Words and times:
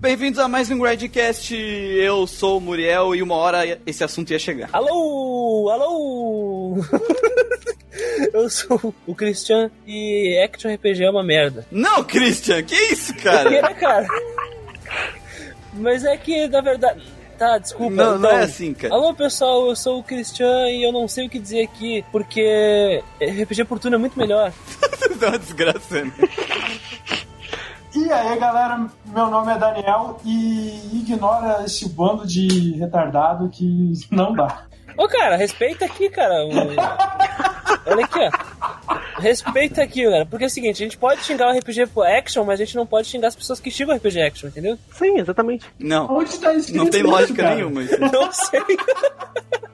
Bem-vindos 0.00 0.38
a 0.38 0.48
mais 0.48 0.70
um 0.70 0.78
Gradcast. 0.78 1.54
Eu 1.54 2.26
sou 2.26 2.56
o 2.56 2.60
Muriel 2.62 3.14
e 3.14 3.22
uma 3.22 3.34
hora 3.34 3.78
esse 3.84 4.02
assunto 4.02 4.30
ia 4.30 4.38
chegar. 4.38 4.70
Alô, 4.72 5.68
alô. 5.68 6.27
Eu 8.32 8.48
sou 8.48 8.94
o 9.06 9.14
Christian 9.14 9.70
e 9.86 10.38
Action 10.44 10.72
RPG 10.72 11.04
é 11.04 11.10
uma 11.10 11.22
merda. 11.24 11.66
Não, 11.70 12.04
Christian, 12.04 12.62
que 12.62 12.74
isso, 12.74 13.12
Que 13.14 13.22
cara? 13.22 13.52
é, 13.54 13.74
cara? 13.74 14.06
Mas 15.74 16.04
é 16.04 16.16
que, 16.16 16.48
na 16.48 16.60
verdade... 16.60 17.02
Tá, 17.38 17.56
desculpa. 17.56 17.94
Não, 17.94 18.18
não 18.18 18.28
então, 18.28 18.38
é 18.38 18.42
assim, 18.42 18.74
cara. 18.74 18.92
Alô, 18.92 19.14
pessoal, 19.14 19.68
eu 19.68 19.76
sou 19.76 20.00
o 20.00 20.02
Christian 20.02 20.68
e 20.70 20.82
eu 20.82 20.90
não 20.92 21.06
sei 21.06 21.26
o 21.26 21.30
que 21.30 21.38
dizer 21.38 21.62
aqui, 21.62 22.04
porque 22.10 23.00
RPG 23.22 23.64
por 23.64 23.78
turno 23.78 23.94
é 23.94 23.98
muito 23.98 24.18
melhor. 24.18 24.52
Dá 25.20 25.28
uma 25.28 25.38
desgraça, 25.38 26.04
né? 26.04 26.12
E 27.94 28.12
aí, 28.12 28.38
galera, 28.38 28.86
meu 29.06 29.30
nome 29.30 29.52
é 29.52 29.58
Daniel 29.58 30.20
e 30.24 30.80
ignora 30.94 31.64
esse 31.64 31.88
bando 31.88 32.26
de 32.26 32.72
retardado 32.72 33.48
que 33.48 33.92
não 34.10 34.32
dá. 34.34 34.67
Ô, 34.98 35.08
cara, 35.08 35.36
respeita 35.36 35.84
aqui, 35.84 36.08
cara. 36.10 36.44
o- 36.44 36.50
Olha 37.86 38.04
aqui, 38.04 38.18
ó. 38.18 38.98
Respeita 39.20 39.82
aqui, 39.82 40.04
galera. 40.04 40.26
Porque 40.26 40.44
é 40.44 40.46
o 40.46 40.50
seguinte, 40.50 40.82
a 40.82 40.86
gente 40.86 40.98
pode 40.98 41.22
xingar 41.24 41.48
o 41.48 41.58
RPG 41.58 41.86
por 41.86 42.06
action, 42.06 42.44
mas 42.44 42.60
a 42.60 42.64
gente 42.64 42.76
não 42.76 42.86
pode 42.86 43.06
xingar 43.08 43.28
as 43.28 43.36
pessoas 43.36 43.58
que 43.60 43.70
xingam 43.70 43.94
o 43.94 43.96
RPG 43.98 44.20
action, 44.20 44.48
entendeu? 44.48 44.78
Sim, 44.92 45.18
exatamente. 45.18 45.66
Não, 45.78 46.06
Onde 46.10 46.38
tá 46.38 46.52
escrito 46.54 46.76
não 46.76 46.90
tem 46.90 47.02
lógica 47.02 47.42
cara? 47.42 47.54
nenhuma 47.54 47.82
isso. 47.82 47.98
Não 48.00 48.30
sei. 48.32 48.60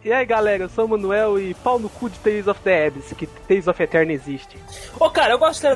E 0.05 0.12
aí, 0.12 0.25
galera, 0.27 0.64
eu 0.64 0.69
sou 0.69 0.84
o 0.84 0.89
Manuel 0.89 1.38
e 1.41 1.55
pau 1.55 1.78
no 1.78 1.88
cu 1.88 2.11
de 2.11 2.19
Tales 2.19 2.47
of 2.47 2.61
the 2.61 2.86
Abyss, 2.88 3.12
que 3.16 3.27
Tales 3.27 3.66
of 3.66 3.83
Eterna 3.83 4.12
existe. 4.12 4.56
Ô, 5.00 5.09
cara, 5.11 5.33
eu 5.33 5.38
gosto 5.38 5.62
de 5.66 5.75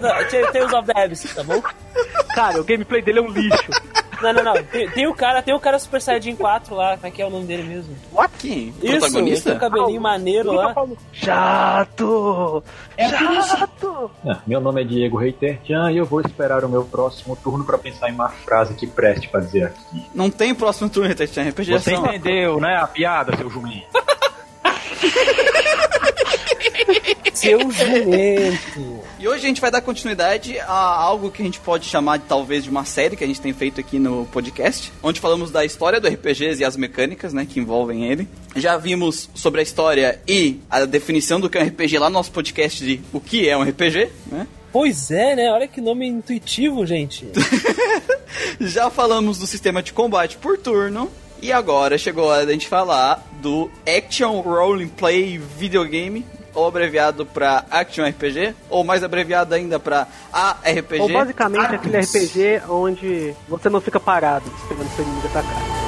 Tales 0.52 0.72
of 0.72 0.86
the 0.92 1.00
Abyss, 1.02 1.34
tá 1.34 1.42
bom? 1.42 1.62
Cara, 2.34 2.60
o 2.60 2.64
gameplay 2.64 3.00
dele 3.02 3.18
é 3.20 3.22
um 3.22 3.28
lixo. 3.30 3.70
Não, 4.22 4.32
não, 4.32 4.42
não. 4.42 4.64
Tem, 4.64 4.88
tem 4.90 5.06
o 5.06 5.14
cara, 5.14 5.42
tem 5.42 5.54
o 5.54 5.60
cara 5.60 5.78
Super 5.78 6.00
Saiyajin 6.00 6.36
4 6.36 6.74
lá, 6.74 6.96
como 6.96 7.06
é 7.06 7.10
que 7.10 7.22
é 7.22 7.26
o 7.26 7.30
nome 7.30 7.46
dele 7.46 7.62
mesmo? 7.62 7.96
Quem? 8.38 8.72
Isso, 8.82 9.44
tem 9.44 9.54
um 9.54 9.58
cabelinho 9.58 10.00
maneiro 10.00 10.52
lá. 10.52 10.74
Chato! 11.12 12.62
É 12.96 13.06
isso 13.06 13.56
Chato! 13.56 14.10
Ah, 14.26 14.38
Meu 14.46 14.60
nome 14.60 14.80
é 14.82 14.84
Diego 14.84 15.16
Reitertian 15.16 15.90
e 15.90 15.96
eu 15.96 16.04
vou 16.06 16.20
esperar 16.20 16.64
o 16.64 16.68
meu 16.68 16.84
próximo 16.84 17.36
turno 17.36 17.64
pra 17.64 17.76
pensar 17.78 18.08
em 18.10 18.12
uma 18.12 18.28
frase 18.28 18.74
que 18.74 18.86
preste 18.86 19.28
pra 19.28 19.40
dizer 19.40 19.64
aqui. 19.66 20.06
Não 20.14 20.30
tem 20.30 20.54
próximo 20.54 20.88
turno 20.88 21.08
Retetinha 21.08 21.48
RPG 21.48 21.72
Você 21.72 21.94
entendeu, 21.94 22.60
né? 22.60 22.76
A 22.76 22.86
piada, 22.86 23.36
seu 23.36 23.50
jumento. 23.50 23.86
Seu 27.34 27.58
jumento. 27.70 28.97
E 29.20 29.26
hoje 29.26 29.44
a 29.44 29.48
gente 29.48 29.60
vai 29.60 29.68
dar 29.68 29.80
continuidade 29.80 30.60
a 30.60 30.72
algo 30.72 31.28
que 31.28 31.42
a 31.42 31.44
gente 31.44 31.58
pode 31.58 31.86
chamar 31.86 32.18
de 32.18 32.24
talvez 32.26 32.62
de 32.62 32.70
uma 32.70 32.84
série 32.84 33.16
que 33.16 33.24
a 33.24 33.26
gente 33.26 33.40
tem 33.40 33.52
feito 33.52 33.80
aqui 33.80 33.98
no 33.98 34.26
podcast, 34.26 34.92
onde 35.02 35.18
falamos 35.18 35.50
da 35.50 35.64
história 35.64 36.00
do 36.00 36.06
RPGs 36.06 36.62
e 36.62 36.64
as 36.64 36.76
mecânicas, 36.76 37.32
né, 37.32 37.44
que 37.44 37.58
envolvem 37.58 38.04
ele. 38.04 38.28
Já 38.54 38.76
vimos 38.76 39.28
sobre 39.34 39.58
a 39.58 39.62
história 39.64 40.20
e 40.26 40.60
a 40.70 40.84
definição 40.84 41.40
do 41.40 41.50
que 41.50 41.58
é 41.58 41.64
um 41.64 41.66
RPG 41.66 41.98
lá 41.98 42.08
no 42.08 42.14
nosso 42.14 42.30
podcast 42.30 42.84
de 42.84 43.00
o 43.12 43.20
que 43.20 43.48
é 43.48 43.56
um 43.56 43.62
RPG, 43.64 44.08
né? 44.30 44.46
Pois 44.70 45.10
é, 45.10 45.34
né? 45.34 45.50
Olha 45.50 45.66
que 45.66 45.80
nome 45.80 46.06
intuitivo, 46.06 46.86
gente. 46.86 47.26
Já 48.60 48.88
falamos 48.88 49.38
do 49.38 49.48
sistema 49.48 49.82
de 49.82 49.92
combate 49.92 50.36
por 50.36 50.56
turno. 50.58 51.10
E 51.42 51.50
agora 51.50 51.98
chegou 51.98 52.24
a 52.24 52.36
hora 52.36 52.46
da 52.46 52.52
gente 52.52 52.68
falar 52.68 53.26
do 53.40 53.70
Action 53.86 54.40
Role 54.40 54.86
Play 54.86 55.38
Videogame, 55.38 56.24
ou 56.54 56.66
abreviado 56.66 57.24
para 57.24 57.64
Action 57.70 58.06
RPG, 58.06 58.54
ou 58.68 58.84
mais 58.84 59.02
abreviado 59.02 59.54
ainda 59.54 59.78
para 59.78 60.06
ARPG. 60.32 61.00
Ou 61.00 61.12
basicamente 61.12 61.74
aquele. 61.74 62.00
RPG 62.00 62.62
onde 62.68 63.34
você 63.48 63.68
não 63.68 63.80
fica 63.80 64.00
parado 64.00 64.50
esperando 64.62 64.88
seu 64.94 65.04
inimigo 65.04 65.26
atacar. 65.26 65.87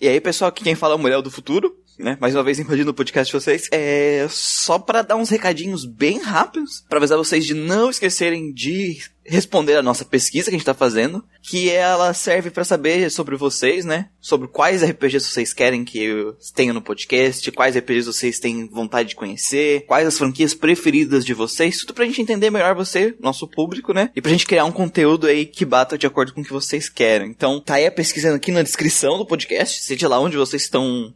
E 0.00 0.08
aí, 0.08 0.18
pessoal, 0.18 0.48
aqui 0.48 0.64
quem 0.64 0.74
fala 0.74 0.94
é 0.94 0.96
o 0.96 0.98
Muriel 0.98 1.20
do 1.20 1.30
Futuro, 1.30 1.76
né? 2.00 2.16
Mais 2.20 2.34
uma 2.34 2.42
vez 2.42 2.58
invadindo 2.58 2.90
o 2.90 2.94
podcast 2.94 3.30
de 3.30 3.42
vocês. 3.42 3.68
É 3.70 4.26
só 4.30 4.78
pra 4.78 5.02
dar 5.02 5.16
uns 5.16 5.30
recadinhos 5.30 5.84
bem 5.84 6.20
rápidos, 6.20 6.84
pra 6.88 6.98
avisar 6.98 7.18
vocês 7.18 7.44
de 7.44 7.54
não 7.54 7.90
esquecerem 7.90 8.52
de 8.52 8.98
responder 9.24 9.76
a 9.76 9.82
nossa 9.82 10.04
pesquisa 10.04 10.50
que 10.50 10.56
a 10.56 10.58
gente 10.58 10.66
tá 10.66 10.74
fazendo, 10.74 11.24
que 11.42 11.70
ela 11.70 12.12
serve 12.12 12.50
pra 12.50 12.64
saber 12.64 13.10
sobre 13.10 13.36
vocês, 13.36 13.84
né? 13.84 14.08
Sobre 14.20 14.48
quais 14.48 14.82
RPGs 14.82 15.26
vocês 15.26 15.52
querem 15.52 15.84
que 15.84 16.02
eu 16.02 16.36
tenha 16.54 16.72
no 16.72 16.82
podcast, 16.82 17.50
quais 17.52 17.76
RPGs 17.76 18.06
vocês 18.06 18.40
têm 18.40 18.66
vontade 18.66 19.10
de 19.10 19.14
conhecer, 19.14 19.84
quais 19.86 20.06
as 20.06 20.18
franquias 20.18 20.52
preferidas 20.52 21.24
de 21.24 21.32
vocês, 21.32 21.78
tudo 21.78 21.94
pra 21.94 22.06
gente 22.06 22.20
entender 22.20 22.50
melhor 22.50 22.74
você, 22.74 23.14
nosso 23.20 23.46
público, 23.46 23.92
né? 23.92 24.10
E 24.16 24.20
pra 24.20 24.32
gente 24.32 24.46
criar 24.46 24.64
um 24.64 24.72
conteúdo 24.72 25.26
aí 25.26 25.46
que 25.46 25.64
bata 25.64 25.96
de 25.96 26.06
acordo 26.06 26.32
com 26.32 26.40
o 26.40 26.44
que 26.44 26.52
vocês 26.52 26.88
querem. 26.88 27.30
Então, 27.30 27.60
tá 27.60 27.74
aí 27.74 27.86
a 27.86 27.92
pesquisa 27.92 28.34
aqui 28.34 28.50
na 28.50 28.62
descrição 28.62 29.16
do 29.16 29.26
podcast, 29.26 29.82
seja 29.84 30.08
lá 30.08 30.18
onde 30.18 30.36
vocês 30.36 30.62
estão 30.62 31.14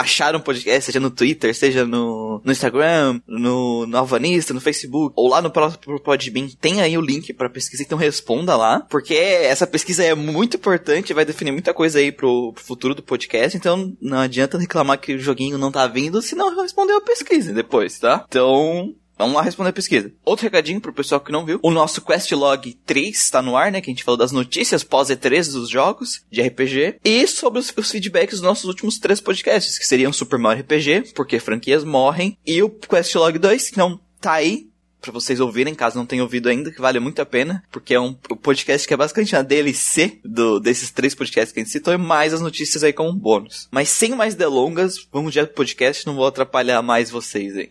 acharam 0.00 0.38
o 0.38 0.42
podcast, 0.42 0.86
seja 0.86 1.00
no 1.00 1.10
Twitter, 1.10 1.54
seja 1.54 1.86
no, 1.86 2.40
no 2.44 2.52
Instagram, 2.52 3.20
no, 3.26 3.86
no 3.86 3.96
Alvanista, 3.96 4.54
no 4.54 4.60
Facebook, 4.60 5.12
ou 5.16 5.28
lá 5.28 5.42
no 5.42 5.50
próprio 5.50 6.00
Podbean, 6.00 6.48
tem 6.60 6.80
aí 6.80 6.96
o 6.96 7.02
link 7.02 7.32
pra 7.32 7.50
pesquisa, 7.50 7.82
então 7.82 7.98
responda 7.98 8.56
lá, 8.56 8.80
porque 8.88 9.14
essa 9.14 9.66
pesquisa 9.66 10.02
é 10.02 10.14
muito 10.14 10.56
importante, 10.56 11.14
vai 11.14 11.24
definir 11.24 11.52
muita 11.52 11.74
coisa 11.74 11.98
aí 11.98 12.10
pro, 12.10 12.52
pro 12.52 12.64
futuro 12.64 12.94
do 12.94 13.02
podcast, 13.02 13.56
então 13.56 13.94
não 14.00 14.18
adianta 14.18 14.58
reclamar 14.58 14.98
que 14.98 15.14
o 15.14 15.18
joguinho 15.18 15.58
não 15.58 15.70
tá 15.70 15.86
vindo, 15.86 16.22
se 16.22 16.34
não 16.34 16.60
responder 16.60 16.94
a 16.94 17.00
pesquisa 17.00 17.52
depois, 17.52 17.98
tá? 17.98 18.24
Então, 18.28 18.94
Vamos 19.20 19.36
lá 19.36 19.42
responder 19.42 19.68
a 19.68 19.74
pesquisa. 19.74 20.10
Outro 20.24 20.44
recadinho 20.44 20.80
pro 20.80 20.94
pessoal 20.94 21.20
que 21.20 21.30
não 21.30 21.44
viu. 21.44 21.60
O 21.62 21.70
nosso 21.70 22.00
Questlog 22.00 22.72
3 22.86 23.14
está 23.14 23.42
no 23.42 23.54
ar, 23.54 23.70
né? 23.70 23.82
Que 23.82 23.90
a 23.90 23.92
gente 23.92 24.02
falou 24.02 24.16
das 24.16 24.32
notícias 24.32 24.82
pós 24.82 25.08
E3 25.08 25.52
dos 25.52 25.68
jogos 25.68 26.24
de 26.30 26.40
RPG. 26.40 27.00
E 27.04 27.26
sobre 27.26 27.58
os, 27.58 27.70
os 27.76 27.90
feedbacks 27.90 28.36
dos 28.36 28.40
nossos 28.40 28.64
últimos 28.64 28.98
três 28.98 29.20
podcasts, 29.20 29.78
que 29.78 29.86
seriam 29.86 30.10
Super 30.10 30.38
Mario 30.38 30.62
RPG, 30.62 31.12
porque 31.14 31.38
franquias 31.38 31.84
morrem, 31.84 32.38
e 32.46 32.62
o 32.62 32.70
Questlog 32.70 33.38
2, 33.38 33.68
que 33.68 33.76
não 33.76 34.00
tá 34.18 34.32
aí. 34.32 34.70
Pra 35.02 35.12
vocês 35.12 35.38
ouvirem, 35.38 35.74
caso 35.74 35.98
não 35.98 36.06
tenham 36.06 36.24
ouvido 36.24 36.48
ainda, 36.48 36.70
que 36.70 36.80
vale 36.80 36.98
muito 36.98 37.20
a 37.20 37.26
pena, 37.26 37.62
porque 37.70 37.92
é 37.92 38.00
um 38.00 38.14
podcast 38.14 38.88
que 38.88 38.94
é 38.94 38.96
basicamente 38.96 39.36
a 39.36 39.42
DLC 39.42 40.18
do, 40.24 40.58
desses 40.58 40.90
três 40.90 41.14
podcasts 41.14 41.52
que 41.52 41.60
a 41.60 41.62
gente 41.62 41.72
citou, 41.72 41.92
e 41.92 41.98
mais 41.98 42.32
as 42.32 42.40
notícias 42.40 42.84
aí 42.84 42.92
como 42.92 43.10
um 43.10 43.18
bônus. 43.18 43.68
Mas 43.70 43.90
sem 43.90 44.14
mais 44.14 44.34
delongas, 44.34 44.96
vamos 45.12 45.32
direto 45.32 45.48
pro 45.48 45.56
podcast, 45.56 46.06
não 46.06 46.14
vou 46.14 46.26
atrapalhar 46.26 46.80
mais 46.80 47.10
vocês 47.10 47.56
aí. 47.56 47.70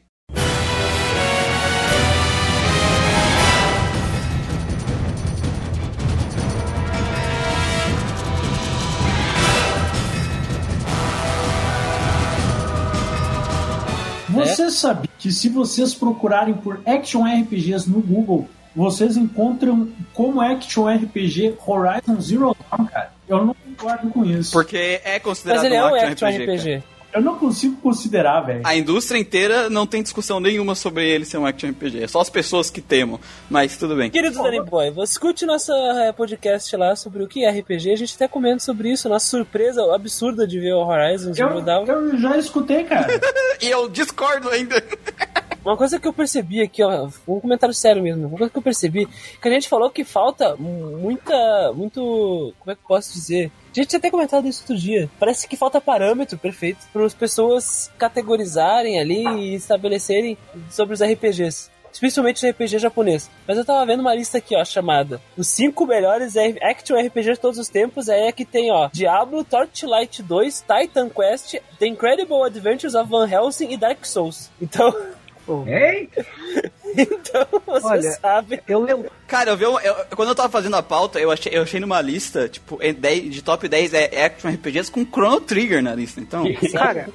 Você 14.69 14.77
sabia 14.77 15.09
que 15.17 15.31
se 15.31 15.49
vocês 15.49 15.95
procurarem 15.95 16.53
por 16.53 16.79
Action 16.85 17.23
RPGs 17.23 17.89
no 17.89 18.01
Google, 18.01 18.47
vocês 18.75 19.17
encontram 19.17 19.89
como 20.13 20.39
Action 20.39 20.87
RPG 20.87 21.55
Horizon 21.65 22.21
Zero 22.21 22.55
Dawn, 22.69 22.85
cara? 22.85 23.11
Eu 23.27 23.45
não 23.47 23.55
concordo 23.55 24.09
com 24.11 24.23
isso. 24.23 24.51
Porque 24.51 25.01
é 25.03 25.19
considerado 25.19 25.57
Mas 25.57 25.65
ele 25.65 25.75
é 25.75 25.83
um 25.83 25.95
action 25.95 26.27
action 26.27 26.43
RPG. 26.43 26.75
RPG. 26.75 26.83
Eu 27.11 27.21
não 27.21 27.37
consigo 27.37 27.75
considerar, 27.77 28.41
velho. 28.41 28.61
A 28.63 28.75
indústria 28.75 29.19
inteira 29.19 29.69
não 29.69 29.87
tem 29.87 30.03
discussão 30.03 30.39
nenhuma 30.39 30.75
sobre 30.75 31.07
ele 31.09 31.25
ser 31.25 31.37
um 31.37 31.45
action 31.45 31.71
RPG. 31.71 32.03
É 32.03 32.07
só 32.07 32.21
as 32.21 32.29
pessoas 32.29 32.69
que 32.69 32.81
temam. 32.81 33.19
Mas 33.49 33.77
tudo 33.77 33.95
bem. 33.95 34.09
Querido 34.11 34.41
Danny 34.41 34.61
Boy, 34.63 34.91
você 34.91 35.13
escute 35.13 35.45
nossa 35.45 35.73
eh, 35.73 36.11
podcast 36.11 36.75
lá 36.77 36.95
sobre 36.95 37.23
o 37.23 37.27
que 37.27 37.43
é 37.43 37.49
RPG. 37.49 37.91
A 37.91 37.95
gente 37.95 38.15
até 38.15 38.27
comenta 38.27 38.59
sobre 38.59 38.91
isso. 38.91 39.09
Nossa 39.09 39.25
surpresa 39.25 39.81
absurda 39.93 40.45
de 40.45 40.59
ver 40.59 40.73
o 40.73 40.85
Horizon 40.85 41.33
Zero 41.33 41.61
Dawn. 41.61 41.85
eu 41.85 42.17
já 42.17 42.37
escutei, 42.37 42.83
cara. 42.83 43.07
E 43.61 43.67
eu 43.69 43.89
discordo 43.89 44.49
ainda. 44.49 44.81
Uma 45.69 45.77
coisa 45.77 45.99
que 45.99 46.07
eu 46.07 46.13
percebi 46.13 46.63
aqui, 46.63 46.81
ó, 46.81 47.07
um 47.27 47.39
comentário 47.39 47.75
sério 47.75 48.01
mesmo, 48.01 48.27
uma 48.27 48.37
coisa 48.39 48.51
que 48.51 48.57
eu 48.57 48.61
percebi, 48.61 49.07
que 49.39 49.47
a 49.47 49.51
gente 49.51 49.69
falou 49.69 49.91
que 49.91 50.03
falta 50.03 50.55
muita, 50.55 51.71
muito, 51.73 52.55
como 52.57 52.71
é 52.71 52.75
que 52.75 52.81
eu 52.81 52.87
posso 52.87 53.13
dizer? 53.13 53.51
A 53.71 53.75
gente 53.75 53.89
tinha 53.89 53.99
até 53.99 54.09
comentado 54.09 54.47
isso 54.47 54.61
outro 54.61 54.75
dia. 54.75 55.07
Parece 55.19 55.47
que 55.47 55.55
falta 55.55 55.79
parâmetro 55.79 56.39
perfeito 56.39 56.87
para 56.91 57.05
as 57.05 57.13
pessoas 57.13 57.91
categorizarem 57.99 58.99
ali 58.99 59.23
e 59.23 59.53
estabelecerem 59.53 60.35
sobre 60.71 60.95
os 60.95 61.03
RPGs. 61.03 61.69
Principalmente 61.99 62.43
o 62.43 62.49
RPG 62.49 62.79
japonês. 62.79 63.29
Mas 63.47 63.57
eu 63.57 63.65
tava 63.65 63.85
vendo 63.85 63.99
uma 63.99 64.15
lista 64.15 64.39
aqui, 64.39 64.55
ó, 64.55 64.65
chamada 64.65 65.21
Os 65.37 65.47
5 65.49 65.85
melhores 65.85 66.35
action 66.35 66.97
RPGs 66.97 67.33
de 67.33 67.39
todos 67.39 67.59
os 67.59 67.69
tempos. 67.69 68.09
Aí 68.09 68.27
aqui 68.27 68.43
tem, 68.43 68.71
ó, 68.71 68.89
Diablo, 68.91 69.43
Torchlight 69.43 70.23
2, 70.23 70.65
Titan 70.67 71.09
Quest, 71.09 71.57
The 71.77 71.85
Incredible 71.87 72.43
Adventures 72.43 72.95
of 72.95 73.07
Van 73.07 73.29
Helsing 73.29 73.71
e 73.71 73.77
Dark 73.77 74.03
Souls. 74.03 74.49
Então... 74.59 74.91
Ei! 75.67 76.09
então, 76.97 77.45
você 77.65 77.87
Olha, 77.87 78.11
sabe. 78.13 78.61
Eu 78.67 78.81
lembro. 78.81 79.11
Cara, 79.27 79.51
eu 79.51 79.57
vi 79.57 79.65
uma- 79.65 79.81
eu- 79.81 79.95
quando 80.15 80.29
eu 80.29 80.35
tava 80.35 80.49
fazendo 80.49 80.75
a 80.75 80.81
pauta, 80.83 81.19
eu 81.19 81.29
achei, 81.31 81.51
eu 81.55 81.61
achei 81.61 81.79
numa 81.79 82.01
lista, 82.01 82.49
tipo, 82.49 82.79
em 82.81 82.93
10 82.93 83.31
de 83.33 83.41
top 83.43 83.67
10 83.67 83.93
é 83.93 84.25
action 84.25 84.49
RPGs 84.51 84.91
com 84.91 85.05
Chrono 85.05 85.39
Trigger 85.41 85.83
na 85.83 85.93
lista. 85.93 86.19
Então, 86.19 86.43
Cara, 86.73 87.07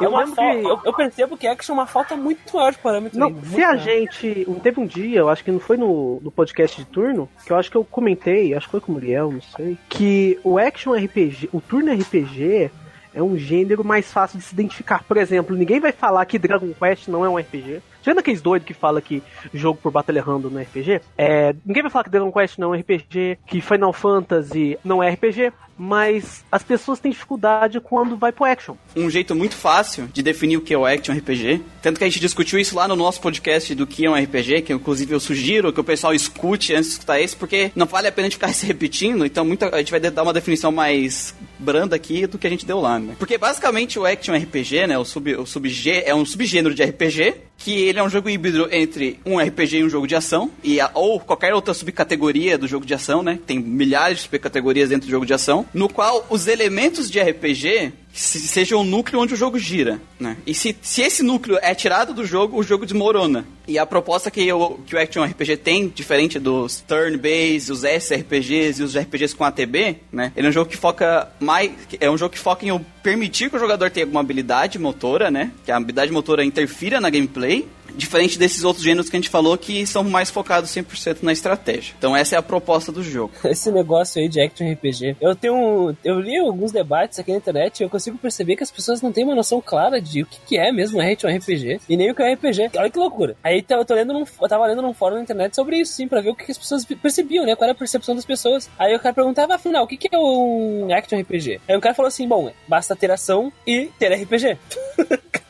É 0.00 0.04
eu 0.04 0.16
lembro 0.16 0.34
que. 0.34 0.42
eu, 0.42 0.80
eu 0.84 0.92
percebo 0.92 1.36
que 1.36 1.46
action 1.46 1.74
é 1.74 1.78
uma 1.78 1.86
falta 1.86 2.16
muito 2.16 2.54
maior 2.56 2.72
de 2.72 2.78
parâmetro 2.78 3.18
Não, 3.18 3.30
muito 3.30 3.48
se 3.50 3.62
a 3.62 3.68
maior. 3.68 3.78
gente. 3.82 4.46
Teve 4.62 4.80
um 4.80 4.86
dia, 4.86 5.18
eu 5.20 5.28
acho 5.28 5.44
que 5.44 5.50
não 5.52 5.60
foi 5.60 5.76
no, 5.76 6.20
no 6.20 6.30
podcast 6.32 6.76
de 6.76 6.84
turno, 6.86 7.28
que 7.46 7.52
eu 7.52 7.56
acho 7.56 7.70
que 7.70 7.76
eu 7.76 7.84
comentei, 7.84 8.52
acho 8.54 8.66
que 8.66 8.72
foi 8.72 8.80
com 8.80 8.90
o 8.92 8.94
Muriel, 8.94 9.30
não 9.30 9.42
sei, 9.56 9.78
que 9.88 10.38
o 10.42 10.58
Action 10.58 10.92
RPG, 10.94 11.50
o 11.52 11.60
turno 11.60 11.92
RPG 11.92 12.70
é 13.14 13.22
um 13.22 13.36
gênero 13.36 13.84
mais 13.84 14.12
fácil 14.12 14.38
de 14.38 14.44
se 14.44 14.52
identificar. 14.52 15.04
Por 15.04 15.16
exemplo, 15.16 15.56
ninguém 15.56 15.80
vai 15.80 15.92
falar 15.92 16.24
que 16.26 16.38
Dragon 16.38 16.72
Quest 16.74 17.08
não 17.08 17.24
é 17.24 17.28
um 17.28 17.36
RPG. 17.36 17.80
Tirando 18.04 18.18
aqueles 18.18 18.42
doidos 18.42 18.68
que 18.68 18.74
fala 18.74 19.00
que 19.00 19.22
jogo 19.54 19.78
por 19.82 19.90
batalha 19.90 20.22
random 20.22 20.50
não 20.50 20.60
é 20.60 20.64
RPG, 20.64 21.00
é, 21.16 21.56
ninguém 21.64 21.82
vai 21.82 21.90
falar 21.90 22.04
que 22.04 22.10
Dragon 22.10 22.30
Quest 22.30 22.58
não 22.58 22.74
é 22.74 22.78
RPG, 22.80 23.38
que 23.46 23.62
Final 23.62 23.94
Fantasy 23.94 24.78
não 24.84 25.02
é 25.02 25.08
RPG, 25.08 25.50
mas 25.78 26.44
as 26.52 26.62
pessoas 26.62 27.00
têm 27.00 27.10
dificuldade 27.10 27.80
quando 27.80 28.14
vai 28.14 28.30
pro 28.30 28.44
action. 28.44 28.76
um 28.94 29.10
jeito 29.10 29.34
muito 29.34 29.56
fácil 29.56 30.06
de 30.12 30.22
definir 30.22 30.58
o 30.58 30.60
que 30.60 30.74
é 30.74 30.78
o 30.78 30.84
action 30.84 31.14
RPG. 31.16 31.62
Tanto 31.82 31.98
que 31.98 32.04
a 32.04 32.06
gente 32.06 32.20
discutiu 32.20 32.58
isso 32.58 32.76
lá 32.76 32.86
no 32.86 32.94
nosso 32.94 33.20
podcast 33.20 33.74
do 33.74 33.86
que 33.86 34.04
é 34.04 34.10
um 34.10 34.14
RPG, 34.14 34.62
que 34.62 34.72
inclusive 34.72 35.14
eu 35.14 35.20
sugiro 35.20 35.72
que 35.72 35.80
o 35.80 35.84
pessoal 35.84 36.14
escute 36.14 36.74
antes 36.74 36.88
de 36.88 36.92
escutar 36.92 37.20
esse, 37.20 37.34
porque 37.34 37.72
não 37.74 37.86
vale 37.86 38.06
a 38.06 38.12
pena 38.12 38.26
a 38.26 38.30
gente 38.30 38.36
ficar 38.36 38.52
se 38.54 38.66
repetindo, 38.66 39.24
então 39.24 39.44
muita, 39.44 39.74
a 39.74 39.78
gente 39.78 39.90
vai 39.90 40.00
dar 40.00 40.22
uma 40.22 40.32
definição 40.32 40.70
mais 40.70 41.34
branda 41.58 41.96
aqui 41.96 42.26
do 42.26 42.38
que 42.38 42.46
a 42.46 42.50
gente 42.50 42.66
deu 42.66 42.80
lá, 42.80 42.98
né? 42.98 43.16
Porque 43.18 43.38
basicamente 43.38 43.98
o 43.98 44.04
action 44.04 44.36
RPG, 44.36 44.86
né, 44.86 44.98
o 44.98 45.04
sub, 45.04 45.34
o 45.36 45.46
subgê, 45.46 46.02
é 46.04 46.14
um 46.14 46.24
subgênero 46.24 46.74
de 46.74 46.84
RPG, 46.84 47.34
que 47.64 47.72
ele 47.72 47.98
é 47.98 48.02
um 48.02 48.10
jogo 48.10 48.28
híbrido 48.28 48.68
entre 48.70 49.18
um 49.24 49.38
RPG 49.38 49.78
e 49.78 49.84
um 49.84 49.88
jogo 49.88 50.06
de 50.06 50.14
ação, 50.14 50.50
e 50.62 50.78
a- 50.78 50.90
ou 50.92 51.18
qualquer 51.18 51.54
outra 51.54 51.72
subcategoria 51.72 52.58
do 52.58 52.68
jogo 52.68 52.84
de 52.84 52.92
ação, 52.92 53.22
né? 53.22 53.38
Tem 53.46 53.58
milhares 53.58 54.18
de 54.18 54.22
subcategorias 54.24 54.90
dentro 54.90 55.06
do 55.06 55.10
jogo 55.10 55.24
de 55.24 55.32
ação, 55.32 55.64
no 55.72 55.88
qual 55.88 56.26
os 56.28 56.46
elementos 56.46 57.10
de 57.10 57.18
RPG 57.18 57.90
seja 58.14 58.76
o 58.76 58.84
núcleo 58.84 59.20
onde 59.20 59.34
o 59.34 59.36
jogo 59.36 59.58
gira, 59.58 60.00
né? 60.20 60.36
E 60.46 60.54
se, 60.54 60.76
se 60.80 61.02
esse 61.02 61.22
núcleo 61.22 61.58
é 61.60 61.74
tirado 61.74 62.14
do 62.14 62.24
jogo, 62.24 62.56
o 62.56 62.62
jogo 62.62 62.86
desmorona. 62.86 63.44
E 63.66 63.78
a 63.78 63.84
proposta 63.84 64.30
que 64.30 64.52
o, 64.52 64.78
que 64.86 64.94
o 64.94 65.00
Action 65.00 65.24
RPG 65.24 65.56
tem, 65.56 65.88
diferente 65.88 66.38
dos 66.38 66.80
turn-based, 66.86 67.72
os 67.72 67.82
SRPGs 67.82 68.80
e 68.80 68.84
os 68.84 68.96
RPGs 68.96 69.34
com 69.34 69.42
ATB, 69.42 69.96
né? 70.12 70.32
Ele 70.36 70.46
é 70.46 70.50
um 70.50 70.52
jogo 70.52 70.70
que 70.70 70.76
foca 70.76 71.28
mais... 71.40 71.72
É 71.98 72.08
um 72.08 72.16
jogo 72.16 72.32
que 72.32 72.38
foca 72.38 72.64
em 72.64 72.78
permitir 73.02 73.50
que 73.50 73.56
o 73.56 73.58
jogador 73.58 73.90
tenha 73.90 74.04
alguma 74.04 74.20
habilidade 74.20 74.78
motora, 74.78 75.30
né? 75.30 75.50
Que 75.64 75.72
a 75.72 75.76
habilidade 75.76 76.12
motora 76.12 76.44
interfira 76.44 77.00
na 77.00 77.10
gameplay. 77.10 77.66
Diferente 77.96 78.38
desses 78.38 78.64
outros 78.64 78.84
gêneros 78.84 79.08
que 79.08 79.16
a 79.16 79.20
gente 79.20 79.28
falou 79.28 79.56
que 79.56 79.86
são 79.86 80.04
mais 80.04 80.30
focados 80.30 80.70
100% 80.70 81.18
na 81.22 81.32
estratégia. 81.32 81.94
Então 81.98 82.16
essa 82.16 82.36
é 82.36 82.38
a 82.38 82.42
proposta 82.42 82.90
do 82.90 83.02
jogo. 83.02 83.32
esse 83.44 83.70
negócio 83.70 84.20
aí 84.20 84.28
de 84.28 84.40
action 84.40 84.70
RPG. 84.70 85.16
Eu 85.20 85.34
tenho. 85.34 85.96
Eu 86.04 86.20
li 86.20 86.36
alguns 86.36 86.72
debates 86.72 87.18
aqui 87.18 87.30
na 87.30 87.38
internet 87.38 87.80
e 87.80 87.82
eu 87.84 87.90
consigo 87.90 88.18
perceber 88.18 88.56
que 88.56 88.62
as 88.62 88.70
pessoas 88.70 89.00
não 89.00 89.12
têm 89.12 89.24
uma 89.24 89.34
noção 89.34 89.60
clara 89.60 90.00
de 90.00 90.22
o 90.22 90.26
que, 90.26 90.40
que 90.46 90.58
é 90.58 90.72
mesmo 90.72 91.00
action 91.00 91.30
RPG 91.30 91.80
e 91.88 91.96
nem 91.96 92.10
o 92.10 92.14
que 92.14 92.22
é 92.22 92.34
RPG. 92.34 92.70
Olha 92.76 92.90
que 92.90 92.98
loucura. 92.98 93.36
Aí 93.42 93.64
eu 93.68 93.84
tô 93.84 93.94
lendo 93.94 94.12
num, 94.12 94.24
eu 94.40 94.48
tava 94.48 94.66
lendo 94.66 94.82
num 94.82 94.94
fórum 94.94 95.16
na 95.16 95.22
internet 95.22 95.54
sobre 95.54 95.78
isso, 95.78 95.92
sim, 95.94 96.08
pra 96.08 96.20
ver 96.20 96.30
o 96.30 96.34
que, 96.34 96.44
que 96.44 96.52
as 96.52 96.58
pessoas 96.58 96.84
percebiam, 96.84 97.44
né? 97.44 97.54
Qual 97.54 97.64
era 97.64 97.72
a 97.72 97.78
percepção 97.78 98.14
das 98.14 98.24
pessoas. 98.24 98.68
Aí 98.78 98.94
o 98.94 99.00
cara 99.00 99.14
perguntava, 99.14 99.54
afinal, 99.54 99.84
o 99.84 99.86
que, 99.86 99.96
que 99.96 100.14
é 100.14 100.18
um 100.18 100.88
action 100.92 101.20
RPG? 101.20 101.60
Aí 101.68 101.76
o 101.76 101.80
cara 101.80 101.94
falou 101.94 102.08
assim: 102.08 102.26
bom, 102.26 102.50
basta 102.68 102.96
ter 102.96 103.10
ação 103.10 103.52
e 103.66 103.90
ter 103.98 104.12
RPG. 104.12 104.58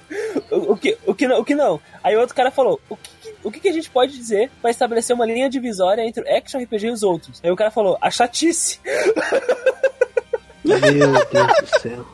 o, 0.55 0.73
o 0.73 0.77
que, 0.77 0.97
o, 1.07 1.15
que 1.15 1.29
não, 1.29 1.41
o 1.41 1.45
que 1.45 1.55
não? 1.55 1.81
Aí 2.03 2.17
o 2.17 2.21
outro 2.21 2.35
cara 2.35 2.51
falou: 2.51 2.81
o 2.89 2.97
que, 2.97 3.11
o 3.43 3.51
que, 3.51 3.69
a 3.69 3.73
gente 3.73 3.91
pode 3.91 4.17
dizer 4.17 4.51
pra 4.61 4.71
estabelecer 4.71 5.15
uma 5.15 5.27
linha 5.27 5.51
divisória 5.51 6.03
entre 6.03 6.23
o 6.23 6.37
action 6.37 6.63
RPG 6.63 6.87
e 6.87 6.91
os 6.91 7.03
outros? 7.03 7.41
Aí 7.43 7.51
o 7.51 7.57
cara 7.57 7.71
falou: 7.71 7.99
a 8.01 8.11
chatice. 8.11 8.81
Meu 10.65 10.81
Deus 10.81 11.13
do 11.61 11.81
céu. 11.81 12.07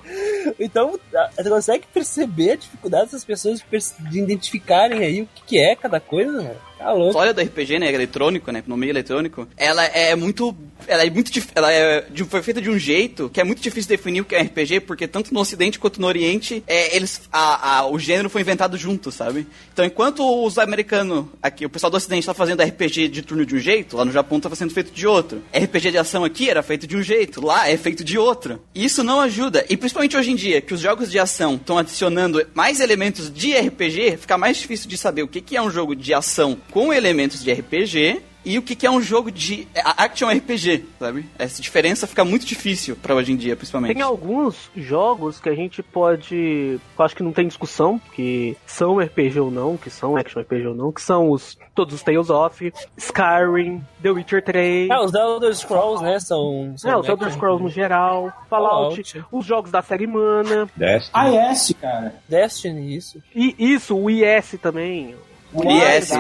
Então, 0.59 0.99
você 1.37 1.49
consegue 1.49 1.87
perceber 1.93 2.53
a 2.53 2.57
dificuldade 2.57 3.13
das 3.13 3.25
pessoas 3.25 3.65
de 4.11 4.19
identificarem 4.19 5.05
aí 5.05 5.23
o 5.23 5.29
que, 5.35 5.43
que 5.45 5.59
é 5.59 5.77
cada 5.77 6.01
coisa, 6.01 6.43
né? 6.43 6.57
Tá 6.81 6.87
A 6.89 6.93
louco. 6.93 7.09
história 7.11 7.35
do 7.35 7.41
RPG, 7.43 7.79
né, 7.79 7.93
eletrônico, 7.93 8.51
né, 8.51 8.65
no 8.67 8.77
meio 8.77 8.91
eletrônico, 8.91 9.47
ela 9.57 9.85
é 9.85 10.15
muito, 10.17 10.57
ela 10.89 11.05
é 11.05 11.11
muito, 11.11 11.31
ela 11.55 11.71
é 11.71 12.07
foi 12.29 12.43
feita 12.43 12.61
de 12.61 12.71
um 12.71 12.79
jeito 12.79 13.29
que 13.29 13.39
é 13.41 13.45
muito 13.45 13.61
difícil 13.61 13.89
definir 13.89 14.23
o 14.23 14.25
que 14.25 14.35
é 14.35 14.41
RPG, 14.43 14.81
porque 14.81 15.07
tanto 15.07 15.33
no 15.35 15.41
Ocidente 15.41 15.79
quanto 15.79 16.01
no 16.01 16.07
Oriente, 16.07 16.65
é, 16.67 16.97
eles, 16.97 17.21
a, 17.31 17.79
a- 17.81 17.87
o 17.87 17.99
gênero 17.99 18.31
foi 18.31 18.41
inventado 18.41 18.79
junto, 18.79 19.13
sabe? 19.13 19.47
Então, 19.73 19.85
enquanto 19.85 20.25
os 20.45 20.57
americanos, 20.59 21.27
aqui, 21.43 21.67
o 21.67 21.71
pessoal 21.71 21.91
do 21.91 21.97
Ocidente 21.99 22.27
tá 22.27 22.33
fazendo 22.33 22.63
RPG 22.63 23.09
de 23.09 23.21
turno 23.23 23.45
de 23.45 23.55
um 23.55 23.59
jeito, 23.59 23.97
lá 23.97 24.05
no 24.05 24.13
Japão 24.13 24.41
tava 24.41 24.57
sendo 24.57 24.73
feito 24.73 24.91
de 24.91 25.07
outro. 25.07 25.43
RPG 25.55 25.91
de 25.91 25.99
ação 25.99 26.25
aqui 26.25 26.49
era 26.49 26.63
feito 26.63 26.87
de 26.87 26.97
um 26.97 27.03
jeito, 27.03 27.45
lá 27.45 27.69
é 27.69 27.77
feito 27.77 28.03
de 28.03 28.17
outro. 28.17 28.59
E 28.75 28.85
isso 28.85 29.05
não 29.05 29.21
ajuda, 29.21 29.67
e 29.69 29.77
principalmente 29.77 30.17
hoje 30.17 30.31
em 30.31 30.37
dia, 30.37 30.61
que 30.63 30.73
os 30.73 30.81
jogos 30.81 31.11
de 31.11 31.19
ação 31.19 31.57
estão 31.57 31.77
adicionando 31.77 32.43
mais 32.55 32.81
elementos 32.81 33.31
de 33.31 33.53
RPG, 33.55 34.17
fica 34.17 34.39
mais 34.39 34.57
difícil 34.57 34.89
de 34.89 34.97
saber 34.97 35.23
o 35.23 35.29
que, 35.29 35.41
que 35.43 35.57
é 35.57 35.63
um 35.63 35.71
jogo 35.71 35.95
de 35.95 36.15
ação 36.15 36.57
com 36.71 36.93
elementos 36.93 37.43
de 37.43 37.53
RPG 37.53 38.23
e 38.43 38.57
o 38.57 38.63
que, 38.63 38.75
que 38.75 38.87
é 38.87 38.91
um 38.91 39.03
jogo 39.03 39.31
de 39.31 39.69
a- 39.77 40.05
action 40.05 40.27
RPG, 40.31 40.87
sabe? 40.99 41.27
Essa 41.39 41.61
diferença 41.61 42.07
fica 42.07 42.25
muito 42.25 42.47
difícil 42.47 42.97
pra 42.97 43.15
hoje 43.15 43.33
em 43.33 43.37
dia, 43.37 43.55
principalmente. 43.55 43.93
Tem 43.93 44.03
alguns 44.03 44.71
jogos 44.75 45.39
que 45.39 45.51
a 45.51 45.55
gente 45.55 45.83
pode. 45.83 46.81
Eu 46.99 47.05
acho 47.05 47.15
que 47.15 47.23
não 47.23 47.33
tem 47.33 47.47
discussão, 47.47 48.01
que 48.15 48.57
são 48.67 48.99
RPG 48.99 49.39
ou 49.41 49.51
não, 49.51 49.77
que 49.77 49.91
são 49.91 50.17
action 50.17 50.41
RPG 50.41 50.67
ou 50.69 50.75
não, 50.75 50.91
que 50.91 51.03
são 51.03 51.31
os. 51.31 51.59
Todos 51.75 51.95
os 51.95 52.03
Tales 52.03 52.31
of, 52.31 52.73
Skyrim, 52.97 53.83
The 54.03 54.11
Witcher 54.11 54.43
3. 54.43 54.91
Ah, 54.91 55.03
os 55.05 55.13
The 55.13 55.19
Elder 55.19 55.55
Scrolls, 55.55 56.03
né? 56.03 56.19
São. 56.19 56.75
são 56.79 56.91
É, 56.93 56.97
os 56.97 57.07
Elder 57.09 57.31
Scrolls 57.33 57.63
no 57.63 57.69
geral, 57.69 58.33
Fallout, 58.49 59.03
Fallout. 59.13 59.25
os 59.31 59.45
jogos 59.45 59.71
da 59.71 59.83
série 59.83 60.07
Mana, 60.07 60.67
Destiny. 60.75 61.39
AS, 61.39 61.75
cara. 61.79 62.15
Destiny, 62.27 62.97
isso. 62.97 63.23
e 63.35 63.55
isso, 63.59 63.95
o 63.97 64.09
IS 64.09 64.57
também. 64.63 65.15
IS. 65.55 66.11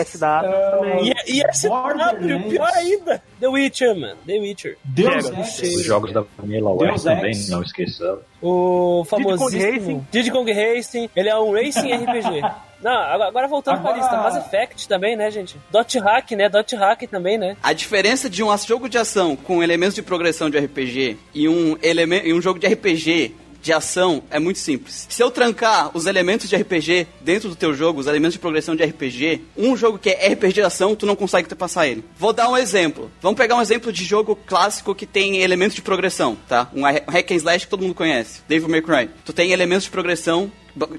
IS 0.00 0.18
da 0.18 0.40
Ah, 0.40 0.42
também. 0.70 1.12
SW, 1.52 1.68
Borderlands. 1.68 2.48
pior 2.50 2.70
ainda. 2.74 3.22
The 3.40 3.48
Witcher, 3.48 3.94
mano. 3.96 4.16
The 4.26 4.38
Witcher. 4.38 4.76
Deus. 4.84 5.30
Os 5.60 5.84
jogos 5.84 6.12
da 6.12 6.24
Vanilla 6.38 6.76
Deus 6.76 6.90
West 6.92 7.04
também, 7.04 7.32
não 7.48 7.62
esqueçam. 7.62 8.18
O 8.42 9.04
famosíssimo 9.08 9.72
Racing. 9.72 10.06
Diddy 10.10 10.30
Kong 10.30 10.52
Racing. 10.52 11.08
Ele 11.14 11.28
é 11.28 11.38
um 11.38 11.52
Racing 11.52 11.92
RPG. 11.94 12.40
Não, 12.82 12.90
agora, 12.90 13.28
agora 13.28 13.46
voltando 13.48 13.80
pra 13.80 13.90
Agora- 13.92 14.02
lista. 14.02 14.16
Mass 14.40 14.44
Effect 14.46 14.88
também, 14.88 15.14
né, 15.14 15.30
gente? 15.30 15.56
Dot 15.70 15.96
Hack, 16.00 16.32
né? 16.32 16.48
Dot 16.48 16.74
Hack 16.74 17.02
também, 17.08 17.38
né? 17.38 17.56
A 17.62 17.72
diferença 17.72 18.28
de 18.28 18.42
um 18.42 18.56
jogo 18.58 18.88
de 18.88 18.98
ação 18.98 19.36
com 19.36 19.62
elementos 19.62 19.94
de 19.94 20.02
progressão 20.02 20.50
de 20.50 20.58
RPG 20.58 21.16
e 21.32 21.48
um, 21.48 21.76
e 21.80 22.34
um 22.34 22.42
jogo 22.42 22.58
de 22.58 22.66
RPG 22.66 23.36
de 23.62 23.72
ação 23.72 24.22
é 24.30 24.38
muito 24.38 24.58
simples. 24.58 25.06
Se 25.08 25.22
eu 25.22 25.30
trancar 25.30 25.90
os 25.96 26.06
elementos 26.06 26.48
de 26.48 26.56
RPG 26.56 27.06
dentro 27.20 27.48
do 27.48 27.56
teu 27.56 27.72
jogo, 27.72 28.00
os 28.00 28.06
elementos 28.06 28.34
de 28.34 28.38
progressão 28.38 28.74
de 28.74 28.84
RPG, 28.84 29.42
um 29.56 29.76
jogo 29.76 29.98
que 29.98 30.10
é 30.10 30.32
RPG 30.32 30.54
de 30.54 30.62
ação, 30.62 30.96
tu 30.96 31.06
não 31.06 31.16
consegue 31.16 31.52
passar 31.54 31.86
ele. 31.86 32.04
Vou 32.18 32.32
dar 32.32 32.48
um 32.48 32.56
exemplo. 32.56 33.10
Vamos 33.20 33.38
pegar 33.38 33.54
um 33.54 33.62
exemplo 33.62 33.92
de 33.92 34.04
jogo 34.04 34.36
clássico 34.46 34.94
que 34.94 35.06
tem 35.06 35.42
elementos 35.42 35.74
de 35.74 35.82
progressão, 35.82 36.36
tá? 36.48 36.68
Um 36.74 36.82
hack 36.82 37.30
and 37.30 37.36
slash 37.36 37.64
que 37.66 37.70
todo 37.70 37.82
mundo 37.82 37.94
conhece, 37.94 38.40
Devil 38.48 38.68
May 38.68 38.82
Cry. 38.82 39.10
Tu 39.24 39.32
tem 39.32 39.52
elementos 39.52 39.84
de 39.84 39.90
progressão 39.90 40.50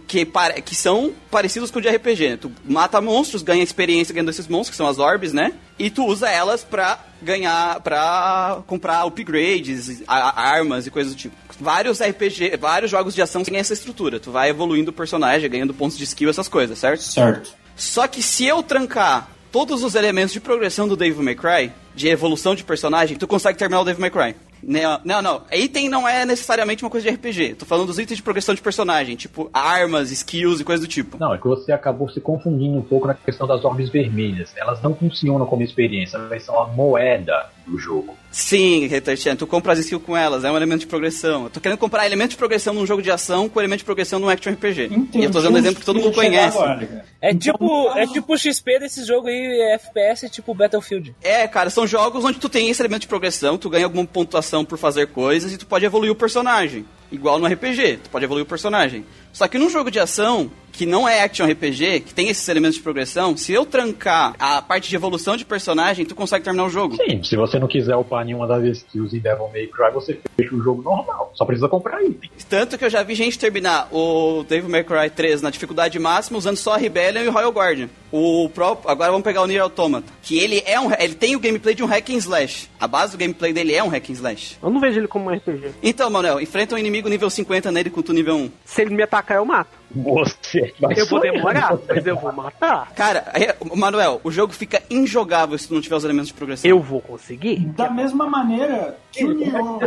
que, 0.08 0.26
que 0.64 0.76
são 0.76 1.14
parecidos 1.32 1.72
com 1.72 1.80
o 1.80 1.82
de 1.82 1.90
RPG, 1.90 2.30
né? 2.30 2.38
Tu 2.38 2.52
mata 2.64 3.02
monstros, 3.02 3.42
ganha 3.42 3.64
experiência 3.64 4.14
ganhando 4.14 4.30
esses 4.30 4.48
monstros, 4.48 4.72
que 4.72 4.78
são 4.78 4.88
as 4.88 5.00
orbes, 5.00 5.34
né? 5.34 5.54
E 5.80 5.90
tu 5.90 6.06
usa 6.06 6.30
elas 6.30 6.64
pra 6.64 7.00
ganhar, 7.22 7.80
pra 7.82 8.62
comprar 8.68 9.06
upgrades, 9.06 10.04
armas 10.08 10.86
e 10.86 10.92
coisas 10.92 11.14
do 11.14 11.18
tipo. 11.18 11.36
Vários 11.60 12.02
RPG, 12.02 12.58
vários 12.58 12.92
jogos 12.92 13.14
de 13.14 13.22
ação 13.22 13.44
têm 13.44 13.58
essa 13.58 13.74
estrutura. 13.74 14.20
Tu 14.20 14.32
vai 14.32 14.50
evoluindo 14.50 14.92
o 14.92 14.94
personagem, 14.94 15.50
ganhando 15.50 15.74
pontos 15.74 15.98
de 15.98 16.04
skill, 16.04 16.30
essas 16.30 16.48
coisas, 16.48 16.78
certo? 16.78 17.02
Certo. 17.02 17.54
Só 17.76 18.08
que 18.08 18.22
se 18.22 18.46
eu 18.46 18.62
trancar 18.62 19.30
todos 19.52 19.84
os 19.84 19.96
elementos 19.96 20.34
de 20.34 20.40
progressão 20.40 20.88
do 20.88 20.96
Devil 20.96 21.24
May 21.24 21.36
Cry, 21.36 21.72
de 21.96 22.08
evolução 22.08 22.56
de 22.56 22.64
personagem, 22.64 23.18
tu 23.18 23.28
consegue 23.28 23.58
terminar 23.58 23.82
o 23.82 23.86
Devil 23.86 24.02
May 24.02 24.10
Cry. 24.10 24.36
Não, 24.66 25.00
não, 25.04 25.22
não. 25.22 25.42
Item 25.52 25.90
não 25.90 26.08
é 26.08 26.26
necessariamente 26.26 26.84
uma 26.84 26.90
coisa 26.90 27.10
de 27.10 27.16
RPG. 27.16 27.56
Tô 27.56 27.66
falando 27.66 27.88
dos 27.88 28.00
itens 28.00 28.18
de 28.18 28.24
progressão 28.24 28.56
de 28.56 28.62
personagem, 28.62 29.16
tipo 29.16 29.50
armas, 29.54 30.10
skills 30.10 30.62
e 30.62 30.64
coisas 30.64 30.86
do 30.86 30.90
tipo. 30.90 31.18
Não, 31.20 31.34
é 31.34 31.38
que 31.38 31.48
você 31.48 31.72
acabou 31.72 32.10
se 32.10 32.22
confundindo 32.22 32.78
um 32.78 32.82
pouco 32.82 33.08
na 33.08 33.14
questão 33.14 33.46
das 33.46 33.64
orbes 33.66 33.90
vermelhas. 33.90 34.54
Elas 34.56 34.82
não 34.82 34.96
funcionam 34.96 35.46
como 35.46 35.62
experiência, 35.62 36.18
elas 36.18 36.44
são 36.44 36.60
a 36.60 36.68
moeda 36.68 37.50
do 37.66 37.78
jogo. 37.78 38.16
Sim, 38.32 38.88
Retartian, 38.88 39.36
tu 39.36 39.46
compra 39.48 39.74
as 39.74 39.80
skills 39.80 40.04
com 40.04 40.18
elas, 40.18 40.44
é 40.44 40.52
um 40.52 40.58
elemento 40.58 40.82
de 40.82 40.88
progressão. 40.88 41.44
Eu 41.46 41.50
tô 41.50 41.60
querendo 41.62 41.78
comprar 41.78 42.06
elemento 42.06 42.32
de 42.32 42.38
progressão 42.38 42.74
num 42.74 42.86
jogo 42.86 43.02
de 43.02 43.12
ação 43.12 43.48
com 43.48 43.60
elemento 43.60 43.80
de 43.80 43.86
progressão 43.86 44.20
num 44.20 44.28
action 44.28 44.52
RPG. 44.54 44.86
Entendi. 44.86 45.20
E 45.20 45.24
eu 45.24 45.32
tô 45.32 45.38
usando 45.40 45.54
um 45.56 45.58
exemplo 45.58 45.80
que 45.80 45.86
todo 45.86 46.00
mundo 46.00 46.14
conhece. 46.14 46.58
agora. 46.58 47.06
É 47.22 47.30
Então, 47.32 47.40
tipo, 47.54 47.86
caso- 47.86 48.00
é 48.00 48.08
tipo 48.08 48.34
o 48.34 48.38
XP 48.38 48.80
desse 48.80 49.06
jogo 49.06 49.28
aí, 49.28 49.62
FPS, 49.76 50.30
tipo 50.30 50.54
Battlefield. 50.54 51.16
É, 51.24 51.48
cara, 51.48 51.70
são 51.70 51.86
jogos 51.88 52.26
onde 52.26 52.40
tu 52.40 52.50
tem 52.50 52.70
esse 52.70 52.82
elemento 52.82 53.02
de 53.04 53.08
progressão, 53.08 53.58
tu 53.58 53.70
ganha 53.70 53.86
alguma 53.86 54.06
pontuação 54.06 54.66
por 54.66 54.78
fazer 54.78 55.08
coisas 55.08 55.54
e 55.54 55.58
tu 55.58 55.66
pode 55.66 55.86
evoluir 55.86 56.12
o 56.12 56.16
personagem. 56.16 56.86
Igual 57.12 57.38
no 57.40 57.46
RPG, 57.48 58.00
tu 58.04 58.10
pode 58.10 58.26
evoluir 58.26 58.44
o 58.44 58.48
personagem. 58.50 59.06
Só 59.32 59.48
que 59.48 59.58
num 59.58 59.70
jogo 59.70 59.90
de 59.92 60.00
ação, 60.00 60.52
que 60.74 60.86
não 60.86 61.08
é 61.08 61.22
action 61.22 61.46
RPG, 61.46 62.02
que 62.02 62.14
tem 62.14 62.28
esses 62.30 62.46
elementos 62.50 62.78
de 62.78 62.84
progressão, 62.84 63.38
se 63.38 63.54
eu 63.54 63.66
trancar 63.66 64.34
a 64.40 64.62
parte 64.62 64.90
de 64.90 64.96
evolução 64.96 65.38
de 65.38 65.46
personagem, 65.46 66.04
tu 66.04 66.16
consegue 66.16 66.44
terminar 66.44 66.66
o 66.66 66.70
jogo. 66.70 66.98
Sim, 66.98 67.24
se 67.24 67.38
você 67.38 67.60
não 67.60 67.68
quiser 67.68 67.96
upar 67.96 68.26
nenhuma 68.26 68.48
das 68.48 68.66
skills 68.78 69.14
em 69.14 69.20
Devil 69.20 69.50
May 69.54 69.68
Cry, 69.68 69.92
você 69.94 70.20
fecha 70.36 70.56
o 70.56 70.62
jogo 70.62 70.82
normal. 70.82 71.32
Só 71.36 71.46
precisa 71.46 71.70
comprar 71.70 72.04
item. 72.04 72.30
Tanto 72.50 72.78
que 72.78 72.84
eu 72.84 72.90
já 72.90 73.04
vi 73.04 73.14
gente 73.14 73.38
terminar 73.38 73.88
o 73.92 74.44
Devil 74.50 74.70
May 74.70 74.84
Cry 74.84 75.10
3 75.10 75.44
na 75.44 75.52
dificuldade 75.52 75.98
máxima 76.00 76.40
usando 76.40 76.58
só 76.58 76.74
a 76.74 76.78
Rebellion 76.78 77.24
e 77.24 77.28
o 77.28 77.32
Royal 77.32 77.52
Guardian. 77.52 77.90
O 78.12 78.50
próprio, 78.50 78.90
agora 78.90 79.12
vamos 79.12 79.24
pegar 79.24 79.42
o 79.42 79.48
Nier 79.48 79.62
Automata, 79.62 80.06
que 80.22 80.38
ele 80.38 80.62
é 80.66 80.80
um, 80.80 80.92
ele 81.00 81.16
tem 81.16 81.36
o 81.36 81.40
gameplay 81.40 81.74
de 81.74 81.84
um 81.84 81.88
hack 81.88 82.10
and 82.10 82.18
slash. 82.18 82.70
A 82.80 82.88
base 82.88 83.14
do 83.14 83.18
gameplay 83.18 83.54
dele 83.54 83.74
é 83.74 83.84
um 83.84 83.88
hack 83.88 84.10
and 84.10 84.14
slash. 84.14 84.58
Eu 84.62 84.70
não 84.70 84.80
vejo 84.80 85.00
ele 85.00 85.08
como 85.08 85.30
um 85.30 85.34
RPG. 85.34 85.72
Então, 85.82 86.10
Manuel, 86.10 86.40
enfrenta 86.42 86.76
um 86.76 86.78
inimigo 86.78 87.10
nível 87.10 87.30
50 87.30 87.72
nele 87.72 87.90
com 87.90 88.02
tu 88.02 88.14
nível 88.14 88.36
1. 88.36 88.52
Se 88.66 88.82
ele 88.82 88.96
me 88.96 89.04
atacar, 89.04 89.38
eu 89.38 89.46
mato. 89.46 89.83
Você 89.96 90.74
vai 90.80 90.94
Eu 91.00 91.06
vou 91.08 91.20
demorar, 91.20 91.78
mas 91.88 92.06
eu 92.06 92.16
vou 92.18 92.32
matar. 92.34 92.92
Cara, 92.96 93.26
é- 93.34 93.56
Manuel, 93.76 94.20
o 94.24 94.32
jogo 94.32 94.52
fica 94.54 94.82
injogável 94.90 95.58
se 95.58 95.68
tu 95.68 95.74
não 95.76 95.82
tiver 95.82 95.96
os 95.96 96.04
elementos 96.04 96.28
de 96.30 96.34
progressão. 96.34 96.70
Eu 96.70 96.80
vou 96.80 97.00
conseguir. 97.02 97.60
Da 97.60 97.90
mesma 97.90 98.28
maneira 98.28 98.98
que 99.12 99.24
o 99.24 99.34
Nioh... 99.34 99.80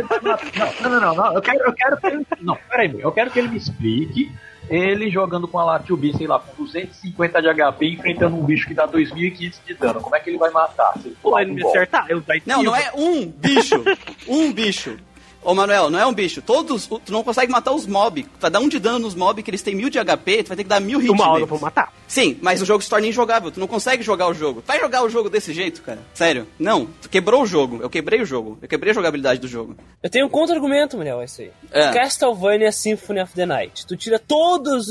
Não, 0.81 0.89
não, 0.89 0.99
não, 1.01 1.15
não. 1.15 1.33
Eu 1.33 1.41
quero, 1.41 1.59
eu 1.65 1.73
quero 1.73 1.97
que 1.97 2.07
ele. 2.07 2.27
Não, 2.41 2.57
peraí, 2.69 2.95
eu 2.99 3.11
quero 3.11 3.31
que 3.31 3.39
ele 3.39 3.49
me 3.49 3.57
explique. 3.57 4.31
Ele 4.69 5.09
jogando 5.09 5.47
com 5.47 5.57
a 5.59 5.63
Latiubi, 5.63 6.15
sei 6.17 6.27
lá, 6.27 6.39
com 6.39 6.61
250 6.65 7.41
de 7.41 7.47
HP, 7.53 7.87
enfrentando 7.87 8.35
um 8.35 8.43
bicho 8.43 8.67
que 8.67 8.73
dá 8.73 8.85
2.500 8.85 9.55
de 9.65 9.73
dano. 9.75 10.01
Como 10.01 10.13
é 10.13 10.19
que 10.19 10.29
ele 10.29 10.37
vai 10.37 10.51
matar? 10.51 10.91
Se 11.01 11.07
ele 11.07 11.15
Pô, 11.21 11.29
pular 11.29 11.43
ele 11.43 11.53
me 11.53 11.65
acertar, 11.65 12.05
eu 12.09 12.19
daí 12.19 12.41
Não, 12.45 12.61
não 12.61 12.75
é 12.75 12.91
um 12.93 13.25
bicho. 13.27 13.81
um 14.27 14.51
bicho. 14.51 14.97
Ô, 15.43 15.53
Manuel, 15.53 15.89
não 15.89 15.99
é 15.99 16.05
um 16.05 16.13
bicho. 16.13 16.41
Todos, 16.41 16.87
tu 16.87 17.01
não 17.11 17.23
consegue 17.23 17.51
matar 17.51 17.71
os 17.71 17.85
mob. 17.85 18.23
Tu 18.23 18.29
vai 18.39 18.51
dar 18.51 18.59
um 18.59 18.67
de 18.67 18.79
dano 18.79 18.99
nos 18.99 19.15
mob 19.15 19.41
que 19.41 19.49
eles 19.49 19.61
têm 19.61 19.75
mil 19.75 19.89
de 19.89 19.97
HP, 20.03 20.43
tu 20.43 20.47
vai 20.49 20.57
ter 20.57 20.63
que 20.63 20.69
dar 20.69 20.79
mil 20.81 20.99
hits 21.01 21.09
Uma 21.09 21.23
hora 21.25 21.31
eu 21.35 21.45
neles. 21.45 21.49
vou 21.49 21.59
matar. 21.59 21.93
Sim, 22.07 22.37
mas 22.41 22.61
o 22.61 22.65
jogo 22.65 22.81
se 22.83 22.89
torna 22.89 23.07
injogável. 23.07 23.51
Tu 23.51 23.59
não 23.59 23.67
consegue 23.67 24.03
jogar 24.03 24.27
o 24.27 24.33
jogo. 24.33 24.63
Vai 24.65 24.79
jogar 24.79 25.03
o 25.03 25.09
jogo 25.09 25.29
desse 25.29 25.53
jeito, 25.53 25.81
cara? 25.81 25.99
Sério? 26.13 26.47
Não. 26.59 26.87
Tu 27.01 27.09
quebrou 27.09 27.43
o 27.43 27.45
jogo. 27.45 27.79
Eu 27.81 27.89
quebrei 27.89 28.21
o 28.21 28.25
jogo. 28.25 28.57
Eu 28.61 28.67
quebrei 28.67 28.91
a 28.91 28.93
jogabilidade 28.93 29.39
do 29.39 29.47
jogo. 29.47 29.75
Eu 30.03 30.09
tenho 30.09 30.25
um 30.25 30.29
contra-argumento, 30.29 30.95
Muriel, 30.97 31.21
é 31.21 31.25
isso 31.25 31.41
aí. 31.41 31.51
É. 31.71 31.91
Castlevania 31.93 32.71
Symphony 32.71 33.21
of 33.21 33.33
the 33.33 33.45
Night. 33.45 33.85
Tu 33.85 33.95
tira 33.97 34.19
todas 34.19 34.87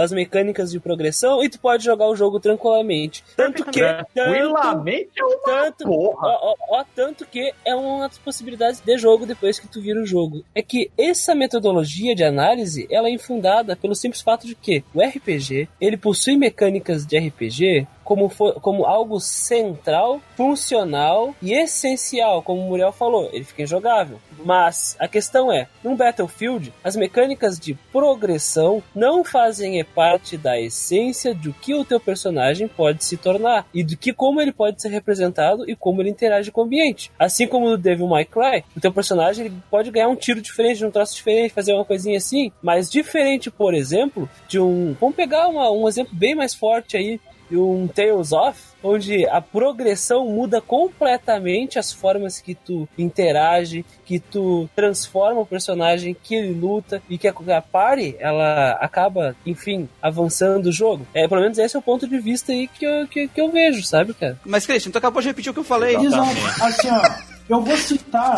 as 0.00 0.12
mecânicas 0.12 0.70
de 0.70 0.80
progressão 0.80 1.42
e 1.42 1.48
tu 1.48 1.58
pode 1.60 1.84
jogar 1.84 2.06
o 2.08 2.16
jogo 2.16 2.38
tranquilamente. 2.40 3.24
Tanto 3.36 3.64
que. 3.64 3.80
Tanto, 3.80 4.06
Tranquilamente 4.14 5.10
é 5.16 5.24
uma 5.24 5.38
tanto, 5.44 5.84
porra. 5.84 6.28
ó, 6.28 6.54
ó, 6.70 6.80
ó, 6.80 6.84
tanto 6.94 7.26
que 7.26 7.52
é 7.64 7.74
uma 7.74 8.08
das 8.08 8.18
possibilidades 8.18 8.80
de 8.80 8.98
jogo 8.98 9.26
depois 9.26 9.58
que 9.58 9.68
tu 9.70 9.80
vira 9.80 10.00
o 10.00 10.06
jogo. 10.06 10.44
É 10.54 10.62
que 10.62 10.90
essa 10.98 11.34
metodologia 11.34 12.14
de 12.14 12.24
análise, 12.24 12.86
ela 12.90 13.08
é 13.08 13.12
infundada 13.12 13.76
pelo 13.76 13.94
simples 13.94 14.22
fato 14.22 14.46
de 14.46 14.54
que 14.54 14.84
o 14.94 15.00
RPG, 15.00 15.68
ele 15.80 15.96
possui 15.96 16.36
mecânicas 16.36 17.06
de 17.06 17.18
RPG 17.18 17.86
como, 18.10 18.28
como 18.60 18.86
algo 18.86 19.20
central, 19.20 20.20
funcional 20.36 21.32
e 21.40 21.52
essencial, 21.52 22.42
como 22.42 22.60
o 22.60 22.68
Muriel 22.68 22.90
falou, 22.90 23.30
ele 23.32 23.44
fica 23.44 23.62
injogável. 23.62 24.18
Mas 24.44 24.96
a 24.98 25.06
questão 25.06 25.52
é, 25.52 25.68
num 25.84 25.94
Battlefield, 25.94 26.72
as 26.82 26.96
mecânicas 26.96 27.56
de 27.56 27.74
progressão 27.92 28.82
não 28.92 29.22
fazem 29.24 29.84
parte 29.94 30.36
da 30.36 30.58
essência 30.60 31.32
do 31.32 31.52
que 31.52 31.72
o 31.72 31.84
teu 31.84 32.00
personagem 32.00 32.66
pode 32.66 33.04
se 33.04 33.16
tornar 33.16 33.64
e 33.72 33.84
do 33.84 33.96
que 33.96 34.12
como 34.12 34.40
ele 34.40 34.50
pode 34.50 34.82
ser 34.82 34.88
representado 34.88 35.70
e 35.70 35.76
como 35.76 36.02
ele 36.02 36.10
interage 36.10 36.50
com 36.50 36.62
o 36.62 36.64
ambiente. 36.64 37.12
Assim 37.16 37.46
como 37.46 37.70
no 37.70 37.78
Devil 37.78 38.08
May 38.08 38.24
Cry, 38.24 38.64
o 38.76 38.80
teu 38.80 38.92
personagem 38.92 39.46
ele 39.46 39.54
pode 39.70 39.88
ganhar 39.92 40.08
um 40.08 40.16
tiro 40.16 40.40
diferente, 40.40 40.84
um 40.84 40.90
troço 40.90 41.14
diferente, 41.14 41.54
fazer 41.54 41.74
uma 41.74 41.84
coisinha 41.84 42.18
assim, 42.18 42.50
mas 42.60 42.90
diferente, 42.90 43.52
por 43.52 43.72
exemplo, 43.72 44.28
de 44.48 44.58
um, 44.58 44.96
vamos 44.98 45.14
pegar 45.14 45.46
uma- 45.46 45.70
um 45.70 45.86
exemplo 45.86 46.12
bem 46.14 46.34
mais 46.34 46.54
forte 46.54 46.96
aí 46.96 47.20
e 47.50 47.56
um 47.56 47.88
Tales 47.88 48.32
of, 48.32 48.58
onde 48.82 49.26
a 49.26 49.40
progressão 49.40 50.26
muda 50.26 50.60
completamente 50.60 51.78
as 51.78 51.92
formas 51.92 52.40
que 52.40 52.54
tu 52.54 52.88
interage, 52.96 53.84
que 54.04 54.18
tu 54.18 54.68
transforma 54.74 55.40
o 55.40 55.46
personagem, 55.46 56.16
que 56.20 56.34
ele 56.34 56.52
luta 56.52 57.02
e 57.08 57.18
que 57.18 57.28
a, 57.28 57.34
a 57.56 57.60
party, 57.60 58.16
ela 58.18 58.72
acaba, 58.72 59.34
enfim, 59.44 59.88
avançando 60.00 60.66
o 60.66 60.72
jogo. 60.72 61.06
É, 61.14 61.26
pelo 61.28 61.40
menos 61.40 61.58
esse 61.58 61.76
é 61.76 61.78
o 61.78 61.82
ponto 61.82 62.06
de 62.06 62.18
vista 62.18 62.52
aí 62.52 62.68
que 62.68 62.84
eu, 62.84 63.06
que, 63.06 63.28
que 63.28 63.40
eu 63.40 63.50
vejo, 63.50 63.82
sabe, 63.82 64.14
cara? 64.14 64.38
Mas, 64.44 64.66
Christian, 64.66 64.92
tu 64.92 64.98
acabou 64.98 65.20
de 65.20 65.28
repetir 65.28 65.50
o 65.50 65.54
que 65.54 65.60
eu 65.60 65.64
falei. 65.64 65.96
Exato. 65.96 66.30
Assim, 66.62 66.88
ó, 66.90 67.39
eu 67.50 67.60
vou 67.60 67.76
citar... 67.76 68.36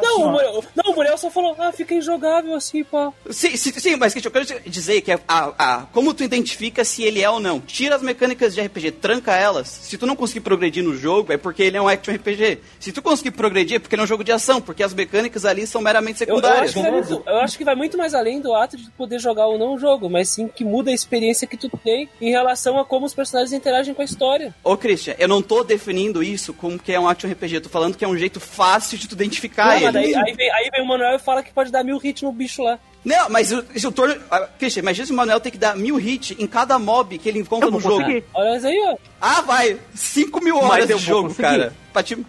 Não, 0.00 0.12
assim, 0.12 0.22
o 0.22 0.26
ó, 0.26 0.30
Muriel, 0.30 0.64
não, 0.76 0.92
o 0.92 0.94
Muriel 0.94 1.18
só 1.18 1.28
falou, 1.28 1.56
ah, 1.58 1.72
fica 1.72 1.92
injogável 1.92 2.54
assim, 2.54 2.84
pá. 2.84 3.12
Sim, 3.30 3.56
sim, 3.56 3.72
sim, 3.72 3.96
mas 3.96 4.12
Christian, 4.12 4.28
eu 4.28 4.44
quero 4.44 4.60
dizer 4.70 5.00
que 5.00 5.10
a, 5.10 5.18
a, 5.26 5.86
como 5.92 6.14
tu 6.14 6.22
identifica 6.22 6.84
se 6.84 7.02
ele 7.02 7.20
é 7.20 7.28
ou 7.28 7.40
não. 7.40 7.58
Tira 7.58 7.96
as 7.96 8.02
mecânicas 8.02 8.54
de 8.54 8.60
RPG, 8.60 8.92
tranca 8.92 9.34
elas. 9.34 9.66
Se 9.66 9.98
tu 9.98 10.06
não 10.06 10.14
conseguir 10.14 10.40
progredir 10.40 10.84
no 10.84 10.96
jogo, 10.96 11.32
é 11.32 11.36
porque 11.36 11.64
ele 11.64 11.76
é 11.76 11.82
um 11.82 11.88
action 11.88 12.14
RPG. 12.14 12.60
Se 12.78 12.92
tu 12.92 13.02
conseguir 13.02 13.32
progredir, 13.32 13.76
é 13.76 13.78
porque 13.80 13.94
ele 13.96 14.02
é 14.02 14.04
um 14.04 14.08
jogo 14.08 14.22
de 14.22 14.30
ação, 14.30 14.60
porque 14.60 14.84
as 14.84 14.94
mecânicas 14.94 15.44
ali 15.44 15.66
são 15.66 15.80
meramente 15.82 16.22
Eu, 16.22 16.28
eu, 16.28 16.36
secundárias. 16.36 16.70
acho 16.70 16.84
que 16.84 16.90
muito, 16.90 17.22
eu 17.26 17.36
acho 17.38 17.58
que 17.58 17.64
vai 17.64 17.74
muito 17.74 17.98
mais 17.98 18.14
além 18.14 18.40
do 18.40 18.54
ato 18.54 18.76
de 18.76 18.88
poder 18.92 19.18
jogar 19.18 19.46
ou 19.46 19.58
não 19.58 19.74
o 19.74 19.78
jogo, 19.78 20.08
mas 20.08 20.28
sim 20.28 20.46
que 20.46 20.64
muda 20.64 20.90
a 20.90 20.94
experiência 20.94 21.46
que 21.46 21.56
tu 21.56 21.68
tem 21.82 22.08
em 22.20 22.30
relação 22.30 22.78
a 22.78 22.84
como 22.84 23.04
os 23.04 23.14
personagens 23.14 23.52
interagem 23.52 23.94
com 23.94 24.02
a 24.02 24.04
história. 24.04 24.54
Ô, 24.62 24.76
Christian, 24.76 25.16
eu 25.18 25.26
não 25.26 25.42
tô 25.42 25.64
definindo 25.64 26.22
isso 26.22 26.52
como 26.54 26.78
que 26.78 26.92
é 26.92 27.00
um 27.00 27.08
action 27.08 27.28
RPG. 27.30 27.56
Eu 27.56 27.62
tô 27.62 27.68
falando 27.68 27.96
que 27.96 28.04
é 28.04 28.08
um 28.08 28.16
jeito 28.18 28.40
fácil 28.40 28.98
de 28.98 29.08
tu 29.08 29.14
identificar 29.14 29.66
Não, 29.66 29.74
ele. 29.88 29.92
daí, 29.92 30.14
aí, 30.14 30.34
vem, 30.34 30.50
aí 30.52 30.68
vem 30.72 30.82
o 30.82 30.86
Manuel 30.86 31.16
e 31.16 31.18
fala 31.18 31.42
que 31.42 31.52
pode 31.52 31.70
dar 31.70 31.82
mil 31.84 32.00
hits 32.02 32.22
no 32.22 32.32
bicho 32.32 32.62
lá. 32.62 32.78
Não, 33.04 33.28
mas 33.30 33.52
o, 33.52 33.64
se 33.76 33.86
o 33.86 33.92
torno. 33.92 34.16
ah, 34.30 34.48
Christian, 34.58 34.80
imagina 34.82 35.06
se 35.06 35.12
o 35.12 35.16
Manuel 35.16 35.40
tem 35.40 35.52
que 35.52 35.58
dar 35.58 35.76
mil 35.76 35.98
hits 36.00 36.36
em 36.38 36.46
cada 36.46 36.78
mob 36.78 37.16
que 37.18 37.28
ele 37.28 37.38
encontra 37.38 37.68
Eu 37.68 37.72
no 37.72 37.80
jogo. 37.80 38.00
conseguir. 38.00 38.24
Olha 38.34 38.56
isso 38.56 38.66
aí, 38.66 38.84
ó. 38.88 38.96
Ah, 39.20 39.40
vai! 39.42 39.78
5 39.94 40.42
mil 40.42 40.56
Mas 40.56 40.64
horas 40.70 40.90
eu 40.90 40.98
de 40.98 41.04
vou 41.06 41.14
jogo, 41.14 41.28
conseguir. 41.28 41.42
cara. 41.48 41.72
Pra 41.92 42.02
te- 42.02 42.26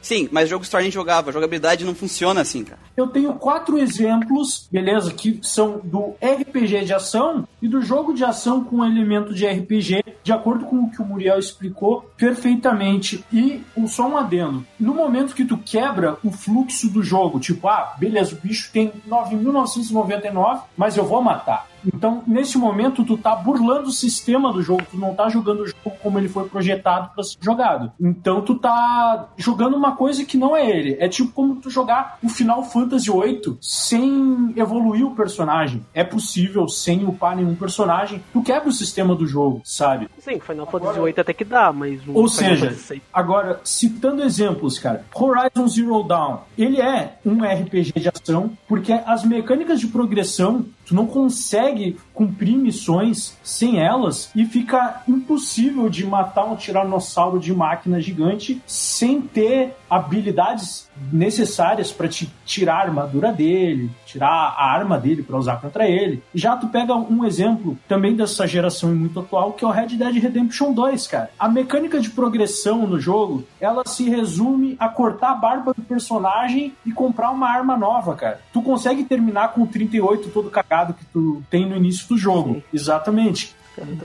Sim, 0.00 0.28
mas 0.32 0.48
jogo 0.48 0.64
se 0.64 0.70
torna 0.70 0.88
injogável. 0.88 1.30
A 1.30 1.32
jogabilidade 1.32 1.84
não 1.84 1.94
funciona 1.94 2.40
assim, 2.40 2.64
cara. 2.64 2.80
Eu 2.96 3.08
tenho 3.08 3.34
quatro 3.34 3.78
exemplos, 3.78 4.68
beleza, 4.70 5.12
que 5.12 5.38
são 5.42 5.80
do 5.82 6.14
RPG 6.22 6.84
de 6.84 6.94
ação 6.94 7.46
e 7.60 7.68
do 7.68 7.80
jogo 7.80 8.14
de 8.14 8.24
ação 8.24 8.64
com 8.64 8.84
elemento 8.84 9.34
de 9.34 9.46
RPG, 9.46 10.02
de 10.22 10.32
acordo 10.32 10.64
com 10.66 10.84
o 10.84 10.90
que 10.90 11.02
o 11.02 11.04
Muriel 11.04 11.38
explicou 11.38 12.10
perfeitamente. 12.16 13.24
E 13.32 13.62
só 13.90 14.08
um 14.08 14.16
adendo: 14.16 14.64
no 14.78 14.94
momento 14.94 15.34
que 15.34 15.44
tu 15.44 15.58
quebra 15.58 16.16
o 16.24 16.30
fluxo 16.30 16.88
do 16.88 17.02
jogo, 17.02 17.40
tipo, 17.40 17.68
ah, 17.68 17.94
beleza, 17.98 18.34
o 18.34 18.38
bicho 18.38 18.70
tem 18.72 18.92
9.999, 19.08 20.62
mas 20.76 20.96
eu 20.96 21.04
vou 21.04 21.22
matar. 21.22 21.69
Então, 21.86 22.22
nesse 22.26 22.58
momento, 22.58 23.04
tu 23.04 23.16
tá 23.16 23.34
burlando 23.34 23.88
o 23.88 23.92
sistema 23.92 24.52
do 24.52 24.62
jogo, 24.62 24.82
tu 24.90 24.96
não 24.96 25.14
tá 25.14 25.28
jogando 25.28 25.60
o 25.60 25.66
jogo 25.66 25.96
como 26.02 26.18
ele 26.18 26.28
foi 26.28 26.48
projetado 26.48 27.10
para 27.14 27.24
ser 27.24 27.36
jogado. 27.40 27.92
Então, 28.00 28.42
tu 28.42 28.54
tá 28.56 29.28
jogando 29.36 29.76
uma 29.76 29.96
coisa 29.96 30.24
que 30.24 30.36
não 30.36 30.56
é 30.56 30.68
ele. 30.68 30.96
É 31.00 31.08
tipo 31.08 31.32
como 31.32 31.56
tu 31.56 31.70
jogar 31.70 32.18
o 32.22 32.28
Final 32.28 32.62
Fantasy 32.64 33.10
VIII 33.10 33.58
sem 33.60 34.52
evoluir 34.56 35.06
o 35.06 35.14
personagem. 35.14 35.84
É 35.94 36.04
possível 36.04 36.68
sem 36.68 37.04
upar 37.04 37.36
nenhum 37.36 37.54
personagem. 37.54 38.22
Tu 38.32 38.42
quebra 38.42 38.68
o 38.68 38.72
sistema 38.72 39.14
do 39.14 39.26
jogo, 39.26 39.60
sabe? 39.64 40.08
Sim, 40.18 40.40
Final 40.40 40.66
Fantasy 40.66 41.00
VIII 41.00 41.14
até 41.18 41.32
que 41.32 41.44
dá, 41.44 41.72
mas 41.72 42.06
o 42.06 42.14
Ou 42.14 42.28
seja, 42.28 42.76
agora, 43.12 43.60
citando 43.64 44.22
exemplos, 44.22 44.78
cara, 44.78 45.04
Horizon 45.14 45.68
Zero 45.68 46.02
Dawn, 46.02 46.38
ele 46.56 46.80
é 46.80 47.18
um 47.24 47.42
RPG 47.44 47.92
de 48.00 48.08
ação, 48.08 48.50
porque 48.68 48.92
as 48.92 49.24
mecânicas 49.24 49.80
de 49.80 49.86
progressão, 49.86 50.66
tu 50.90 50.94
não 50.96 51.06
consegue 51.06 51.96
cumprir 52.20 52.54
missões 52.54 53.38
sem 53.42 53.80
elas 53.80 54.30
e 54.36 54.44
fica 54.44 55.02
impossível 55.08 55.88
de 55.88 56.04
matar 56.04 56.44
um 56.44 56.54
tiranossauro 56.54 57.40
de 57.40 57.50
máquina 57.54 57.98
gigante 57.98 58.60
sem 58.66 59.22
ter 59.22 59.74
habilidades 59.88 60.90
necessárias 61.10 61.90
para 61.90 62.08
te 62.08 62.30
tirar 62.44 62.74
a 62.74 62.82
armadura 62.82 63.32
dele, 63.32 63.90
tirar 64.04 64.28
a 64.28 64.70
arma 64.70 64.98
dele 64.98 65.22
para 65.22 65.38
usar 65.38 65.60
contra 65.62 65.88
ele. 65.88 66.22
Já 66.34 66.58
tu 66.58 66.68
pega 66.68 66.94
um 66.94 67.24
exemplo 67.24 67.78
também 67.88 68.14
dessa 68.14 68.46
geração 68.46 68.94
muito 68.94 69.18
atual, 69.18 69.54
que 69.54 69.64
é 69.64 69.68
o 69.68 69.70
Red 69.70 69.96
Dead 69.96 70.16
Redemption 70.16 70.74
2, 70.74 71.06
cara. 71.06 71.30
A 71.38 71.48
mecânica 71.48 71.98
de 72.00 72.10
progressão 72.10 72.86
no 72.86 73.00
jogo, 73.00 73.44
ela 73.58 73.82
se 73.86 74.10
resume 74.10 74.76
a 74.78 74.90
cortar 74.90 75.30
a 75.30 75.36
barba 75.36 75.72
do 75.72 75.82
personagem 75.82 76.74
e 76.84 76.92
comprar 76.92 77.30
uma 77.30 77.48
arma 77.48 77.78
nova, 77.78 78.14
cara. 78.14 78.40
Tu 78.52 78.60
consegue 78.60 79.04
terminar 79.04 79.54
com 79.54 79.62
o 79.62 79.66
38 79.66 80.28
todo 80.28 80.50
cagado 80.50 80.92
que 80.92 81.04
tu 81.06 81.42
tem 81.48 81.66
no 81.66 81.76
início 81.76 82.09
do 82.10 82.18
jogo. 82.18 82.54
Sim. 82.54 82.62
Exatamente. 82.72 83.56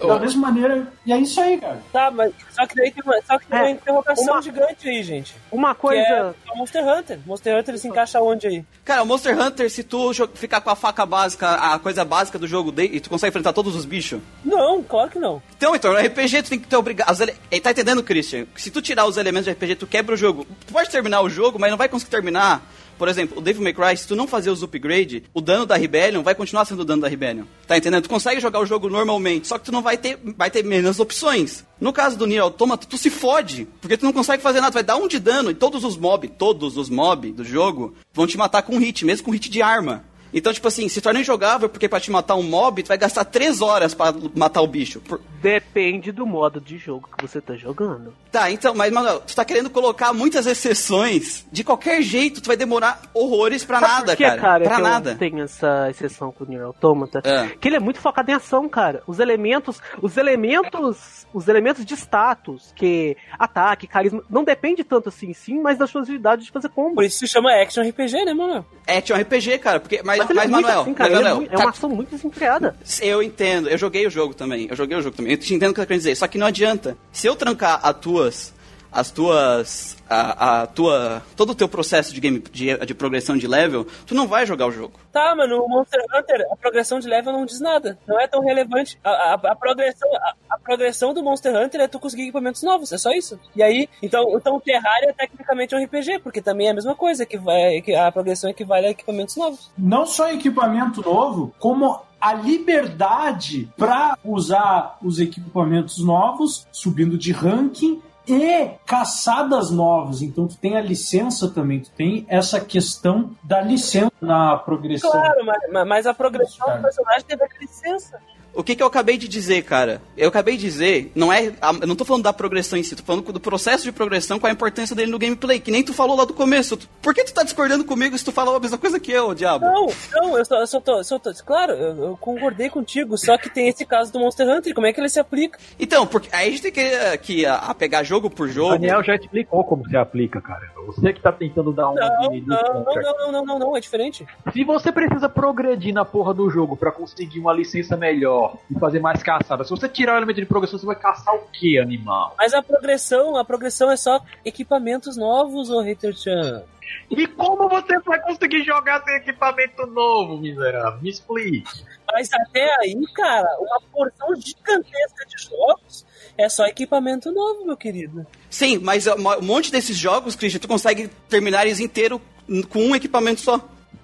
Da 0.07 0.19
mesma 0.19 0.41
maneira, 0.47 0.87
e 1.05 1.11
é 1.11 1.17
isso 1.17 1.41
aí, 1.41 1.57
cara. 1.57 1.81
Tá, 1.91 2.09
mas 2.09 2.31
só 2.51 2.65
que 2.65 2.75
daí 2.75 2.91
tem 2.91 3.03
uma, 3.03 3.19
só 3.27 3.37
que 3.37 3.45
tem 3.47 3.59
uma 3.59 3.67
É, 3.67 3.71
interrogação 3.71 4.33
uma- 4.35 4.41
gigante 4.41 4.87
aí, 4.87 5.03
gente. 5.03 5.35
Uma 5.51 5.75
Que 5.75 5.81
coisa. 5.81 6.01
é 6.01 6.33
o 6.53 6.57
Monster 6.57 6.87
Hunter. 6.87 7.19
Monster 7.25 7.59
Hunter 7.59 7.77
se 7.77 7.87
encaixa 7.87 8.21
onde 8.21 8.47
aí? 8.47 8.65
Cara, 8.85 9.03
o 9.03 9.05
Monster 9.05 9.37
Hunter, 9.37 9.69
se 9.69 9.83
tu 9.83 10.13
ficar 10.35 10.61
com 10.61 10.69
a 10.69 10.75
faca 10.77 11.05
básica, 11.05 11.55
a 11.55 11.77
coisa 11.79 12.05
básica 12.05 12.39
do 12.39 12.47
jogo, 12.47 12.71
de- 12.71 12.83
e 12.85 12.99
tu 13.01 13.09
consegue 13.09 13.29
enfrentar 13.31 13.51
todos 13.51 13.75
os 13.75 13.83
bichos. 13.83 14.21
Não, 14.45 14.81
claro 14.81 15.09
que 15.09 15.19
não. 15.19 15.41
Então, 15.57 15.75
então, 15.75 15.91
no 15.91 15.99
RPG 15.99 16.43
tu 16.43 16.49
tem 16.51 16.59
que 16.59 16.67
ter 16.67 16.77
obrigado. 16.77 17.11
Os 17.11 17.19
ele... 17.19 17.33
Tá 17.59 17.71
entendendo, 17.71 18.01
Christian? 18.03 18.45
Se 18.55 18.71
tu 18.71 18.81
tirar 18.81 19.05
os 19.05 19.17
elementos 19.17 19.45
de 19.45 19.51
RPG, 19.51 19.75
tu 19.75 19.87
quebra 19.87 20.13
o 20.13 20.17
jogo. 20.17 20.47
Tu 20.65 20.71
pode 20.71 20.89
terminar 20.89 21.19
o 21.21 21.29
jogo, 21.29 21.59
mas 21.59 21.69
não 21.71 21.77
vai 21.77 21.89
conseguir 21.89 22.11
terminar. 22.11 22.61
Por 22.97 23.07
exemplo, 23.07 23.37
o 23.37 23.41
Devil 23.41 23.63
May 23.63 23.73
Cry, 23.73 23.97
se 23.97 24.07
tu 24.07 24.15
não 24.15 24.27
fazer 24.27 24.49
os 24.49 24.63
upgrade, 24.63 25.23
o 25.33 25.41
dano 25.41 25.65
da 25.65 25.75
Rebellion 25.75 26.23
vai 26.23 26.33
continuar 26.33 26.65
sendo 26.65 26.81
o 26.81 26.85
dano 26.85 27.01
da 27.01 27.07
Rebellion. 27.07 27.45
Tá 27.67 27.77
entendendo? 27.77 28.03
Tu 28.03 28.09
consegue 28.09 28.39
jogar 28.39 28.59
o 28.59 28.65
jogo 28.65 28.89
normalmente, 28.89 29.47
só 29.47 29.57
que 29.57 29.65
tu 29.65 29.71
não 29.71 29.81
vai 29.81 29.97
ter, 29.97 30.17
vai 30.37 30.49
ter 30.49 30.63
menos 30.63 30.99
opções. 30.99 31.65
No 31.79 31.91
caso 31.91 32.17
do 32.17 32.25
Nier 32.25 32.41
Automata, 32.41 32.87
tu 32.87 32.97
se 32.97 33.09
fode, 33.09 33.67
porque 33.81 33.97
tu 33.97 34.05
não 34.05 34.13
consegue 34.13 34.41
fazer 34.41 34.61
nada, 34.61 34.71
tu 34.71 34.75
vai 34.75 34.83
dar 34.83 34.95
um 34.95 35.07
de 35.07 35.19
dano 35.19 35.51
e 35.51 35.55
todos 35.55 35.83
os 35.83 35.97
mob, 35.97 36.27
todos 36.29 36.77
os 36.77 36.89
mob 36.89 37.31
do 37.31 37.43
jogo 37.43 37.93
vão 38.13 38.25
te 38.25 38.37
matar 38.37 38.61
com 38.61 38.77
hit, 38.77 39.05
mesmo 39.05 39.25
com 39.25 39.31
hit 39.31 39.49
de 39.49 39.61
arma. 39.61 40.03
Então, 40.35 40.51
tipo 40.53 40.67
assim, 40.67 40.89
se 40.89 40.99
torna 41.01 41.21
injogável, 41.21 41.69
porque 41.69 41.87
pra 41.89 41.99
te 41.99 42.11
matar 42.11 42.35
um 42.35 42.43
mob, 42.43 42.83
tu 42.83 42.89
vai 42.89 42.97
gastar 42.97 43.23
3 43.23 43.61
horas 43.61 43.93
pra 43.93 44.13
matar 44.35 44.61
o 44.61 44.67
bicho. 44.67 44.99
Por- 44.99 45.21
Depende 45.41 46.11
do 46.11 46.25
modo 46.25 46.59
de 46.59 46.77
jogo 46.77 47.07
que 47.17 47.25
você 47.25 47.39
tá 47.39 47.55
jogando. 47.55 48.13
Tá, 48.31 48.51
então, 48.51 48.73
mas, 48.75 48.91
Manuel, 48.91 49.21
tu 49.21 49.33
tá 49.35 49.45
querendo 49.45 49.69
colocar 49.69 50.11
muitas 50.11 50.45
exceções. 50.45 51.45
De 51.51 51.63
qualquer 51.63 52.01
jeito, 52.01 52.41
tu 52.41 52.47
vai 52.47 52.57
demorar 52.57 53.01
horrores 53.13 53.63
pra 53.63 53.79
Sabe 53.79 53.91
nada, 53.93 54.05
por 54.07 54.17
que, 54.17 54.23
cara. 54.23 54.41
cara, 54.41 54.63
pra 54.65 54.75
que 54.75 54.81
nada. 54.81 55.11
eu 55.11 55.17
tenho 55.17 55.43
essa 55.43 55.87
exceção 55.89 56.31
com 56.31 56.43
o 56.43 56.47
Nier 56.47 56.63
Automata? 56.63 57.21
É. 57.23 57.47
Que 57.59 57.67
ele 57.69 57.77
é 57.77 57.79
muito 57.79 57.99
focado 57.99 58.29
em 58.29 58.33
ação, 58.33 58.67
cara. 58.67 59.01
Os 59.07 59.19
elementos, 59.19 59.79
os 60.01 60.17
elementos, 60.17 61.25
os 61.33 61.47
elementos 61.47 61.85
de 61.85 61.93
status, 61.95 62.73
que 62.75 63.15
ataque, 63.39 63.87
carisma, 63.87 64.23
não 64.29 64.43
depende 64.43 64.83
tanto 64.83 65.09
assim, 65.09 65.31
sim, 65.33 65.61
mas 65.61 65.77
das 65.77 65.89
suas 65.89 66.05
habilidades 66.05 66.45
de 66.45 66.51
fazer 66.51 66.69
combo. 66.69 66.95
Por 66.95 67.03
isso 67.05 67.19
se 67.19 67.27
chama 67.27 67.51
Action 67.61 67.83
RPG, 67.87 68.25
né, 68.25 68.33
mano? 68.33 68.65
Action 68.87 69.15
RPG, 69.17 69.59
cara, 69.59 69.79
porque. 69.79 70.01
Mas, 70.03 70.24
Mas, 70.33 70.35
mas, 70.35 70.45
é 70.45 70.47
muito 70.47 70.65
Manuel, 70.65 70.81
assim, 70.81 70.93
cara. 70.93 71.09
mas, 71.09 71.19
é 71.19 71.23
Manuel, 71.23 71.47
é, 71.51 71.55
tá- 71.55 71.63
uma 71.63 71.69
ação 71.69 71.89
muito 71.89 72.09
desenfreada. 72.11 72.75
Eu 73.01 73.21
entendo, 73.23 73.69
eu 73.69 73.77
joguei 73.77 74.07
o 74.07 74.09
jogo 74.09 74.33
também. 74.33 74.67
Eu 74.69 74.75
joguei 74.75 74.97
o 74.97 75.01
jogo 75.01 75.15
também. 75.15 75.31
Eu 75.33 75.37
te 75.37 75.53
entendo 75.53 75.71
o 75.71 75.73
que 75.73 75.79
eu 75.79 75.83
tô 75.83 75.87
querendo 75.87 76.01
dizer. 76.01 76.15
Só 76.15 76.27
que 76.27 76.37
não 76.37 76.47
adianta. 76.47 76.97
Se 77.11 77.27
eu 77.27 77.35
trancar 77.35 77.79
as 77.83 77.95
tuas. 77.97 78.54
As 78.95 79.11
tuas. 79.11 79.97
A, 80.07 80.61
a 80.61 80.67
tua. 80.67 81.23
Todo 81.35 81.49
o 81.51 81.55
teu 81.55 81.67
processo 81.67 82.13
de 82.13 82.19
game 82.21 82.39
de, 82.51 82.77
de 82.85 82.93
progressão 82.93 83.35
de 83.35 83.47
level, 83.47 83.87
tu 84.05 84.13
não 84.13 84.27
vai 84.27 84.45
jogar 84.45 84.67
o 84.67 84.71
jogo. 84.71 84.93
Tá, 85.11 85.33
mano, 85.35 85.57
o 85.63 85.67
Monster 85.67 85.99
Hunter, 86.15 86.45
a 86.51 86.55
progressão 86.55 86.99
de 86.99 87.07
level 87.07 87.33
não 87.33 87.43
diz 87.45 87.59
nada. 87.59 87.97
Não 88.07 88.19
é 88.19 88.27
tão 88.27 88.41
relevante. 88.41 88.99
A, 89.03 89.09
a- 89.09 89.33
a 89.51 89.55
progressão, 89.55 90.07
a, 90.15 90.33
a 90.55 90.59
progressão 90.59 91.11
do 91.13 91.23
Monster 91.23 91.55
Hunter 91.55 91.81
é 91.81 91.87
tu 91.87 91.99
conseguir 91.99 92.21
equipamentos 92.23 92.61
novos, 92.61 92.91
é 92.93 92.97
só 92.99 93.09
isso. 93.11 93.39
E 93.55 93.63
aí, 93.63 93.89
então, 94.01 94.23
então 94.37 94.55
o 94.57 94.61
Terraria 94.61 95.09
é 95.09 95.13
tecnicamente 95.13 95.75
um 95.75 95.83
RPG, 95.83 96.19
porque 96.19 96.39
também 96.41 96.67
é 96.67 96.71
a 96.71 96.75
mesma 96.75 96.93
coisa, 96.95 97.25
que, 97.25 97.37
vai, 97.39 97.81
que 97.81 97.95
a 97.95 98.11
progressão 98.11 98.47
equivale 98.49 98.85
a 98.85 98.91
equipamentos 98.91 99.35
novos. 99.35 99.71
não 99.77 100.05
só 100.05 100.29
equipamento 100.31 101.01
novo, 101.01 101.51
como 101.59 101.99
a 102.21 102.33
liberdade 102.33 103.69
para 103.77 104.17
usar 104.23 104.97
os 105.03 105.19
equipamentos 105.19 105.97
novos, 106.03 106.67
subindo 106.71 107.17
de 107.17 107.31
ranking 107.31 108.01
e 108.27 108.69
caçadas 108.85 109.69
novas. 109.71 110.21
Então 110.21 110.47
tu 110.47 110.57
tem 110.57 110.77
a 110.77 110.81
licença 110.81 111.49
também, 111.49 111.79
tu 111.79 111.91
tem 111.91 112.25
essa 112.27 112.59
questão 112.59 113.31
da 113.43 113.61
licença 113.61 114.11
na 114.21 114.57
progressão. 114.57 115.11
Claro, 115.11 115.45
mas, 115.45 115.87
mas 115.87 116.05
a 116.07 116.13
progressão 116.13 116.75
do 116.75 116.81
personagem 116.81 117.25
teve 117.25 117.43
a 117.43 117.47
licença. 117.59 118.19
O 118.55 118.63
que, 118.63 118.75
que 118.75 118.81
eu 118.81 118.87
acabei 118.87 119.17
de 119.17 119.27
dizer, 119.27 119.63
cara? 119.63 120.01
Eu 120.17 120.29
acabei 120.29 120.55
de 120.55 120.61
dizer, 120.63 121.11
não 121.13 121.31
é. 121.31 121.47
Eu 121.81 121.87
não 121.87 121.95
tô 121.95 122.05
falando 122.05 122.23
da 122.23 122.31
progressão 122.33 122.79
em 122.79 122.83
si, 122.83 122.95
tô 122.95 123.03
falando 123.03 123.31
do 123.33 123.39
processo 123.39 123.83
de 123.83 123.91
progressão 123.91 124.39
com 124.39 124.47
a 124.47 124.51
importância 124.51 124.95
dele 124.95 125.11
no 125.11 125.19
gameplay, 125.19 125.59
que 125.59 125.71
nem 125.71 125.83
tu 125.83 125.93
falou 125.93 126.15
lá 126.15 126.23
do 126.25 126.33
começo. 126.33 126.77
Tu- 126.77 126.87
Por 127.01 127.13
que 127.13 127.23
tu 127.25 127.33
tá 127.33 127.43
discordando 127.43 127.83
comigo 127.83 128.17
se 128.17 128.23
tu 128.23 128.31
falou 128.31 128.55
a 128.55 128.59
mesma 128.59 128.77
coisa 128.77 128.99
que 128.99 129.11
eu, 129.11 129.33
diabo? 129.35 129.65
Não, 129.65 129.87
não, 130.13 130.37
eu 130.37 130.45
só, 130.45 130.55
eu 130.59 130.67
só 130.67 130.79
tô, 130.79 131.03
só 131.03 131.19
tô- 131.19 131.33
Claro, 131.45 131.73
eu, 131.73 132.03
eu 132.05 132.17
concordei 132.17 132.69
contigo, 132.69 133.17
só 133.17 133.37
que 133.37 133.49
tem 133.49 133.67
esse 133.67 133.85
caso 133.85 134.11
do 134.13 134.19
Monster 134.19 134.47
Hunter, 134.47 134.73
como 134.73 134.87
é 134.87 134.93
que 134.93 135.01
ele 135.01 135.09
se 135.09 135.19
aplica? 135.19 135.59
Então, 135.79 136.07
porque 136.07 136.29
aí 136.31 136.47
a 136.47 136.51
gente 136.51 136.61
tem 136.61 136.71
que, 136.71 137.17
que 137.17 137.45
a, 137.45 137.55
a 137.55 137.73
pegar 137.75 138.03
jogo 138.03 138.29
por 138.29 138.47
O 138.47 138.51
jogo. 138.51 138.71
Daniel 138.73 139.03
já 139.03 139.15
explicou 139.15 139.63
como 139.65 139.87
se 139.89 139.97
aplica, 139.97 140.39
cara. 140.39 140.71
Você 140.85 141.11
que 141.11 141.19
tá 141.21 141.31
tentando 141.31 141.73
dar 141.73 141.89
uma 141.89 141.99
Não, 141.99 142.29
de, 142.31 142.41
de 142.41 142.47
não, 142.47 142.57
não, 142.57 142.83
não, 142.83 142.93
não, 142.93 143.31
não, 143.31 143.45
não, 143.45 143.59
não, 143.59 143.77
é 143.77 143.79
diferente. 143.79 144.25
Se 144.53 144.63
você 144.63 144.91
precisa 144.91 145.27
progredir 145.27 145.93
na 145.93 146.05
porra 146.05 146.33
do 146.33 146.49
jogo 146.49 146.77
pra 146.77 146.91
conseguir 146.91 147.39
uma 147.39 147.51
licença 147.51 147.97
melhor 147.97 148.44
e 148.69 148.79
fazer 148.79 148.99
mais 148.99 149.21
caçada, 149.21 149.63
se 149.63 149.69
você 149.69 149.87
tirar 149.87 150.13
o 150.13 150.17
elemento 150.17 150.39
de 150.39 150.45
progressão, 150.45 150.79
você 150.79 150.85
vai 150.85 150.95
caçar 150.95 151.33
o 151.35 151.47
que, 151.51 151.77
animal? 151.77 152.35
Mas 152.37 152.53
a 152.53 152.61
progressão, 152.61 153.37
a 153.37 153.45
progressão 153.45 153.91
é 153.91 153.97
só 153.97 154.19
equipamentos 154.43 155.17
novos, 155.17 155.69
ô 155.69 155.81
Hater-chan. 155.81 156.63
E 157.09 157.27
como 157.27 157.67
você 157.67 157.99
vai 157.99 158.21
conseguir 158.21 158.63
jogar 158.63 159.03
sem 159.03 159.15
equipamento 159.15 159.85
novo, 159.87 160.37
miserável? 160.37 161.01
Me 161.01 161.09
explique. 161.09 161.83
Mas 162.11 162.29
até 162.31 162.67
aí, 162.81 162.95
cara, 163.13 163.47
uma 163.59 163.81
porção 163.91 164.35
gigantesca 164.35 165.25
de 165.27 165.43
jogos 165.43 166.05
é 166.37 166.47
só 166.49 166.65
equipamento 166.65 167.31
novo, 167.31 167.65
meu 167.65 167.77
querido. 167.77 168.25
Sim, 168.49 168.79
mas 168.79 169.07
um 169.07 169.41
monte 169.41 169.71
desses 169.71 169.97
jogos, 169.97 170.35
Christian, 170.35 170.59
tu 170.59 170.67
consegue 170.67 171.07
terminar 171.29 171.65
eles 171.65 171.79
inteiro 171.79 172.21
com 172.69 172.79
um 172.79 172.95
equipamento 172.95 173.41
só. 173.41 173.59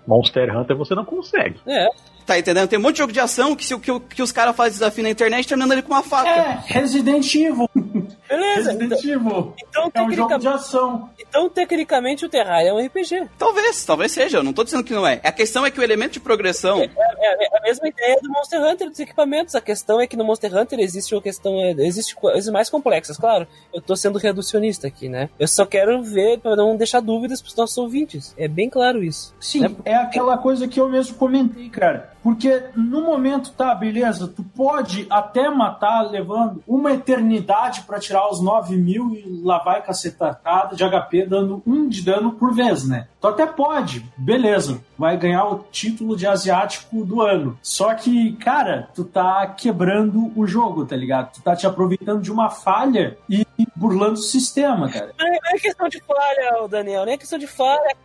Monster 0.07 0.55
Hunter 0.55 0.75
você 0.75 0.95
não 0.95 1.05
consegue. 1.05 1.59
É. 1.67 1.87
Tá 2.31 2.39
entendendo? 2.39 2.69
Tem 2.69 2.79
um 2.79 2.81
monte 2.81 2.93
de 2.93 2.99
jogo 2.99 3.11
de 3.11 3.19
ação 3.19 3.53
que, 3.57 3.65
se, 3.65 3.77
que, 3.77 3.99
que 3.99 4.21
os 4.21 4.31
caras 4.31 4.55
fazem 4.55 4.71
desafio 4.71 5.03
na 5.03 5.09
internet 5.09 5.45
terminando 5.45 5.73
ele 5.73 5.81
com 5.81 5.91
uma 5.91 6.01
faca. 6.01 6.29
É, 6.29 6.63
Resident 6.65 7.35
Evil. 7.35 7.69
Beleza. 8.31 8.71
Então, 8.73 8.89
Resident 8.89 9.03
Evil. 9.05 9.53
então, 9.67 9.91
É 9.93 10.01
um 10.01 10.11
jogo 10.11 10.11
de 10.11 10.15
tecnicamente, 10.15 10.47
ação. 10.47 11.09
então, 11.19 11.49
tecnicamente, 11.49 12.25
o 12.25 12.29
Terraria 12.29 12.69
é 12.69 12.73
um 12.73 12.83
RPG. 12.85 13.27
Talvez, 13.37 13.85
talvez 13.85 14.11
seja. 14.11 14.37
Eu 14.37 14.43
não 14.43 14.53
tô 14.53 14.63
dizendo 14.63 14.83
que 14.83 14.93
não 14.93 15.05
é. 15.05 15.19
A 15.23 15.31
questão 15.31 15.65
é 15.65 15.71
que 15.71 15.79
o 15.79 15.83
elemento 15.83 16.13
de 16.13 16.19
progressão. 16.19 16.79
É, 16.81 16.85
é 16.85 17.57
a 17.57 17.61
mesma 17.61 17.87
ideia 17.87 18.17
do 18.21 18.29
Monster 18.29 18.61
Hunter 18.61 18.89
dos 18.89 18.99
equipamentos. 18.99 19.55
A 19.55 19.61
questão 19.61 19.99
é 19.99 20.07
que 20.07 20.15
no 20.17 20.23
Monster 20.23 20.55
Hunter 20.55 20.79
existe 20.79 21.13
uma 21.13 21.21
questão. 21.21 21.53
é, 21.59 21.71
Existe 21.71 22.15
coisas 22.15 22.51
mais 22.51 22.69
complexas, 22.69 23.17
claro. 23.17 23.47
Eu 23.73 23.81
tô 23.81 23.95
sendo 23.95 24.17
reducionista 24.17 24.87
aqui, 24.87 25.09
né? 25.09 25.29
Eu 25.39 25.47
só 25.47 25.65
quero 25.65 26.01
ver 26.03 26.39
para 26.39 26.55
não 26.55 26.75
deixar 26.75 26.99
dúvidas 27.01 27.41
pros 27.41 27.55
nossos 27.55 27.77
ouvintes. 27.77 28.33
É 28.37 28.47
bem 28.47 28.69
claro 28.69 29.03
isso. 29.03 29.35
Sim, 29.39 29.75
é 29.85 29.95
aquela 29.95 30.37
coisa 30.37 30.67
que 30.67 30.79
eu 30.79 30.87
mesmo 30.89 31.15
comentei, 31.17 31.69
cara. 31.69 32.11
Porque 32.23 32.63
no 32.75 33.01
momento, 33.01 33.51
tá, 33.51 33.73
beleza, 33.73 34.27
tu 34.27 34.43
pode 34.55 35.07
até 35.09 35.49
matar 35.49 36.03
levando 36.11 36.63
uma 36.67 36.91
eternidade 36.93 37.81
pra 37.81 37.99
tirar 37.99 38.20
os 38.29 38.41
9 38.41 38.75
mil 38.77 39.11
e 39.13 39.41
lá 39.43 39.59
vai 39.59 39.81
cacetada 39.81 40.75
de 40.75 40.83
HP 40.83 41.25
dando 41.25 41.61
um 41.65 41.87
de 41.87 42.01
dano 42.01 42.33
por 42.33 42.53
vez, 42.53 42.87
né? 42.87 43.07
Tu 43.19 43.27
até 43.27 43.45
pode, 43.45 44.05
beleza, 44.17 44.81
vai 44.97 45.15
ganhar 45.17 45.45
o 45.45 45.59
título 45.71 46.15
de 46.15 46.25
asiático 46.25 47.05
do 47.05 47.21
ano. 47.21 47.57
Só 47.61 47.93
que, 47.93 48.33
cara, 48.37 48.89
tu 48.95 49.03
tá 49.03 49.45
quebrando 49.47 50.31
o 50.35 50.47
jogo, 50.47 50.85
tá 50.85 50.95
ligado? 50.95 51.33
Tu 51.33 51.41
tá 51.41 51.55
te 51.55 51.67
aproveitando 51.67 52.21
de 52.21 52.31
uma 52.31 52.49
falha 52.49 53.17
e 53.29 53.45
burlando 53.75 54.13
o 54.13 54.17
sistema, 54.17 54.89
cara. 54.89 55.13
Não 55.17 55.27
é, 55.27 55.31
não 55.31 55.51
é 55.51 55.59
questão 55.59 55.87
de 55.87 56.01
falha, 56.01 56.67
Daniel. 56.67 57.05
Nem 57.05 57.13
é 57.13 57.17
questão 57.17 57.39
de 57.39 57.47
falha. 57.47 57.95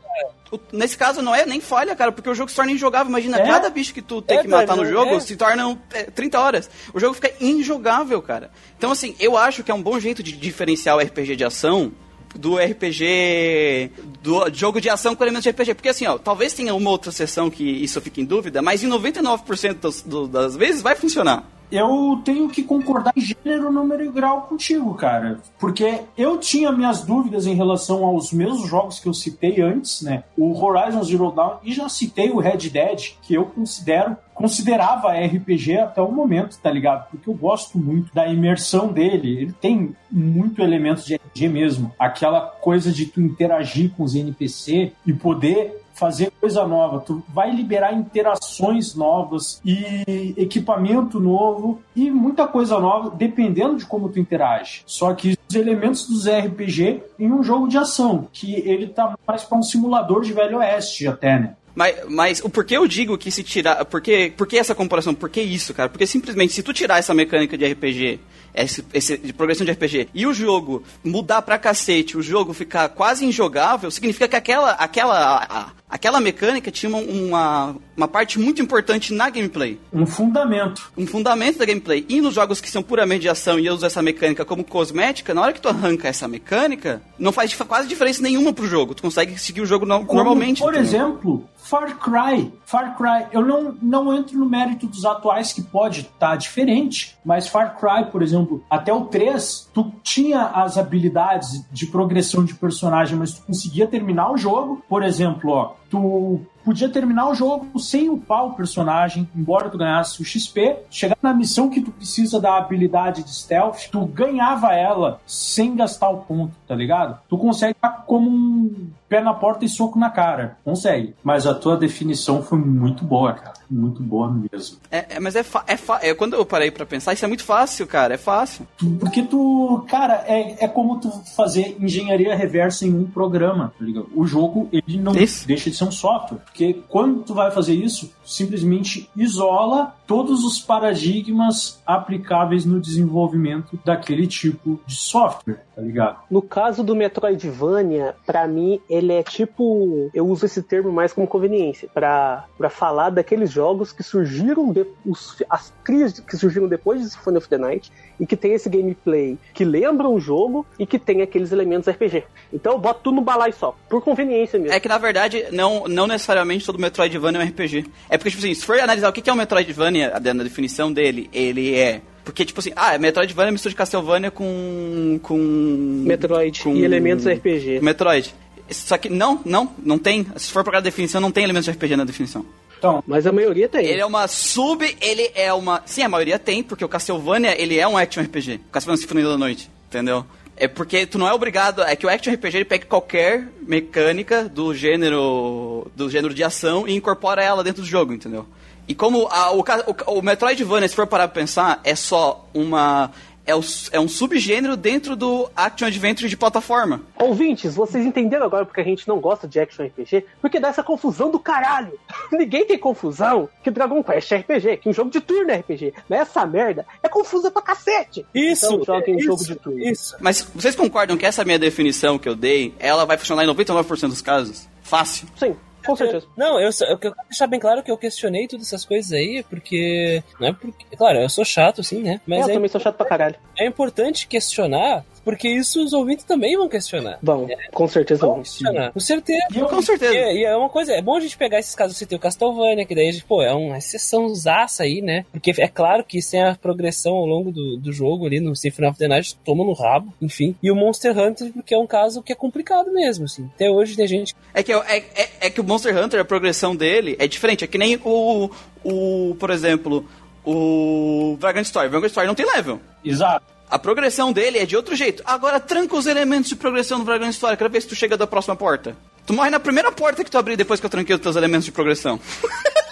O- 0.53 0.61
Nesse 0.73 0.97
caso 0.97 1.21
não 1.23 1.35
é 1.35 1.45
nem 1.47 1.61
falha, 1.61 1.95
cara, 1.97 2.13
porque 2.13 2.29
o 2.31 2.35
jogo 2.35 2.49
se 2.51 2.57
torna 2.57 2.73
injogável. 2.73 3.09
Imagina, 3.09 3.39
É? 3.39 3.47
cada 3.47 3.69
bicho 3.71 3.93
que 3.95 4.03
tu 4.03 4.21
tem 4.23 4.39
É, 4.39 4.43
que 4.43 4.49
matar 4.49 4.69
cara, 4.69 4.81
no 4.81 4.87
jogo 4.87 5.15
é. 5.17 5.21
se 5.21 5.37
tornam 5.37 5.79
é, 5.93 6.05
30 6.05 6.39
horas. 6.41 6.71
O 6.95 7.01
jogo 7.01 7.15
fica 7.15 7.33
injogável, 7.41 8.21
cara. 8.23 8.51
Então, 8.79 8.91
assim, 8.91 9.15
eu 9.19 9.37
acho 9.37 9.63
que 9.65 9.71
é 9.71 9.75
um 9.75 9.83
bom 9.83 9.99
jeito 10.01 10.23
de 10.23 10.33
diferenciar 10.33 10.97
o 10.97 11.01
RPG 11.01 11.37
de 11.37 11.45
ação 11.45 11.93
do 12.35 12.59
RPG. 12.59 13.91
do 14.23 14.53
jogo 14.53 14.81
de 14.81 14.91
ação 14.91 15.15
com 15.15 15.23
elementos 15.25 15.45
de 15.45 15.51
RPG. 15.51 15.75
Porque 15.75 15.89
assim, 15.89 16.07
ó, 16.07 16.19
talvez 16.19 16.53
tenha 16.53 16.75
uma 16.75 16.91
outra 16.91 17.11
sessão 17.13 17.49
que 17.49 17.65
isso 17.65 18.01
fique 18.01 18.21
em 18.21 18.25
dúvida, 18.25 18.61
mas 18.61 18.83
em 18.83 18.89
99% 18.89 19.81
das, 19.81 20.03
do- 20.03 20.27
das 20.29 20.57
vezes 20.57 20.83
vai 20.83 20.95
funcionar. 20.97 21.45
Eu 21.71 22.21
tenho 22.25 22.49
que 22.49 22.63
concordar 22.63 23.13
em 23.17 23.21
gênero, 23.21 23.73
número 23.73 24.05
e 24.05 24.11
grau 24.11 24.43
contigo, 24.43 24.95
cara. 24.95 25.41
Porque 25.59 26.01
eu 26.17 26.39
tinha 26.39 26.73
minhas 26.73 27.03
dúvidas 27.03 27.47
em 27.47 27.55
relação 27.55 28.05
aos 28.05 28.33
mesmos 28.33 28.69
jogos 28.69 28.99
que 28.99 29.09
eu 29.09 29.15
citei 29.15 29.61
antes, 29.61 30.03
né? 30.03 30.25
O 30.37 30.53
Horizon 30.59 31.03
Zero 31.03 31.31
Dawn 31.31 31.59
e 31.63 31.73
já 31.73 31.89
citei 31.89 32.31
o 32.31 32.39
Red 32.39 32.69
Dead, 32.71 33.13
que 33.23 33.35
eu 33.35 33.47
considero 33.47 34.17
considerava 34.37 35.15
RPG 35.15 35.79
até 35.79 36.03
o 36.03 36.13
momento, 36.13 36.59
tá 36.63 36.71
ligado? 36.71 37.09
Porque 37.11 37.29
eu 37.29 37.33
gosto 37.33 37.79
muito 37.79 38.15
da 38.15 38.29
imersão 38.29 38.93
dele. 38.93 39.41
Ele 39.41 39.53
tem 39.53 39.97
muito 40.13 40.61
elementos 40.61 41.07
de 41.07 41.17
RPG 41.17 41.49
mesmo. 41.49 41.91
Aquela 41.99 42.43
coisa 42.43 42.93
de 42.93 43.07
tu 43.07 43.21
interagir 43.21 43.91
com 43.97 44.05
os 44.05 44.15
NPC 44.15 44.93
e 45.07 45.13
poder 45.15 45.83
fazer 45.97 46.31
coisa 46.41 46.67
nova, 46.67 47.01
tu 47.01 47.23
vai 47.29 47.51
liberar 47.51 47.95
interações 47.95 48.95
novas 48.95 49.61
e 49.65 50.35
equipamento 50.37 51.19
novo 51.19 51.81
e 51.95 52.11
muita 52.11 52.47
coisa 52.47 52.79
nova, 52.79 53.11
dependendo 53.11 53.77
de 53.77 53.87
como 53.87 54.09
tu 54.09 54.19
interage. 54.19 54.83
Só 54.87 55.13
que 55.15 55.39
os 55.49 55.57
elementos 55.57 56.07
dos 56.07 56.29
RPG 56.29 57.03
em 57.19 57.33
um 57.33 57.43
jogo 57.43 57.67
de 57.67 57.79
ação, 57.79 58.29
que 58.33 58.55
ele 58.55 58.89
tá 58.89 59.15
mais 59.27 59.45
para 59.45 59.59
um 59.59 59.63
simulador 59.63 60.23
de 60.23 60.33
velho 60.33 60.59
oeste 60.59 61.09
até, 61.09 61.39
né? 61.39 61.57
Mas, 61.77 61.97
mas 62.09 62.41
o 62.43 62.49
porquê 62.49 62.79
eu 62.79 62.89
digo 62.89 63.19
que 63.19 63.31
se 63.31 63.43
tirar. 63.43 63.85
Por 63.85 64.01
que, 64.01 64.33
por 64.35 64.47
que 64.47 64.57
essa 64.57 64.75
comparação? 64.75 65.15
Por 65.15 65.29
que 65.29 65.43
isso, 65.43 65.75
cara? 65.75 65.91
Porque 65.91 66.07
simplesmente 66.07 66.55
se 66.55 66.63
tu 66.63 66.73
tirar 66.73 66.99
essa 66.99 67.13
mecânica 67.13 67.57
de 67.57 67.67
RPG, 67.67 68.19
esse, 68.55 68.83
esse, 68.95 69.19
de 69.19 69.33
progressão 69.35 69.67
de 69.67 69.73
RPG, 69.73 70.09
e 70.15 70.27
o 70.27 70.33
jogo 70.33 70.83
mudar 71.05 71.43
pra 71.43 71.59
cacete, 71.59 72.17
o 72.17 72.23
jogo 72.23 72.55
ficar 72.55 72.89
quase 72.89 73.27
injogável, 73.27 73.91
significa 73.91 74.27
que 74.27 74.37
aquela, 74.37 74.71
aquela, 74.73 75.45
a, 75.45 75.67
aquela 75.89 76.19
mecânica 76.19 76.71
tinha 76.71 76.91
uma, 76.97 77.77
uma 77.95 78.09
parte 78.09 78.39
muito 78.39 78.63
importante 78.63 79.13
na 79.13 79.29
gameplay. 79.29 79.79
Um 79.93 80.07
fundamento. 80.07 80.91
Um 80.97 81.07
fundamento 81.07 81.59
da 81.59 81.67
gameplay. 81.67 82.07
E 82.09 82.21
nos 82.23 82.35
jogos 82.35 82.61
que 82.61 82.71
são 82.71 82.83
puramente 82.83 83.23
de 83.23 83.29
ação 83.29 83.59
e 83.59 83.67
eu 83.67 83.75
uso 83.75 83.85
essa 83.85 84.03
mecânica 84.03 84.45
como 84.47 84.65
cosmética, 84.65 85.35
na 85.35 85.43
hora 85.43 85.53
que 85.53 85.61
tu 85.61 85.69
arranca 85.69 86.09
essa 86.09 86.27
mecânica, 86.27 87.03
não 87.19 87.33
faz 87.33 87.53
quase 87.55 87.87
diferença 87.87 88.23
nenhuma 88.23 88.53
pro 88.53 88.67
jogo. 88.67 88.95
Tu 88.95 89.03
consegue 89.03 89.39
seguir 89.39 89.61
o 89.61 89.67
jogo 89.67 89.85
no, 89.85 90.07
Como, 90.07 90.15
normalmente. 90.15 90.61
Por 90.63 90.75
entendeu? 90.75 91.09
exemplo, 91.09 91.49
Far 91.67 91.99
Cry. 91.99 92.53
Far 92.65 92.97
Cry, 92.97 93.27
eu 93.33 93.45
não, 93.45 93.77
não 93.83 94.15
entro 94.15 94.39
no 94.39 94.47
mérito 94.47 94.87
dos 94.87 95.05
atuais 95.05 95.53
que 95.53 95.61
pode 95.61 96.03
estar 96.03 96.37
diferente, 96.37 97.19
mas 97.25 97.49
Far 97.49 97.77
Cry, 97.77 98.09
por 98.13 98.23
exemplo, 98.23 98.65
até 98.71 98.93
o 98.93 99.07
3, 99.07 99.69
tu 99.75 99.93
tinha 100.01 100.43
as 100.43 100.79
habilidades 100.79 101.67
de 101.73 101.87
progressão 101.87 102.45
de 102.45 102.55
personagem, 102.55 103.19
mas 103.19 103.35
tu 103.35 103.43
conseguia 103.43 103.89
terminar 103.89 104.31
o 104.31 104.37
jogo. 104.37 104.81
Por 104.89 105.03
exemplo, 105.03 105.51
ó, 105.51 105.75
tu 105.91 106.41
podia 106.65 106.89
terminar 106.89 107.29
o 107.29 107.35
jogo 107.35 107.79
sem 107.79 108.09
upar 108.11 108.45
o 108.45 108.55
personagem, 108.55 109.29
embora 109.35 109.71
tu 109.71 109.79
ganhasse 109.79 110.21
o 110.21 110.25
XP, 110.25 110.79
chegar 110.91 111.17
na 111.23 111.33
missão 111.33 111.71
que 111.71 111.81
tu 111.81 111.91
precisa 111.93 112.41
da 112.41 112.57
habilidade 112.57 113.23
de 113.23 113.33
stealth, 113.33 113.89
tu 113.91 114.05
ganhava 114.07 114.73
ela 114.73 115.21
sem 115.25 115.77
gastar 115.77 116.11
o 116.11 116.19
ponto, 116.19 116.53
tá 116.67 116.75
ligado? 116.75 117.21
Tu 117.29 117.39
consegue 117.39 117.73
estar 117.73 118.05
como 118.05 118.29
um 118.29 118.89
pé 119.09 119.21
na 119.21 119.35
porta 119.35 119.65
e 119.65 119.69
soco 119.69 119.99
na 119.99 120.11
cara. 120.11 120.57
Consegue. 120.65 121.15
Mas 121.23 121.47
a 121.47 121.55
tua 121.55 121.77
definição 121.77 122.43
foi 122.43 122.59
muito 122.59 123.05
boa, 123.05 123.33
cara. 123.33 123.55
Muito 123.71 124.03
boa 124.03 124.31
mesmo. 124.31 124.79
É, 124.91 125.17
é, 125.17 125.21
mas 125.21 125.35
é, 125.35 125.41
é, 125.41 126.11
é 126.11 126.15
quando 126.15 126.35
eu 126.35 126.47
parei 126.47 126.71
pra 126.71 126.87
pensar, 126.87 127.13
isso 127.13 127.25
é 127.25 127.29
muito 127.29 127.45
fácil, 127.45 127.87
cara. 127.87 128.15
É 128.15 128.19
fácil. 128.19 128.67
Porque 129.01 129.23
tu, 129.23 129.85
cara, 129.89 130.25
é, 130.27 130.65
é 130.65 130.69
como 130.69 130.99
tu 131.01 131.11
fazer 131.35 131.77
engenharia 131.81 132.37
reversa 132.37 132.87
em 132.87 132.95
um 132.95 133.05
programa, 133.05 133.73
tá 133.79 133.85
ligado? 133.85 134.09
O 134.15 134.27
jogo, 134.27 134.69
ele 134.73 134.99
não 134.99 135.15
Isso. 135.17 135.47
deixa 135.47 135.71
de 135.71 135.77
ser 135.77 135.85
um 135.85 135.93
software. 135.93 136.39
Porque 136.39 136.83
quando 136.89 137.23
tu 137.23 137.35
vai 137.35 137.51
fazer 137.51 137.75
isso, 137.75 138.13
simplesmente 138.27 139.09
isola 139.17 139.95
todos 140.07 140.45
os 140.45 140.61
paradigmas 140.61 141.81
aplicáveis 141.87 142.65
no 142.65 142.81
desenvolvimento 142.81 143.79
daquele 143.85 144.27
tipo 144.27 144.81
de 144.87 144.95
software, 144.95 145.65
tá 145.75 145.83
ligado? 145.83 146.19
No 146.31 146.43
caso 146.43 146.83
do 146.85 146.95
Metroidvania, 146.95 148.15
pra 148.25 148.47
mim, 148.47 148.81
ele 148.89 149.13
é 149.13 149.23
tipo. 149.23 150.11
Eu 150.15 150.27
uso 150.27 150.47
esse 150.47 150.63
termo 150.63 150.93
mais 150.93 151.13
como 151.13 151.27
conveniência, 151.27 151.89
pra 151.93 152.45
pra 152.57 152.71
falar 152.71 153.11
daqueles 153.11 153.51
jogos 153.51 153.93
que 153.93 154.03
surgiram. 154.03 154.73
De, 154.73 154.87
os, 155.05 155.43
as 155.49 155.73
crias 155.85 156.19
que 156.21 156.37
surgiram 156.37 156.69
depois 156.69 157.01
de 157.01 157.11
Symphony 157.11 157.39
of 157.39 157.49
the 157.49 157.59
Night 157.59 157.93
e 158.19 158.27
que 158.27 158.37
tem 158.37 158.53
esse 158.53 158.69
gameplay 158.69 159.39
que 159.53 159.65
lembra 159.65 160.09
o 160.09 160.19
jogo 160.19 160.67
e 160.79 160.87
que 160.87 160.99
tem 160.99 161.23
aqueles 161.23 161.53
elementos 161.53 161.89
RPG. 161.89 162.25
Então 162.53 162.73
eu 162.73 162.79
boto 162.79 163.01
tudo 163.05 163.17
no 163.17 163.23
balaio 163.23 163.53
só, 163.53 163.77
por 163.89 164.03
conveniência 164.03 164.59
mesmo. 164.59 164.75
É 164.75 164.81
que 164.81 164.89
na 164.89 164.99
verdade, 164.99 165.47
não, 165.53 165.87
não 165.87 166.07
necessariamente 166.07 166.65
todo 166.65 166.79
Metroidvania 166.79 167.41
é 167.41 167.45
um 167.45 167.49
RPG. 167.49 167.87
É 168.09 168.16
porque, 168.19 168.31
tipo 168.31 168.45
assim, 168.45 168.55
se 168.55 168.65
for 168.65 168.79
analisar 168.79 169.09
o 169.09 169.13
que 169.13 169.21
que 169.21 169.31
é 169.31 169.33
um 169.33 169.37
Metroidvania, 169.37 170.13
na 170.35 170.43
definição 170.43 170.93
dele, 170.93 171.29
ele 171.33 171.75
é. 171.75 172.01
Porque, 172.25 172.45
tipo 172.45 172.59
assim, 172.61 172.73
ah, 172.75 172.99
Metroidvania 172.99 173.51
é 173.51 173.53
mistura 173.53 173.71
de 173.71 173.77
Castlevania 173.77 174.31
com. 174.31 175.19
com. 175.23 175.37
Metroid 175.39 176.61
com- 176.63 176.75
e 176.75 176.85
elementos 176.85 177.27
RPG. 177.27 177.81
Metroid. 177.81 178.35
Só 178.69 178.99
que 178.99 179.09
não, 179.09 179.41
não, 179.45 179.73
não 179.79 179.99
tem. 179.99 180.27
Se 180.37 180.49
for 180.51 180.65
procurar 180.65 180.79
a 180.79 180.83
definição, 180.83 181.21
não 181.21 181.31
tem 181.31 181.45
elementos 181.45 181.67
de 181.67 181.71
RPG 181.71 181.97
na 181.97 182.05
definição. 182.05 182.45
Então, 182.79 183.03
Mas 183.07 183.27
a 183.27 183.33
maioria 183.33 183.69
tem. 183.69 183.87
Ele 183.87 184.01
é 184.01 184.07
uma 184.07 184.27
sub, 184.29 184.85
ele 185.01 185.31
é 185.35 185.53
uma. 185.53 185.83
Sim, 185.87 186.03
a 186.03 186.09
maioria 186.09 186.39
tem, 186.39 186.63
porque 186.63 186.85
o 186.85 186.89
Castlevania 186.89 187.61
ele 187.61 187.79
é 187.79 187.87
um 187.87 187.97
action 187.97 188.23
RPG. 188.23 188.61
O 188.69 188.73
Castlevania 188.73 189.03
Sinfonia 189.03 189.25
da 189.29 189.39
Noite, 189.39 189.71
entendeu? 189.89 190.27
É 190.57 190.67
porque 190.67 191.05
tu 191.07 191.19
não 191.19 191.29
é 191.29 191.33
obrigado. 191.35 191.83
É 191.83 191.95
que 191.95 192.07
o 192.07 192.09
action 192.09 192.33
RPG 192.33 192.57
ele 192.59 192.65
pega 192.65 192.87
qualquer 192.87 193.47
mecânica 193.67 194.45
do 194.49 194.75
gênero. 194.75 195.87
do 195.95 196.09
gênero 196.11 196.33
de 196.33 196.43
ação 196.43 196.87
e 196.89 196.95
incorpora 196.95 197.43
ela 197.43 197.63
dentro 197.63 197.83
do 197.83 197.89
jogo, 197.89 198.13
entendeu? 198.13 198.47
E 198.89 198.95
como 198.95 199.27
a- 199.31 199.53
o, 199.53 199.61
o, 199.61 200.19
o 200.19 200.23
Metroidvania, 200.23 200.89
se 200.89 200.95
for 200.95 201.07
parar 201.07 201.29
pra 201.29 201.41
pensar, 201.41 201.81
é 201.85 201.95
só 201.95 202.49
uma. 202.55 203.11
É, 203.47 203.55
o- 203.55 203.61
é 203.93 204.01
um 204.01 204.09
subgênero 204.09 204.77
dentro 204.77 205.15
do 205.15 205.49
action 205.55 205.87
adventure 205.87 206.29
de 206.29 206.37
plataforma. 206.37 207.01
Ouvintes, 207.17 207.75
vocês 207.77 208.05
entenderam 208.05 208.45
agora 208.45 208.67
porque 208.67 208.81
a 208.81 208.85
gente 208.85 209.07
não 209.07 209.21
gosta 209.21 209.47
de 209.47 209.61
action 209.61 209.85
RPG? 209.87 210.25
Porque 210.41 210.59
dá 210.59 210.69
essa 210.69 210.83
confusão 210.83 211.31
do 211.31 211.39
caralho. 211.39 211.93
Ninguém 212.33 212.67
tem 212.67 212.77
confusão 212.79 213.49
que 213.63 213.71
Dragon 213.71 214.03
Quest 214.03 214.33
é 214.33 214.37
RPG, 214.39 214.79
que 214.79 214.89
um 214.89 214.93
jogo 214.93 215.11
de 215.11 215.21
turno 215.21 215.51
é 215.51 215.57
RPG. 215.57 215.95
Mas 216.09 216.21
essa 216.23 216.45
merda 216.45 216.85
é 217.03 217.09
confusa 217.09 217.51
pra 217.51 217.63
cacete. 217.63 218.27
Isso, 218.35 218.67
Então 218.67 218.85
joguem 218.85 219.17
isso, 219.17 219.27
jogo 219.27 219.45
de 219.45 219.55
turno. 219.55 219.79
Isso. 219.81 220.17
Mas 220.21 220.41
vocês 220.55 220.75
concordam 220.75 221.17
que 221.17 221.25
essa 221.25 221.45
minha 221.45 221.59
definição 221.59 222.19
que 222.19 222.29
eu 222.29 222.35
dei, 222.35 222.75
ela 222.79 223.05
vai 223.05 223.17
funcionar 223.17 223.45
em 223.45 223.47
99% 223.47 224.09
dos 224.09 224.21
casos? 224.23 224.69
Fácil. 224.83 225.29
Sim, 225.37 225.55
com 225.87 225.97
certeza. 225.97 226.27
Não, 226.37 226.61
eu, 226.61 226.71
eu 226.89 226.99
quero 226.99 227.15
deixar 227.29 227.47
bem 227.47 227.61
claro 227.61 227.83
que 227.83 227.91
eu 227.91 227.97
questionei 227.97 228.47
todas 228.47 228.67
essas 228.67 228.85
coisas 228.85 229.13
aí, 229.13 229.45
porque. 229.49 230.23
Não 230.41 230.49
é 230.49 230.53
porque. 230.53 230.85
Claro, 230.97 231.19
eu 231.19 231.29
sou 231.29 231.45
chato, 231.45 231.81
assim, 231.81 232.03
né? 232.03 232.21
Mas 232.27 232.41
eu 232.41 232.51
é, 232.51 232.55
também 232.55 232.69
sou 232.69 232.81
chato 232.81 232.97
pra 232.97 233.07
caralho. 233.07 233.37
é 233.59 233.67
importante 233.67 234.27
questionar, 234.27 235.05
porque 235.27 235.49
isso 235.49 235.83
os 235.83 235.93
ouvintes 235.93 236.25
também 236.25 236.57
vão 236.57 236.69
questionar. 236.69 237.19
Vão, 237.21 237.49
com 237.73 237.89
certeza 237.89 238.21
Vão 238.21 238.35
vão. 238.35 238.43
questionar. 238.43 238.93
Com 238.93 239.01
certeza. 239.01 239.45
e 239.53 239.59
eu, 239.59 239.67
Com 239.67 239.83
certeza. 239.83 240.15
E, 240.15 240.39
e 240.39 240.45
é 240.45 240.57
uma 240.57 240.69
coisa, 240.69 240.93
é 240.93 241.03
bom 241.03 241.17
a 241.17 241.21
gente 241.21 241.37
pegar 241.37 241.59
esses 241.59 241.75
casos, 241.75 241.97
você 241.97 242.07
tem 242.07 242.17
o 242.17 242.21
Castlevania, 242.21 242.87
que 242.87 242.95
daí, 242.95 243.09
a 243.09 243.11
gente, 243.11 243.25
pô, 243.25 243.43
é 243.43 243.53
uma 243.53 243.77
exceção 243.77 244.33
zaça 244.33 244.85
aí, 244.85 245.03
né? 245.03 245.27
Porque 245.33 245.53
é 245.59 245.67
claro 245.67 246.05
que 246.05 246.23
sem 246.23 246.41
a 246.41 246.55
progressão 246.55 247.13
ao 247.15 247.27
longo 247.27 247.51
do, 247.51 247.77
do 247.77 247.93
jogo 247.93 248.25
ali 248.25 248.39
no 248.39 248.55
Symphony 248.55 248.87
of 248.87 248.99
the 249.01 249.09
Night, 249.09 249.37
toma 249.45 249.65
no 249.65 249.73
rabo, 249.73 250.15
enfim. 250.23 250.55
E 250.63 250.71
o 250.71 250.77
Monster 250.77 251.19
Hunter, 251.19 251.53
porque 251.53 251.75
é 251.75 251.79
um 251.79 251.89
caso 251.89 252.23
que 252.23 252.33
é 252.33 252.37
complicado 252.37 252.93
mesmo, 252.93 253.25
assim. 253.25 253.51
Até 253.53 253.69
hoje 253.69 253.97
tem 253.97 254.07
gente 254.07 254.33
É 254.55 254.63
que, 254.63 254.73
é, 254.73 254.79
é, 255.17 255.29
é 255.41 255.51
que 255.51 255.61
o 255.61 255.65
Monster 255.65 255.97
Hunter, 255.97 256.21
a 256.21 256.25
progressão 256.25 256.77
dele 256.77 257.17
é 257.19 257.27
diferente. 257.27 257.65
É 257.65 257.67
que 257.67 257.79
nem 257.79 257.99
o, 258.05 258.49
o 258.85 259.35
por 259.41 259.51
exemplo, 259.51 260.09
o 260.45 261.37
Vagrant 261.41 261.67
Story. 261.67 261.89
Vagrant 261.89 262.11
Story 262.11 262.29
não 262.29 262.35
tem 262.37 262.47
level. 262.47 262.81
exato. 263.05 263.56
A 263.71 263.79
progressão 263.79 264.33
dele 264.33 264.59
é 264.59 264.67
de 264.67 264.77
outro 264.77 264.95
jeito. 264.95 265.23
Agora 265.27 265.59
tranca 265.59 265.97
os 265.97 266.07
elementos 266.07 266.49
de 266.49 266.57
progressão 266.57 266.99
no 266.99 267.05
Vagrant 267.05 267.33
Story. 267.33 267.57
Quero 267.57 267.71
ver 267.71 267.81
se 267.81 267.89
tu 267.89 267.97
chega 267.97 268.17
da 268.17 268.27
próxima 268.27 268.55
porta. 268.55 268.97
Tu 269.27 269.33
morre 269.33 269.51
na 269.51 269.59
primeira 269.59 269.91
porta 269.91 270.23
que 270.23 270.31
tu 270.31 270.39
abrir 270.39 270.57
depois 270.57 270.79
que 270.79 270.87
eu 270.87 270.91
tranquei 270.91 271.17
os 271.17 271.21
teus 271.21 271.35
elementos 271.35 271.65
de 271.65 271.73
progressão. 271.73 272.21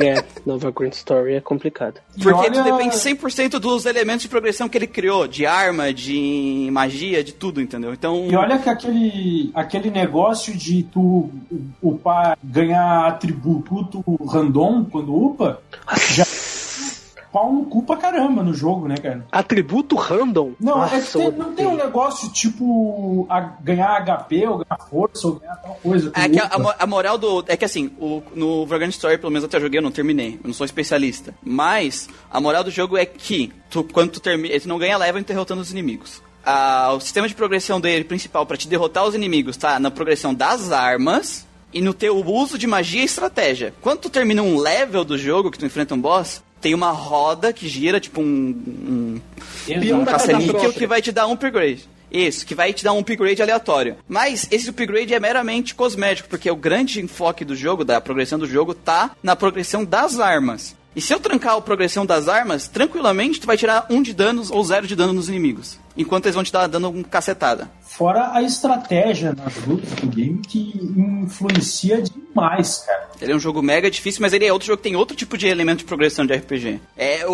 É, 0.00 0.24
Nova 0.46 0.70
Grand 0.70 0.90
Story 0.90 1.34
é 1.34 1.40
complicado. 1.40 2.00
Porque 2.22 2.50
tu 2.50 2.62
depende 2.62 2.96
100% 2.96 3.58
dos 3.58 3.84
elementos 3.84 4.22
de 4.22 4.28
progressão 4.28 4.68
que 4.68 4.78
ele 4.78 4.86
criou. 4.86 5.28
De 5.28 5.44
arma, 5.44 5.92
de 5.92 6.68
magia, 6.72 7.22
de 7.22 7.32
tudo, 7.32 7.60
entendeu? 7.60 7.92
Então... 7.92 8.26
E 8.30 8.34
olha 8.34 8.58
que 8.58 8.68
aquele, 8.68 9.50
aquele 9.54 9.90
negócio 9.90 10.56
de 10.56 10.82
tu 10.84 11.30
upar, 11.82 12.38
ganhar 12.42 13.06
atributo 13.06 14.02
random 14.26 14.84
quando 14.84 15.14
upa, 15.14 15.60
já 16.10 16.24
pau 17.32 17.52
no 17.52 17.64
cu 17.64 17.82
pra 17.82 17.96
caramba 17.96 18.42
no 18.42 18.52
jogo, 18.52 18.86
né, 18.86 18.96
cara? 18.96 19.26
Atributo 19.32 19.96
random? 19.96 20.52
Não, 20.60 20.78
Nossa, 20.78 20.96
é 20.96 21.00
que 21.00 21.10
tem- 21.12 21.30
não 21.32 21.54
tem 21.54 21.66
um 21.66 21.76
negócio 21.76 22.30
tipo 22.30 23.26
a, 23.30 23.40
ganhar 23.40 23.96
HP, 24.02 24.46
ou 24.46 24.58
ganhar 24.58 24.78
força, 24.90 25.26
ou 25.28 25.34
ganhar 25.36 25.56
tal 25.56 25.74
coisa. 25.82 26.12
É 26.14 26.28
que 26.28 26.38
a, 26.38 26.44
upa. 26.44 26.54
a 26.54 26.58
mo- 26.58 26.74
a 26.78 26.86
moral 26.86 27.16
do. 27.18 27.44
É 27.48 27.56
que 27.56 27.64
assim, 27.64 27.90
o, 27.98 28.22
no 28.34 28.66
Vagrant 28.66 28.90
Story, 28.92 29.16
pelo 29.18 29.32
menos 29.32 29.44
até 29.44 29.58
joguei, 29.58 29.78
eu 29.78 29.82
não 29.82 29.90
terminei. 29.90 30.34
Eu 30.34 30.48
não 30.48 30.54
sou 30.54 30.64
especialista. 30.64 31.34
Mas 31.42 32.08
a 32.30 32.40
moral 32.40 32.62
do 32.64 32.70
jogo 32.70 32.96
é 32.96 33.06
que 33.06 33.52
tu, 33.70 33.82
quando 33.84 34.10
tu 34.10 34.20
termina. 34.20 34.58
Tu 34.60 34.68
não 34.68 34.78
ganha 34.78 34.96
level 34.98 35.22
derrotando 35.24 35.60
os 35.62 35.70
inimigos. 35.72 36.22
Ah, 36.44 36.92
o 36.96 37.00
sistema 37.00 37.28
de 37.28 37.34
progressão 37.34 37.80
dele 37.80 38.04
principal 38.04 38.44
pra 38.44 38.56
te 38.56 38.66
derrotar 38.68 39.04
os 39.06 39.14
inimigos 39.14 39.56
tá 39.56 39.78
na 39.78 39.90
progressão 39.90 40.34
das 40.34 40.72
armas 40.72 41.46
e 41.72 41.80
no 41.80 41.94
teu 41.94 42.16
uso 42.26 42.58
de 42.58 42.66
magia 42.66 43.00
e 43.00 43.04
estratégia. 43.04 43.72
Quando 43.80 44.00
tu 44.00 44.10
termina 44.10 44.42
um 44.42 44.58
level 44.58 45.04
do 45.04 45.16
jogo 45.16 45.50
que 45.50 45.58
tu 45.58 45.64
enfrenta 45.64 45.94
um 45.94 46.00
boss, 46.00 46.42
tem 46.62 46.74
uma 46.74 46.92
roda 46.92 47.52
que 47.52 47.68
gira, 47.68 48.00
tipo 48.00 48.22
um, 48.22 48.24
um, 48.24 49.20
Exato. 49.68 49.94
um 49.94 50.04
caça-níquel 50.04 50.72
que 50.72 50.86
vai 50.86 51.02
te 51.02 51.10
dar 51.10 51.26
um 51.26 51.32
upgrade. 51.32 51.90
Isso, 52.10 52.46
que 52.46 52.54
vai 52.54 52.72
te 52.72 52.84
dar 52.84 52.92
um 52.92 53.00
upgrade 53.00 53.42
aleatório. 53.42 53.96
Mas 54.06 54.46
esse 54.50 54.70
upgrade 54.70 55.12
é 55.12 55.18
meramente 55.18 55.74
cosmético, 55.74 56.28
porque 56.28 56.50
o 56.50 56.56
grande 56.56 57.00
enfoque 57.00 57.44
do 57.44 57.56
jogo, 57.56 57.84
da 57.84 58.00
progressão 58.00 58.38
do 58.38 58.46
jogo, 58.46 58.74
tá 58.74 59.10
na 59.22 59.34
progressão 59.34 59.84
das 59.84 60.20
armas. 60.20 60.76
E 60.94 61.00
se 61.00 61.12
eu 61.14 61.18
trancar 61.20 61.54
a 61.56 61.60
progressão 61.60 62.04
das 62.04 62.28
armas, 62.28 62.68
tranquilamente 62.68 63.40
tu 63.40 63.46
vai 63.46 63.56
tirar 63.56 63.86
um 63.88 64.02
de 64.02 64.12
danos 64.12 64.50
ou 64.50 64.62
zero 64.64 64.86
de 64.86 64.94
dano 64.94 65.12
nos 65.12 65.28
inimigos. 65.28 65.78
Enquanto 65.96 66.24
eles 66.26 66.34
vão 66.34 66.44
te 66.44 66.52
dar 66.52 66.66
dando 66.66 66.88
um 66.88 67.02
cacetada. 67.02 67.70
Fora 67.82 68.30
a 68.32 68.42
estratégia 68.42 69.34
nas 69.34 69.54
lutas 69.66 69.90
do 69.92 70.06
game 70.06 70.38
que 70.38 70.72
influencia 70.96 72.00
demais, 72.02 72.78
cara. 72.86 73.10
Ele 73.20 73.32
é 73.32 73.36
um 73.36 73.38
jogo 73.38 73.62
mega 73.62 73.90
difícil, 73.90 74.22
mas 74.22 74.32
ele 74.32 74.46
é 74.46 74.52
outro 74.52 74.66
jogo 74.66 74.78
que 74.78 74.82
tem 74.88 74.96
outro 74.96 75.14
tipo 75.14 75.36
de 75.36 75.46
elemento 75.46 75.80
de 75.80 75.84
progressão 75.84 76.24
de 76.26 76.34
RPG. 76.34 76.80
É, 76.96 77.26
o, 77.26 77.32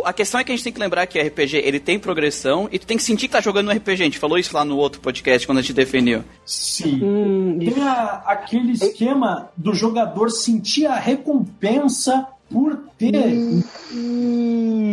o- 0.00 0.02
a 0.04 0.12
questão 0.12 0.40
é 0.40 0.44
que 0.44 0.50
a 0.52 0.54
gente 0.54 0.64
tem 0.64 0.72
que 0.72 0.80
lembrar 0.80 1.06
que 1.06 1.20
RPG, 1.20 1.56
ele 1.58 1.78
tem 1.78 1.98
progressão 1.98 2.68
e 2.72 2.78
tu 2.78 2.86
tem 2.86 2.96
que 2.96 3.02
sentir 3.04 3.28
que 3.28 3.32
tá 3.32 3.40
jogando 3.40 3.66
no 3.66 3.72
RPG. 3.72 4.02
A 4.02 4.06
gente 4.06 4.18
falou 4.18 4.36
isso 4.36 4.54
lá 4.54 4.64
no 4.64 4.76
outro 4.76 5.00
podcast, 5.00 5.46
quando 5.46 5.58
a 5.58 5.62
gente 5.62 5.72
definiu. 5.72 6.24
Sim. 6.44 7.00
Hum, 7.02 7.58
Tem 7.60 7.82
a- 7.84 8.22
aquele 8.26 8.72
esquema 8.72 9.48
do 9.56 9.72
jogador 9.72 10.28
sentir 10.30 10.86
a 10.86 10.96
recompensa 10.96 12.26
por 12.50 12.76
ter. 12.76 12.91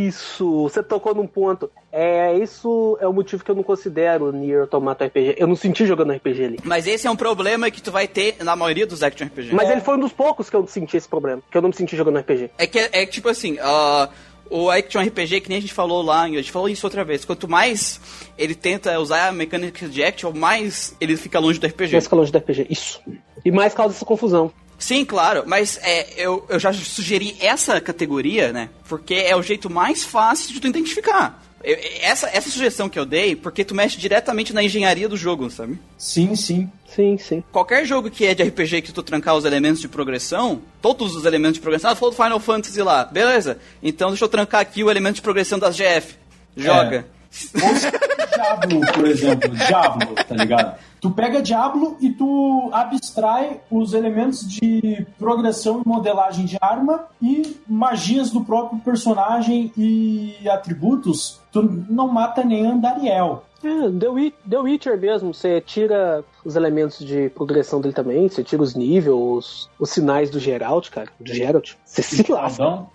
Isso, 0.08 0.63
você 0.63 0.82
tocou 0.82 1.13
num 1.13 1.28
ponto. 1.28 1.69
É, 1.91 2.38
isso 2.38 2.98
é 3.02 3.08
o 3.08 3.13
motivo 3.13 3.43
que 3.43 3.52
eu 3.52 3.56
não 3.56 3.63
considero 3.63 4.32
Nier 4.32 4.62
Automata 4.62 5.06
RPG. 5.06 5.36
Eu 5.38 5.48
não 5.48 5.56
senti 5.56 5.86
jogando 5.86 6.13
RPG 6.13 6.43
ali. 6.43 6.60
Mas 6.63 6.88
esse 6.88 7.08
é 7.08 7.12
um 7.12 7.15
problema 7.15 7.69
que 7.69 7.82
tu 7.82 7.91
vai 7.91 8.08
ter 8.08 8.38
na 8.43 8.56
maioria 8.56 8.88
dos 8.88 9.04
action 9.04 9.28
RPG. 9.28 9.54
Mas 9.54 9.69
ele 9.69 9.82
foi 9.82 9.95
um 9.95 10.00
dos 10.00 10.12
poucos 10.12 10.50
que 10.50 10.56
eu 10.56 10.65
senti 10.67 10.98
esse 10.98 11.08
problema. 11.08 11.41
Que 11.50 11.58
eu 11.58 11.62
não 11.62 11.69
me 11.69 11.76
senti 11.76 11.95
jogando 11.95 12.19
RPG. 12.19 12.52
É 12.58 12.67
que 12.67 12.80
é 12.80 13.06
tipo 13.06 13.30
assim, 13.30 13.58
ah, 13.62 14.10
o 14.50 14.69
Action 14.69 15.02
RPG, 15.02 15.41
que 15.41 15.50
nem 15.50 15.60
a 15.60 15.62
gente 15.62 15.74
falou 15.74 16.02
lá, 16.02 16.24
a 16.24 16.28
gente 16.28 16.52
falou 16.52 16.67
isso 16.67 16.86
outra 16.86 17.04
vez. 17.04 17.24
Quanto 17.24 17.48
mais 17.48 18.02
ele 18.38 18.56
tenta 18.56 19.00
usar 19.00 19.28
a 19.28 19.32
mecânica 19.32 19.88
de 19.88 20.04
action, 20.04 20.32
mais 20.34 20.95
ele 21.00 21.15
fica 21.15 21.39
longe 21.39 21.60
do 21.60 21.67
RPG. 21.67 21.91
Mais 21.91 22.04
fica 22.06 22.15
longe 22.15 22.32
do 22.32 22.38
RPG. 22.38 22.67
Isso. 22.69 23.02
E 23.45 23.52
mais 23.52 23.74
causa 23.74 23.95
essa 23.95 24.06
confusão. 24.06 24.52
Sim, 24.80 25.04
claro, 25.06 25.44
mas 25.46 25.78
é, 25.84 26.08
eu, 26.15 26.46
eu 26.50 26.58
já 26.58 26.72
sugeri 26.74 27.36
essa 27.39 27.80
categoria, 27.82 28.52
né? 28.54 28.70
Porque 28.88 29.13
é 29.13 29.36
o 29.36 29.44
jeito 29.44 29.70
mais 29.70 30.04
fácil 30.04 30.54
de 30.54 30.60
tu 30.60 30.68
identificar. 30.68 31.44
Eu- 31.62 31.78
essa, 32.02 32.28
essa 32.30 32.50
sugestão 32.50 32.88
que 32.88 32.98
eu 32.98 33.06
dei, 33.06 33.36
porque 33.36 33.65
tu 33.65 33.76
mexe 33.76 33.98
diretamente 33.98 34.54
na 34.54 34.63
engenharia 34.63 35.10
do 35.10 35.18
jogo, 35.18 35.50
sabe? 35.50 35.78
Sim, 35.98 36.34
sim. 36.36 36.72
Sim, 36.96 37.18
sim. 37.18 37.44
Qualquer 37.52 37.86
jogo 37.86 38.10
que 38.10 38.26
é 38.26 38.34
de 38.34 38.42
RPG 38.42 38.82
que 38.82 38.92
tu 38.94 39.04
trancar 39.04 39.36
os 39.36 39.44
elementos 39.46 39.82
de 39.82 39.88
progressão, 39.89 40.62
todos 40.82 41.13
os 41.15 41.26
elementos 41.26 41.56
de 41.56 41.60
progressão, 41.60 41.92
ah, 41.92 41.96
falou 41.96 42.12
do 42.15 42.22
Final 42.24 42.39
Fantasy 42.39 42.82
lá, 42.82 43.04
beleza. 43.04 43.60
Então 43.84 44.10
deixa 44.10 44.24
eu 44.24 44.30
trancar 44.30 44.62
aqui 44.62 44.84
o 44.84 44.89
elemento 44.89 45.15
de 45.15 45.22
progressão 45.22 45.60
das 45.60 45.76
GF. 45.76 46.15
Joga. 46.56 47.02
Se 47.02 47.19
Diablo, 47.32 48.82
por 48.94 49.08
exemplo, 49.08 49.50
Diablo, 49.50 50.15
tá 50.15 50.36
ligado? 50.36 50.80
Tu 51.00 51.12
pega 51.12 51.42
Diablo 51.42 51.98
e 52.02 52.10
tu 52.10 52.70
abstrai 52.74 53.62
os 53.70 53.94
elementos 53.94 54.48
de 54.48 55.06
progressão 55.18 55.82
e 55.84 55.88
modelagem 55.88 56.46
de 56.46 56.58
arma 56.60 57.06
e 57.22 57.56
magias 57.68 58.32
do 58.32 58.42
próprio 58.42 58.80
personagem 58.80 59.72
e 59.78 60.36
atributos, 60.50 61.39
tu 61.52 61.62
não 61.89 62.08
mata 62.08 62.44
nem 62.44 62.65
Andariel. 62.65 63.46
É, 63.63 63.89
The, 63.89 64.34
The 64.50 64.58
Witcher 64.58 64.98
mesmo, 64.98 65.34
você 65.34 65.62
tira 65.62 66.24
os 66.46 66.56
elementos 66.56 67.00
de 67.00 67.30
progressão 67.30 67.82
dele 67.82 67.94
também, 67.94 68.28
você 68.28 68.44
tira 68.44 68.62
os 68.62 68.74
níveis, 68.74 69.13
os, 69.13 69.70
os 69.78 69.89
sinais 69.89 70.30
do 70.30 70.39
Geralt, 70.39 70.89
cara. 70.89 71.10
Do 71.20 71.34
Geralt. 71.34 71.74
Você 71.84 72.02
se 72.02 72.32
lasca. 72.32 72.86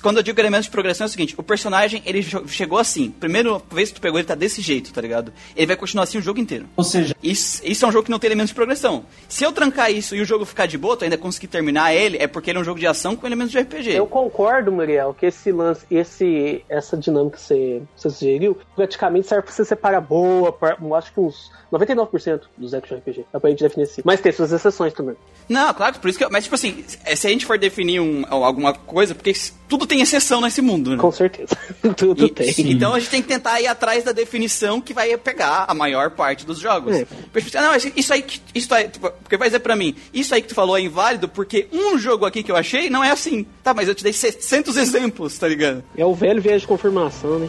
Quando 0.00 0.18
eu 0.18 0.22
digo 0.22 0.40
elementos 0.40 0.66
de 0.66 0.70
progressão 0.70 1.04
é 1.04 1.08
o 1.08 1.10
seguinte, 1.10 1.34
o 1.36 1.42
personagem, 1.42 2.02
ele 2.06 2.22
chegou 2.46 2.78
assim. 2.78 3.10
Primeiro 3.10 3.60
vez 3.70 3.88
que 3.90 3.96
tu 3.96 4.00
pegou, 4.00 4.18
ele 4.18 4.26
tá 4.26 4.34
desse 4.34 4.60
jeito, 4.60 4.92
tá 4.92 5.00
ligado? 5.00 5.32
Ele 5.56 5.66
vai 5.66 5.76
continuar 5.76 6.04
assim 6.04 6.18
o 6.18 6.22
jogo 6.22 6.38
inteiro. 6.40 6.66
ou 6.76 6.84
seja, 6.84 7.14
Isso, 7.22 7.60
isso 7.64 7.84
é 7.84 7.88
um 7.88 7.92
jogo 7.92 8.04
que 8.04 8.10
não 8.10 8.18
tem 8.18 8.28
elementos 8.28 8.50
de 8.50 8.54
progressão. 8.54 9.04
Se 9.28 9.44
eu 9.44 9.52
trancar 9.52 9.90
isso 9.90 10.14
e 10.16 10.20
o 10.20 10.24
jogo 10.24 10.44
ficar 10.44 10.66
de 10.66 10.78
boa, 10.78 10.96
tu 10.96 11.04
ainda 11.04 11.18
conseguir 11.18 11.48
terminar 11.48 11.94
ele, 11.94 12.16
é 12.18 12.26
porque 12.26 12.50
ele 12.50 12.58
é 12.58 12.60
um 12.60 12.64
jogo 12.64 12.78
de 12.80 12.86
ação 12.86 13.14
com 13.16 13.26
elementos 13.26 13.52
de 13.52 13.58
RPG. 13.60 13.90
Eu 13.92 14.06
concordo, 14.06 14.70
Muriel, 14.72 15.14
que 15.18 15.26
esse 15.26 15.50
lance, 15.52 15.84
esse, 15.90 16.64
essa 16.68 16.96
dinâmica 16.96 17.36
que 17.36 17.42
você, 17.42 17.82
você 17.96 18.10
sugeriu, 18.10 18.56
praticamente 18.76 19.26
serve 19.26 19.44
pra 19.44 19.52
você 19.52 19.64
separar 19.64 20.00
boa, 20.00 20.56
eu 20.80 20.94
acho 20.94 21.12
que 21.12 21.20
uns 21.20 21.50
99% 21.72 22.42
dos 22.56 22.74
action 22.74 22.96
RPG. 22.98 23.24
É 23.32 23.38
pra 23.38 23.50
gente 23.50 23.62
definir 23.62 23.84
assim. 23.84 24.02
Mas 24.04 24.20
tem 24.20 24.32
suas 24.32 24.52
exceções 24.52 24.92
também. 24.92 25.16
Não, 25.48 25.72
claro, 25.74 25.98
por 25.98 26.08
isso 26.08 26.18
que 26.18 26.24
eu, 26.24 26.30
Mas, 26.30 26.44
tipo 26.44 26.54
assim, 26.54 26.84
se 26.86 27.26
a 27.26 27.30
gente 27.30 27.44
for 27.46 27.58
definir 27.58 28.00
um- 28.00 28.24
alguma 28.28 28.72
coisa, 28.74 29.14
porque 29.14 29.32
tudo 29.72 29.86
tem 29.86 30.02
exceção 30.02 30.38
nesse 30.42 30.60
mundo, 30.60 30.90
né? 30.90 30.96
Com 30.98 31.10
certeza. 31.10 31.56
Tudo 31.96 32.26
E- 32.26 32.28
tem. 32.30 32.70
Então 32.72 32.92
a 32.92 32.98
gente 32.98 33.08
tem 33.08 33.22
que 33.22 33.28
tentar 33.28 33.58
ir 33.58 33.66
atrás 33.66 34.04
da 34.04 34.12
definição 34.12 34.82
que 34.82 34.92
vai 34.92 35.16
pegar 35.16 35.64
a 35.66 35.72
maior 35.72 36.10
parte 36.10 36.44
dos 36.44 36.58
jogos. 36.58 36.94
É. 36.94 37.06
Porque, 37.32 37.48
tipo, 37.50 37.56
Não, 37.62 37.74
isso- 37.74 37.90
isso 37.96 38.12
aí, 38.12 38.20
que- 38.20 38.38
isso 38.54 38.74
aí, 38.74 38.88
tipo, 38.88 39.10
porque 39.10 39.38
vai 39.38 39.48
dizer 39.48 39.60
pra 39.60 39.74
mim, 39.74 39.94
isso 40.12 40.34
aí 40.34 40.42
que 40.42 40.48
tu 40.48 40.54
falou 40.54 40.76
é 40.76 40.82
inválido 40.82 41.26
porque 41.26 41.68
um 41.72 41.96
jogo 41.96 42.26
aqui 42.26 42.42
que 42.42 42.52
eu 42.52 42.56
achei 42.56 42.90
não 42.90 43.02
é 43.02 43.10
assim. 43.12 43.46
Tá, 43.64 43.72
mas 43.72 43.88
eu 43.88 43.94
te 43.94 44.04
dei 44.04 44.12
700 44.12 44.76
exemplos, 44.76 45.38
tá 45.38 45.48
ligado? 45.48 45.82
É 45.96 46.04
o 46.04 46.14
velho 46.14 46.42
viés 46.42 46.60
de 46.60 46.68
confirmação, 46.68 47.38
né? 47.38 47.48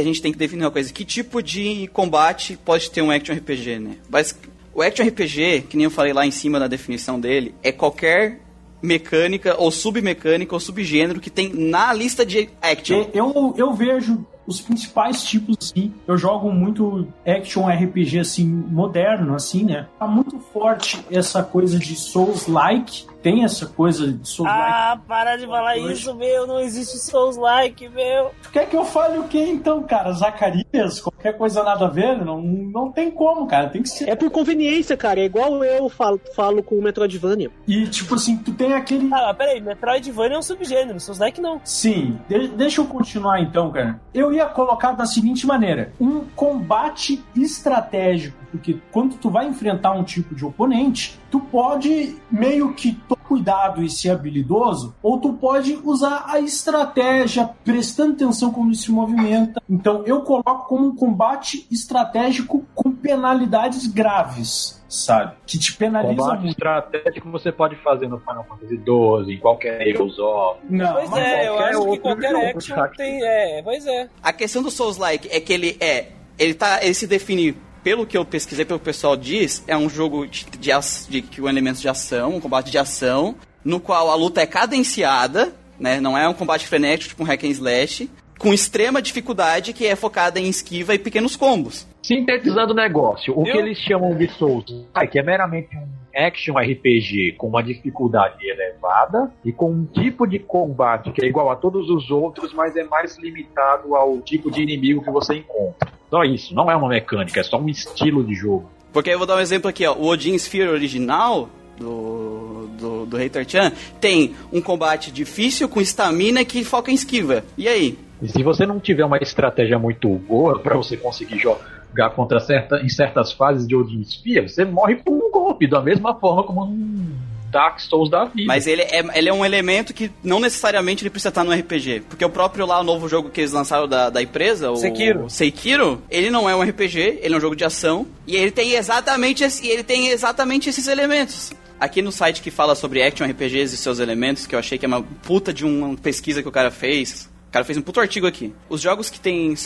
A 0.00 0.04
gente 0.04 0.22
tem 0.22 0.32
que 0.32 0.38
definir 0.38 0.64
uma 0.64 0.70
coisa. 0.70 0.92
Que 0.92 1.04
tipo 1.04 1.42
de 1.42 1.88
combate 1.92 2.58
pode 2.64 2.90
ter 2.90 3.02
um 3.02 3.10
action 3.10 3.34
RPG, 3.34 3.78
né? 3.78 3.96
Mas 4.08 4.38
o 4.74 4.82
action 4.82 5.06
RPG, 5.06 5.66
que 5.68 5.76
nem 5.76 5.84
eu 5.84 5.90
falei 5.90 6.12
lá 6.12 6.26
em 6.26 6.30
cima 6.30 6.58
na 6.58 6.66
definição 6.66 7.18
dele, 7.18 7.54
é 7.62 7.72
qualquer 7.72 8.40
mecânica 8.80 9.56
ou 9.58 9.70
submecânica 9.70 10.54
ou 10.54 10.60
subgênero 10.60 11.20
que 11.20 11.30
tem 11.30 11.52
na 11.52 11.92
lista 11.92 12.24
de 12.24 12.48
action. 12.62 13.06
eu, 13.12 13.54
eu 13.56 13.72
vejo 13.72 14.24
os 14.48 14.62
principais 14.62 15.22
tipos, 15.24 15.56
assim. 15.60 15.92
Eu 16.06 16.16
jogo 16.16 16.50
muito 16.50 17.06
action 17.26 17.66
RPG, 17.66 18.20
assim, 18.20 18.46
moderno, 18.46 19.34
assim, 19.34 19.64
né? 19.64 19.86
Tá 19.98 20.06
muito 20.06 20.38
forte 20.38 20.98
essa 21.10 21.42
coisa 21.42 21.78
de 21.78 21.94
Souls-like. 21.94 23.06
Tem 23.22 23.42
essa 23.44 23.66
coisa 23.66 24.12
de 24.12 24.28
Souls-like. 24.28 24.72
Ah, 24.72 25.00
para 25.06 25.36
de 25.36 25.46
falar 25.46 25.76
Hoje. 25.76 25.92
isso, 25.94 26.14
meu. 26.14 26.46
Não 26.46 26.60
existe 26.60 26.98
Souls-like, 26.98 27.88
meu. 27.88 28.30
Tu 28.42 28.50
quer 28.50 28.68
que 28.68 28.76
eu 28.76 28.84
fale 28.84 29.18
o 29.18 29.24
que 29.24 29.38
então, 29.42 29.82
cara? 29.82 30.12
Zacarias? 30.12 31.00
Qualquer 31.00 31.36
coisa 31.36 31.62
nada 31.64 31.86
a 31.86 31.88
ver? 31.88 32.16
Não, 32.24 32.40
não 32.40 32.92
tem 32.92 33.10
como, 33.10 33.46
cara. 33.46 33.68
Tem 33.68 33.82
que 33.82 33.88
ser. 33.88 34.08
É 34.08 34.14
por 34.14 34.30
conveniência, 34.30 34.96
cara. 34.96 35.20
É 35.20 35.24
igual 35.24 35.64
eu 35.64 35.88
falo, 35.88 36.20
falo 36.36 36.62
com 36.62 36.76
o 36.76 36.82
Metroidvania. 36.82 37.50
E, 37.66 37.86
tipo 37.88 38.14
assim, 38.14 38.36
tu 38.36 38.52
tem 38.52 38.72
aquele. 38.72 39.08
Ah, 39.12 39.34
peraí. 39.34 39.60
Metroidvania 39.60 40.36
é 40.36 40.38
um 40.38 40.42
subgênero. 40.42 41.00
Souls-like 41.00 41.40
não. 41.40 41.60
Sim, 41.64 42.18
de- 42.28 42.48
deixa 42.48 42.80
eu 42.80 42.86
continuar 42.86 43.40
então, 43.40 43.70
cara. 43.72 44.00
Eu 44.14 44.32
ia 44.32 44.46
colocar 44.46 44.92
da 44.92 45.06
seguinte 45.06 45.46
maneira: 45.46 45.92
um 46.00 46.20
combate 46.36 47.22
estratégico, 47.36 48.36
porque 48.50 48.78
quando 48.92 49.16
tu 49.16 49.28
vai 49.28 49.46
enfrentar 49.46 49.92
um 49.92 50.04
tipo 50.04 50.34
de 50.34 50.44
oponente, 50.44 51.18
tu 51.30 51.40
pode 51.40 52.16
meio 52.30 52.72
que 52.74 52.92
cuidado 53.28 53.82
e 53.82 53.90
ser 53.90 54.10
habilidoso, 54.10 54.94
ou 55.02 55.20
tu 55.20 55.34
pode 55.34 55.78
usar 55.84 56.24
a 56.26 56.40
estratégia, 56.40 57.50
prestando 57.62 58.14
atenção 58.14 58.50
como 58.50 58.74
se 58.74 58.90
movimenta. 58.90 59.62
Então 59.68 60.02
eu 60.06 60.22
coloco 60.22 60.66
como 60.66 60.86
um 60.86 60.96
combate 60.96 61.66
estratégico 61.70 62.64
com 62.74 62.90
penalidades 62.90 63.86
graves, 63.86 64.82
sabe? 64.88 65.36
Que 65.46 65.58
te 65.58 65.76
penaliza 65.76 66.16
Combate 66.16 66.40
muito. 66.40 66.52
estratégico 66.52 67.30
você 67.30 67.52
pode 67.52 67.76
fazer 67.76 68.08
no 68.08 68.18
Final 68.18 68.44
Fantasy 68.44 68.76
XII, 68.76 69.34
em 69.34 69.38
qualquer 69.38 69.86
Heroes 69.86 70.18
of. 70.18 70.60
Não, 70.68 70.94
Pois 70.94 71.10
mas 71.10 71.20
é, 71.20 71.48
eu 71.48 71.58
acho 71.58 71.90
que 71.90 71.98
qualquer 71.98 72.30
jogo, 72.30 72.46
action 72.46 72.88
tem. 72.96 73.22
É, 73.22 73.62
pois 73.62 73.86
é. 73.86 74.08
A 74.22 74.32
questão 74.32 74.62
do 74.62 74.70
Souls-like 74.70 75.28
é 75.30 75.40
que 75.40 75.52
ele 75.52 75.76
é. 75.80 76.12
Ele 76.38 76.54
tá. 76.54 76.82
Ele 76.82 76.94
se 76.94 77.06
define. 77.06 77.67
Pelo 77.82 78.06
que 78.06 78.16
eu 78.18 78.24
pesquisei, 78.24 78.64
pelo 78.64 78.78
que 78.78 78.82
o 78.82 78.84
pessoal 78.84 79.16
diz, 79.16 79.62
é 79.66 79.76
um 79.76 79.88
jogo 79.88 80.26
de, 80.26 80.44
de, 80.58 80.72
ac- 80.72 81.06
de, 81.08 81.22
com 81.22 81.48
elementos 81.48 81.80
de 81.80 81.88
ação, 81.88 82.36
um 82.36 82.40
combate 82.40 82.70
de 82.70 82.78
ação, 82.78 83.36
no 83.64 83.78
qual 83.80 84.10
a 84.10 84.14
luta 84.14 84.40
é 84.40 84.46
cadenciada, 84.46 85.54
né? 85.78 86.00
Não 86.00 86.16
é 86.16 86.28
um 86.28 86.34
combate 86.34 86.66
frenético, 86.66 87.10
tipo 87.10 87.22
um 87.22 87.26
hack 87.26 87.44
and 87.44 87.48
slash. 87.48 88.10
com 88.38 88.54
extrema 88.54 89.02
dificuldade 89.02 89.72
que 89.72 89.84
é 89.86 89.96
focada 89.96 90.38
em 90.38 90.48
esquiva 90.48 90.94
e 90.94 90.98
pequenos 90.98 91.34
combos. 91.36 91.86
Sintetizando 92.08 92.72
o 92.72 92.74
negócio, 92.74 93.38
o 93.38 93.46
Eu- 93.46 93.52
que 93.52 93.58
eles 93.58 93.76
chamam 93.78 94.16
de 94.16 94.28
Souls, 94.28 94.64
que 95.12 95.18
é 95.18 95.22
meramente 95.22 95.76
um 95.76 95.86
action 96.16 96.54
RPG 96.58 97.32
com 97.36 97.48
uma 97.48 97.62
dificuldade 97.62 98.48
elevada 98.48 99.30
e 99.44 99.52
com 99.52 99.70
um 99.70 99.84
tipo 99.84 100.26
de 100.26 100.38
combate 100.38 101.12
que 101.12 101.22
é 101.22 101.28
igual 101.28 101.50
a 101.50 101.56
todos 101.56 101.90
os 101.90 102.10
outros, 102.10 102.54
mas 102.54 102.74
é 102.76 102.84
mais 102.84 103.18
limitado 103.18 103.94
ao 103.94 104.18
tipo 104.22 104.50
de 104.50 104.62
inimigo 104.62 105.04
que 105.04 105.10
você 105.10 105.34
encontra. 105.34 105.92
Só 106.08 106.24
isso, 106.24 106.54
não 106.54 106.70
é 106.70 106.74
uma 106.74 106.88
mecânica, 106.88 107.40
é 107.40 107.42
só 107.42 107.60
um 107.60 107.68
estilo 107.68 108.24
de 108.24 108.34
jogo. 108.34 108.70
Porque 108.90 109.10
eu 109.10 109.18
vou 109.18 109.26
dar 109.26 109.36
um 109.36 109.40
exemplo 109.40 109.68
aqui, 109.68 109.86
ó. 109.86 109.92
O 109.92 110.06
Odin 110.06 110.34
Sphere 110.38 110.70
original 110.70 111.50
do, 111.76 112.68
do, 112.78 113.04
do 113.04 113.16
Hater 113.18 113.46
Chan 113.46 113.70
tem 114.00 114.34
um 114.50 114.62
combate 114.62 115.12
difícil 115.12 115.68
com 115.68 115.78
estamina 115.78 116.42
que 116.42 116.64
foca 116.64 116.90
em 116.90 116.94
esquiva. 116.94 117.44
E 117.58 117.68
aí? 117.68 117.98
E 118.22 118.28
se 118.28 118.42
você 118.42 118.64
não 118.64 118.80
tiver 118.80 119.04
uma 119.04 119.18
estratégia 119.18 119.78
muito 119.78 120.08
boa 120.08 120.58
pra 120.58 120.74
você 120.74 120.96
conseguir 120.96 121.38
jogar 121.38 121.77
contra 122.14 122.40
certa, 122.40 122.76
em 122.76 122.88
certas 122.88 123.32
fases 123.32 123.66
de 123.66 123.74
Odin 123.74 124.02
Sphere, 124.02 124.48
você 124.48 124.64
morre 124.64 124.96
por 124.96 125.12
um 125.12 125.30
golpe, 125.30 125.66
da 125.66 125.80
mesma 125.80 126.14
forma 126.14 126.44
como 126.44 126.64
um 126.64 127.16
Dark 127.50 127.80
Souls 127.80 128.10
da 128.10 128.24
vida. 128.24 128.46
Mas 128.46 128.66
ele 128.66 128.82
é, 128.82 129.04
ele 129.14 129.28
é 129.28 129.32
um 129.32 129.44
elemento 129.44 129.92
que 129.92 130.10
não 130.22 130.40
necessariamente 130.40 131.02
ele 131.02 131.10
precisa 131.10 131.30
estar 131.30 131.44
no 131.44 131.52
RPG. 131.52 132.02
Porque 132.08 132.24
o 132.24 132.30
próprio 132.30 132.66
lá, 132.66 132.80
o 132.80 132.84
novo 132.84 133.08
jogo 133.08 133.30
que 133.30 133.40
eles 133.40 133.52
lançaram 133.52 133.88
da, 133.88 134.10
da 134.10 134.22
empresa, 134.22 134.70
o 134.70 134.76
Sekiro. 134.76 135.28
Sekiro, 135.28 136.02
ele 136.10 136.30
não 136.30 136.48
é 136.48 136.54
um 136.54 136.62
RPG, 136.62 137.20
ele 137.22 137.34
é 137.34 137.36
um 137.36 137.40
jogo 137.40 137.56
de 137.56 137.64
ação. 137.64 138.06
E 138.26 138.36
ele 138.36 138.50
tem 138.50 138.74
exatamente, 138.74 139.42
esse, 139.42 139.66
ele 139.66 139.82
tem 139.82 140.08
exatamente 140.08 140.68
esses 140.68 140.86
elementos. 140.86 141.52
Aqui 141.80 142.02
no 142.02 142.10
site 142.10 142.42
que 142.42 142.50
fala 142.50 142.74
sobre 142.74 143.02
Action 143.02 143.26
RPGs 143.26 143.74
e 143.74 143.78
seus 143.78 143.98
elementos, 144.00 144.46
que 144.46 144.54
eu 144.54 144.58
achei 144.58 144.76
que 144.78 144.84
é 144.84 144.88
uma 144.88 145.02
puta 145.02 145.52
de 145.52 145.64
uma 145.64 145.96
pesquisa 145.96 146.42
que 146.42 146.48
o 146.48 146.52
cara 146.52 146.70
fez. 146.70 147.30
O 147.48 147.52
cara 147.52 147.64
fez 147.64 147.78
um 147.78 147.82
puto 147.82 148.00
artigo 148.00 148.26
aqui. 148.26 148.52
Os 148.68 148.80
jogos 148.80 149.08
que 149.08 149.18
tem 149.18 149.56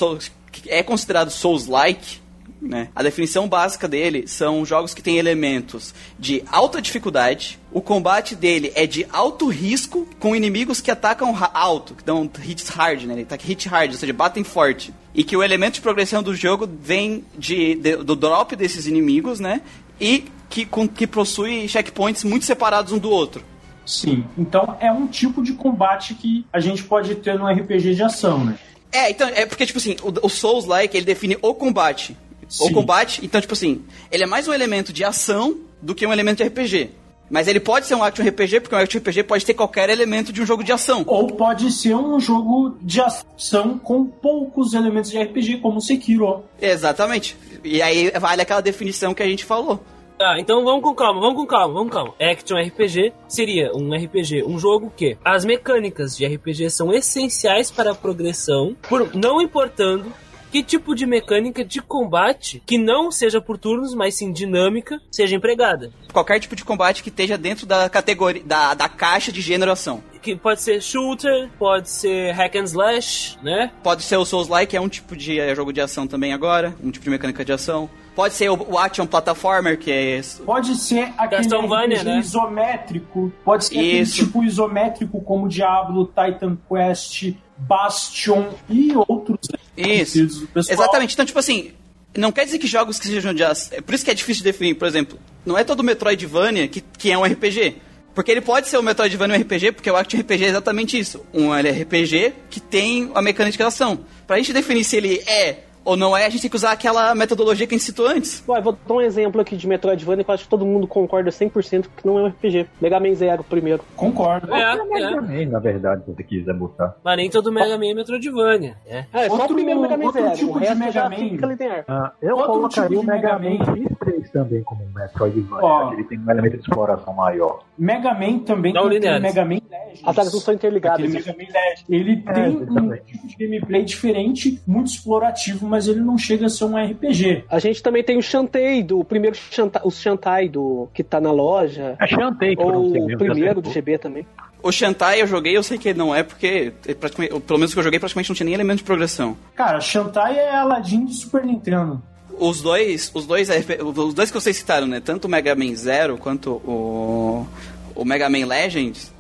que 0.53 0.71
é 0.71 0.83
considerado 0.83 1.31
Souls-like, 1.31 2.21
né? 2.61 2.89
A 2.95 3.03
definição 3.03 3.49
básica 3.49 3.89
dele 3.89 4.29
são 4.29 4.65
jogos 4.65 4.95
que 4.95 5.03
têm 5.03 5.19
elementos 5.19 5.93
de 6.17 6.45
alta 6.47 6.81
dificuldade, 6.81 7.59
o 7.73 7.81
combate 7.81 8.37
dele 8.37 8.71
é 8.77 8.87
de 8.87 9.05
alto 9.11 9.49
risco 9.49 10.07
com 10.21 10.37
inimigos 10.37 10.81
que 10.81 10.89
atacam 10.91 11.37
alto, 11.53 11.95
que 11.97 12.05
dão 12.05 12.31
hits 12.45 12.69
hard, 12.69 13.03
né? 13.03 13.15
Ele 13.15 13.23
ataca 13.23 13.45
hit 13.45 13.69
hard, 13.69 13.91
ou 13.91 13.97
seja, 13.99 14.13
batem 14.13 14.45
forte. 14.45 14.95
E 15.13 15.25
que 15.25 15.37
o 15.37 15.43
elemento 15.43 15.75
de 15.75 15.81
progressão 15.81 16.23
do 16.23 16.37
jogo 16.37 16.69
vem 16.81 17.25
de, 17.37 17.75
de- 17.75 17.97
do 17.97 18.15
drop 18.15 18.55
desses 18.55 18.87
inimigos, 18.87 19.41
né? 19.41 19.61
E 20.01 20.27
que, 20.49 20.65
com, 20.65 20.87
que 20.87 21.07
possui 21.07 21.67
checkpoints 21.67 22.23
muito 22.23 22.45
separados 22.45 22.93
um 22.93 22.99
do 22.99 23.11
outro. 23.11 23.43
Sim. 23.85 24.25
Então 24.39 24.77
é 24.79 24.93
um 24.93 25.09
tipo 25.09 25.43
de 25.43 25.55
combate 25.55 26.15
que 26.15 26.47
a 26.53 26.61
gente 26.61 26.85
pode 26.85 27.17
ter 27.17 27.37
no 27.37 27.47
RPG 27.49 27.97
de 27.97 28.03
ação, 28.05 28.45
né? 28.45 28.57
É, 28.93 29.11
então, 29.11 29.29
é 29.29 29.47
porque, 29.47 29.65
tipo 29.65 29.79
assim, 29.79 29.97
o, 30.03 30.27
o 30.27 30.29
Souls-like, 30.29 30.97
ele 30.97 31.07
define 31.07 31.39
o 31.41 31.55
combate. 31.55 32.17
O 32.61 32.67
Sim. 32.67 32.73
combate, 32.73 33.25
então, 33.25 33.41
tipo 33.41 33.55
assim, 33.55 33.83
ele 34.11 34.25
é 34.25 34.27
mais 34.27 34.47
um 34.47 34.53
elemento 34.53 34.93
de 34.93 35.03
ação 35.03 35.59
do 35.81 35.95
que 35.95 36.07
um 36.07 36.13
elemento 36.13 36.39
de 36.39 36.45
RPG. 36.45 36.91
Mas 37.31 37.49
ele 37.49 37.59
pode 37.59 37.87
ser 37.87 37.95
um 37.95 38.05
action 38.05 38.27
RPG, 38.27 38.61
porque 38.61 38.75
um 38.75 38.79
action 38.79 39.01
RPG 39.01 39.23
pode 39.23 39.47
ter 39.47 39.55
qualquer 39.55 39.89
elemento 39.89 40.31
de 40.35 40.43
um 40.43 40.47
jogo 40.47 40.63
de 40.63 40.71
ação. 40.71 41.03
Ou 41.07 41.29
pode 41.29 41.73
ser 41.73 41.97
um 41.97 42.21
jogo 42.21 42.77
de 42.83 43.01
ação 43.01 43.79
com 43.79 44.05
poucos 44.05 44.75
elementos 44.75 45.11
de 45.11 45.19
RPG, 45.19 45.57
como 45.57 45.79
o 45.79 45.81
Sekiro. 45.81 46.45
Exatamente. 46.61 47.35
E 47.65 47.81
aí 47.81 48.13
vale 48.21 48.43
aquela 48.43 48.61
definição 48.61 49.15
que 49.15 49.23
a 49.23 49.27
gente 49.27 49.47
falou. 49.47 49.83
Tá, 50.23 50.39
então 50.39 50.63
vamos 50.63 50.85
com 50.85 50.95
calma, 50.95 51.21
vamos 51.21 51.35
com 51.35 51.45
calma, 51.45 51.75
vamos 51.75 51.89
com 51.89 51.97
calma. 51.97 52.15
Action 52.21 52.57
RPG 52.57 53.13
seria 53.27 53.73
um 53.75 53.93
RPG, 53.93 54.45
um 54.45 54.57
jogo 54.57 54.89
que 54.97 55.19
as 55.25 55.45
mecânicas 55.45 56.17
de 56.17 56.25
RPG 56.25 56.71
são 56.71 56.93
essenciais 56.93 57.73
para 57.73 57.91
a 57.91 57.95
progressão, 57.97 58.77
por 58.89 59.13
não 59.17 59.43
importando 59.43 60.13
que 60.53 60.63
tipo 60.63 60.95
de 60.95 61.07
mecânica 61.07 61.65
de 61.65 61.83
combate 61.83 62.63
que 62.65 62.79
não 62.79 63.11
seja 63.11 63.41
por 63.41 63.59
turnos, 63.59 63.97
mas 63.97 64.15
sim 64.15 64.31
dinâmica, 64.31 65.01
seja 65.11 65.35
empregada. 65.35 65.91
Qualquer 66.13 66.39
tipo 66.39 66.55
de 66.55 66.65
combate 66.65 67.03
que 67.03 67.09
esteja 67.09 67.37
dentro 67.37 67.67
da 67.67 67.89
categoria, 67.89 68.45
da, 68.45 68.75
da 68.75 68.89
caixa 68.89 69.33
de 69.33 69.41
gênero 69.41 69.73
ação. 69.73 70.05
Que 70.23 70.37
pode 70.37 70.63
ser 70.63 70.81
shooter, 70.81 71.51
pode 71.59 71.91
ser 71.91 72.31
hack 72.31 72.55
and 72.55 72.65
slash, 72.65 73.37
né? 73.43 73.73
Pode 73.83 74.05
ser 74.05 74.19
o 74.19 74.25
Souls-like, 74.25 74.71
que 74.71 74.77
é 74.77 74.81
um 74.81 74.89
tipo 74.89 75.17
de 75.17 75.41
é, 75.41 75.53
jogo 75.53 75.73
de 75.73 75.81
ação 75.81 76.07
também 76.07 76.33
agora, 76.33 76.77
um 76.81 76.93
tipo 76.93 77.03
de 77.03 77.11
mecânica 77.11 77.45
de 77.45 77.53
ação. 77.53 77.91
Pode 78.15 78.35
ser 78.35 78.51
o, 78.51 78.73
o 78.73 78.79
action 78.79 79.07
platformer, 79.07 79.79
que 79.79 79.91
é 79.91 80.17
Pode 80.45 80.75
ser 80.77 81.13
aquele 81.17 81.43
RPG 81.43 82.05
né? 82.05 82.19
isométrico. 82.19 83.33
Pode 83.45 83.65
ser 83.65 83.75
aquele 83.75 84.01
Isso. 84.01 84.17
tipo 84.17 84.45
isométrico 84.45 85.21
como 85.23 85.49
Diablo, 85.49 86.07
Titan 86.07 86.59
Quest, 86.69 87.35
Bastion 87.57 88.51
e 88.69 88.93
outros. 88.97 89.49
Isso. 89.77 90.41
do 90.41 90.47
pessoal. 90.49 90.79
Exatamente. 90.79 91.15
Então, 91.15 91.25
tipo 91.25 91.39
assim, 91.39 91.73
não 92.15 92.31
quer 92.31 92.45
dizer 92.45 92.59
que 92.59 92.67
jogos 92.67 92.99
que 92.99 93.07
sejam 93.07 93.33
de 93.33 93.43
ação. 93.43 93.79
É 93.79 93.81
por 93.81 93.95
isso 93.95 94.05
que 94.05 94.11
é 94.11 94.15
difícil 94.15 94.45
de 94.45 94.53
definir. 94.53 94.75
Por 94.75 94.87
exemplo, 94.87 95.19
não 95.47 95.57
é 95.57 95.65
todo 95.65 95.83
Metroidvania 95.83 96.69
que, 96.69 96.81
que 96.81 97.11
é 97.11 97.17
um 97.17 97.25
RPG. 97.25 97.77
Porque 98.15 98.31
ele 98.31 98.43
pode 98.43 98.69
ser 98.69 98.79
um 98.79 98.83
Metroidvania 98.83 99.39
um 99.39 99.41
RPG, 99.41 99.73
porque 99.73 99.91
o 99.91 99.97
Action 99.97 100.21
RPG 100.21 100.45
é 100.45 100.49
exatamente 100.49 100.99
isso. 100.99 101.25
Um 101.33 101.51
RPG 101.51 102.35
que 102.51 102.61
tem 102.61 103.11
a 103.15 103.23
mecânica 103.23 103.57
de 103.57 103.63
ação. 103.63 104.01
Pra 104.27 104.37
gente 104.37 104.53
definir 104.53 104.85
se 104.85 104.97
ele 104.97 105.23
é 105.27 105.61
ou 105.85 105.97
não 105.97 106.17
é, 106.17 106.27
a 106.27 106.29
gente 106.31 106.43
tem 106.43 106.51
que 106.51 106.57
usar 106.57 106.73
aquela 106.73 107.15
metodologia 107.15 107.67
que 107.67 107.75
a 107.75 107.79
gente 107.79 107.85
citou 107.87 108.07
antes. 108.07 108.43
Ué, 108.49 108.61
vou 108.61 108.77
dar 108.87 108.95
um 108.95 109.01
exemplo 109.01 109.41
aqui 109.41 109.57
de 109.57 109.67
Metroidvania 109.67 110.25
que 110.25 110.31
eu 110.31 110.35
acho 110.35 110.45
que 110.45 110.51
todo 110.51 110.65
mundo 110.67 110.87
concorda 110.87 111.31
100% 111.31 111.87
que 111.97 112.07
não 112.07 112.19
é 112.19 112.23
um 112.23 112.27
RPG. 112.29 112.67
Mega 112.81 113.01
Man 113.01 113.15
Zero 113.15 113.45
primeiro. 113.45 113.83
Concordo. 113.97 114.53
É, 114.55 114.77
Mega 114.85 115.09
é. 115.09 115.21
Man, 115.21 115.51
na 115.51 115.59
verdade, 115.59 116.05
se 116.05 116.13
você 116.13 116.23
quiser 116.23 116.55
botar. 116.55 116.95
Mas 117.05 117.17
nem 117.17 117.31
todo 117.31 117.53
Mega 117.53 117.77
Man 117.79 117.87
é 117.87 117.95
Metroidvania, 117.95 118.77
né? 118.89 119.07
É, 119.13 119.27
só 119.29 119.33
Outro- 119.35 119.53
o 119.53 119.55
primeiro 119.55 119.81
Mega 119.81 119.97
Man 119.97 120.05
outro 120.07 120.23
Zero. 120.23 120.37
tipo 120.37 120.51
o 120.57 120.61
de 120.61 120.67
resto 120.67 120.79
Mega 120.79 120.93
já 120.93 121.09
Man. 121.09 121.17
fica 121.17 121.47
linear. 121.47 121.85
Ah, 121.89 122.13
eu 122.23 122.37
Outro 122.37 122.53
colocaria 122.53 122.89
tipo 122.89 123.01
o 123.01 123.05
de 123.05 123.07
Mega 123.11 123.39
Mega 123.39 123.67
Man 123.67 123.67
Man. 123.67 123.87
X3 123.89 124.31
também 124.33 124.63
como 124.63 124.85
um 124.85 124.89
Metroidvania, 124.93 125.89
que 125.89 125.95
ele 125.95 126.05
tem 126.05 126.19
um 126.19 126.31
elemento 126.31 126.57
de 126.57 126.63
exploração 126.63 127.13
maior. 127.15 127.61
Mega 127.79 128.15
Man 128.15 128.39
também 128.41 128.73
Não 128.73 128.83
tem 128.89 128.99
lineares. 128.99 129.23
Mega 129.23 129.45
Man 129.45 129.61
Legends. 129.71 130.01
As 130.05 130.19
áreas 130.19 130.33
não 130.33 130.41
são 130.41 130.55
interligadas. 130.55 131.01
Aquele 131.01 131.13
Mega 131.19 131.33
Man 131.33 131.39
Legends. 131.53 131.85
Ele 131.89 132.17
tem 132.23 132.43
um 132.45 132.63
exatamente. 132.63 133.05
tipo 133.05 133.27
de 133.27 133.37
gameplay 133.37 133.85
diferente, 133.85 134.63
muito 134.67 134.89
explorativo, 134.89 135.67
mas 135.73 135.89
ele 135.89 136.01
não 136.01 136.19
chega 136.19 136.45
a 136.45 136.49
ser 136.51 136.67
um 136.67 136.77
RPG. 136.77 137.45
A 137.49 137.59
gente 137.59 137.83
também 137.83 138.05
tem 138.05 138.19
o 138.19 138.23
Shantae, 138.23 138.83
do 138.83 139.01
o 139.01 139.05
primeiro 139.05 139.35
Shantae, 139.35 139.81
o 139.83 139.91
Shantae 139.91 140.47
do, 140.47 140.87
que 140.93 141.03
tá 141.03 141.19
na 141.19 141.33
loja. 141.33 141.97
É 141.99 142.07
Shantae 142.07 142.55
que 142.55 142.63
Ou 142.63 142.89
o 142.89 142.93
mesmo, 142.93 143.17
primeiro 143.17 143.63
do. 143.63 143.71
GB 143.71 143.97
também. 143.97 144.27
O 144.63 144.71
Shantai 144.71 145.23
eu 145.23 145.27
joguei, 145.27 145.57
eu 145.57 145.63
sei 145.63 145.79
que 145.79 145.89
ele 145.89 145.99
não 145.99 146.15
é, 146.15 146.23
porque 146.23 146.75
é 146.87 146.93
pelo 146.93 147.59
menos 147.59 147.71
o 147.71 147.73
que 147.73 147.79
eu 147.79 147.85
joguei 147.85 147.99
praticamente 147.99 148.29
não 148.29 148.37
tinha 148.37 148.45
nem 148.45 148.53
elemento 148.53 148.79
de 148.79 148.85
progressão. 148.85 149.35
Cara, 149.55 149.81
Shantae 149.81 150.37
é 150.37 150.55
Aladdin 150.55 151.07
de 151.07 151.15
Super 151.15 151.43
Nintendo. 151.43 152.03
Os 152.39 152.61
dois, 152.61 153.11
os 153.15 153.27
dois, 153.27 153.49
os 153.83 154.13
dois 154.13 154.31
que 154.31 154.39
vocês 154.39 154.55
citaram, 154.55 154.87
né? 154.87 155.01
Tanto 155.01 155.25
o 155.25 155.31
Mega 155.31 155.55
Man 155.55 155.75
Zero 155.75 156.19
quanto 156.19 156.51
o, 156.67 157.47
o 157.95 158.05
Mega 158.05 158.29
Man 158.29 158.45
Legends, 158.45 159.11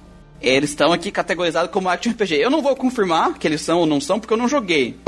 eles 0.42 0.68
estão 0.68 0.92
aqui 0.92 1.10
categorizados 1.10 1.70
como 1.70 1.88
Action 1.88 2.12
RPG. 2.12 2.34
Eu 2.34 2.50
não 2.50 2.60
vou 2.60 2.76
confirmar 2.76 3.38
que 3.38 3.46
eles 3.46 3.62
são 3.62 3.78
ou 3.78 3.86
não 3.86 4.02
são, 4.02 4.20
porque 4.20 4.34
eu 4.34 4.38
não 4.38 4.48
joguei. 4.48 4.98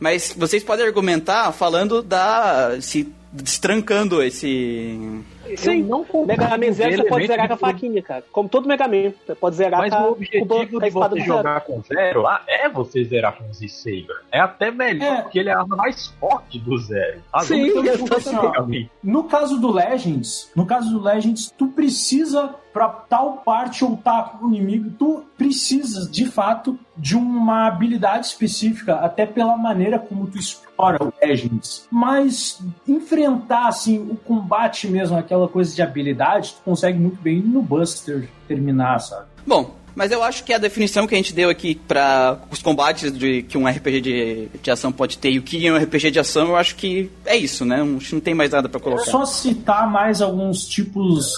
Mas 0.00 0.34
vocês 0.36 0.64
podem 0.64 0.86
argumentar 0.86 1.52
falando 1.52 2.02
da. 2.02 2.80
se 2.80 3.12
destrancando 3.32 4.22
esse. 4.22 5.22
Sim, 5.56 5.82
não 5.82 6.04
Mega 6.26 6.56
Man 6.56 6.72
Zero 6.72 6.96
você 6.96 7.04
pode 7.04 7.26
zerar 7.26 7.48
com 7.48 7.54
a 7.54 7.56
faquinha, 7.56 8.02
cara. 8.02 8.24
Como 8.32 8.48
todo 8.48 8.68
Mega 8.68 8.86
Man. 8.88 9.12
Você 9.24 9.34
pode 9.34 9.56
zerar 9.56 9.80
Mas 9.80 9.92
com 9.92 10.00
a, 10.00 10.08
o 10.08 10.12
objetivo 10.12 10.46
com 10.46 10.60
a 10.60 10.64
de 10.64 10.90
você 10.90 11.08
do 11.08 11.14
zero. 11.16 11.26
jogar 11.26 11.60
com 11.62 11.82
zero 11.82 12.26
ah, 12.26 12.42
é 12.48 12.68
você 12.68 13.04
zerar 13.04 13.36
com 13.36 13.48
o 13.48 13.52
Z-Saber. 13.52 14.22
É 14.32 14.40
até 14.40 14.70
melhor, 14.70 15.18
É. 15.18 15.22
porque 15.22 15.38
ele 15.38 15.48
é 15.48 15.52
a 15.52 15.58
arma 15.60 15.76
mais 15.76 16.06
forte 16.20 16.58
do 16.58 16.76
zero. 16.78 17.20
As 17.32 17.46
Sim, 17.46 17.72
tô 17.72 18.16
assim, 18.16 18.34
Man. 18.34 18.88
No 19.02 19.24
caso 19.24 19.60
do 19.60 19.72
Legends, 19.72 20.50
no 20.54 20.66
caso 20.66 20.90
do 20.90 21.02
Legends, 21.02 21.52
tu 21.56 21.68
precisa 21.68 22.54
pra 22.72 22.88
tal 22.88 23.38
parte 23.38 23.84
ou 23.84 23.96
tal 23.96 24.38
inimigo, 24.44 24.90
tu 24.98 25.24
precisas 25.36 26.10
de 26.10 26.26
fato 26.26 26.78
de 26.96 27.16
uma 27.16 27.66
habilidade 27.66 28.26
específica, 28.26 28.96
até 28.96 29.26
pela 29.26 29.56
maneira 29.56 29.98
como 29.98 30.26
tu 30.26 30.38
explora 30.38 31.02
o 31.02 31.12
Legends. 31.22 31.86
Mas 31.90 32.60
enfrentar 32.86 33.68
assim 33.68 33.98
o 33.98 34.16
combate 34.16 34.88
mesmo, 34.88 35.16
aquela 35.16 35.48
coisa 35.48 35.74
de 35.74 35.82
habilidade, 35.82 36.54
tu 36.54 36.62
consegue 36.64 36.98
muito 36.98 37.20
bem 37.20 37.40
no 37.40 37.62
Buster 37.62 38.28
terminar, 38.46 38.98
sabe? 39.00 39.26
Bom, 39.46 39.74
mas 39.94 40.12
eu 40.12 40.22
acho 40.22 40.44
que 40.44 40.52
a 40.52 40.58
definição 40.58 41.06
que 41.06 41.14
a 41.14 41.18
gente 41.18 41.34
deu 41.34 41.50
aqui 41.50 41.74
para 41.74 42.38
os 42.50 42.62
combates 42.62 43.12
de, 43.12 43.42
que 43.42 43.58
um 43.58 43.66
RPG 43.66 44.00
de, 44.00 44.48
de 44.62 44.70
ação 44.70 44.92
pode 44.92 45.18
ter 45.18 45.30
e 45.30 45.38
o 45.38 45.42
que 45.42 45.66
é 45.66 45.72
um 45.72 45.76
RPG 45.76 46.10
de 46.10 46.18
ação, 46.18 46.48
eu 46.48 46.56
acho 46.56 46.76
que 46.76 47.10
é 47.26 47.36
isso, 47.36 47.64
né? 47.64 47.82
Não, 47.82 48.20
tem 48.20 48.34
mais 48.34 48.50
nada 48.50 48.68
para 48.68 48.80
colocar. 48.80 49.04
Só 49.04 49.24
citar 49.24 49.90
mais 49.90 50.22
alguns 50.22 50.66
tipos 50.66 51.34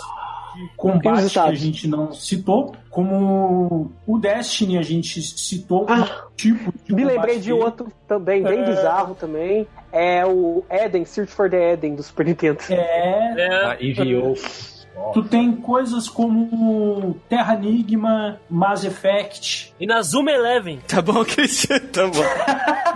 combate 0.77 1.31
que 1.33 1.39
a 1.39 1.55
gente 1.55 1.87
não 1.89 2.13
citou, 2.13 2.75
como 2.91 3.91
o 4.07 4.19
Destiny 4.19 4.79
a 4.79 4.83
gente 4.83 5.21
citou 5.23 5.85
um 5.85 5.93
Ah, 5.93 6.27
tipo 6.37 6.73
de 6.85 6.95
Me 6.95 7.05
lembrei 7.05 7.39
de 7.41 7.53
outro 7.53 7.93
também, 8.07 8.43
bem 8.43 8.61
É. 8.61 8.65
bizarro 8.65 9.15
também. 9.15 9.67
É 9.93 10.25
o 10.27 10.65
Eden, 10.71 11.05
Search 11.05 11.33
for 11.33 11.49
the 11.51 11.73
Eden 11.73 11.95
do 11.95 12.03
Super 12.03 12.27
Nintendo. 12.27 12.59
É, 12.71 13.35
É, 13.37 13.65
Ah, 13.67 13.77
enviou. 13.81 14.35
Tu 15.15 15.23
tem 15.25 15.53
coisas 15.57 16.09
como 16.09 17.17
Terra 17.29 17.55
Enigma, 17.55 18.39
Mass 18.49 18.85
Effect. 18.85 19.72
E 19.83 19.87
na 19.87 20.01
Zoom 20.01 20.29
Eleven. 20.29 20.79
Tá 20.87 21.03
bom, 21.03 21.25
Cristian, 21.27 21.81
tá 21.81 22.07
bom. 22.07 22.23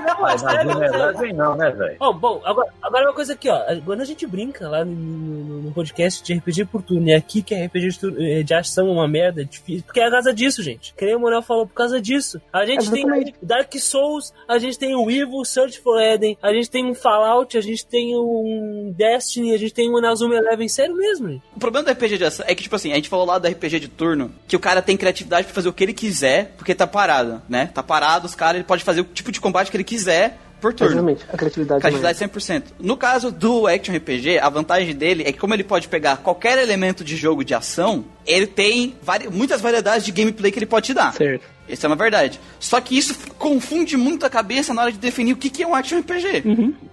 Não, 0.06 0.20
Mas 0.22 0.40
na 0.42 0.50
sério. 0.52 0.70
Eleven 0.84 1.32
não, 1.32 1.56
né, 1.56 1.70
velho? 1.70 1.96
Bom, 1.98 2.14
bom, 2.14 2.40
agora, 2.44 2.68
agora 2.80 3.06
uma 3.06 3.12
coisa 3.14 3.32
aqui, 3.32 3.48
ó. 3.48 3.60
Quando 3.84 4.02
a 4.02 4.04
gente 4.04 4.24
brinca 4.26 4.68
lá 4.68 4.84
no, 4.84 4.92
no- 4.94 5.62
no 5.62 5.72
podcast 5.72 6.22
de 6.22 6.32
RPG 6.34 6.66
por 6.66 6.82
turno, 6.82 7.08
e 7.08 7.14
aqui 7.14 7.42
que 7.42 7.54
é 7.54 7.66
RPG 7.66 7.88
de, 7.88 7.98
tur- 7.98 8.14
eh, 8.18 8.42
de 8.44 8.54
ação 8.54 8.86
é 8.88 8.92
uma 8.92 9.08
merda, 9.08 9.40
é 9.42 9.44
difícil. 9.44 9.82
Porque 9.84 9.98
é 10.00 10.04
por 10.04 10.12
causa 10.12 10.32
disso, 10.32 10.62
gente. 10.62 10.94
Que 10.96 11.04
nem 11.04 11.16
o 11.16 11.18
Morel 11.20 11.42
falou, 11.42 11.66
por 11.66 11.74
causa 11.74 12.00
disso. 12.00 12.40
A 12.52 12.64
gente 12.64 12.88
tem 12.90 13.02
Exatamente. 13.02 13.34
Dark 13.42 13.74
Souls, 13.78 14.32
a 14.48 14.56
gente 14.58 14.78
tem 14.78 14.94
o 14.94 15.10
Evil, 15.10 15.44
Search 15.44 15.80
for 15.80 16.00
Eden, 16.00 16.38
a 16.40 16.52
gente 16.52 16.70
tem 16.70 16.84
um 16.88 16.94
Fallout, 16.94 17.58
a 17.58 17.60
gente 17.60 17.84
tem 17.84 18.14
um 18.16 18.94
Destiny, 18.96 19.52
a 19.54 19.58
gente 19.58 19.74
tem 19.74 19.90
um 19.90 20.00
Nazuma 20.00 20.36
Eleven. 20.36 20.68
Sério 20.68 20.94
mesmo, 20.94 21.28
gente. 21.30 21.42
O 21.56 21.58
problema 21.58 21.84
do 21.84 21.90
RPG 21.92 22.18
de 22.18 22.24
ação 22.24 22.44
é 22.48 22.54
que, 22.54 22.62
tipo 22.62 22.76
assim, 22.76 22.92
a 22.92 22.94
gente 22.94 23.08
falou 23.08 23.26
lá 23.26 23.38
do 23.38 23.48
RPG 23.48 23.80
de 23.80 23.88
turno, 23.88 24.32
que 24.46 24.54
o 24.54 24.60
cara 24.60 24.80
tem 24.80 24.96
criatividade 24.96 25.46
pra 25.46 25.54
fazer 25.54 25.68
o 25.68 25.72
que 25.72 25.82
ele 25.82 25.92
quiser, 25.92 26.52
porque 26.56 26.75
tá 26.76 26.86
parado, 26.86 27.42
né? 27.48 27.70
Tá 27.72 27.82
parado, 27.82 28.26
os 28.26 28.34
caras, 28.34 28.56
ele 28.56 28.64
pode 28.64 28.84
fazer 28.84 29.00
o 29.00 29.04
tipo 29.04 29.32
de 29.32 29.40
combate 29.40 29.70
que 29.70 29.76
ele 29.76 29.84
quiser 29.84 30.38
por 30.60 30.72
turno. 30.72 30.92
Exatamente, 30.94 31.24
a 31.32 31.36
criatividade. 31.36 31.80
Criatividade 31.82 32.18
100%. 32.18 32.62
No 32.78 32.96
caso 32.96 33.30
do 33.30 33.66
Action 33.66 33.94
RPG, 33.94 34.38
a 34.38 34.48
vantagem 34.48 34.94
dele 34.94 35.22
é 35.26 35.32
que 35.32 35.38
como 35.38 35.52
ele 35.54 35.64
pode 35.64 35.86
pegar 35.88 36.16
qualquer 36.18 36.58
elemento 36.58 37.04
de 37.04 37.14
jogo 37.16 37.44
de 37.44 37.52
ação, 37.54 38.04
ele 38.26 38.46
tem 38.46 38.96
vari- 39.02 39.28
muitas 39.28 39.60
variedades 39.60 40.04
de 40.04 40.12
gameplay 40.12 40.50
que 40.50 40.58
ele 40.58 40.66
pode 40.66 40.86
te 40.86 40.94
dar. 40.94 41.12
Certo. 41.12 41.44
Isso 41.68 41.84
é 41.84 41.88
uma 41.88 41.96
verdade. 41.96 42.40
Só 42.58 42.80
que 42.80 42.96
isso 42.96 43.16
confunde 43.38 43.96
muito 43.96 44.24
a 44.24 44.30
cabeça 44.30 44.72
na 44.72 44.82
hora 44.82 44.92
de 44.92 44.98
definir 44.98 45.32
o 45.32 45.36
que 45.36 45.50
que 45.50 45.62
é 45.62 45.66
um 45.66 45.74
Action 45.74 46.00
RPG. 46.00 46.42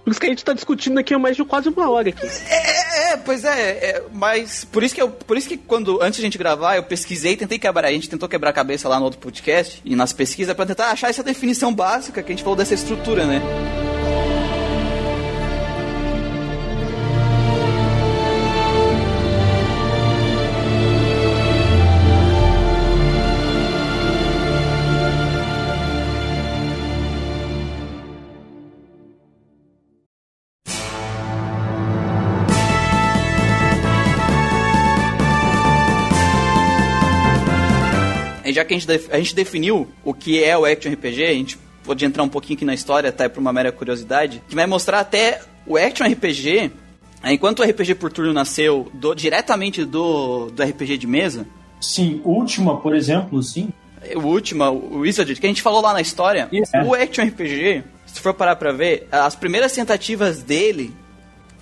Por 0.04 0.10
isso 0.10 0.20
que 0.20 0.26
a 0.26 0.30
gente 0.30 0.44
tá 0.44 0.52
discutindo 0.52 0.98
aqui 0.98 1.14
há 1.14 1.18
mais 1.18 1.36
de 1.36 1.44
quase 1.44 1.68
uma 1.68 1.90
hora 1.90 2.08
aqui. 2.08 2.26
É, 2.48 3.12
é, 3.12 3.16
pois 3.16 3.44
é, 3.44 3.70
é, 3.70 4.02
mas 4.12 4.64
por 4.64 4.82
isso 4.82 4.94
que 4.94 5.02
eu, 5.02 5.08
por 5.10 5.36
isso 5.36 5.48
que 5.48 5.56
quando 5.56 6.02
antes 6.02 6.16
de 6.16 6.22
a 6.22 6.26
gente 6.26 6.38
gravar, 6.38 6.76
eu 6.76 6.82
pesquisei, 6.82 7.36
tentei 7.36 7.58
quebrar, 7.58 7.88
a 7.88 7.92
gente 7.92 8.08
tentou 8.08 8.28
quebrar 8.28 8.50
a 8.50 8.52
cabeça 8.52 8.88
lá 8.88 8.98
no 8.98 9.04
outro 9.04 9.20
podcast 9.20 9.80
e 9.84 9.96
nas 9.96 10.12
pesquisas 10.12 10.54
pra 10.54 10.66
tentar 10.66 10.90
achar 10.90 11.10
essa 11.10 11.22
definição 11.22 11.74
básica 11.74 12.22
que 12.22 12.32
a 12.32 12.34
gente 12.34 12.42
falou 12.42 12.56
dessa 12.56 12.74
estrutura, 12.74 13.26
né? 13.26 13.40
Já 38.54 38.64
que 38.64 38.74
a 38.74 38.78
gente, 38.78 38.90
a 39.10 39.18
gente 39.18 39.34
definiu 39.34 39.88
o 40.04 40.14
que 40.14 40.42
é 40.42 40.56
o 40.56 40.64
Action 40.64 40.92
RPG, 40.92 41.24
a 41.24 41.32
gente 41.32 41.58
pode 41.84 42.04
entrar 42.04 42.22
um 42.22 42.28
pouquinho 42.28 42.56
aqui 42.56 42.64
na 42.64 42.72
história, 42.74 43.08
até 43.10 43.28
por 43.28 43.40
uma 43.40 43.52
mera 43.52 43.70
curiosidade, 43.72 44.42
que 44.48 44.54
vai 44.54 44.66
mostrar 44.66 45.00
até 45.00 45.40
o 45.66 45.76
Action 45.76 46.06
RPG, 46.06 46.70
é, 47.22 47.32
enquanto 47.32 47.60
o 47.60 47.62
RPG 47.64 47.94
por 47.96 48.10
turno 48.12 48.32
nasceu 48.32 48.90
do- 48.94 49.14
diretamente 49.14 49.84
do, 49.84 50.50
do 50.50 50.62
RPG 50.62 50.96
de 50.98 51.06
mesa, 51.06 51.46
Sim, 51.80 52.22
Última, 52.24 52.78
por 52.80 52.94
exemplo, 52.96 53.42
sim. 53.42 53.68
o 54.16 54.20
último, 54.20 54.64
o 54.64 54.98
Wizard, 55.00 55.34
que 55.38 55.44
a 55.46 55.48
gente 55.48 55.60
falou 55.60 55.82
lá 55.82 55.92
na 55.92 56.00
história, 56.00 56.48
Isso. 56.50 56.72
o 56.86 56.94
Action 56.94 57.26
RPG, 57.26 57.84
se 58.06 58.20
for 58.20 58.32
parar 58.32 58.56
pra 58.56 58.72
ver, 58.72 59.06
as 59.12 59.34
primeiras 59.36 59.72
tentativas 59.72 60.42
dele 60.42 60.94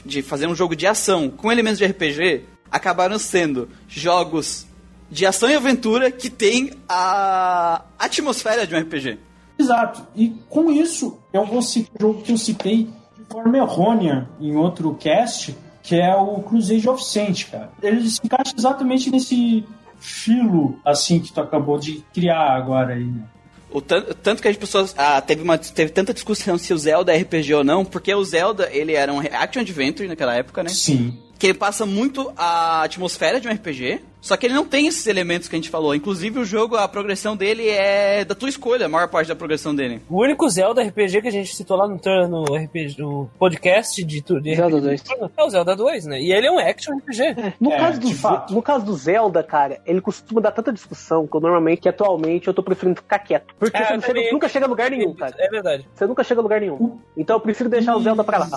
de 0.04 0.22
fazer 0.22 0.46
um 0.46 0.54
jogo 0.54 0.76
de 0.76 0.86
ação 0.86 1.28
com 1.30 1.50
elementos 1.50 1.78
de 1.78 1.84
RPG 1.86 2.42
acabaram 2.70 3.18
sendo 3.18 3.68
jogos 3.88 4.66
de 5.12 5.26
ação 5.26 5.50
e 5.50 5.54
aventura 5.54 6.10
que 6.10 6.30
tem 6.30 6.70
a 6.88 7.82
atmosfera 7.98 8.66
de 8.66 8.74
um 8.74 8.78
RPG. 8.80 9.18
Exato. 9.58 10.06
E 10.16 10.30
com 10.48 10.72
isso, 10.72 11.18
eu 11.34 11.44
vou 11.44 11.60
citar 11.60 11.90
o 11.98 12.00
jogo 12.00 12.22
que 12.22 12.32
eu 12.32 12.38
citei 12.38 12.84
de 13.18 13.24
forma 13.30 13.58
errônea 13.58 14.26
em 14.40 14.56
outro 14.56 14.94
cast, 14.94 15.54
que 15.82 15.94
é 15.96 16.16
o 16.16 16.40
Crusade 16.40 16.88
of 16.88 17.04
Saint, 17.04 17.44
cara. 17.50 17.70
Ele 17.82 18.08
se 18.08 18.20
encaixa 18.24 18.54
exatamente 18.56 19.10
nesse 19.10 19.64
filo, 20.00 20.78
assim, 20.84 21.20
que 21.20 21.30
tu 21.30 21.40
acabou 21.42 21.78
de 21.78 22.02
criar 22.14 22.56
agora 22.56 22.94
aí, 22.94 23.04
né? 23.04 23.22
O 23.70 23.80
tan- 23.82 24.04
tanto 24.22 24.40
que 24.42 24.48
as 24.48 24.56
pessoas. 24.56 24.94
Ah, 24.98 25.20
teve, 25.20 25.42
uma, 25.42 25.56
teve 25.58 25.90
tanta 25.92 26.12
discussão 26.14 26.56
se 26.58 26.72
o 26.74 26.78
Zelda 26.78 27.14
é 27.14 27.18
RPG 27.18 27.52
ou 27.54 27.64
não, 27.64 27.84
porque 27.84 28.14
o 28.14 28.24
Zelda 28.24 28.68
ele 28.72 28.92
era 28.94 29.12
um 29.12 29.20
action 29.20 29.60
adventure 29.60 30.08
naquela 30.08 30.34
época, 30.34 30.62
né? 30.62 30.70
Sim. 30.70 31.18
Que 31.38 31.48
ele 31.48 31.54
passa 31.58 31.84
muito 31.86 32.32
a 32.36 32.82
atmosfera 32.82 33.40
de 33.40 33.48
um 33.48 33.52
RPG, 33.52 34.00
só 34.22 34.36
que 34.38 34.46
ele 34.46 34.54
não 34.54 34.64
tem 34.64 34.86
esses 34.86 35.06
elementos 35.06 35.48
que 35.48 35.54
a 35.54 35.58
gente 35.58 35.68
falou. 35.68 35.94
Inclusive, 35.94 36.38
o 36.38 36.44
jogo, 36.44 36.76
a 36.76 36.88
progressão 36.88 37.36
dele 37.36 37.68
é 37.68 38.24
da 38.24 38.34
tua 38.34 38.48
escolha, 38.48 38.86
a 38.86 38.88
maior 38.88 39.08
parte 39.08 39.26
da 39.28 39.34
progressão 39.36 39.74
dele. 39.74 40.00
O 40.08 40.22
único 40.22 40.48
Zelda 40.48 40.80
RPG 40.82 41.20
que 41.20 41.28
a 41.28 41.32
gente 41.32 41.54
citou 41.54 41.76
lá 41.76 41.86
no, 41.88 42.00
no, 42.28 42.44
RPG, 42.54 42.96
no 43.02 43.28
podcast 43.38 44.02
de, 44.04 44.22
tu- 44.22 44.40
de 44.40 44.54
Zelda 44.54 44.76
RPG 44.78 45.02
2. 45.18 45.30
é 45.36 45.42
o 45.44 45.50
Zelda 45.50 45.76
2, 45.76 46.06
né? 46.06 46.20
E 46.22 46.32
ele 46.32 46.46
é 46.46 46.50
um 46.52 46.58
action 46.58 46.94
RPG. 46.96 47.54
No, 47.60 47.72
É, 47.72 47.76
caso 47.78 48.00
do, 48.00 48.14
fato. 48.14 48.54
no 48.54 48.62
caso 48.62 48.84
do 48.86 48.94
Zelda, 48.94 49.42
cara, 49.42 49.80
ele 49.84 50.00
costuma 50.00 50.40
dar 50.40 50.52
tanta 50.52 50.72
discussão 50.72 51.26
que 51.26 51.36
eu 51.36 51.40
normalmente, 51.40 51.80
que 51.82 51.88
atualmente, 51.88 52.46
eu 52.46 52.54
tô 52.54 52.62
preferindo 52.62 53.00
ficar 53.02 53.18
quieto. 53.18 53.52
Porque 53.58 53.76
É, 53.76 53.98
você 54.00 54.06
também- 54.06 54.32
nunca 54.32 54.48
chega 54.48 54.66
a 54.66 54.68
lugar 54.68 54.90
nenhum, 54.90 55.12
cara. 55.14 55.34
É 55.36 55.48
verdade. 55.48 55.84
Você 55.92 56.06
nunca 56.06 56.22
chega 56.22 56.40
a 56.40 56.42
lugar 56.44 56.60
nenhum. 56.60 56.98
Então 57.16 57.36
eu 57.36 57.40
prefiro 57.40 57.68
deixar 57.68 57.96
o 57.96 58.00
Zelda 58.00 58.22
pra 58.22 58.38
lá. 58.38 58.48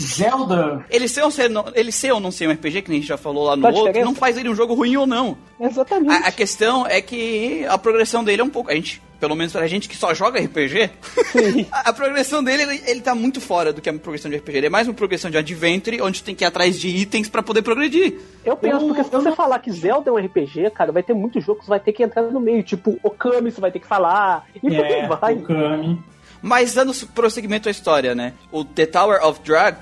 Zelda, 0.00 0.84
Ele 0.90 1.08
ser, 1.08 1.22
ou 1.22 1.30
ser, 1.30 1.48
não- 1.48 1.66
ele 1.74 1.92
ser 1.92 2.12
ou 2.12 2.20
não 2.20 2.30
ser 2.30 2.48
um 2.48 2.52
RPG, 2.52 2.82
que 2.82 2.88
nem 2.90 2.98
a 2.98 3.00
gente 3.00 3.08
já 3.08 3.16
falou 3.16 3.44
lá 3.44 3.56
no 3.56 3.62
Faz 3.62 3.74
outro, 3.74 3.88
diferença? 3.92 4.10
não 4.10 4.14
faz 4.18 4.36
ele 4.36 4.48
um 4.48 4.54
jogo 4.54 4.74
ruim 4.80 4.96
ou 4.96 5.06
não. 5.06 5.36
Exatamente. 5.60 6.24
A, 6.24 6.28
a 6.28 6.32
questão 6.32 6.86
é 6.86 7.00
que 7.02 7.64
a 7.68 7.76
progressão 7.76 8.24
dele 8.24 8.40
é 8.40 8.44
um 8.44 8.48
pouco. 8.48 8.70
A 8.70 8.74
gente, 8.74 9.02
pelo 9.20 9.34
menos 9.34 9.52
pra 9.52 9.66
gente 9.66 9.88
que 9.88 9.96
só 9.96 10.14
joga 10.14 10.40
RPG, 10.40 10.90
a, 11.70 11.90
a 11.90 11.92
progressão 11.92 12.42
dele 12.42 12.62
ele, 12.62 12.82
ele 12.86 13.00
tá 13.02 13.14
muito 13.14 13.40
fora 13.40 13.72
do 13.72 13.80
que 13.82 13.88
é 13.88 13.92
uma 13.92 13.98
progressão 13.98 14.30
de 14.30 14.38
RPG. 14.38 14.56
Ele 14.58 14.66
é 14.66 14.70
mais 14.70 14.88
uma 14.88 14.94
progressão 14.94 15.30
de 15.30 15.36
adventure, 15.36 16.00
onde 16.00 16.22
tu 16.22 16.24
tem 16.24 16.34
que 16.34 16.44
ir 16.44 16.46
atrás 16.46 16.80
de 16.80 16.88
itens 16.88 17.28
pra 17.28 17.42
poder 17.42 17.60
progredir. 17.62 18.18
Eu 18.44 18.56
penso, 18.56 18.86
porque 18.86 19.04
se 19.04 19.10
você 19.10 19.32
falar 19.32 19.58
que 19.58 19.70
Zelda 19.70 20.08
é 20.10 20.12
um 20.12 20.16
RPG, 20.16 20.70
cara, 20.70 20.90
vai 20.92 21.02
ter 21.02 21.12
muito 21.14 21.38
jogo 21.40 21.58
que 21.60 21.66
você 21.66 21.70
vai 21.70 21.80
ter 21.80 21.92
que 21.92 22.02
entrar 22.02 22.22
no 22.22 22.40
meio. 22.40 22.62
Tipo, 22.62 22.98
Okami 23.02 23.50
você 23.50 23.60
vai 23.60 23.70
ter 23.70 23.80
que 23.80 23.86
falar. 23.86 24.46
E 24.56 24.60
por 24.60 24.72
é, 24.72 25.06
vai. 25.06 25.34
o 25.34 25.42
Kami. 25.42 26.02
Mas 26.42 26.72
dando 26.72 26.94
prosseguimento 27.08 27.68
à 27.68 27.70
história, 27.70 28.14
né? 28.14 28.32
O 28.50 28.64
The 28.64 28.86
Tower 28.86 29.22
of 29.26 29.40
Drag, 29.44 29.76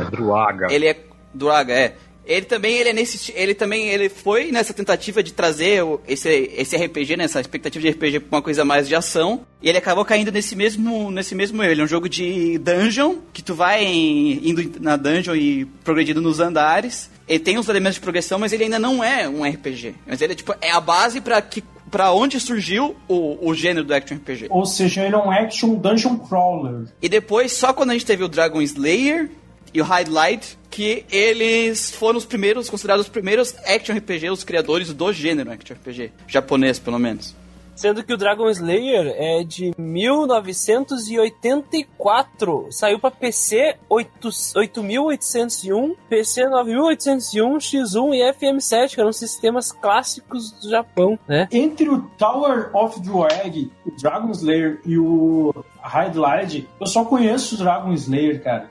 É 0.00 0.04
Druaga. 0.04 0.66
ele 0.72 0.88
é. 0.88 0.96
Draga, 1.32 1.72
é. 1.72 1.96
Ele 2.24 2.46
também 2.46 2.76
ele 2.76 2.90
é 2.90 2.92
nesse 2.92 3.32
ele 3.34 3.54
também 3.54 3.88
ele 3.88 4.08
foi 4.08 4.52
nessa 4.52 4.72
tentativa 4.72 5.22
de 5.22 5.32
trazer 5.32 5.82
esse, 6.06 6.28
esse 6.56 6.76
RPG 6.76 7.16
nessa 7.16 7.40
expectativa 7.40 7.82
de 7.82 7.90
RPG 7.90 8.20
pra 8.20 8.38
uma 8.38 8.42
coisa 8.42 8.64
mais 8.64 8.86
de 8.86 8.94
ação 8.94 9.44
e 9.60 9.68
ele 9.68 9.78
acabou 9.78 10.04
caindo 10.04 10.30
nesse 10.30 10.54
mesmo 10.54 11.10
nesse 11.10 11.34
mesmo 11.34 11.62
ele 11.62 11.80
é 11.80 11.84
um 11.84 11.88
jogo 11.88 12.08
de 12.08 12.58
dungeon 12.58 13.16
que 13.32 13.42
tu 13.42 13.54
vai 13.54 13.84
indo 13.84 14.80
na 14.80 14.96
dungeon 14.96 15.34
e 15.34 15.64
progredindo 15.84 16.20
nos 16.20 16.38
andares. 16.40 17.10
Ele 17.28 17.38
tem 17.38 17.58
os 17.58 17.68
elementos 17.68 17.96
de 17.96 18.00
progressão 18.00 18.38
mas 18.38 18.52
ele 18.52 18.64
ainda 18.64 18.78
não 18.78 19.02
é 19.02 19.28
um 19.28 19.42
RPG 19.44 19.94
mas 20.06 20.20
ele 20.20 20.32
é 20.32 20.36
tipo 20.36 20.54
é 20.60 20.70
a 20.70 20.80
base 20.80 21.20
pra 21.20 21.42
que 21.42 21.62
para 21.90 22.10
onde 22.10 22.40
surgiu 22.40 22.96
o, 23.06 23.50
o 23.50 23.54
gênero 23.54 23.84
do 23.84 23.92
action 23.92 24.16
RPG 24.16 24.46
Ou 24.48 24.64
seja, 24.64 25.04
ele 25.04 25.14
é 25.14 25.18
um 25.18 25.30
action 25.30 25.74
dungeon 25.74 26.16
crawler. 26.16 26.86
e 27.02 27.06
depois, 27.08 27.52
só 27.52 27.74
quando 27.74 27.90
a 27.90 27.92
gente 27.92 28.06
teve 28.06 28.24
o 28.24 28.28
Dragon 28.28 28.62
Slayer 28.62 29.28
e 29.72 29.80
o 29.80 29.84
Highlight, 29.84 30.58
que 30.70 31.04
eles 31.10 31.90
foram 31.90 32.18
os 32.18 32.24
primeiros, 32.24 32.68
considerados 32.68 33.06
os 33.06 33.10
primeiros 33.10 33.54
action 33.66 33.96
RPG, 33.96 34.30
os 34.30 34.44
criadores 34.44 34.92
do 34.92 35.12
gênero 35.12 35.50
action 35.50 35.76
RPG, 35.76 36.12
japonês 36.26 36.78
pelo 36.78 36.98
menos. 36.98 37.34
Sendo 37.74 38.04
que 38.04 38.12
o 38.12 38.16
Dragon 38.16 38.48
Slayer 38.50 39.14
é 39.16 39.42
de 39.42 39.72
1984. 39.78 42.66
Saiu 42.70 42.98
pra 42.98 43.10
PC 43.10 43.76
8 43.88 44.28
8801, 44.56 45.96
PC 46.08 46.48
9801, 46.48 47.58
X1 47.58 48.14
e 48.14 48.32
FM7, 48.32 48.94
que 48.94 49.00
eram 49.00 49.12
sistemas 49.12 49.72
clássicos 49.72 50.52
do 50.52 50.68
Japão, 50.68 51.18
né? 51.26 51.48
Entre 51.50 51.88
o 51.88 52.02
Tower 52.18 52.70
of 52.76 53.00
Drag, 53.00 53.72
o 53.86 53.90
Dragon 54.00 54.30
Slayer 54.32 54.80
e 54.84 54.98
o 54.98 55.54
Highlight, 55.80 56.68
eu 56.78 56.86
só 56.86 57.04
conheço 57.04 57.54
o 57.54 57.58
Dragon 57.58 57.92
Slayer, 57.94 58.42
cara. 58.42 58.68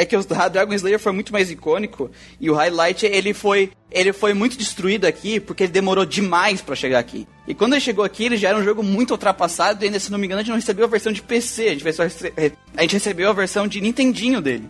É 0.00 0.04
que 0.06 0.16
o 0.16 0.22
Dragon 0.50 0.72
Slayer 0.72 0.98
foi 0.98 1.12
muito 1.12 1.30
mais 1.30 1.50
icônico 1.50 2.10
e 2.40 2.50
o 2.50 2.54
Highlight 2.54 3.04
ele 3.04 3.34
foi 3.34 3.70
ele 3.90 4.12
foi 4.12 4.32
muito 4.32 4.56
destruído 4.56 5.04
aqui 5.04 5.38
porque 5.38 5.64
ele 5.64 5.72
demorou 5.72 6.06
demais 6.06 6.62
pra 6.62 6.74
chegar 6.74 6.98
aqui. 6.98 7.26
E 7.46 7.54
quando 7.54 7.72
ele 7.74 7.80
chegou 7.80 8.04
aqui, 8.04 8.24
ele 8.24 8.36
já 8.36 8.48
era 8.48 8.58
um 8.58 8.64
jogo 8.64 8.82
muito 8.82 9.10
ultrapassado 9.10 9.84
e 9.84 9.86
ainda 9.86 10.00
se 10.00 10.10
não 10.10 10.18
me 10.18 10.26
engano 10.26 10.40
a 10.40 10.42
gente 10.42 10.50
não 10.50 10.56
recebeu 10.56 10.86
a 10.86 10.88
versão 10.88 11.12
de 11.12 11.20
PC, 11.20 11.68
a 11.68 11.74
gente, 11.74 11.84
a 12.76 12.82
gente 12.82 12.92
recebeu 12.94 13.28
a 13.28 13.32
versão 13.34 13.68
de 13.68 13.80
Nintendinho 13.80 14.40
dele. 14.40 14.64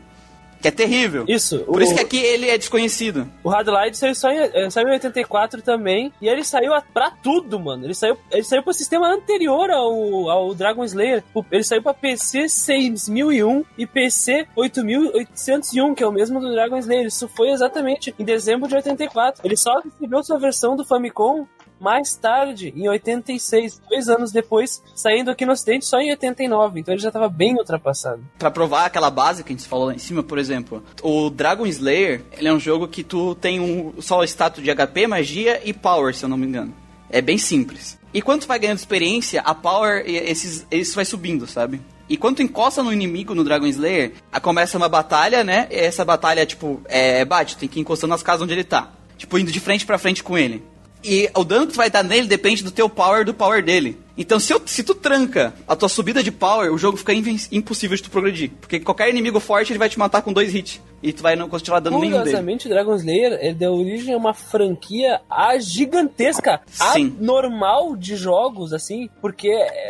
Que 0.60 0.68
é 0.68 0.70
terrível. 0.70 1.24
Isso. 1.26 1.60
Por 1.60 1.80
o, 1.80 1.82
isso 1.82 1.94
que 1.94 2.00
aqui 2.00 2.18
ele 2.18 2.48
é 2.48 2.58
desconhecido. 2.58 3.26
o 3.42 3.48
Hardline 3.48 3.94
saiu, 3.94 4.14
só 4.14 4.30
em, 4.30 4.38
eh, 4.38 4.70
saiu 4.70 4.88
em 4.88 4.92
84 4.92 5.62
também. 5.62 6.12
E 6.20 6.28
ele 6.28 6.44
saiu 6.44 6.72
pra 6.92 7.10
tudo, 7.10 7.58
mano. 7.58 7.84
Ele 7.84 7.94
saiu, 7.94 8.16
ele 8.30 8.44
saiu 8.44 8.62
pro 8.62 8.72
sistema 8.72 9.08
anterior 9.08 9.70
ao, 9.70 10.28
ao 10.28 10.54
Dragon 10.54 10.84
Slayer. 10.84 11.24
Ele 11.50 11.64
saiu 11.64 11.82
pra 11.82 11.94
PC 11.94 12.48
6001 12.48 13.64
e 13.78 13.86
PC 13.86 14.46
8801, 14.54 15.94
que 15.94 16.02
é 16.02 16.06
o 16.06 16.12
mesmo 16.12 16.40
do 16.40 16.50
Dragon 16.50 16.76
Slayer. 16.76 17.06
Isso 17.06 17.28
foi 17.28 17.50
exatamente 17.50 18.14
em 18.18 18.24
dezembro 18.24 18.68
de 18.68 18.74
84. 18.74 19.40
Ele 19.44 19.56
só 19.56 19.80
recebeu 19.80 20.22
sua 20.22 20.38
versão 20.38 20.76
do 20.76 20.84
Famicom 20.84 21.46
mais 21.80 22.14
tarde, 22.14 22.72
em 22.76 22.88
86, 22.88 23.80
dois 23.88 24.08
anos 24.08 24.30
depois, 24.30 24.82
saindo 24.94 25.30
aqui 25.30 25.46
no 25.46 25.52
ocidente 25.52 25.86
só 25.86 25.98
em 25.98 26.10
89. 26.10 26.80
Então 26.80 26.94
ele 26.94 27.02
já 27.02 27.10
tava 27.10 27.28
bem 27.28 27.54
ultrapassado. 27.54 28.22
Pra 28.38 28.50
provar 28.50 28.84
aquela 28.84 29.10
base 29.10 29.42
que 29.42 29.52
a 29.52 29.56
gente 29.56 29.66
falou 29.66 29.86
lá 29.86 29.94
em 29.94 29.98
cima, 29.98 30.22
por 30.22 30.38
exemplo, 30.38 30.84
o 31.02 31.30
Dragon 31.30 31.66
Slayer, 31.66 32.22
ele 32.36 32.48
é 32.48 32.52
um 32.52 32.60
jogo 32.60 32.86
que 32.86 33.02
tu 33.02 33.34
tem 33.34 33.58
um, 33.58 33.94
só 34.00 34.22
status 34.24 34.62
de 34.62 34.74
HP, 34.74 35.06
magia 35.06 35.60
e 35.64 35.72
power, 35.72 36.14
se 36.14 36.24
eu 36.24 36.28
não 36.28 36.36
me 36.36 36.46
engano. 36.46 36.74
É 37.08 37.20
bem 37.20 37.38
simples. 37.38 37.98
E 38.12 38.20
quando 38.20 38.42
tu 38.42 38.48
vai 38.48 38.58
ganhando 38.58 38.78
experiência, 38.78 39.40
a 39.40 39.54
power, 39.54 40.04
esses, 40.06 40.66
isso 40.70 40.94
vai 40.94 41.04
subindo, 41.04 41.46
sabe? 41.46 41.80
E 42.08 42.16
quando 42.16 42.36
tu 42.36 42.42
encosta 42.42 42.82
no 42.82 42.92
inimigo 42.92 43.34
no 43.34 43.44
Dragon 43.44 43.66
Slayer, 43.66 44.14
começa 44.42 44.76
uma 44.76 44.88
batalha, 44.88 45.44
né? 45.44 45.68
E 45.70 45.76
essa 45.76 46.04
batalha, 46.04 46.44
tipo, 46.44 46.80
é 46.86 47.24
bate, 47.24 47.56
tem 47.56 47.68
que 47.68 47.78
ir 47.78 47.82
encostando 47.82 48.10
nas 48.10 48.22
casas 48.22 48.42
onde 48.42 48.52
ele 48.52 48.64
tá. 48.64 48.90
Tipo, 49.16 49.38
indo 49.38 49.52
de 49.52 49.60
frente 49.60 49.86
pra 49.86 49.98
frente 49.98 50.22
com 50.22 50.36
ele. 50.36 50.62
E 51.02 51.30
o 51.34 51.44
dano 51.44 51.66
que 51.66 51.72
tu 51.72 51.76
vai 51.76 51.90
dar 51.90 52.02
nele 52.02 52.26
depende 52.26 52.62
do 52.62 52.70
teu 52.70 52.88
power 52.88 53.24
do 53.24 53.32
power 53.32 53.62
dele. 53.62 53.98
Então, 54.20 54.38
se, 54.38 54.52
eu- 54.52 54.60
se 54.66 54.84
tu 54.84 54.94
tranca 54.94 55.52
a 55.66 55.74
tua 55.74 55.88
subida 55.88 56.22
de 56.22 56.30
power, 56.30 56.72
o 56.72 56.78
jogo 56.78 56.96
fica 56.98 57.12
impossível 57.50 57.96
de 57.96 58.02
tu 58.02 58.10
progredir. 58.10 58.50
Porque 58.60 58.78
qualquer 58.78 59.08
inimigo 59.08 59.40
forte, 59.40 59.72
ele 59.72 59.78
vai 59.78 59.88
te 59.88 59.98
matar 59.98 60.20
com 60.22 60.30
dois 60.32 60.54
hits. 60.54 60.80
E 61.02 61.14
tu 61.14 61.22
vai 61.22 61.34
não 61.34 61.48
continuar 61.48 61.80
dando 61.80 61.94
nenhum 61.98 62.10
dele. 62.10 62.24
Curiosamente, 62.24 62.68
Dragon 62.68 62.94
Slayer 62.94 63.38
ele 63.40 63.54
deu 63.54 63.72
origem 63.72 64.12
a 64.12 64.18
uma 64.18 64.34
franquia 64.34 65.18
a 65.30 65.58
gigantesca, 65.58 66.60
Sim. 66.66 67.16
anormal 67.18 67.96
de 67.96 68.16
jogos, 68.16 68.74
assim, 68.74 69.08
porque 69.20 69.48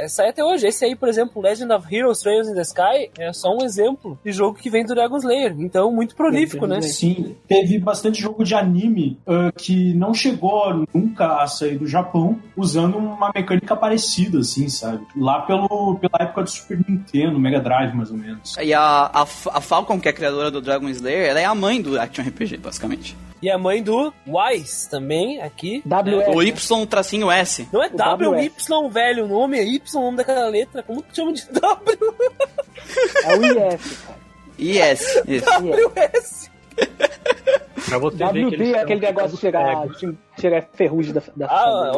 sai 0.08 0.28
até 0.28 0.44
hoje. 0.44 0.68
Esse 0.68 0.84
aí, 0.84 0.94
por 0.94 1.08
exemplo, 1.08 1.42
Legend 1.42 1.72
of 1.72 1.92
Heroes 1.92 2.20
Trails 2.20 2.46
in 2.48 2.54
the 2.54 2.62
Sky, 2.62 3.10
é 3.18 3.32
só 3.32 3.48
um 3.52 3.64
exemplo 3.64 4.16
de 4.24 4.30
jogo 4.30 4.56
que 4.56 4.70
vem 4.70 4.84
do 4.84 4.94
Dragon 4.94 5.16
Slayer. 5.16 5.56
Então, 5.58 5.90
muito 5.92 6.14
prolífico, 6.14 6.64
né? 6.66 6.80
Sim, 6.80 7.34
teve 7.48 7.78
bastante 7.80 8.20
jogo 8.20 8.44
de 8.44 8.54
anime 8.54 9.18
ah, 9.26 9.50
que 9.56 9.92
não 9.94 10.14
chegou 10.14 10.84
nunca 10.94 11.42
a 11.42 11.46
sair 11.48 11.76
do 11.76 11.88
Japão 11.88 12.38
usando 12.56 12.96
uma 12.96 13.32
mecânica 13.34 13.74
parecida, 13.74 14.19
assim, 14.38 14.68
sabe? 14.68 15.06
Lá 15.16 15.40
pelo, 15.42 15.98
pela 16.00 16.18
época 16.20 16.42
do 16.42 16.50
Super 16.50 16.78
Nintendo, 16.88 17.38
Mega 17.38 17.60
Drive, 17.60 17.94
mais 17.94 18.10
ou 18.10 18.16
menos. 18.16 18.56
E 18.60 18.74
a, 18.74 19.10
a, 19.12 19.22
a 19.22 19.60
Falcon, 19.60 20.00
que 20.00 20.08
é 20.08 20.10
a 20.10 20.14
criadora 20.14 20.50
do 20.50 20.60
Dragon 20.60 20.88
Slayer, 20.88 21.30
ela 21.30 21.40
é 21.40 21.44
a 21.44 21.54
mãe 21.54 21.80
do 21.80 21.98
Action 21.98 22.24
RPG, 22.24 22.58
basicamente. 22.58 23.16
E 23.42 23.50
a 23.50 23.56
mãe 23.56 23.82
do 23.82 24.12
Wise 24.26 24.88
também, 24.90 25.40
aqui. 25.40 25.82
WS. 25.86 26.34
O 26.34 26.42
Y-S. 26.42 27.68
Não 27.72 27.82
é 27.82 27.88
O 27.88 28.30
WY, 28.32 28.90
velho. 28.92 29.24
O 29.24 29.28
nome 29.28 29.58
é 29.58 29.64
Y, 29.64 29.80
o 29.94 30.04
nome 30.04 30.16
daquela 30.18 30.46
letra. 30.46 30.82
Como 30.82 31.02
que 31.02 31.16
chama 31.16 31.32
de 31.32 31.46
W? 31.50 32.14
É 33.24 33.36
o 33.36 33.74
IF, 33.74 33.96
cara. 34.06 34.18
IS. 34.58 35.22
Isso. 35.26 35.46
WS. 35.46 36.50
Pra 37.86 37.98
você 37.98 38.16
ver 38.16 38.32
que 38.32 38.54
eles 38.54 38.58
WD 38.58 38.62
é 38.70 38.72
são 38.74 38.80
aquele 38.82 39.00
negócio 39.00 39.30
de 39.30 39.36
chegar, 39.38 39.88
de 39.88 40.18
chegar 40.40 40.68
ferrugem 40.74 41.12
da, 41.12 41.22
da 41.36 41.46
Ah, 41.46 41.92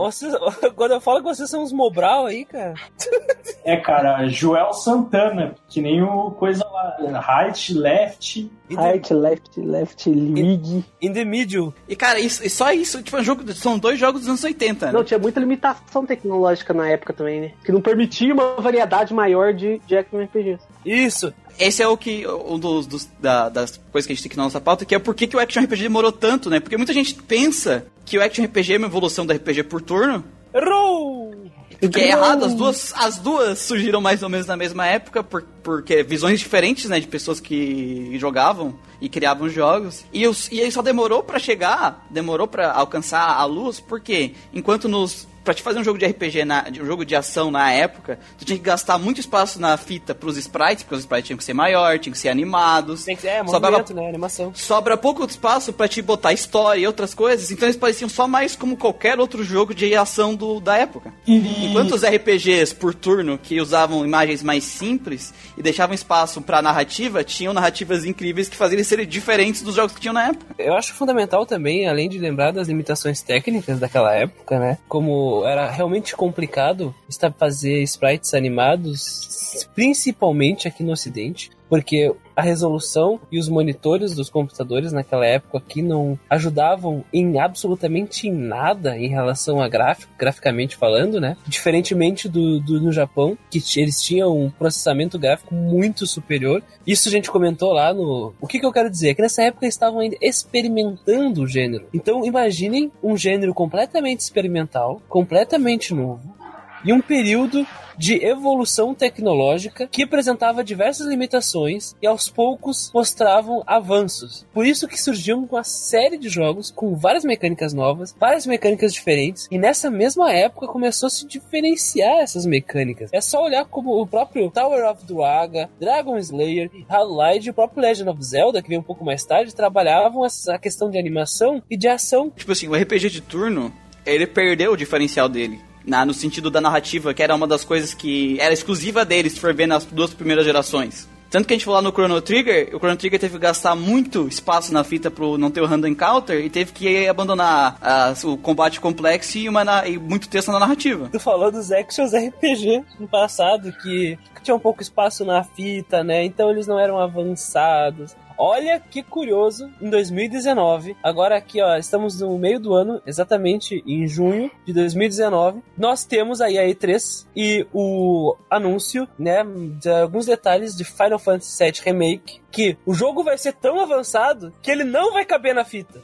quando 0.75 0.93
eu 0.93 1.01
falo 1.01 1.19
que 1.19 1.25
vocês 1.25 1.49
são 1.49 1.63
uns 1.63 1.73
Mobral 1.73 2.27
aí, 2.27 2.45
cara. 2.45 2.75
É, 3.65 3.77
cara, 3.77 4.27
Joel 4.29 4.73
Santana, 4.73 5.55
que 5.69 5.81
nem 5.81 6.03
o 6.03 6.33
coisa 6.33 6.65
lá, 6.67 6.97
right, 7.21 7.73
left. 7.79 8.51
In 8.69 8.75
the, 8.77 8.93
Right, 8.93 9.15
left, 9.15 9.61
left, 9.61 10.11
league. 10.11 10.85
in 11.01 11.13
the 11.13 11.25
middle. 11.25 11.73
E, 11.89 11.95
cara, 11.95 12.19
isso, 12.19 12.45
e 12.45 12.51
só 12.51 12.73
isso, 12.73 13.01
tipo, 13.03 13.17
é 13.17 13.21
um 13.21 13.23
jogo, 13.23 13.53
são 13.53 13.79
dois 13.79 14.01
jogos 14.01 14.23
dos 14.23 14.29
anos 14.31 14.43
80, 14.43 14.87
né? 14.87 14.93
Não, 14.93 15.05
tinha 15.05 15.19
muita 15.19 15.39
limitação 15.39 16.05
tecnológica 16.05 16.75
na 16.75 16.89
época 16.89 17.13
também, 17.13 17.41
né? 17.41 17.53
Que 17.65 17.71
não 17.71 17.81
permitia 17.81 18.35
uma 18.35 18.57
variedade 18.57 19.15
maior 19.15 19.53
de, 19.55 19.79
de 19.87 19.97
action 19.97 20.21
RPGs. 20.25 20.59
Isso. 20.85 21.33
Esse 21.61 21.83
é 21.83 21.87
o 21.87 21.97
que, 21.99 22.27
um 22.27 22.59
dos, 22.59 22.87
dos- 22.87 23.09
da- 23.21 23.49
das 23.51 23.77
coisas 23.93 24.07
que 24.07 24.13
a 24.13 24.17
gente 24.17 24.23
tem 24.25 24.31
que 24.31 24.37
na 24.39 24.45
nossa 24.45 24.61
pauta, 24.61 24.85
que 24.87 24.95
é 24.95 24.99
por 24.99 25.15
que, 25.15 25.27
que 25.29 25.37
o 25.37 25.39
Action 25.41 25.63
RPG 25.73 25.83
demorou 25.83 26.13
tanto, 26.13 26.51
né? 26.51 26.61
Porque 26.61 26.77
muita 26.77 26.93
gente 26.93 27.15
pensa 27.15 27.87
que 28.05 28.19
o 28.19 28.23
Action 28.23 28.45
RPG 28.45 28.75
é 28.75 28.79
uma 28.79 28.87
evolução 28.87 29.25
do 29.25 29.33
RPG 29.33 29.65
por 29.65 29.81
turno, 29.81 30.25
Errou! 30.55 31.51
que 31.91 32.01
é 32.01 32.11
errado, 32.11 32.45
as 32.45 32.55
duas, 32.55 32.95
as 32.97 33.19
duas 33.19 33.59
surgiram 33.59 34.01
mais 34.01 34.23
ou 34.23 34.29
menos 34.29 34.47
na 34.47 34.57
mesma 34.57 34.87
época, 34.87 35.25
por, 35.25 35.43
porque 35.63 36.03
visões 36.03 36.39
diferentes, 36.39 36.89
né, 36.89 37.01
de 37.01 37.09
pessoas 37.09 37.41
que 37.41 38.17
jogavam 38.19 38.79
e 39.01 39.09
criavam 39.09 39.49
jogos. 39.49 40.05
E, 40.13 40.27
os, 40.27 40.49
e 40.53 40.61
aí 40.61 40.71
só 40.71 40.81
demorou 40.81 41.25
pra 41.25 41.41
chegar, 41.41 42.07
demorou 42.09 42.47
pra 42.47 42.73
alcançar 42.73 43.37
a 43.37 43.45
luz, 43.45 43.81
porque 43.81 44.33
enquanto 44.55 44.89
nos 44.89 45.27
Pra 45.45 45.55
te 45.55 45.63
fazer 45.63 45.81
um 45.81 45.85
jogo 45.85 45.99
de 45.99 46.07
RPG, 46.07 46.45
na, 46.45 46.63
de 46.63 46.81
um 46.81 46.87
jogo 46.87 47.05
de 47.05 47.17
ação 47.17 47.51
na 47.51 47.71
época, 47.73 48.19
tu 48.39 48.45
tinha 48.45 48.57
que 48.57 48.65
gastar 48.65 48.99
muito 48.99 49.21
espaço 49.21 49.61
na 49.61 49.77
fita 49.77 50.15
pros 50.15 50.37
sprites, 50.37 50.83
porque 50.83 50.95
os 50.95 51.01
sprites 51.01 51.27
tinham 51.27 51.39
que 51.39 51.45
ser 51.45 51.55
maior, 51.55 51.99
tinham 51.99 52.13
que 52.13 52.19
ser 52.19 52.29
animados. 52.29 53.05
Tem 53.05 53.17
que 53.17 53.27
é, 53.27 53.45
Sobrava 53.47 53.85
né? 53.93 54.09
Animação. 54.09 54.53
sobra 54.55 54.97
pouco 54.97 55.25
espaço 55.25 55.73
pra 55.73 55.89
te 55.89 56.01
botar 56.01 56.33
história 56.33 56.81
e 56.81 56.87
outras 56.87 57.15
coisas, 57.15 57.51
então 57.51 57.67
eles 57.67 57.77
pareciam 57.77 58.09
só 58.09 58.29
mais 58.29 58.55
como 58.55 58.77
qualquer 58.77 59.19
outro 59.19 59.43
jogo 59.43 59.75
de 59.75 59.95
ação 59.95 60.35
do, 60.35 60.61
da 60.61 60.77
época. 60.77 61.13
E, 61.27 61.67
Enquanto 61.67 61.95
os 61.95 62.03
RPGs 62.05 62.75
por 62.75 62.95
turno, 62.95 63.39
que 63.39 63.61
usavam 63.61 64.05
imagens 64.05 64.43
mais 64.43 64.65
simples 64.65 65.33
e 65.57 65.63
deixavam 65.63 65.95
espaço 65.95 66.41
pra 66.41 66.63
narrativa, 66.63 67.25
tinham 67.25 67.53
narrativas 67.53 68.05
incríveis 68.05 68.49
que 68.49 68.57
faziam 68.57 68.77
eles 68.77 68.87
serem 68.87 69.07
diferentes 69.07 69.63
dos 69.63 69.75
jogos 69.75 69.93
que 69.93 70.01
tinham 70.01 70.15
na 70.15 70.29
época. 70.29 70.55
Eu 70.59 70.75
acho 70.75 70.93
fundamental 70.95 71.47
também, 71.47 71.89
além 71.89 72.09
de 72.09 72.19
lembrar 72.19 72.53
das 72.53 72.69
limitações 72.69 73.23
técnicas 73.23 73.79
daquela 73.79 74.15
época, 74.15 74.59
né? 74.59 74.79
Como 74.89 75.32
era 75.45 75.71
realmente 75.71 76.15
complicado 76.15 76.95
fazer 77.31 77.83
sprites 77.83 78.35
animados, 78.35 79.67
principalmente 79.75 80.69
aqui 80.69 80.83
no 80.83 80.93
Ocidente, 80.93 81.51
porque 81.73 82.15
a 82.37 82.43
resolução 82.43 83.19
e 83.31 83.39
os 83.39 83.49
monitores 83.49 84.15
dos 84.15 84.29
computadores 84.29 84.93
naquela 84.93 85.25
época 85.25 85.57
aqui 85.57 85.81
não 85.81 86.19
ajudavam 86.29 87.03
em 87.11 87.41
absolutamente 87.41 88.31
nada 88.31 88.99
em 88.99 89.09
relação 89.09 89.59
a 89.59 89.67
gráfico, 89.71 90.13
graficamente 90.19 90.77
falando, 90.77 91.19
né? 91.19 91.35
Diferentemente 91.47 92.29
do, 92.29 92.61
do 92.61 92.79
no 92.79 92.93
Japão, 92.93 93.39
que 93.51 93.63
eles 93.81 94.03
tinham 94.03 94.39
um 94.39 94.51
processamento 94.51 95.19
gráfico 95.19 95.55
muito 95.55 96.07
superior. 96.07 96.63
Isso 96.87 97.09
a 97.09 97.11
gente 97.11 97.31
comentou 97.31 97.73
lá 97.73 97.95
no. 97.95 98.35
O 98.39 98.47
que, 98.47 98.61
que 98.61 98.67
eu 98.67 98.73
quero 98.73 98.91
dizer? 98.91 99.09
É 99.09 99.15
que 99.15 99.23
nessa 99.23 99.43
época 99.43 99.65
eles 99.65 99.75
estavam 99.75 100.01
ainda 100.01 100.19
experimentando 100.21 101.41
o 101.41 101.47
gênero. 101.47 101.87
Então 101.95 102.23
imaginem 102.23 102.93
um 103.03 103.17
gênero 103.17 103.55
completamente 103.55 104.21
experimental, 104.21 105.01
completamente 105.09 105.95
novo, 105.95 106.37
e 106.85 106.93
um 106.93 107.01
período 107.01 107.67
de 108.03 108.17
evolução 108.27 108.93
tecnológica 108.93 109.87
que 109.87 110.03
apresentava 110.03 110.65
diversas 110.65 111.07
limitações 111.07 111.95
e 112.03 112.07
aos 112.09 112.29
poucos 112.29 112.91
mostravam 112.93 113.63
avanços. 113.65 114.45
Por 114.53 114.67
isso 114.67 114.89
que 114.89 115.01
surgiu 115.01 115.39
uma 115.39 115.63
série 115.63 116.19
de 116.19 116.29
jogos 116.29 116.73
com 116.73 116.97
várias 116.97 117.25
mecânicas 117.25 117.73
novas, 117.73 118.13
várias 118.19 118.45
mecânicas 118.45 118.93
diferentes, 118.93 119.47
e 119.53 119.57
nessa 119.57 119.89
mesma 119.89 120.33
época 120.33 120.67
começou 120.67 121.07
a 121.07 121.11
se 121.11 121.25
diferenciar 121.29 122.19
essas 122.19 122.45
mecânicas. 122.45 123.09
É 123.13 123.21
só 123.21 123.41
olhar 123.41 123.67
como 123.67 124.03
o 124.03 124.05
próprio 124.05 124.51
Tower 124.51 124.85
of 124.91 125.07
Druaga, 125.07 125.71
Dragon 125.79 126.19
Slayer, 126.19 126.73
Half-Life 126.89 127.47
e 127.47 127.51
o 127.51 127.55
próprio 127.55 127.83
Legend 127.83 128.11
of 128.11 128.25
Zelda, 128.25 128.61
que 128.61 128.69
veio 128.69 128.81
um 128.81 128.85
pouco 128.85 129.05
mais 129.05 129.25
tarde, 129.25 129.55
trabalhavam 129.55 130.27
essa 130.27 130.59
questão 130.59 130.91
de 130.91 130.99
animação 130.99 131.63
e 131.71 131.77
de 131.77 131.87
ação 131.87 132.33
Tipo 132.35 132.51
assim, 132.51 132.67
o 132.67 132.75
RPG 132.75 133.11
de 133.11 133.21
turno, 133.21 133.73
ele 134.05 134.27
perdeu 134.27 134.73
o 134.73 134.77
diferencial 134.77 135.29
dele. 135.29 135.61
Na, 135.87 136.05
no 136.05 136.15
sentido 136.15 136.51
da 136.51 136.61
narrativa, 136.61 137.13
que 137.13 137.23
era 137.23 137.35
uma 137.35 137.47
das 137.47 137.65
coisas 137.65 137.93
que 137.95 138.39
era 138.41 138.55
exclusiva 138.55 139.05
dele, 139.05 139.29
se 139.29 139.41
for 139.41 139.53
ver 139.53 139.67
nas 139.67 139.85
duas 139.85 140.15
primeiras 140.15 140.45
gerações. 140.45 141.09
Tanto 141.33 141.49
que 141.49 141.55
a 141.55 141.57
gente 141.57 141.65
falou 141.65 141.81
lá 141.81 141.83
no 141.83 141.93
Chrono 141.93 142.21
Trigger, 142.21 142.77
o 142.77 142.79
Chrono 142.79 142.95
Trigger 142.95 143.19
teve 143.19 143.33
que 143.33 143.39
gastar 143.39 143.75
muito 143.75 144.29
espaço 144.29 144.71
na 144.71 144.85
fita 144.85 145.11
pro 145.11 145.39
não 145.39 145.51
ter 145.51 145.63
o 145.63 145.67
random 145.67 145.89
encounter 145.89 146.45
e 146.45 146.51
teve 146.51 146.73
que 146.73 147.09
abandonar 147.09 147.79
ah, 147.81 148.13
o 148.25 148.37
combate 148.37 148.79
complexo 148.79 149.39
e, 149.39 149.49
uma, 149.49 149.89
e 149.89 149.99
muito 149.99 150.29
texto 150.29 150.53
na 150.53 150.59
narrativa. 150.59 151.09
Tu 151.11 151.19
falou 151.19 151.51
dos 151.51 151.73
actions 151.73 152.13
RPG 152.13 152.85
no 153.01 153.09
passado, 153.09 153.73
que 153.83 154.19
tinha 154.43 154.55
um 154.55 154.61
pouco 154.61 154.83
espaço 154.83 155.25
na 155.25 155.43
fita, 155.43 156.05
né? 156.05 156.23
Então 156.23 156.51
eles 156.51 156.67
não 156.67 156.79
eram 156.79 156.99
avançados. 156.99 158.15
Olha 158.45 158.81
que 158.81 159.05
curioso, 159.05 159.71
em 159.81 159.89
2019, 159.89 160.97
agora 161.01 161.37
aqui 161.37 161.63
ó, 161.63 161.77
estamos 161.77 162.21
no 162.21 162.37
meio 162.37 162.59
do 162.59 162.75
ano, 162.75 163.01
exatamente 163.07 163.85
em 163.87 164.09
junho 164.09 164.51
de 164.67 164.73
2019, 164.73 165.63
nós 165.79 166.05
temos 166.05 166.41
aí 166.41 166.59
a 166.59 166.65
E3 166.65 167.25
e 167.37 167.65
o 167.73 168.35
anúncio, 168.51 169.07
né, 169.17 169.45
de 169.81 169.89
alguns 169.89 170.27
detalhes 170.27 170.77
de 170.77 170.83
Final 170.83 171.21
Fantasy 171.21 171.65
VII 171.65 171.83
Remake 171.85 172.42
que 172.53 172.77
o 172.85 172.93
jogo 172.93 173.25
vai 173.25 173.39
ser 173.39 173.55
tão 173.55 173.81
avançado 173.81 174.53
que 174.63 174.71
ele 174.71 174.85
não 174.85 175.13
vai 175.13 175.25
caber 175.25 175.55
na 175.55 175.65
fita. 175.65 176.01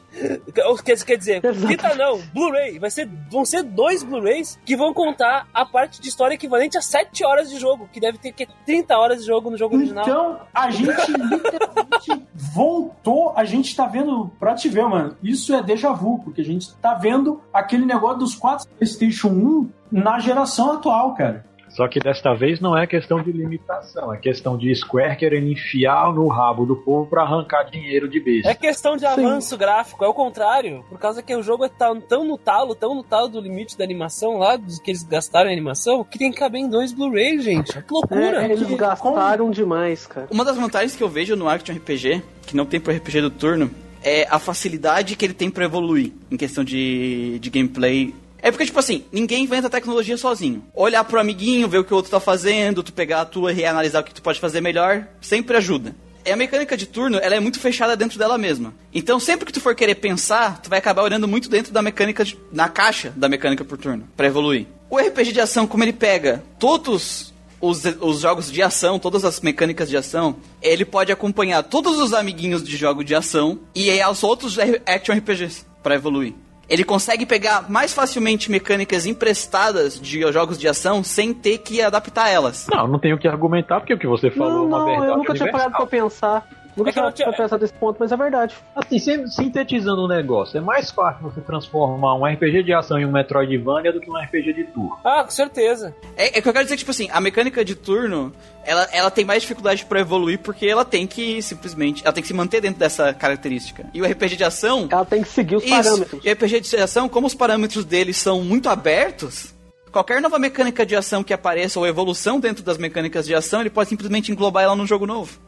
Quer, 0.84 1.16
dizer, 1.16 1.42
fita 1.55 1.94
não, 1.94 2.18
Blu-ray. 2.32 2.78
Vai 2.78 2.90
ser, 2.90 3.09
vão 3.30 3.44
ser 3.44 3.62
dois 3.62 4.03
Blu-rays 4.03 4.59
que 4.64 4.74
vão 4.74 4.94
contar 4.94 5.46
a 5.53 5.64
parte 5.64 6.01
de 6.01 6.09
história 6.09 6.34
equivalente 6.34 6.78
a 6.78 6.82
7 6.82 7.24
horas 7.24 7.51
de 7.51 7.59
jogo, 7.59 7.88
que 7.92 8.01
deve 8.01 8.18
ter 8.18 8.32
que 8.32 8.49
30 8.64 8.96
horas 8.96 9.20
de 9.20 9.26
jogo 9.26 9.51
no 9.51 9.59
jogo 9.59 9.76
original. 9.76 10.05
Então, 10.05 10.40
a 10.55 10.70
gente 10.70 11.12
literalmente 11.12 12.26
voltou. 12.34 13.32
A 13.36 13.44
gente 13.44 13.76
tá 13.76 13.86
vendo, 13.86 14.30
pra 14.40 14.55
te 14.55 14.68
ver, 14.68 14.88
mano, 14.88 15.16
isso 15.22 15.55
é 15.55 15.62
déjà 15.62 15.92
vu, 15.92 16.18
porque 16.24 16.40
a 16.40 16.44
gente 16.44 16.74
tá 16.76 16.94
vendo 16.94 17.42
aquele 17.53 17.84
negócio 17.84 18.18
dos 18.18 18.34
quatro 18.34 18.66
PlayStation 18.78 19.28
1 19.28 19.70
na 19.92 20.18
geração 20.18 20.72
atual, 20.72 21.14
cara. 21.14 21.47
Só 21.70 21.86
que 21.88 22.00
desta 22.00 22.34
vez 22.34 22.60
não 22.60 22.76
é 22.76 22.86
questão 22.86 23.22
de 23.22 23.30
limitação, 23.30 24.12
é 24.12 24.18
questão 24.18 24.56
de 24.56 24.74
Square 24.74 25.16
querendo 25.16 25.48
enfiar 25.48 26.12
no 26.12 26.28
rabo 26.28 26.64
do 26.64 26.76
povo 26.76 27.08
para 27.08 27.22
arrancar 27.22 27.64
dinheiro 27.64 28.08
de 28.08 28.20
besta. 28.20 28.50
É 28.50 28.54
questão 28.54 28.96
de 28.96 29.06
avanço 29.06 29.50
Sim. 29.50 29.58
gráfico, 29.58 30.04
é 30.04 30.08
o 30.08 30.14
contrário. 30.14 30.84
Por 30.88 30.98
causa 30.98 31.22
que 31.22 31.34
o 31.34 31.42
jogo 31.42 31.64
é 31.64 31.68
tão, 31.68 32.00
tão 32.00 32.24
no 32.24 32.38
talo, 32.38 32.74
tão 32.74 32.94
no 32.94 33.02
talo 33.02 33.28
do 33.28 33.40
limite 33.40 33.76
da 33.76 33.84
animação 33.84 34.38
lá, 34.38 34.56
dos 34.56 34.78
que 34.78 34.90
eles 34.90 35.02
gastaram 35.02 35.50
em 35.50 35.52
animação, 35.52 36.04
que 36.04 36.18
tem 36.18 36.30
que 36.30 36.38
caber 36.38 36.60
em 36.60 36.68
dois 36.68 36.92
Blu-ray, 36.92 37.40
gente. 37.40 37.80
Que 37.82 37.92
loucura. 37.92 38.42
É, 38.42 38.44
eles 38.46 38.66
que... 38.66 38.76
gastaram 38.76 39.44
Como... 39.44 39.54
demais, 39.54 40.06
cara. 40.06 40.26
Uma 40.30 40.44
das 40.44 40.56
vantagens 40.56 40.96
que 40.96 41.02
eu 41.02 41.08
vejo 41.08 41.36
no 41.36 41.48
Action 41.48 41.74
RPG, 41.76 42.22
que 42.46 42.56
não 42.56 42.66
tem 42.66 42.80
pro 42.80 42.92
RPG 42.92 43.20
do 43.20 43.30
turno, 43.30 43.70
é 44.02 44.26
a 44.30 44.38
facilidade 44.38 45.16
que 45.16 45.24
ele 45.24 45.34
tem 45.34 45.50
para 45.50 45.64
evoluir 45.64 46.12
em 46.30 46.36
questão 46.36 46.64
de, 46.64 47.38
de 47.40 47.50
gameplay 47.50 48.14
é 48.41 48.51
porque, 48.51 48.66
tipo 48.66 48.78
assim, 48.78 49.05
ninguém 49.12 49.45
inventa 49.45 49.68
tecnologia 49.68 50.16
sozinho. 50.16 50.64
Olhar 50.74 51.05
pro 51.05 51.20
amiguinho, 51.20 51.68
ver 51.68 51.78
o 51.78 51.84
que 51.84 51.93
o 51.93 51.97
outro 51.97 52.11
tá 52.11 52.20
fazendo, 52.20 52.82
tu 52.82 52.93
pegar 52.93 53.22
a 53.22 53.24
tua 53.24 53.53
e 53.53 53.55
reanalisar 53.55 54.03
o 54.03 54.05
que 54.05 54.14
tu 54.14 54.22
pode 54.22 54.41
fazer 54.41 54.61
melhor, 54.61 55.07
sempre 55.20 55.57
ajuda. 55.57 55.95
E 56.24 56.30
a 56.30 56.36
mecânica 56.36 56.76
de 56.76 56.86
turno, 56.86 57.18
ela 57.18 57.34
é 57.34 57.41
muito 57.41 57.59
fechada 57.59 57.97
dentro 57.97 58.18
dela 58.18 58.36
mesma. 58.36 58.74
Então, 58.93 59.18
sempre 59.18 59.47
que 59.47 59.53
tu 59.53 59.61
for 59.61 59.74
querer 59.74 59.95
pensar, 59.97 60.61
tu 60.61 60.68
vai 60.68 60.78
acabar 60.78 61.03
olhando 61.03 61.26
muito 61.26 61.49
dentro 61.49 61.72
da 61.72 61.82
mecânica, 61.82 62.24
de, 62.24 62.39
na 62.53 62.68
caixa 62.68 63.12
da 63.16 63.28
mecânica 63.28 63.64
por 63.64 63.78
turno, 63.78 64.07
para 64.16 64.26
evoluir. 64.26 64.66
O 64.91 64.99
RPG 64.99 65.32
de 65.32 65.41
ação, 65.41 65.66
como 65.66 65.84
ele 65.84 65.93
pega 65.93 66.43
todos 66.59 67.32
os, 67.61 67.82
os, 68.01 68.20
jogos 68.20 68.53
de 68.53 68.62
ação, 68.62 68.99
todas 68.99 69.24
as 69.24 69.41
mecânicas 69.41 69.89
de 69.89 69.97
ação, 69.97 70.36
ele 70.62 70.84
pode 70.84 71.11
acompanhar 71.11 71.62
todos 71.62 71.99
os 71.99 72.12
amiguinhos 72.12 72.62
de 72.62 72.76
jogo 72.76 73.03
de 73.03 73.14
ação 73.14 73.61
e 73.74 73.91
os 74.05 74.22
outros 74.22 74.59
action 74.86 75.16
RPGs 75.16 75.64
para 75.82 75.95
evoluir 75.95 76.34
ele 76.68 76.84
consegue 76.84 77.24
pegar 77.24 77.70
mais 77.70 77.94
facilmente 77.94 78.50
mecânicas 78.50 79.06
emprestadas 79.06 79.98
de 79.98 80.20
jogos 80.32 80.58
de 80.58 80.68
ação 80.68 81.02
sem 81.02 81.32
ter 81.32 81.58
que 81.58 81.80
adaptar 81.80 82.28
elas. 82.28 82.66
Não, 82.70 82.86
não 82.86 82.98
tenho 82.98 83.16
o 83.16 83.18
que 83.18 83.26
argumentar, 83.26 83.80
porque 83.80 83.94
o 83.94 83.98
que 83.98 84.06
você 84.06 84.30
falou 84.30 84.68
não, 84.68 84.76
é 84.76 84.80
uma 84.80 84.84
verdade. 84.84 85.10
Eu 85.10 85.16
nunca 85.16 85.34
tinha 85.34 85.50
parado 85.50 85.72
pra 85.72 85.86
pensar. 85.86 86.46
Nunca 86.78 86.90
é 86.90 86.92
tinha, 86.92 87.12
tinha 87.12 87.32
pensado 87.32 87.60
nesse 87.60 87.74
ponto, 87.74 87.96
mas 87.98 88.12
é 88.12 88.16
verdade. 88.16 88.54
Assim, 88.74 89.26
sintetizando 89.26 90.02
o 90.02 90.04
um 90.04 90.08
negócio, 90.08 90.56
é 90.56 90.60
mais 90.60 90.90
fácil 90.90 91.22
você 91.22 91.40
transformar 91.40 92.14
um 92.14 92.24
RPG 92.24 92.62
de 92.62 92.72
ação 92.72 92.98
em 92.98 93.04
um 93.04 93.10
Metroidvania 93.10 93.92
do 93.92 94.00
que 94.00 94.10
um 94.10 94.16
RPG 94.16 94.52
de 94.52 94.64
turno. 94.64 94.96
Ah, 95.04 95.24
com 95.24 95.30
certeza. 95.30 95.94
É, 96.16 96.38
é 96.38 96.40
que 96.40 96.48
eu 96.48 96.52
quero 96.52 96.64
dizer 96.64 96.76
que, 96.76 96.80
tipo 96.80 96.90
assim, 96.90 97.08
a 97.10 97.20
mecânica 97.20 97.64
de 97.64 97.74
turno, 97.74 98.32
ela, 98.64 98.88
ela 98.92 99.10
tem 99.10 99.24
mais 99.24 99.42
dificuldade 99.42 99.84
para 99.84 100.00
evoluir 100.00 100.38
porque 100.38 100.66
ela 100.66 100.84
tem 100.84 101.06
que 101.06 101.42
simplesmente, 101.42 102.02
ela 102.04 102.12
tem 102.12 102.22
que 102.22 102.28
se 102.28 102.34
manter 102.34 102.60
dentro 102.60 102.78
dessa 102.78 103.12
característica. 103.12 103.86
E 103.92 104.00
o 104.00 104.04
RPG 104.04 104.36
de 104.36 104.44
ação... 104.44 104.88
Ela 104.90 105.04
tem 105.04 105.22
que 105.22 105.28
seguir 105.28 105.56
os 105.56 105.64
isso, 105.64 105.74
parâmetros. 105.74 106.24
E 106.24 106.28
o 106.28 106.32
RPG 106.32 106.60
de 106.60 106.76
ação, 106.76 107.08
como 107.08 107.26
os 107.26 107.34
parâmetros 107.34 107.84
deles 107.84 108.16
são 108.16 108.42
muito 108.44 108.68
abertos, 108.68 109.54
qualquer 109.90 110.20
nova 110.20 110.38
mecânica 110.38 110.86
de 110.86 110.94
ação 110.94 111.24
que 111.24 111.32
apareça 111.32 111.78
ou 111.78 111.86
evolução 111.86 112.38
dentro 112.38 112.62
das 112.62 112.78
mecânicas 112.78 113.26
de 113.26 113.34
ação, 113.34 113.60
ele 113.60 113.70
pode 113.70 113.88
simplesmente 113.88 114.30
englobar 114.30 114.62
ela 114.62 114.76
num 114.76 114.86
jogo 114.86 115.06
novo. 115.06 115.38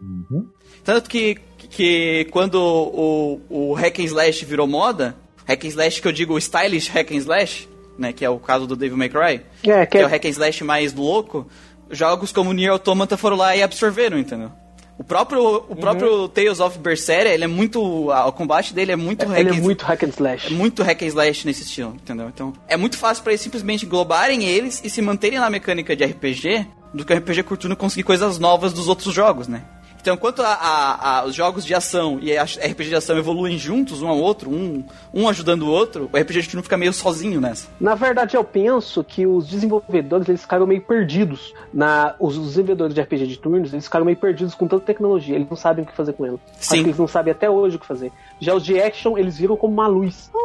Uhum. 0.00 0.48
Tanto 0.90 1.08
que, 1.08 1.36
que 1.70 2.26
quando 2.32 2.56
o, 2.56 3.40
o 3.48 3.74
hack 3.74 4.00
and 4.00 4.06
slash 4.06 4.44
virou 4.44 4.66
moda, 4.66 5.14
hack 5.46 5.64
and 5.64 5.68
slash 5.68 6.02
que 6.02 6.08
eu 6.08 6.10
digo 6.10 6.36
stylish 6.36 6.90
hack 6.90 7.12
and 7.12 7.18
slash, 7.18 7.68
né, 7.96 8.12
que 8.12 8.24
é 8.24 8.28
o 8.28 8.40
caso 8.40 8.66
do 8.66 8.74
Devil 8.74 8.98
May 8.98 9.08
Cry, 9.08 9.40
é, 9.62 9.86
que, 9.86 9.92
que 9.92 9.98
é... 9.98 10.00
é 10.00 10.04
o 10.04 10.08
hack 10.08 10.24
and 10.24 10.30
slash 10.30 10.64
mais 10.64 10.92
louco, 10.92 11.46
jogos 11.92 12.32
como 12.32 12.52
Nier 12.52 12.72
Automata 12.72 13.16
foram 13.16 13.36
lá 13.36 13.54
e 13.54 13.62
absorveram, 13.62 14.18
entendeu? 14.18 14.50
O 14.98 15.04
próprio, 15.04 15.40
o 15.40 15.66
uhum. 15.70 15.76
próprio 15.76 16.28
Tales 16.28 16.58
of 16.58 16.76
Berseria, 16.80 17.32
ele 17.32 17.44
é 17.44 17.46
muito. 17.46 18.10
O 18.10 18.32
combate 18.32 18.74
dele 18.74 18.90
é 18.90 18.96
muito 18.96 19.24
hack 19.24 19.38
Ele 19.38 19.48
é 19.50 19.52
muito 19.52 19.84
hack 19.84 20.02
and 20.02 20.08
slash. 20.08 20.46
É 20.48 20.50
muito 20.50 20.82
hack 20.82 21.02
and 21.02 21.06
slash 21.06 21.46
nesse 21.46 21.62
estilo, 21.62 21.94
entendeu? 21.94 22.28
Então, 22.34 22.52
é 22.66 22.76
muito 22.76 22.98
fácil 22.98 23.22
para 23.22 23.32
eles 23.32 23.40
simplesmente 23.40 23.86
englobarem 23.86 24.42
eles 24.42 24.82
e 24.84 24.90
se 24.90 25.00
manterem 25.00 25.38
na 25.38 25.48
mecânica 25.48 25.94
de 25.94 26.04
RPG 26.04 26.66
do 26.92 27.04
que 27.04 27.12
o 27.12 27.16
RPG 27.16 27.44
Curtuno 27.44 27.76
conseguir 27.76 28.02
coisas 28.02 28.40
novas 28.40 28.72
dos 28.72 28.88
outros 28.88 29.14
jogos, 29.14 29.46
né? 29.46 29.62
Então, 30.00 30.14
enquanto 30.14 30.40
a, 30.40 30.48
a, 30.48 31.18
a, 31.18 31.24
os 31.26 31.34
jogos 31.34 31.64
de 31.64 31.74
ação 31.74 32.18
e 32.22 32.36
a 32.36 32.44
RPG 32.44 32.88
de 32.88 32.94
ação 32.94 33.18
evoluem 33.18 33.58
juntos, 33.58 34.00
um 34.00 34.08
ao 34.08 34.18
outro, 34.18 34.50
um, 34.50 34.82
um 35.12 35.28
ajudando 35.28 35.62
o 35.62 35.70
outro, 35.70 36.08
o 36.12 36.16
RPG 36.16 36.42
de 36.42 36.48
turno 36.48 36.62
fica 36.62 36.76
meio 36.76 36.92
sozinho 36.92 37.40
nessa. 37.40 37.68
Na 37.78 37.94
verdade, 37.94 38.36
eu 38.36 38.42
penso 38.42 39.04
que 39.04 39.26
os 39.26 39.46
desenvolvedores 39.46 40.28
eles 40.28 40.40
ficaram 40.40 40.66
meio 40.66 40.80
perdidos. 40.80 41.52
Na, 41.72 42.14
os, 42.18 42.36
os 42.36 42.48
desenvolvedores 42.48 42.94
de 42.94 43.00
RPG 43.00 43.26
de 43.26 43.38
turnos 43.38 43.72
eles 43.72 43.84
ficaram 43.84 44.04
meio 44.04 44.16
perdidos 44.16 44.54
com 44.54 44.66
tanta 44.66 44.86
tecnologia. 44.86 45.34
Eles 45.34 45.48
não 45.48 45.56
sabem 45.56 45.84
o 45.84 45.86
que 45.86 45.94
fazer 45.94 46.14
com 46.14 46.24
ela. 46.24 46.38
Sim. 46.58 46.74
Acho 46.74 46.82
que 46.82 46.88
eles 46.88 46.98
não 46.98 47.08
sabem 47.08 47.32
até 47.32 47.50
hoje 47.50 47.76
o 47.76 47.78
que 47.78 47.86
fazer. 47.86 48.10
Já 48.40 48.54
os 48.54 48.64
de 48.64 48.80
action, 48.80 49.18
eles 49.18 49.36
viram 49.36 49.56
como 49.56 49.74
uma 49.74 49.86
luz. 49.86 50.30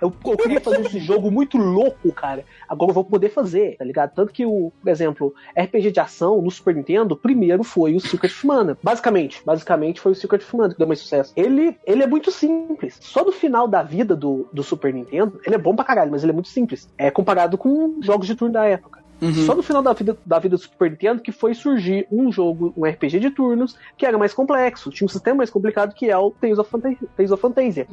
Eu, 0.00 0.12
eu 0.26 0.36
queria 0.36 0.60
fazer 0.60 0.80
esse 0.80 0.98
jogo 0.98 1.30
muito 1.30 1.56
louco, 1.56 2.12
cara. 2.12 2.44
Agora 2.68 2.90
eu 2.90 2.94
vou 2.94 3.04
poder 3.04 3.30
fazer, 3.30 3.76
tá 3.76 3.84
ligado? 3.84 4.14
Tanto 4.14 4.32
que 4.32 4.44
o, 4.46 4.72
por 4.80 4.88
exemplo, 4.88 5.34
RPG 5.56 5.90
de 5.92 6.00
ação 6.00 6.40
no 6.40 6.50
Super 6.50 6.74
Nintendo, 6.74 7.16
primeiro 7.16 7.62
foi 7.62 7.94
o 7.94 8.00
Secret 8.00 8.30
of 8.30 8.46
Mana. 8.46 8.78
Basicamente, 8.82 9.42
basicamente 9.44 10.00
foi 10.00 10.12
o 10.12 10.14
Secret 10.14 10.42
of 10.42 10.56
Mana 10.56 10.72
que 10.72 10.78
deu 10.78 10.86
mais 10.86 11.00
sucesso. 11.00 11.32
Ele, 11.36 11.76
ele 11.86 12.02
é 12.02 12.06
muito 12.06 12.30
simples. 12.30 12.98
Só 13.00 13.24
no 13.24 13.32
final 13.32 13.68
da 13.68 13.82
vida 13.82 14.16
do, 14.16 14.48
do 14.52 14.62
Super 14.62 14.92
Nintendo, 14.92 15.40
ele 15.44 15.54
é 15.54 15.58
bom 15.58 15.74
pra 15.74 15.84
caralho, 15.84 16.10
mas 16.10 16.22
ele 16.22 16.32
é 16.32 16.34
muito 16.34 16.48
simples. 16.48 16.88
É 16.96 17.10
comparado 17.10 17.58
com 17.58 17.98
jogos 18.02 18.26
de 18.26 18.34
turno 18.34 18.54
da 18.54 18.64
época. 18.64 19.03
Uhum. 19.24 19.46
Só 19.46 19.54
no 19.54 19.62
final 19.62 19.82
da 19.82 19.92
vida, 19.92 20.16
da 20.24 20.38
vida 20.38 20.56
do 20.56 20.62
Super 20.62 20.90
Nintendo 20.90 21.22
que 21.22 21.32
foi 21.32 21.54
surgir 21.54 22.06
um 22.12 22.30
jogo, 22.30 22.74
um 22.76 22.84
RPG 22.84 23.18
de 23.20 23.30
turnos, 23.30 23.76
que 23.96 24.04
era 24.04 24.18
mais 24.18 24.34
complexo, 24.34 24.90
tinha 24.90 25.06
um 25.06 25.08
sistema 25.08 25.38
mais 25.38 25.50
complicado 25.50 25.94
que 25.94 26.10
é 26.10 26.18
o 26.18 26.30
Tales 26.30 26.58
of, 26.58 26.70
Fanta 26.70 26.94
Tales 27.16 27.32
of 27.32 27.40
Fantasia. 27.40 27.86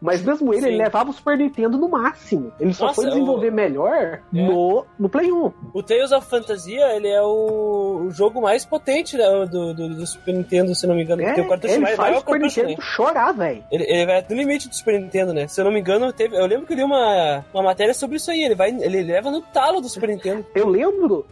Mas 0.00 0.22
mesmo 0.22 0.54
ele, 0.54 0.68
ele 0.68 0.76
levava 0.76 1.10
o 1.10 1.12
Super 1.12 1.36
Nintendo 1.36 1.76
no 1.76 1.88
máximo. 1.88 2.52
Ele 2.58 2.72
só 2.72 2.86
Nossa, 2.86 3.02
foi 3.02 3.10
desenvolver 3.10 3.50
o... 3.50 3.52
melhor 3.52 3.94
é. 3.94 4.20
no, 4.32 4.84
no 4.98 5.08
Play 5.08 5.30
1. 5.30 5.52
O 5.74 5.82
Tales 5.82 6.12
of 6.12 6.26
Fantasia, 6.28 6.96
ele 6.96 7.08
é 7.08 7.20
o, 7.20 8.04
o 8.06 8.10
jogo 8.10 8.40
mais 8.40 8.64
potente 8.64 9.16
né, 9.16 9.26
do, 9.50 9.74
do, 9.74 9.88
do, 9.96 10.06
Super 10.06 10.34
Nintendo, 10.34 10.74
se 10.74 10.86
não 10.86 10.94
me 10.94 11.02
engano. 11.02 11.22
É, 11.22 11.34
tem 11.34 11.44
o 11.44 11.48
cartucho 11.48 11.74
ele 11.74 11.82
mais, 11.82 11.96
faz 11.96 12.16
o 12.16 12.20
Super 12.20 12.40
Nintendo 12.40 12.68
né? 12.68 12.76
chorar, 12.80 13.32
velho. 13.32 13.64
Ele, 13.70 13.84
ele 13.84 14.06
vai 14.06 14.24
no 14.28 14.36
limite 14.36 14.68
do 14.68 14.74
Super 14.74 15.00
Nintendo, 15.00 15.34
né? 15.34 15.46
Se 15.48 15.60
eu 15.60 15.64
não 15.64 15.72
me 15.72 15.80
engano, 15.80 16.12
teve, 16.12 16.36
eu 16.36 16.46
lembro 16.46 16.66
que 16.66 16.72
eu 16.72 16.76
li 16.76 16.84
uma, 16.84 17.44
uma 17.52 17.62
matéria 17.62 17.92
sobre 17.92 18.16
isso 18.16 18.30
aí. 18.30 18.42
Ele, 18.42 18.54
vai, 18.54 18.70
ele 18.70 19.02
leva 19.02 19.30
no 19.30 19.42
talo 19.42 19.80
do 19.80 19.88
Super 19.88 20.08
Nintendo. 20.08 20.46
Eu 20.54 20.68
lembro 20.68 20.77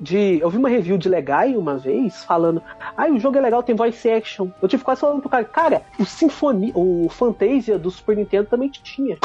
de. 0.01 0.39
Eu 0.41 0.51
vi 0.51 0.59
uma 0.59 0.69
review 0.69 0.99
de 0.99 1.09
Legai 1.09 1.57
uma 1.57 1.77
vez 1.77 2.25
falando. 2.25 2.63
Ah, 2.97 3.07
o 3.07 3.19
jogo 3.19 3.39
é 3.39 3.41
legal, 3.41 3.63
tem 3.63 3.75
voice 3.75 4.09
action. 4.09 4.49
Eu 4.61 4.69
tive 4.69 4.83
quase 4.85 5.01
falando 5.01 5.21
pro 5.21 5.29
cara, 5.29 5.45
cara, 5.45 5.83
o 5.99 6.05
Sinfonia, 6.05 6.73
o 6.75 7.09
Fantasia 7.09 7.79
do 7.79 7.91
Super 7.91 8.17
Nintendo 8.17 8.49
também 8.49 8.69
tinha. 8.69 9.19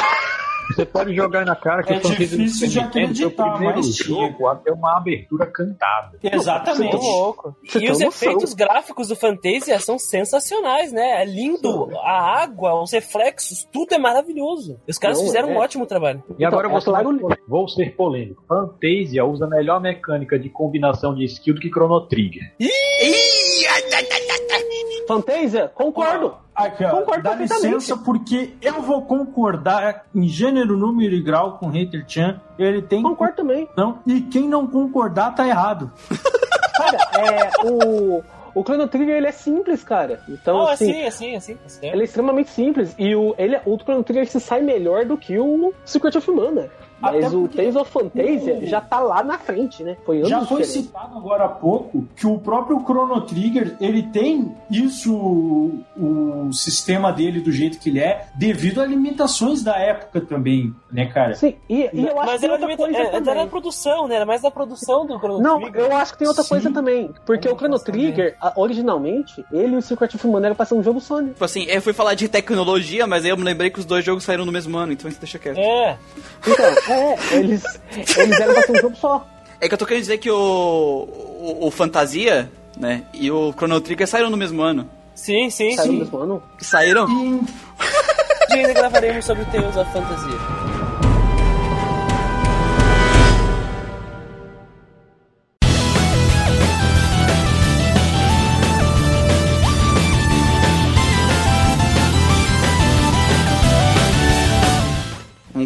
Você 0.69 0.85
pode 0.85 1.13
jogar 1.13 1.45
na 1.45 1.55
cara 1.55 1.83
que 1.83 1.93
é 1.93 1.97
o 1.97 2.15
difícil 2.15 2.67
de 2.67 2.79
acreditar, 2.79 3.59
mas 3.59 3.95
jogo 3.95 4.47
até 4.47 4.71
uma 4.71 4.97
abertura 4.97 5.45
cantada. 5.45 6.17
Exatamente. 6.23 6.95
louco. 6.95 7.55
e 7.75 7.89
os 7.89 7.99
efeitos 7.99 8.53
gráficos 8.53 9.07
do 9.07 9.15
Fantasia 9.15 9.79
são 9.79 9.97
sensacionais, 9.99 10.91
né? 10.91 11.21
É 11.21 11.25
lindo, 11.25 11.89
a 11.97 12.41
água, 12.43 12.81
os 12.81 12.91
reflexos, 12.91 13.67
tudo 13.71 13.93
é 13.93 13.97
maravilhoso. 13.97 14.79
Os 14.87 14.97
caras 14.97 15.17
Não, 15.17 15.25
fizeram 15.25 15.49
é. 15.49 15.53
um 15.53 15.57
ótimo 15.57 15.85
trabalho. 15.85 16.23
E 16.37 16.45
agora 16.45 16.67
então, 16.67 16.79
vou, 16.79 16.93
claro... 16.93 17.37
vou 17.47 17.67
ser 17.67 17.95
polêmico. 17.95 18.43
Fantasia 18.47 19.25
usa 19.25 19.45
a 19.45 19.49
melhor 19.49 19.81
mecânica 19.81 20.39
de 20.39 20.49
combinação 20.49 21.13
de 21.13 21.25
skill 21.25 21.55
do 21.55 21.61
que 21.61 21.69
Chrono 21.69 22.01
Trigger. 22.07 22.53
Fantasia? 25.07 25.67
Concordo. 25.69 26.35
Aqui, 26.67 26.83
ó, 26.83 26.91
Concordo 26.91 27.23
dá 27.23 27.35
licença, 27.35 27.97
porque 27.97 28.53
eu 28.61 28.81
vou 28.81 29.03
concordar 29.03 30.05
em 30.13 30.27
gênero, 30.27 30.77
número 30.77 31.13
e 31.13 31.21
grau 31.21 31.57
com 31.57 31.67
o 31.67 31.69
Hater 31.69 32.03
Chan. 32.07 32.39
Ele 32.57 32.81
tem. 32.81 33.01
Concordo 33.01 33.35
também. 33.35 33.67
Não, 33.75 33.99
e 34.05 34.21
quem 34.21 34.47
não 34.47 34.67
concordar 34.67 35.35
tá 35.35 35.47
errado. 35.47 35.91
Cara, 36.75 36.97
é. 37.17 37.49
O. 37.65 38.23
O 38.53 38.63
Chrono 38.63 38.85
Trigger 38.85 39.15
ele 39.15 39.27
é 39.27 39.31
simples, 39.31 39.81
cara. 39.81 40.19
Então, 40.27 40.57
oh, 40.57 40.67
assim, 40.67 41.05
assim, 41.05 41.35
assim, 41.37 41.57
assim, 41.65 41.87
Ele 41.87 42.01
é 42.01 42.03
extremamente 42.03 42.49
simples. 42.49 42.93
E 42.99 43.15
o, 43.15 43.33
ele, 43.37 43.57
o 43.65 43.77
Chrono 43.77 44.03
Trigger 44.03 44.27
se 44.27 44.41
sai 44.41 44.61
melhor 44.61 45.05
do 45.05 45.17
que 45.17 45.39
o 45.39 45.73
Secret 45.85 46.17
of 46.17 46.29
Mana. 46.31 46.69
Mas 47.01 47.25
Até 47.25 47.35
o 47.35 47.41
porque 47.41 47.57
Tales 47.57 47.75
of 47.75 47.91
Fantasia 47.91 48.59
o- 48.61 48.65
já 48.67 48.79
tá 48.81 48.99
lá 48.99 49.23
na 49.23 49.37
frente, 49.39 49.83
né? 49.83 49.97
Foi 50.05 50.17
anos 50.17 50.29
Já 50.29 50.45
foi 50.45 50.61
diferentes. 50.61 50.87
citado 50.87 51.17
agora 51.17 51.45
há 51.45 51.49
pouco 51.49 52.07
que 52.15 52.27
o 52.27 52.37
próprio 52.37 52.79
Chrono 52.83 53.21
Trigger 53.21 53.75
ele 53.79 54.03
tem 54.03 54.53
isso, 54.69 55.13
o, 55.15 55.83
o 55.97 56.53
sistema 56.53 57.11
dele 57.11 57.39
do 57.41 57.51
jeito 57.51 57.79
que 57.79 57.89
ele 57.89 57.99
é, 57.99 58.27
devido 58.35 58.81
a 58.81 58.85
limitações 58.85 59.63
da 59.63 59.77
época 59.77 60.21
também, 60.21 60.73
né, 60.91 61.07
cara? 61.07 61.33
Sim, 61.35 61.55
e, 61.69 61.89
e 61.93 62.05
eu 62.05 62.19
acho 62.19 62.31
Mas 62.31 62.31
que 62.33 62.39
tem 62.39 62.45
era, 62.49 62.53
outra 62.53 62.67
limita- 62.67 62.83
coisa 62.83 62.97
é, 62.97 63.01
era 63.01 63.11
também. 63.21 63.35
da 63.43 63.47
produção, 63.47 64.07
né? 64.07 64.15
Era 64.15 64.25
mais 64.25 64.41
da 64.41 64.51
produção 64.51 65.05
do 65.05 65.17
Chrono 65.17 65.39
Não, 65.41 65.59
Trigger. 65.59 65.81
eu 65.81 65.95
acho 65.97 66.13
que 66.13 66.19
tem 66.19 66.27
outra 66.27 66.43
Sim. 66.43 66.49
coisa 66.49 66.71
também. 66.71 67.09
Porque 67.25 67.47
o 67.49 67.55
Chrono. 67.57 67.79
Trigger, 67.79 68.35
a- 68.39 68.53
originalmente, 68.57 69.43
ele 69.51 69.73
e 69.73 69.77
o 69.77 69.81
Secret 69.81 70.13
of 70.15 70.27
Mana 70.27 70.47
era 70.47 70.55
pra 70.55 70.65
ser 70.65 70.75
um 70.75 70.83
jogo 70.83 70.99
Sony. 70.99 71.29
Tipo 71.29 71.45
assim, 71.45 71.63
eu 71.63 71.81
fui 71.81 71.93
falar 71.93 72.13
de 72.13 72.27
tecnologia, 72.29 73.07
mas 73.07 73.23
aí 73.23 73.31
eu 73.31 73.37
me 73.37 73.43
lembrei 73.43 73.69
que 73.69 73.79
os 73.79 73.85
dois 73.85 74.03
jogos 74.05 74.23
saíram 74.23 74.45
no 74.45 74.51
mesmo 74.51 74.77
ano, 74.77 74.91
então 74.93 75.09
isso 75.09 75.19
deixa 75.19 75.39
quieto. 75.39 75.57
É, 75.57 75.97
Então, 76.47 76.65
é, 76.91 77.15
eles, 77.31 77.63
eles 78.17 78.39
eram 78.39 78.53
pra 78.53 78.63
ser 78.63 78.71
um 78.73 78.81
jogo 78.81 78.95
só. 78.95 79.27
É 79.59 79.67
que 79.67 79.73
eu 79.73 79.77
tô 79.77 79.85
querendo 79.85 80.01
dizer 80.01 80.17
que 80.17 80.29
o, 80.31 80.35
o, 80.35 81.67
o 81.67 81.71
Fantasia, 81.71 82.51
né, 82.77 83.03
e 83.13 83.29
o 83.31 83.53
Chrono 83.53 83.79
Trigger 83.81 84.07
saíram 84.07 84.29
no 84.29 84.37
mesmo 84.37 84.61
ano. 84.61 84.89
sim, 85.15 85.49
sim, 85.49 85.75
Saiu 85.75 85.87
no 85.87 85.93
sim. 85.93 85.99
mesmo 85.99 86.17
ano. 86.19 86.43
Saíram? 86.59 87.07
Dia 87.07 87.47
ainda 88.67 88.73
gravaremos 88.73 89.23
sobre 89.25 89.43
o 89.43 89.45
Tales 89.47 89.75
of 89.77 89.91
Fantasia. 89.91 90.70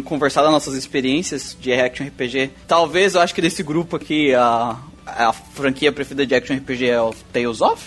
Conversar 0.06 0.42
das 0.42 0.50
nossas 0.50 0.74
experiências 0.74 1.56
de 1.60 1.72
Action 1.72 2.06
RPG. 2.06 2.50
Talvez 2.66 3.14
eu 3.14 3.20
acho 3.20 3.34
que 3.34 3.42
desse 3.42 3.62
grupo 3.62 3.96
aqui 3.96 4.34
a, 4.34 4.76
a 5.06 5.32
franquia 5.32 5.92
preferida 5.92 6.26
de 6.26 6.34
Action 6.34 6.56
RPG 6.56 6.86
é 6.88 7.00
o 7.00 7.14
Tales 7.32 7.60
of? 7.60 7.82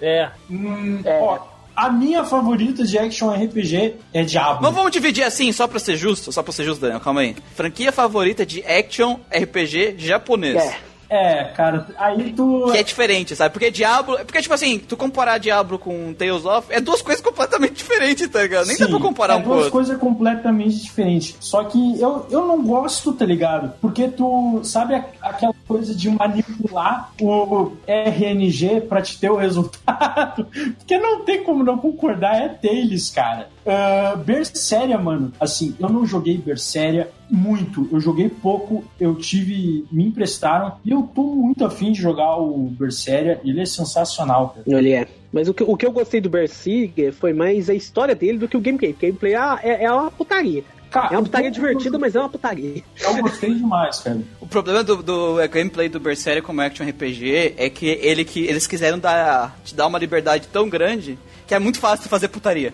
É. 0.00 0.30
hum, 0.50 1.00
É. 1.04 1.20
ó, 1.20 1.38
a 1.76 1.90
minha 1.90 2.22
favorita 2.24 2.84
de 2.84 2.96
action 2.98 3.30
RPG 3.30 3.94
é 4.12 4.22
Diablo. 4.22 4.62
Mas 4.62 4.72
vamos 4.74 4.92
dividir 4.92 5.24
assim, 5.24 5.50
só 5.50 5.66
pra 5.66 5.78
ser 5.80 5.96
justo, 5.96 6.30
só 6.30 6.40
pra 6.42 6.52
ser 6.52 6.64
justo, 6.64 6.80
Daniel, 6.80 7.00
calma 7.00 7.22
aí. 7.22 7.34
Franquia 7.56 7.90
favorita 7.90 8.46
de 8.46 8.62
Action 8.64 9.18
RPG 9.32 9.96
japonês. 9.98 10.56
É. 10.62 10.76
É, 11.14 11.44
cara, 11.44 11.86
aí 11.96 12.32
tu. 12.32 12.70
Que 12.72 12.78
é 12.78 12.82
diferente, 12.82 13.36
sabe? 13.36 13.52
Porque 13.52 13.70
Diablo. 13.70 14.18
Porque, 14.26 14.42
tipo 14.42 14.52
assim, 14.52 14.80
tu 14.80 14.96
comparar 14.96 15.38
Diablo 15.38 15.78
com 15.78 16.12
Tales 16.12 16.44
of 16.44 16.66
é 16.70 16.80
duas 16.80 17.02
coisas 17.02 17.22
completamente 17.22 17.74
diferentes, 17.78 18.26
tá 18.26 18.42
ligado? 18.42 18.66
Nem 18.66 18.76
dá 18.76 18.86
Sim, 18.86 18.90
pra 18.90 19.00
comparar 19.00 19.34
é 19.34 19.36
um 19.36 19.42
com 19.42 19.50
o 19.50 19.54
duas 19.54 19.70
coisas 19.70 19.96
completamente 19.96 20.82
diferentes. 20.82 21.36
Só 21.38 21.62
que 21.62 22.00
eu, 22.00 22.26
eu 22.32 22.44
não 22.44 22.64
gosto, 22.64 23.12
tá 23.12 23.24
ligado? 23.24 23.74
Porque 23.80 24.08
tu 24.08 24.60
sabe 24.64 25.00
aquela 25.22 25.53
coisa 25.66 25.94
de 25.94 26.10
manipular 26.10 27.12
o 27.20 27.72
RNG 27.86 28.82
pra 28.82 29.02
te 29.02 29.18
ter 29.18 29.30
o 29.30 29.36
resultado? 29.36 30.46
Porque 30.78 30.98
não 30.98 31.24
tem 31.24 31.42
como 31.42 31.64
não 31.64 31.78
concordar, 31.78 32.36
é 32.36 32.48
Tails, 32.48 33.10
cara. 33.10 33.48
Uh, 33.64 34.18
Berseria, 34.18 34.98
mano, 34.98 35.32
assim, 35.40 35.74
eu 35.78 35.88
não 35.88 36.04
joguei 36.04 36.36
Berseria 36.36 37.10
muito, 37.30 37.88
eu 37.90 37.98
joguei 37.98 38.28
pouco, 38.28 38.84
eu 39.00 39.14
tive, 39.14 39.86
me 39.90 40.04
emprestaram 40.04 40.74
e 40.84 40.90
eu 40.90 41.02
tô 41.14 41.22
muito 41.22 41.64
afim 41.64 41.90
de 41.90 42.00
jogar 42.00 42.36
o 42.36 42.68
Berseria, 42.78 43.40
ele 43.44 43.60
é 43.60 43.66
sensacional, 43.66 44.50
cara. 44.50 44.78
Ele 44.78 44.92
é. 44.92 45.08
Mas 45.32 45.48
o 45.48 45.54
que, 45.54 45.64
o 45.64 45.76
que 45.76 45.84
eu 45.84 45.90
gostei 45.90 46.20
do 46.20 46.30
Berserker 46.30 47.12
foi 47.12 47.32
mais 47.32 47.68
a 47.68 47.74
história 47.74 48.14
dele 48.14 48.38
do 48.38 48.46
que 48.46 48.56
o 48.56 48.60
gameplay. 48.60 48.92
O 48.92 48.96
gameplay 48.96 49.34
ah, 49.34 49.58
é, 49.64 49.84
é 49.84 49.90
uma 49.90 50.08
putaria. 50.08 50.62
Cara, 50.94 51.12
É 51.12 51.18
uma 51.18 51.24
putaria 51.24 51.50
divertida, 51.50 51.98
mas 51.98 52.14
é 52.14 52.20
uma 52.20 52.28
putaria. 52.28 52.84
Eu 53.00 53.16
gostei 53.16 53.52
demais, 53.52 53.98
cara. 53.98 54.20
O 54.40 54.46
problema 54.46 54.84
do, 54.84 55.02
do 55.02 55.48
gameplay 55.48 55.88
do 55.88 55.98
Berseria 55.98 56.40
como 56.40 56.60
Action 56.60 56.88
RPG 56.88 57.54
é 57.56 57.68
que, 57.68 57.88
ele, 58.00 58.24
que 58.24 58.46
eles 58.46 58.64
quiseram 58.64 58.96
dar, 58.96 59.58
te 59.64 59.74
dar 59.74 59.88
uma 59.88 59.98
liberdade 59.98 60.46
tão 60.46 60.68
grande 60.68 61.18
que 61.48 61.54
é 61.54 61.58
muito 61.58 61.80
fácil 61.80 62.08
fazer 62.08 62.28
putaria. 62.28 62.72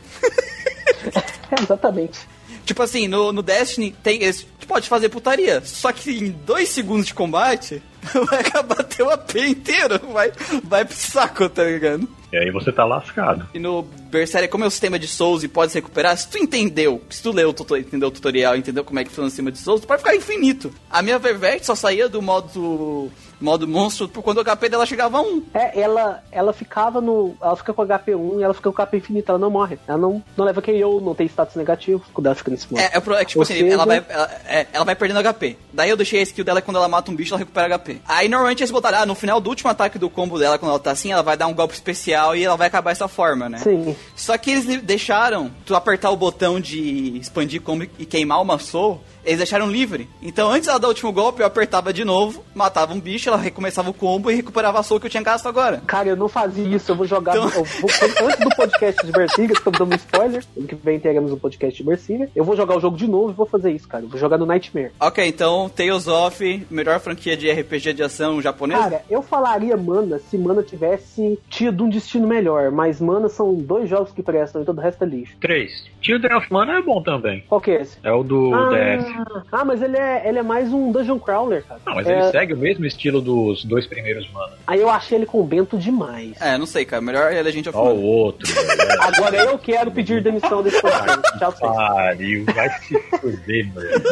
É, 1.50 1.62
exatamente. 1.64 2.20
Tipo 2.66 2.82
assim, 2.82 3.08
no, 3.08 3.32
no 3.32 3.42
Destiny 3.42 3.96
tem, 4.02 4.22
eles, 4.22 4.46
tu 4.60 4.66
pode 4.66 4.86
fazer 4.86 5.08
putaria, 5.08 5.62
só 5.64 5.90
que 5.90 6.10
em 6.10 6.28
dois 6.30 6.68
segundos 6.68 7.06
de 7.06 7.14
combate 7.14 7.82
vai 8.28 8.40
acabar 8.40 8.82
teu 8.84 9.10
AP 9.10 9.36
inteiro, 9.36 9.98
vai, 10.12 10.32
vai 10.64 10.84
pro 10.84 10.94
saco, 10.94 11.48
tá 11.48 11.64
ligado? 11.64 12.08
E 12.32 12.36
aí 12.36 12.50
você 12.50 12.70
tá 12.70 12.84
lascado. 12.84 13.48
E 13.52 13.58
no 13.58 13.82
Berseria, 13.82 14.48
como 14.48 14.62
é 14.62 14.66
o 14.66 14.70
sistema 14.70 14.98
de 14.98 15.08
Souls 15.08 15.42
e 15.42 15.48
pode 15.48 15.72
se 15.72 15.78
recuperar, 15.78 16.16
se 16.16 16.28
tu 16.28 16.38
entendeu, 16.38 17.02
se 17.10 17.22
tu 17.22 17.32
leu 17.32 17.54
entendeu 17.78 18.08
o 18.08 18.12
tutorial, 18.12 18.56
entendeu 18.56 18.84
como 18.84 19.00
é 19.00 19.04
que 19.04 19.10
funciona 19.10 19.26
o 19.26 19.30
sistema 19.30 19.50
de 19.50 19.58
Souls, 19.58 19.80
tu 19.80 19.86
pode 19.86 20.02
ficar 20.02 20.14
infinito. 20.14 20.72
A 20.88 21.02
minha 21.02 21.18
Vervete 21.18 21.66
só 21.66 21.74
saía 21.74 22.08
do 22.08 22.22
modo, 22.22 23.10
modo 23.40 23.66
monstro 23.66 24.08
por 24.08 24.22
quando 24.22 24.38
o 24.38 24.44
HP 24.44 24.68
dela 24.68 24.86
chegava 24.86 25.18
a 25.18 25.22
1. 25.22 25.42
É, 25.54 25.80
ela, 25.80 26.22
ela 26.30 26.52
ficava 26.52 27.00
no. 27.00 27.34
Ela 27.40 27.56
fica 27.56 27.72
com 27.72 27.82
HP1 27.82 28.38
e 28.38 28.42
ela 28.42 28.54
fica 28.54 28.70
com 28.70 28.82
HP 28.82 28.96
infinito, 28.98 29.30
ela 29.30 29.38
não 29.38 29.50
morre. 29.50 29.78
Ela 29.88 29.98
não, 29.98 30.22
não 30.36 30.44
leva 30.44 30.60
KO, 30.60 31.00
não 31.00 31.14
tem 31.14 31.26
status 31.26 31.56
negativo 31.56 32.04
quando 32.12 32.26
ela 32.26 32.34
fica 32.34 32.50
nesse 32.50 32.70
modo. 32.70 32.82
É, 32.82 32.86
é, 32.86 33.22
é 33.22 33.24
tipo 33.24 33.38
Ou 33.38 33.42
assim, 33.42 33.54
seja- 33.54 33.72
ela, 33.72 33.86
vai, 33.86 34.04
ela, 34.08 34.30
é, 34.46 34.66
ela 34.72 34.84
vai 34.84 34.94
perdendo 34.94 35.20
HP. 35.22 35.56
Daí 35.72 35.90
eu 35.90 35.96
deixei 35.96 36.20
a 36.20 36.22
skill 36.22 36.44
dela 36.44 36.60
quando 36.60 36.76
ela 36.76 36.88
mata 36.88 37.10
um 37.10 37.14
bicho, 37.16 37.32
ela 37.32 37.38
recupera 37.38 37.78
HP. 37.78 38.00
Aí 38.06 38.28
normalmente 38.28 38.60
eles 38.60 38.70
botaram, 38.70 38.98
ah, 39.00 39.06
no 39.06 39.14
final 39.14 39.40
do 39.40 39.50
último 39.50 39.70
ataque 39.70 39.98
do 39.98 40.10
combo 40.10 40.38
dela, 40.38 40.58
quando 40.58 40.70
ela 40.70 40.78
tá 40.80 40.90
assim, 40.90 41.12
ela 41.12 41.22
vai 41.22 41.36
dar 41.36 41.46
um 41.46 41.54
golpe 41.54 41.74
especial 41.74 42.36
e 42.36 42.44
ela 42.44 42.56
vai 42.56 42.66
acabar 42.66 42.90
essa 42.90 43.08
forma, 43.08 43.48
né? 43.48 43.58
Sim. 43.58 43.96
Só 44.14 44.36
que 44.36 44.50
eles 44.50 44.82
deixaram 44.82 45.50
tu 45.64 45.74
apertar 45.74 46.10
o 46.10 46.16
botão 46.16 46.60
de 46.60 47.18
expandir 47.18 47.62
combo 47.62 47.86
e 47.98 48.04
queimar 48.06 48.40
uma 48.40 48.58
soul, 48.58 49.00
eles 49.24 49.38
deixaram 49.38 49.70
livre. 49.70 50.08
Então 50.22 50.50
antes 50.50 50.68
ela 50.68 50.78
dar 50.78 50.86
o 50.88 50.90
último 50.90 51.12
golpe, 51.12 51.40
eu 51.42 51.46
apertava 51.46 51.92
de 51.92 52.04
novo, 52.04 52.44
matava 52.54 52.92
um 52.94 53.00
bicho, 53.00 53.28
ela 53.28 53.38
recomeçava 53.38 53.90
o 53.90 53.94
combo 53.94 54.30
e 54.30 54.34
recuperava 54.34 54.78
a 54.80 54.82
soul 54.82 55.00
que 55.00 55.06
eu 55.06 55.10
tinha 55.10 55.22
gasto 55.22 55.46
agora. 55.46 55.82
Cara, 55.86 56.08
eu 56.08 56.16
não 56.16 56.28
fazia 56.28 56.64
isso, 56.76 56.90
eu 56.92 56.96
vou 56.96 57.06
jogar. 57.06 57.32
Então- 57.36 57.44
eu 57.44 57.64
vou- 57.64 57.90
antes 58.28 58.38
do 58.40 58.56
podcast 58.56 59.06
de 59.06 59.12
Bersiga, 59.12 59.52
estamos 59.52 59.78
dando 59.78 59.92
um 59.92 59.96
spoiler. 59.96 60.44
Ano 60.56 60.66
que 60.66 60.74
vem 60.74 60.98
teremos 60.98 61.32
um 61.32 61.36
podcast 61.38 61.76
de 61.76 61.88
Bersiga. 61.88 62.28
Eu 62.34 62.44
vou 62.44 62.56
jogar 62.56 62.76
o 62.76 62.80
jogo 62.80 62.96
de 62.96 63.06
novo 63.06 63.30
e 63.30 63.34
vou 63.34 63.46
fazer 63.46 63.70
isso, 63.72 63.86
cara. 63.88 64.04
Eu 64.04 64.08
vou 64.08 64.18
jogar 64.18 64.38
no 64.38 64.46
Nightmare. 64.46 64.92
Ok, 65.00 65.26
então 65.26 65.68
Tales 65.68 66.06
of, 66.06 66.66
melhor 66.70 66.98
franquia 67.00 67.36
de 67.36 67.50
RPG 67.50 67.92
de 67.92 68.02
ação 68.02 68.40
japonesa? 68.40 68.80
Cara, 68.82 69.02
eu 69.10 69.22
falaria 69.22 69.76
Mana 69.76 70.18
se 70.18 70.36
Mana 70.38 70.62
tivesse 70.62 71.38
tido 71.48 71.84
um 71.84 71.88
destino 71.88 72.26
melhor, 72.26 72.70
mas 72.70 73.00
Mana 73.00 73.28
são 73.28 73.54
dois 73.54 73.88
jogos 73.88 74.12
que 74.12 74.22
prestam 74.22 74.62
e 74.62 74.64
todo 74.64 74.78
o 74.78 74.80
resto 74.80 75.04
é 75.04 75.06
lixo. 75.06 75.34
3. 75.40 75.70
Children 76.02 76.36
of 76.36 76.52
Mana 76.52 76.78
é 76.78 76.82
bom 76.82 77.02
também. 77.02 77.44
Qual 77.48 77.60
que 77.60 77.70
é 77.70 77.82
esse? 77.82 77.98
É 78.02 78.12
o 78.12 78.22
do 78.22 78.50
DS. 78.70 79.06
ah, 79.16 79.19
ah, 79.52 79.64
mas 79.64 79.82
ele 79.82 79.96
é, 79.96 80.28
ele 80.28 80.38
é 80.38 80.42
mais 80.42 80.72
um 80.72 80.92
dungeon 80.92 81.18
crawler, 81.18 81.64
cara. 81.64 81.80
Não, 81.86 81.94
mas 81.94 82.06
É, 82.06 82.20
ele 82.20 82.30
segue 82.30 82.54
o 82.54 82.56
mesmo 82.56 82.84
estilo 82.86 83.20
dos 83.20 83.64
dois 83.64 83.86
primeiros 83.86 84.30
Mana. 84.32 84.52
Aí 84.66 84.80
eu 84.80 84.88
achei 84.90 85.18
ele 85.18 85.26
com 85.26 85.42
Bento 85.42 85.76
demais. 85.78 86.40
É, 86.40 86.56
não 86.58 86.66
sei, 86.66 86.84
cara. 86.84 87.00
Melhor 87.02 87.32
é 87.32 87.42
Legend 87.42 87.68
of 87.70 87.78
Ó 87.78 87.92
o 87.92 88.02
outro. 88.02 88.46
velho. 88.52 88.70
Agora 89.02 89.36
eu 89.36 89.58
quero 89.58 89.90
pedir 89.90 90.22
demissão 90.22 90.62
desse 90.62 90.80
podcast. 90.80 91.38
Tchau, 91.38 91.52
pra 91.52 91.68
vocês. 91.68 91.88
Pariu, 91.90 92.44
vai 92.54 92.68
se 92.80 92.98
fuder, 93.18 93.72
mulher. 93.72 94.02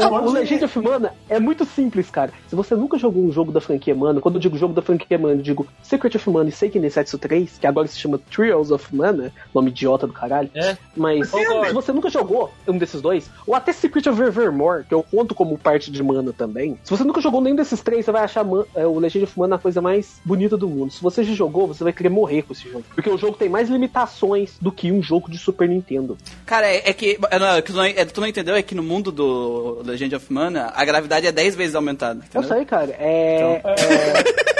O, 0.00 0.04
o 0.28 0.32
Legend 0.32 0.64
of 0.64 0.78
Mana 0.80 1.12
é 1.28 1.38
muito 1.38 1.64
simples, 1.64 2.10
cara. 2.10 2.32
Se 2.48 2.56
você 2.56 2.74
nunca 2.74 2.98
jogou 2.98 3.22
um 3.22 3.30
jogo 3.32 3.52
da 3.52 3.60
franquia 3.60 3.94
Mana, 3.94 4.20
quando 4.20 4.36
eu 4.36 4.40
digo 4.40 4.56
jogo 4.56 4.72
da 4.74 4.82
franquia 4.82 5.18
Mana, 5.18 5.34
eu 5.34 5.42
digo 5.42 5.66
Secret 5.82 6.16
of 6.16 6.30
Mana 6.30 6.48
e 6.48 6.52
Seiken 6.52 6.80
Densetsu 6.80 7.18
3, 7.18 7.58
que 7.58 7.66
agora 7.66 7.86
se 7.86 7.98
chama 7.98 8.18
Trials 8.30 8.70
of 8.70 8.94
Mana, 8.94 9.32
nome 9.54 9.70
idiota 9.70 10.06
do 10.06 10.12
caralho. 10.12 10.50
É. 10.54 10.76
Mas 10.96 11.28
se 11.30 11.72
você 11.72 11.92
nunca 11.92 12.08
jogou 12.08 12.52
um 12.66 12.78
desses 12.78 13.00
dois, 13.00 13.30
ou 13.46 13.54
até 13.54 13.72
Secret 13.72 13.99
of 14.08 14.20
Evermore, 14.20 14.84
que 14.84 14.94
eu 14.94 15.02
conto 15.02 15.34
como 15.34 15.58
parte 15.58 15.90
de 15.90 16.02
Mana 16.02 16.32
também, 16.32 16.78
se 16.82 16.90
você 16.90 17.04
nunca 17.04 17.20
jogou 17.20 17.40
nenhum 17.40 17.56
desses 17.56 17.80
três, 17.80 18.04
você 18.04 18.12
vai 18.12 18.22
achar 18.24 18.44
Man- 18.44 18.64
é, 18.74 18.86
o 18.86 18.98
Legend 18.98 19.24
of 19.24 19.38
Mana 19.38 19.56
a 19.56 19.58
coisa 19.58 19.80
mais 19.80 20.20
bonita 20.24 20.56
do 20.56 20.68
mundo. 20.68 20.92
Se 20.92 21.02
você 21.02 21.22
já 21.24 21.34
jogou, 21.34 21.66
você 21.66 21.84
vai 21.84 21.92
querer 21.92 22.08
morrer 22.08 22.42
com 22.42 22.52
esse 22.52 22.68
jogo. 22.68 22.84
Porque 22.94 23.10
o 23.10 23.18
jogo 23.18 23.36
tem 23.36 23.48
mais 23.48 23.68
limitações 23.68 24.52
do 24.60 24.70
que 24.72 24.90
um 24.92 25.02
jogo 25.02 25.30
de 25.30 25.38
Super 25.38 25.68
Nintendo. 25.68 26.16
Cara, 26.46 26.66
é, 26.68 26.90
é 26.90 26.92
que. 26.92 27.18
É, 27.30 27.38
não, 27.38 27.46
é 27.48 27.62
tu, 27.62 27.72
não, 27.72 27.84
é, 27.84 28.04
tu 28.04 28.20
não 28.20 28.28
entendeu? 28.28 28.54
É 28.54 28.62
que 28.62 28.74
no 28.74 28.82
mundo 28.82 29.10
do 29.12 29.82
Legend 29.84 30.14
of 30.16 30.32
Mana, 30.32 30.72
a 30.74 30.84
gravidade 30.84 31.26
é 31.26 31.32
10 31.32 31.54
vezes 31.54 31.74
aumentada. 31.74 32.20
Eu 32.34 32.40
entendeu? 32.40 32.56
sei, 32.56 32.64
cara. 32.64 32.94
É. 32.98 33.60
É, 33.64 34.59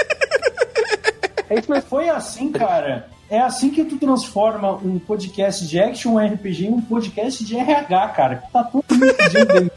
é 1.51 1.59
isso 1.59 1.71
mesmo. 1.71 1.89
Foi 1.89 2.09
assim, 2.09 2.51
cara. 2.51 3.07
É 3.29 3.39
assim 3.39 3.69
que 3.69 3.85
tu 3.85 3.97
transforma 3.97 4.73
um 4.73 4.99
podcast 4.99 5.65
de 5.65 5.79
action 5.79 6.17
RPG 6.17 6.65
em 6.65 6.73
um 6.73 6.81
podcast 6.81 7.43
de 7.45 7.55
RH, 7.55 8.07
cara. 8.09 8.43
Tá 8.51 8.63
tudo 8.63 8.83
pedindo 8.87 9.71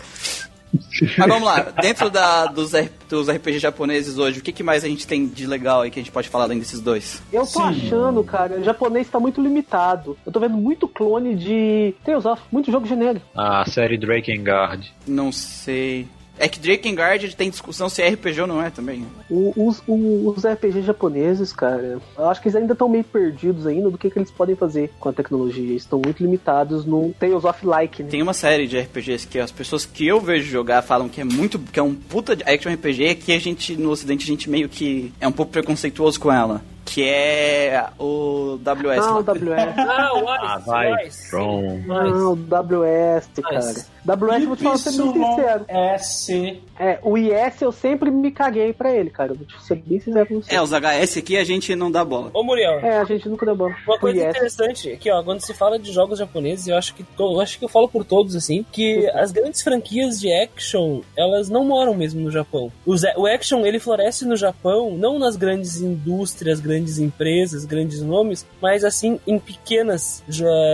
Mas 1.16 1.29
vamos 1.29 1.45
lá, 1.45 1.61
dentro 1.81 2.11
da, 2.11 2.47
dos, 2.47 2.72
dos 3.09 3.29
RPG 3.29 3.61
japoneses 3.61 4.18
hoje, 4.18 4.41
o 4.41 4.43
que, 4.43 4.53
que 4.53 4.62
mais 4.62 4.85
a 4.85 4.89
gente 4.89 5.07
tem 5.07 5.27
de 5.27 5.47
legal 5.47 5.83
aí 5.83 5.91
que 5.91 6.01
a 6.01 6.03
gente 6.03 6.11
pode 6.11 6.29
falar 6.29 6.45
além 6.45 6.59
desses 6.59 6.81
dois? 6.81 7.22
Eu 7.33 7.43
tô 7.43 7.61
Sim. 7.61 7.62
achando, 7.62 8.25
cara, 8.25 8.59
o 8.59 8.64
japonês 8.64 9.09
tá 9.09 9.20
muito 9.20 9.41
limitado. 9.41 10.16
Eu 10.27 10.33
tô 10.33 10.41
vendo 10.41 10.57
muito 10.57 10.89
clone 10.89 11.35
de 11.37 11.95
of, 12.25 12.43
muito 12.51 12.72
jogo 12.72 12.87
genérico. 12.87 13.27
A 13.37 13.64
série 13.66 13.97
Drakengard. 13.97 14.93
Não 15.07 15.31
sei. 15.31 16.09
É 16.39 16.49
que 16.49 16.59
Drakengard 16.59 17.37
tem 17.37 17.49
discussão 17.49 17.89
se 17.89 18.03
é 18.03 18.09
RPG 18.09 18.41
ou 18.41 18.47
não 18.47 18.61
é 18.61 18.68
também. 18.68 19.07
O- 19.30 19.53
os, 19.68 19.80
o- 19.87 20.28
os 20.37 20.45
RPG 20.45 20.82
japoneses, 20.82 21.53
cara, 21.53 22.01
eu 22.18 22.28
acho 22.28 22.41
que 22.43 22.49
eles 22.49 22.57
ainda 22.57 22.72
estão 22.72 22.89
meio 22.89 23.05
perdidos 23.05 23.66
ainda 23.66 23.89
do 23.89 23.97
que, 23.97 24.11
que 24.11 24.18
eles 24.18 24.30
podem 24.32 24.57
fazer 24.57 24.91
com 24.99 25.09
a 25.09 25.12
tecnologia. 25.12 25.62
Eles 25.62 25.82
estão 25.82 26.01
muito 26.05 26.20
limitados 26.22 26.85
no 26.85 27.14
Tales 27.20 27.45
of 27.45 27.64
Like, 27.64 28.03
né? 28.03 28.09
Tem 28.11 28.20
uma 28.22 28.35
série 28.35 28.66
de 28.66 28.78
RPGs 28.78 29.26
que 29.28 29.39
as 29.39 29.53
pessoas 29.53 29.87
que 29.87 30.07
eu 30.07 30.20
vejo 30.20 30.51
jogar 30.51 30.82
falam 30.82 31.09
que 31.09 31.20
é 31.20 31.24
muito. 31.24 31.59
que 31.59 31.78
é 31.78 31.82
um 31.82 31.95
puta 31.95 32.35
de 32.35 32.43
action 32.45 32.72
RPG 32.72 33.14
que 33.14 33.32
a 33.32 33.39
gente, 33.39 33.76
no 33.76 33.91
ocidente, 33.91 34.24
a 34.24 34.26
gente 34.26 34.51
meio 34.51 34.68
que 34.68 35.12
é 35.20 35.28
um 35.28 35.32
pouco 35.32 35.53
preconceituoso 35.53 36.18
com 36.18 36.32
ela. 36.32 36.62
Que 36.85 37.09
é 37.09 37.87
o 37.99 38.59
WS. 38.62 39.05
Ah, 39.05 39.14
o 39.14 39.14
lá. 39.16 39.22
WS. 39.22 39.78
Ah, 39.78 40.12
o 40.14 40.18
Ice, 40.20 40.45
Ah, 40.45 40.59
vai, 40.59 40.93
o 40.93 41.07
Ice. 41.07 41.37
Ah, 41.37 42.05
o 42.07 42.37
WS, 42.37 43.28
cara. 43.43 43.95
WS, 44.07 44.45
vou 44.45 44.55
te 44.57 44.62
falar, 44.62 44.76
ser 44.76 44.91
bem 44.91 45.12
sincero. 45.14 45.62
YPSC. 45.62 46.61
É, 46.78 46.99
o 47.03 47.16
IS 47.16 47.62
eu 47.62 47.72
sempre 47.72 48.11
me 48.11 48.30
caguei 48.30 48.72
pra 48.74 48.93
ele, 48.93 49.09
cara. 49.09 49.32
Vou 49.32 49.47
te 49.47 49.62
ser 49.64 49.76
bem 49.76 49.99
sincero 49.99 50.26
com 50.26 50.43
você. 50.43 50.55
É, 50.55 50.61
os 50.61 50.72
HS 50.72 51.16
aqui 51.18 51.39
a 51.39 51.45
gente 51.45 51.74
não 51.74 51.91
dá 51.91 52.05
bola. 52.05 52.30
Ô, 52.35 52.43
Muriel, 52.43 52.80
É, 52.80 52.99
a 52.99 53.05
gente 53.05 53.28
nunca 53.30 53.47
deu 53.47 53.57
bom. 53.57 53.70
Uma 53.87 53.97
O 53.97 53.99
coisa 53.99 54.18
IS. 54.20 54.28
interessante 54.28 54.91
aqui, 54.93 55.11
ó, 55.11 55.22
quando 55.22 55.41
se 55.41 55.55
fala 55.55 55.78
de 55.78 55.91
jogos 55.91 56.18
japoneses, 56.18 56.66
eu 56.68 56.76
acho 56.76 56.95
que 56.95 57.03
to- 57.03 57.32
eu 57.35 57.41
acho 57.41 57.59
que 57.59 57.64
eu 57.64 57.68
falo 57.68 57.89
por 57.89 58.05
todos 58.05 58.37
assim, 58.37 58.64
que 58.70 59.09
as 59.14 59.32
grandes 59.32 59.62
franquias 59.62 60.20
de 60.20 60.30
action, 60.30 61.01
elas 61.16 61.49
não 61.49 61.64
moram 61.64 61.95
mesmo 61.95 62.20
no 62.20 62.30
Japão. 62.30 62.70
A- 62.87 63.18
o 63.20 63.26
action 63.26 63.64
ele 63.64 63.78
floresce 63.78 64.26
no 64.26 64.37
Japão, 64.37 64.91
não 64.99 65.18
nas 65.18 65.35
grandes 65.37 65.80
indústrias, 65.80 66.61
grandes 66.61 66.74
empresas, 66.99 67.64
grandes 67.64 68.03
nomes, 68.03 68.47
mas 68.61 68.85
assim 68.85 69.20
em 69.27 69.39
pequenas 69.39 70.22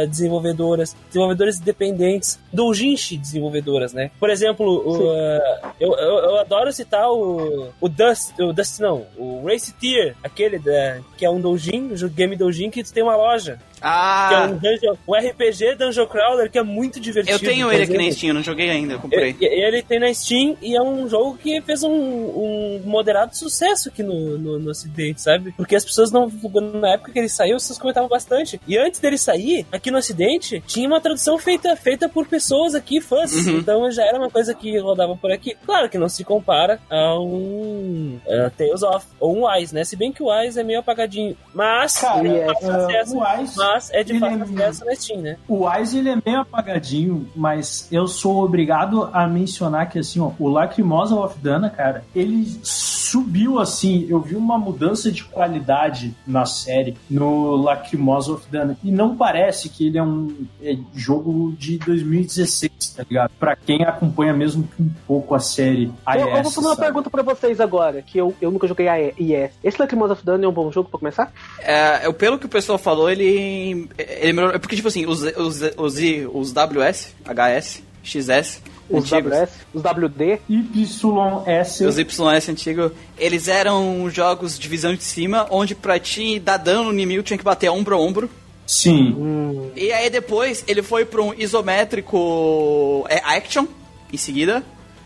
desenvolvedoras, 0.08 0.96
desenvolvedoras 1.08 1.58
independentes, 1.58 2.38
doujinshi 2.52 3.16
desenvolvedoras, 3.16 3.92
né? 3.92 4.10
Por 4.18 4.30
exemplo, 4.30 4.66
o, 4.66 5.10
uh, 5.10 5.72
eu, 5.78 5.92
eu, 5.92 6.18
eu 6.18 6.36
adoro 6.38 6.72
citar 6.72 7.10
o, 7.10 7.68
o 7.80 7.88
Dust, 7.88 8.38
o 8.38 8.52
Dust 8.52 8.80
não, 8.80 9.06
o 9.16 9.44
Race 9.46 9.72
Tier, 9.72 10.14
aquele 10.22 10.58
da, 10.58 11.00
que 11.16 11.24
é 11.24 11.30
um 11.30 11.40
doujin, 11.40 11.92
um 11.92 12.08
game 12.08 12.36
doujin 12.36 12.70
que 12.70 12.82
tem 12.84 13.02
uma 13.02 13.16
loja. 13.16 13.58
Que 13.80 13.86
é 13.86 13.88
Ah, 13.88 14.48
um, 14.50 14.56
dungeon, 14.56 14.94
um 15.08 15.14
RPG 15.14 15.74
Dungeon 15.76 16.06
Crawler 16.06 16.50
que 16.50 16.58
é 16.58 16.62
muito 16.62 17.00
divertido. 17.00 17.36
eu 17.36 17.40
tenho 17.40 17.72
ele 17.72 17.84
aqui 17.84 17.96
na 17.96 18.12
Steam, 18.12 18.28
eu 18.28 18.34
não 18.34 18.42
joguei 18.42 18.70
ainda, 18.70 18.94
eu 18.94 19.00
comprei. 19.00 19.34
Ele 19.40 19.82
tem 19.82 19.98
na 19.98 20.12
Steam 20.12 20.56
e 20.60 20.76
é 20.76 20.82
um 20.82 21.08
jogo 21.08 21.38
que 21.38 21.60
fez 21.62 21.82
um, 21.82 21.90
um 21.90 22.82
moderado 22.84 23.34
sucesso 23.34 23.88
aqui 23.88 24.02
no, 24.02 24.38
no, 24.38 24.58
no 24.58 24.70
Ocidente, 24.70 25.22
sabe? 25.22 25.52
Porque 25.56 25.74
as 25.74 25.84
pessoas 25.84 26.10
não. 26.12 26.30
Na 26.74 26.94
época 26.94 27.12
que 27.12 27.18
ele 27.18 27.28
saiu, 27.28 27.56
as 27.56 27.62
pessoas 27.62 27.78
comentavam 27.78 28.08
bastante. 28.08 28.60
E 28.66 28.76
antes 28.76 29.00
dele 29.00 29.16
sair, 29.16 29.66
aqui 29.72 29.90
no 29.90 29.98
Ocidente, 29.98 30.62
tinha 30.66 30.86
uma 30.86 31.00
tradução 31.00 31.38
feita, 31.38 31.74
feita 31.74 32.08
por 32.08 32.26
pessoas 32.26 32.74
aqui, 32.74 33.00
fãs. 33.00 33.32
Uhum. 33.46 33.58
Então 33.58 33.90
já 33.90 34.04
era 34.04 34.18
uma 34.18 34.30
coisa 34.30 34.54
que 34.54 34.78
rodava 34.78 35.16
por 35.16 35.32
aqui. 35.32 35.56
Claro 35.64 35.88
que 35.88 35.98
não 35.98 36.08
se 36.08 36.22
compara 36.24 36.78
a 36.90 37.18
um 37.18 38.18
uh, 38.26 38.50
Tales 38.56 38.82
of 38.82 39.06
ou 39.18 39.36
um 39.36 39.46
Wise, 39.46 39.74
né? 39.74 39.84
Se 39.84 39.96
bem 39.96 40.12
que 40.12 40.22
o 40.22 40.30
Wise 40.30 40.60
é 40.60 40.62
meio 40.62 40.80
apagadinho. 40.80 41.36
Mas. 41.54 41.98
Cara, 41.98 42.26
é 42.28 42.32
de 42.32 42.42
ah, 42.42 42.54
fácil 42.54 42.70
acesso, 42.70 43.16
o 43.16 43.20
Wise, 43.20 43.56
mas 43.56 43.69
é 43.92 44.02
de 44.02 44.12
ele 44.12 44.20
fácil 44.20 44.38
é- 44.40 44.42
acesso 44.64 44.84
na 44.84 44.94
Steam, 44.94 45.20
né? 45.20 45.36
o 45.48 45.66
Wise 45.68 45.98
ele 45.98 46.10
é 46.10 46.16
meio 46.24 46.40
apagadinho, 46.40 47.28
mas 47.34 47.88
eu 47.90 48.06
sou 48.06 48.42
obrigado 48.44 49.08
a 49.12 49.26
mencionar 49.26 49.88
que 49.88 49.98
assim, 49.98 50.20
ó, 50.20 50.30
o 50.38 50.48
Lacrimosa 50.48 51.14
of 51.16 51.38
Dana, 51.38 51.70
cara, 51.70 52.04
ele 52.14 52.46
subiu 52.62 53.58
assim, 53.58 54.06
eu 54.08 54.20
vi 54.20 54.36
uma 54.36 54.58
mudança 54.58 55.10
de 55.10 55.24
qualidade 55.24 56.14
na 56.26 56.46
série 56.46 56.96
no 57.10 57.56
Lacrimosa 57.56 58.32
of 58.32 58.46
Dana 58.50 58.76
e 58.84 58.90
não 58.90 59.16
parece 59.16 59.68
que 59.68 59.86
ele 59.86 59.98
é 59.98 60.02
um 60.02 60.46
é, 60.62 60.76
jogo 60.94 61.52
de 61.58 61.78
2016, 61.78 62.70
tá 62.96 63.04
ligado? 63.08 63.30
Pra 63.38 63.56
quem 63.56 63.82
acompanha 63.84 64.32
mesmo 64.32 64.68
um 64.78 64.88
pouco 65.06 65.34
a 65.34 65.40
série 65.40 65.90
Eu, 66.14 66.20
eu 66.28 66.42
vou 66.42 66.50
fazer 66.52 66.66
uma 66.66 66.74
sabe? 66.76 66.80
pergunta 66.86 67.10
pra 67.10 67.22
vocês 67.22 67.60
agora, 67.60 68.02
que 68.02 68.18
eu, 68.18 68.34
eu 68.40 68.50
nunca 68.50 68.66
joguei 68.66 68.88
a 68.88 69.00
IS. 69.00 69.52
Esse 69.62 69.80
Lacrimosa 69.80 70.12
of 70.14 70.24
Dana 70.24 70.44
é 70.44 70.48
um 70.48 70.52
bom 70.52 70.70
jogo 70.70 70.88
pra 70.90 70.98
começar? 70.98 71.32
É, 71.60 72.06
eu- 72.06 72.14
pelo 72.14 72.38
que 72.38 72.46
o 72.46 72.48
pessoal 72.48 72.78
falou, 72.78 73.08
ele. 73.10 73.24
Ele 73.98 74.32
melhorou. 74.32 74.58
Porque, 74.60 74.76
tipo 74.76 74.88
assim, 74.88 75.06
os, 75.06 75.22
os, 75.22 75.60
os, 75.76 75.96
os 76.32 76.52
WS, 76.52 77.14
HS, 77.24 77.82
XS, 78.02 78.62
Os 78.88 79.12
antigos, 79.12 79.32
WS, 79.32 79.50
os 79.74 79.82
WD. 79.82 80.38
YS 80.48 81.80
os 81.80 81.98
YS 81.98 82.48
antigos, 82.48 82.92
eles 83.18 83.48
eram 83.48 84.08
jogos 84.10 84.58
de 84.58 84.68
visão 84.68 84.94
de 84.94 85.04
cima, 85.04 85.46
onde 85.50 85.74
pra 85.74 85.98
te 85.98 86.38
dar 86.38 86.56
dano 86.56 86.84
no 86.84 86.92
inimigo 86.92 87.22
tinha 87.22 87.38
que 87.38 87.44
bater 87.44 87.70
ombro 87.70 87.94
a 87.94 87.98
ombro. 87.98 88.30
Sim. 88.66 89.14
Hum, 89.18 89.70
E 89.74 89.92
aí 89.92 90.08
depois 90.10 90.64
ele 90.68 90.82
foi 90.82 91.04
pra 91.04 91.20
um 91.22 91.34
isométrico 91.34 93.04
é, 93.08 93.16
action, 93.36 93.66
em 94.12 94.16
seguida. 94.16 94.62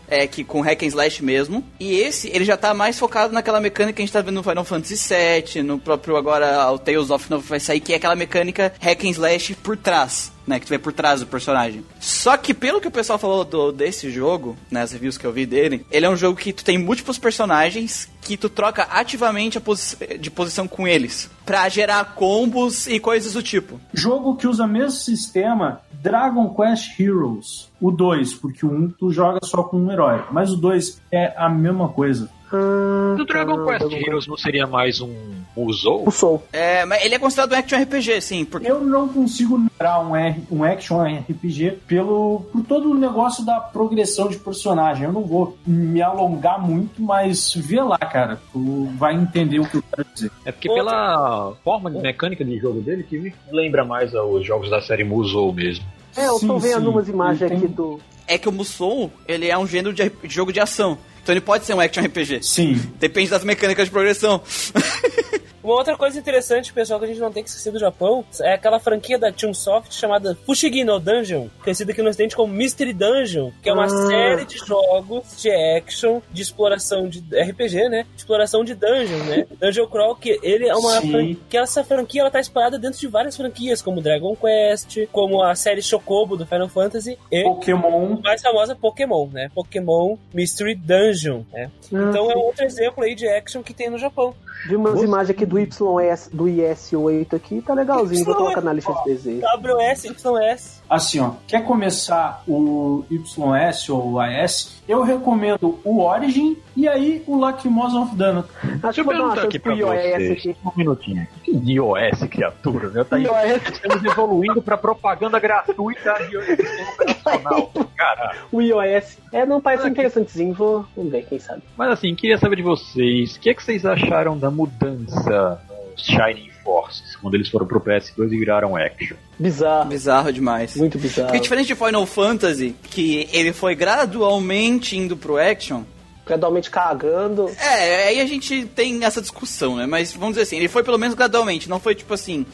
É, 0.07 0.27
que 0.27 0.43
com 0.43 0.61
hack 0.61 0.83
and 0.83 0.87
slash 0.87 1.23
mesmo. 1.23 1.63
E 1.79 1.99
esse, 1.99 2.29
ele 2.29 2.45
já 2.45 2.55
tá 2.55 2.73
mais 2.73 2.97
focado 2.99 3.33
naquela 3.33 3.59
mecânica 3.59 3.95
que 3.95 4.01
a 4.01 4.05
gente 4.05 4.13
tá 4.13 4.21
vendo 4.21 4.35
no 4.35 4.43
Final 4.43 4.63
Fantasy 4.63 4.95
VII, 4.95 5.63
no 5.63 5.79
próprio 5.79 6.15
agora 6.15 6.71
o 6.71 6.77
Tales 6.77 7.09
of 7.09 7.29
Novo 7.29 7.47
vai 7.47 7.59
sair, 7.59 7.79
que 7.79 7.93
é 7.93 7.95
aquela 7.95 8.15
mecânica 8.15 8.73
hack 8.79 9.03
and 9.03 9.09
slash 9.09 9.55
por 9.55 9.75
trás, 9.77 10.31
né? 10.45 10.59
Que 10.59 10.69
vê 10.69 10.77
por 10.77 10.93
trás 10.93 11.19
do 11.19 11.27
personagem. 11.27 11.83
Só 11.99 12.37
que 12.37 12.53
pelo 12.53 12.81
que 12.81 12.87
o 12.87 12.91
pessoal 12.91 13.19
falou 13.19 13.43
do, 13.43 13.71
desse 13.71 14.09
jogo, 14.09 14.55
nas 14.69 14.91
reviews 14.91 15.17
que 15.17 15.25
eu 15.25 15.31
vi 15.31 15.45
dele, 15.45 15.85
ele 15.91 16.05
é 16.05 16.09
um 16.09 16.17
jogo 16.17 16.39
que 16.39 16.53
tu 16.53 16.63
tem 16.63 16.77
múltiplos 16.77 17.17
personagens 17.17 18.09
que 18.21 18.35
tu 18.35 18.49
troca 18.49 18.83
ativamente 18.83 19.59
posi 19.59 19.95
de 20.19 20.31
posição 20.31 20.67
com 20.67 20.87
eles. 20.87 21.29
Pra 21.45 21.69
gerar 21.69 22.15
combos 22.15 22.87
e 22.87 22.99
coisas 22.99 23.33
do 23.33 23.43
tipo. 23.43 23.79
Jogo 23.93 24.35
que 24.35 24.47
usa 24.47 24.65
mesmo 24.65 24.91
sistema 24.91 25.81
Dragon 25.93 26.53
Quest 26.53 26.99
Heroes. 26.99 27.71
O 27.79 27.91
2, 27.91 28.33
porque 28.35 28.65
o 28.65 28.71
1 28.71 28.89
tu 28.91 29.11
joga 29.11 29.39
só 29.43 29.63
com 29.63 29.77
um 29.77 29.91
herói. 29.91 30.23
Mas 30.31 30.51
o 30.51 30.57
2 30.57 31.01
é 31.11 31.33
a 31.37 31.49
mesma 31.49 31.89
coisa. 31.89 32.29
Ah, 32.51 33.15
Do 33.17 33.25
Dragon 33.25 33.57
tá, 33.65 33.65
Quest 33.77 33.79
Dragon 33.89 34.07
Heroes 34.07 34.27
não 34.27 34.37
seria 34.37 34.65
mais 34.67 35.01
um 35.01 35.13
Musou? 35.55 36.09
Soul. 36.11 36.43
É, 36.51 36.85
mas 36.85 37.03
ele 37.03 37.15
é 37.15 37.19
considerado 37.19 37.53
um 37.53 37.55
action 37.55 37.81
RPG, 37.81 38.21
sim, 38.21 38.45
porque 38.45 38.69
Eu 38.69 38.81
não 38.81 39.07
consigo 39.07 39.57
lembrar 39.57 39.99
um, 40.01 40.15
R, 40.15 40.41
um 40.51 40.63
action 40.63 41.01
RPG 41.03 41.79
pelo, 41.87 42.45
por 42.51 42.63
todo 42.63 42.91
o 42.91 42.93
negócio 42.93 43.45
da 43.45 43.59
progressão 43.59 44.27
de 44.27 44.37
personagem. 44.37 45.05
Eu 45.05 45.13
não 45.13 45.23
vou 45.23 45.57
me 45.65 46.01
alongar 46.01 46.61
muito, 46.61 47.01
mas 47.01 47.53
vê 47.55 47.81
lá, 47.81 47.97
cara. 47.97 48.39
Tu 48.51 48.85
vai 48.97 49.15
entender 49.15 49.59
o 49.59 49.65
que 49.67 49.77
eu 49.77 49.83
quero 49.95 50.07
dizer. 50.13 50.31
É 50.43 50.51
porque 50.51 50.69
Outra- 50.69 50.83
pela 50.85 51.53
forma 51.63 51.89
de 51.91 51.99
mecânica 51.99 52.43
de 52.43 52.57
jogo 52.57 52.81
dele 52.81 53.03
que 53.03 53.17
me 53.17 53.33
lembra 53.51 53.83
mais 53.85 54.13
aos 54.13 54.45
jogos 54.45 54.69
da 54.69 54.81
série 54.81 55.03
Musou 55.03 55.53
mesmo. 55.53 55.85
É, 56.17 56.27
eu 56.27 56.33
tô 56.39 56.59
Sim, 56.59 56.69
vendo 56.69 56.81
sim. 56.83 56.87
umas 56.87 57.07
imagens 57.09 57.49
tem- 57.49 57.57
aqui 57.57 57.67
do. 57.67 57.99
é 58.27 58.37
que 58.37 58.47
o 58.47 58.51
Musou, 58.51 59.11
ele 59.27 59.47
é 59.49 59.57
um 59.57 59.67
gênero 59.67 59.93
de, 59.93 60.09
de 60.09 60.33
jogo 60.33 60.51
de 60.53 60.59
ação. 60.59 60.97
Então 61.25 61.33
ele 61.33 61.41
pode 61.41 61.65
ser 61.65 61.73
um 61.73 61.79
action 61.79 62.03
RPG. 62.03 62.43
Sim. 62.43 62.79
Depende 62.99 63.31
das 63.31 63.43
mecânicas 63.43 63.85
de 63.85 63.91
progressão. 63.91 64.43
Uma 65.65 65.73
outra 65.77 65.97
coisa 65.97 66.19
interessante, 66.19 66.71
pessoal, 66.71 66.99
que 66.99 67.05
a 67.05 67.07
gente 67.07 67.19
não 67.19 67.31
tem 67.31 67.41
que 67.43 67.49
esquecer 67.49 67.71
do 67.71 67.79
Japão, 67.79 68.23
é 68.41 68.53
aquela 68.53 68.79
franquia 68.79 69.17
da 69.17 69.33
Chunsoft 69.35 69.91
chamada 69.95 70.37
Fushigi 70.45 70.83
no 70.83 70.99
Dungeon, 70.99 71.47
conhecida 71.63 71.91
aqui 71.91 72.03
no 72.03 72.09
ocidente 72.09 72.35
como 72.35 72.53
Mystery 72.53 72.93
Dungeon, 72.93 73.49
que 73.63 73.69
é 73.69 73.73
uma 73.73 73.85
Ah. 73.85 73.89
série 74.07 74.45
de 74.45 74.57
jogos 74.59 75.41
de 75.41 75.49
action, 75.49 76.21
de 76.31 76.43
exploração 76.43 77.09
de 77.09 77.19
RPG, 77.35 77.89
né? 77.89 78.03
De 78.13 78.17
exploração 78.21 78.63
de 78.63 78.75
dungeon, 78.75 79.23
né? 79.25 79.47
Dungeon 79.59 79.87
Crawl, 79.87 80.15
que 80.15 80.39
ele 80.43 80.67
é 80.67 80.75
uma 80.75 81.01
que 81.49 81.57
essa 81.57 81.83
franquia 81.83 82.21
ela 82.21 82.29
tá 82.29 82.39
espalhada 82.39 82.77
dentro 82.77 82.99
de 82.99 83.07
várias 83.07 83.35
franquias, 83.35 83.81
como 83.81 84.01
Dragon 84.01 84.35
Quest, 84.35 85.07
como 85.11 85.41
a 85.41 85.55
série 85.55 85.81
Chocobo 85.81 86.37
do 86.37 86.45
Final 86.45 86.69
Fantasy 86.69 87.17
e 87.31 87.43
Pokémon. 87.43 88.17
a 88.19 88.21
mais 88.21 88.41
famosa 88.43 88.75
Pokémon, 88.75 89.27
né? 89.33 89.49
Pokémon 89.55 90.15
Mystery 90.31 90.75
Dungeon, 90.75 91.41
né? 91.51 91.71
Então 91.91 92.29
é 92.29 92.35
um 92.35 92.41
outro 92.41 92.63
exemplo 92.63 93.03
aí 93.03 93.15
de 93.15 93.27
action 93.27 93.63
que 93.63 93.73
tem 93.73 93.89
no 93.89 93.97
Japão. 93.97 94.35
Vi 94.67 94.75
umas 94.75 95.01
imagens 95.01 95.29
aqui 95.31 95.45
do 95.45 95.54
YS, 95.59 96.29
do 96.31 96.47
IS-8 96.47 97.33
aqui, 97.33 97.61
tá 97.61 97.73
legalzinho. 97.73 98.25
Vou 98.25 98.35
colocar 98.35 98.61
na 98.61 98.73
lista 98.73 98.93
de 98.93 99.03
desenhos. 99.05 99.43
WS, 99.61 100.05
YS. 100.05 100.81
Assim, 100.89 101.19
ó, 101.19 101.31
quer 101.47 101.65
começar 101.65 102.43
o 102.47 103.03
YS 103.09 103.89
ou 103.89 104.13
o 104.13 104.19
AS? 104.19 104.74
Eu 104.87 105.01
recomendo 105.01 105.79
o 105.83 106.01
Origin 106.01 106.57
e 106.75 106.87
aí 106.87 107.23
o 107.25 107.39
Lacrimosa 107.39 107.97
of 107.99 108.15
Dana. 108.15 108.45
Acho 108.61 108.77
Deixa 108.77 109.01
eu 109.01 109.05
perguntar 109.05 109.43
aqui 109.43 109.59
pro 109.59 109.75
pra 109.75 109.95
iOS 109.95 110.13
vocês. 110.13 110.31
aqui. 110.31 110.55
Um 110.63 110.71
minutinho. 110.77 111.27
Que 111.43 111.51
iOS, 111.51 112.19
criatura, 112.29 112.89
né? 112.89 113.03
Tá 113.03 113.17
iOS, 113.17 113.69
estamos 113.71 114.03
evoluindo 114.03 114.61
pra 114.61 114.77
propaganda 114.77 115.39
gratuita 115.39 116.13
de 116.29 116.41
sistema 116.45 116.91
operacional. 116.91 117.71
Cara, 117.97 118.35
o 118.51 118.61
iOS. 118.61 119.17
É, 119.31 119.45
não 119.45 119.59
parece 119.59 119.87
interessantezinho. 119.89 120.53
Vou, 120.53 120.85
vamos 120.95 121.11
ver, 121.11 121.25
quem 121.25 121.39
sabe. 121.39 121.63
mas 121.75 121.89
assim, 121.89 122.13
queria 122.13 122.37
saber 122.37 122.57
de 122.57 122.61
vocês, 122.61 123.35
o 123.35 123.39
que, 123.39 123.49
é 123.49 123.53
que 123.53 123.63
vocês 123.63 123.85
acharam 123.85 124.37
da 124.37 124.51
mudança 124.51 125.59
nos 125.91 126.05
Shining 126.05 126.54
Forces, 126.65 127.15
quando 127.15 127.35
eles 127.35 127.47
foram 127.47 127.67
pro 127.67 127.79
PS2 127.79 128.31
e 128.33 128.39
viraram 128.39 128.75
action? 128.75 129.15
Bizarro. 129.37 129.87
Bizarro 129.89 130.33
demais. 130.33 130.75
Muito 130.75 130.97
bizarro. 130.97 131.27
Porque 131.27 131.39
diferente 131.39 131.67
de 131.67 131.75
Final 131.75 132.05
Fantasy, 132.07 132.75
que 132.89 133.29
ele 133.31 133.53
foi 133.53 133.75
gradualmente 133.75 134.97
indo 134.97 135.15
pro 135.15 135.37
action, 135.37 135.83
Gradualmente 136.25 136.71
cagando. 136.71 137.51
é, 137.59 138.07
aí 138.07 138.19
a 138.19 138.25
gente 138.25 138.65
tem 138.65 139.05
essa 139.05 139.21
discussão, 139.21 139.75
né? 139.75 139.85
Mas 139.85 140.11
vamos 140.11 140.29
dizer 140.29 140.41
assim, 140.41 140.57
ele 140.57 140.67
foi 140.67 140.81
pelo 140.81 140.97
menos 140.97 141.13
gradualmente, 141.13 141.69
não 141.69 141.79
foi 141.79 141.93
tipo 141.93 142.11
assim, 142.15 142.47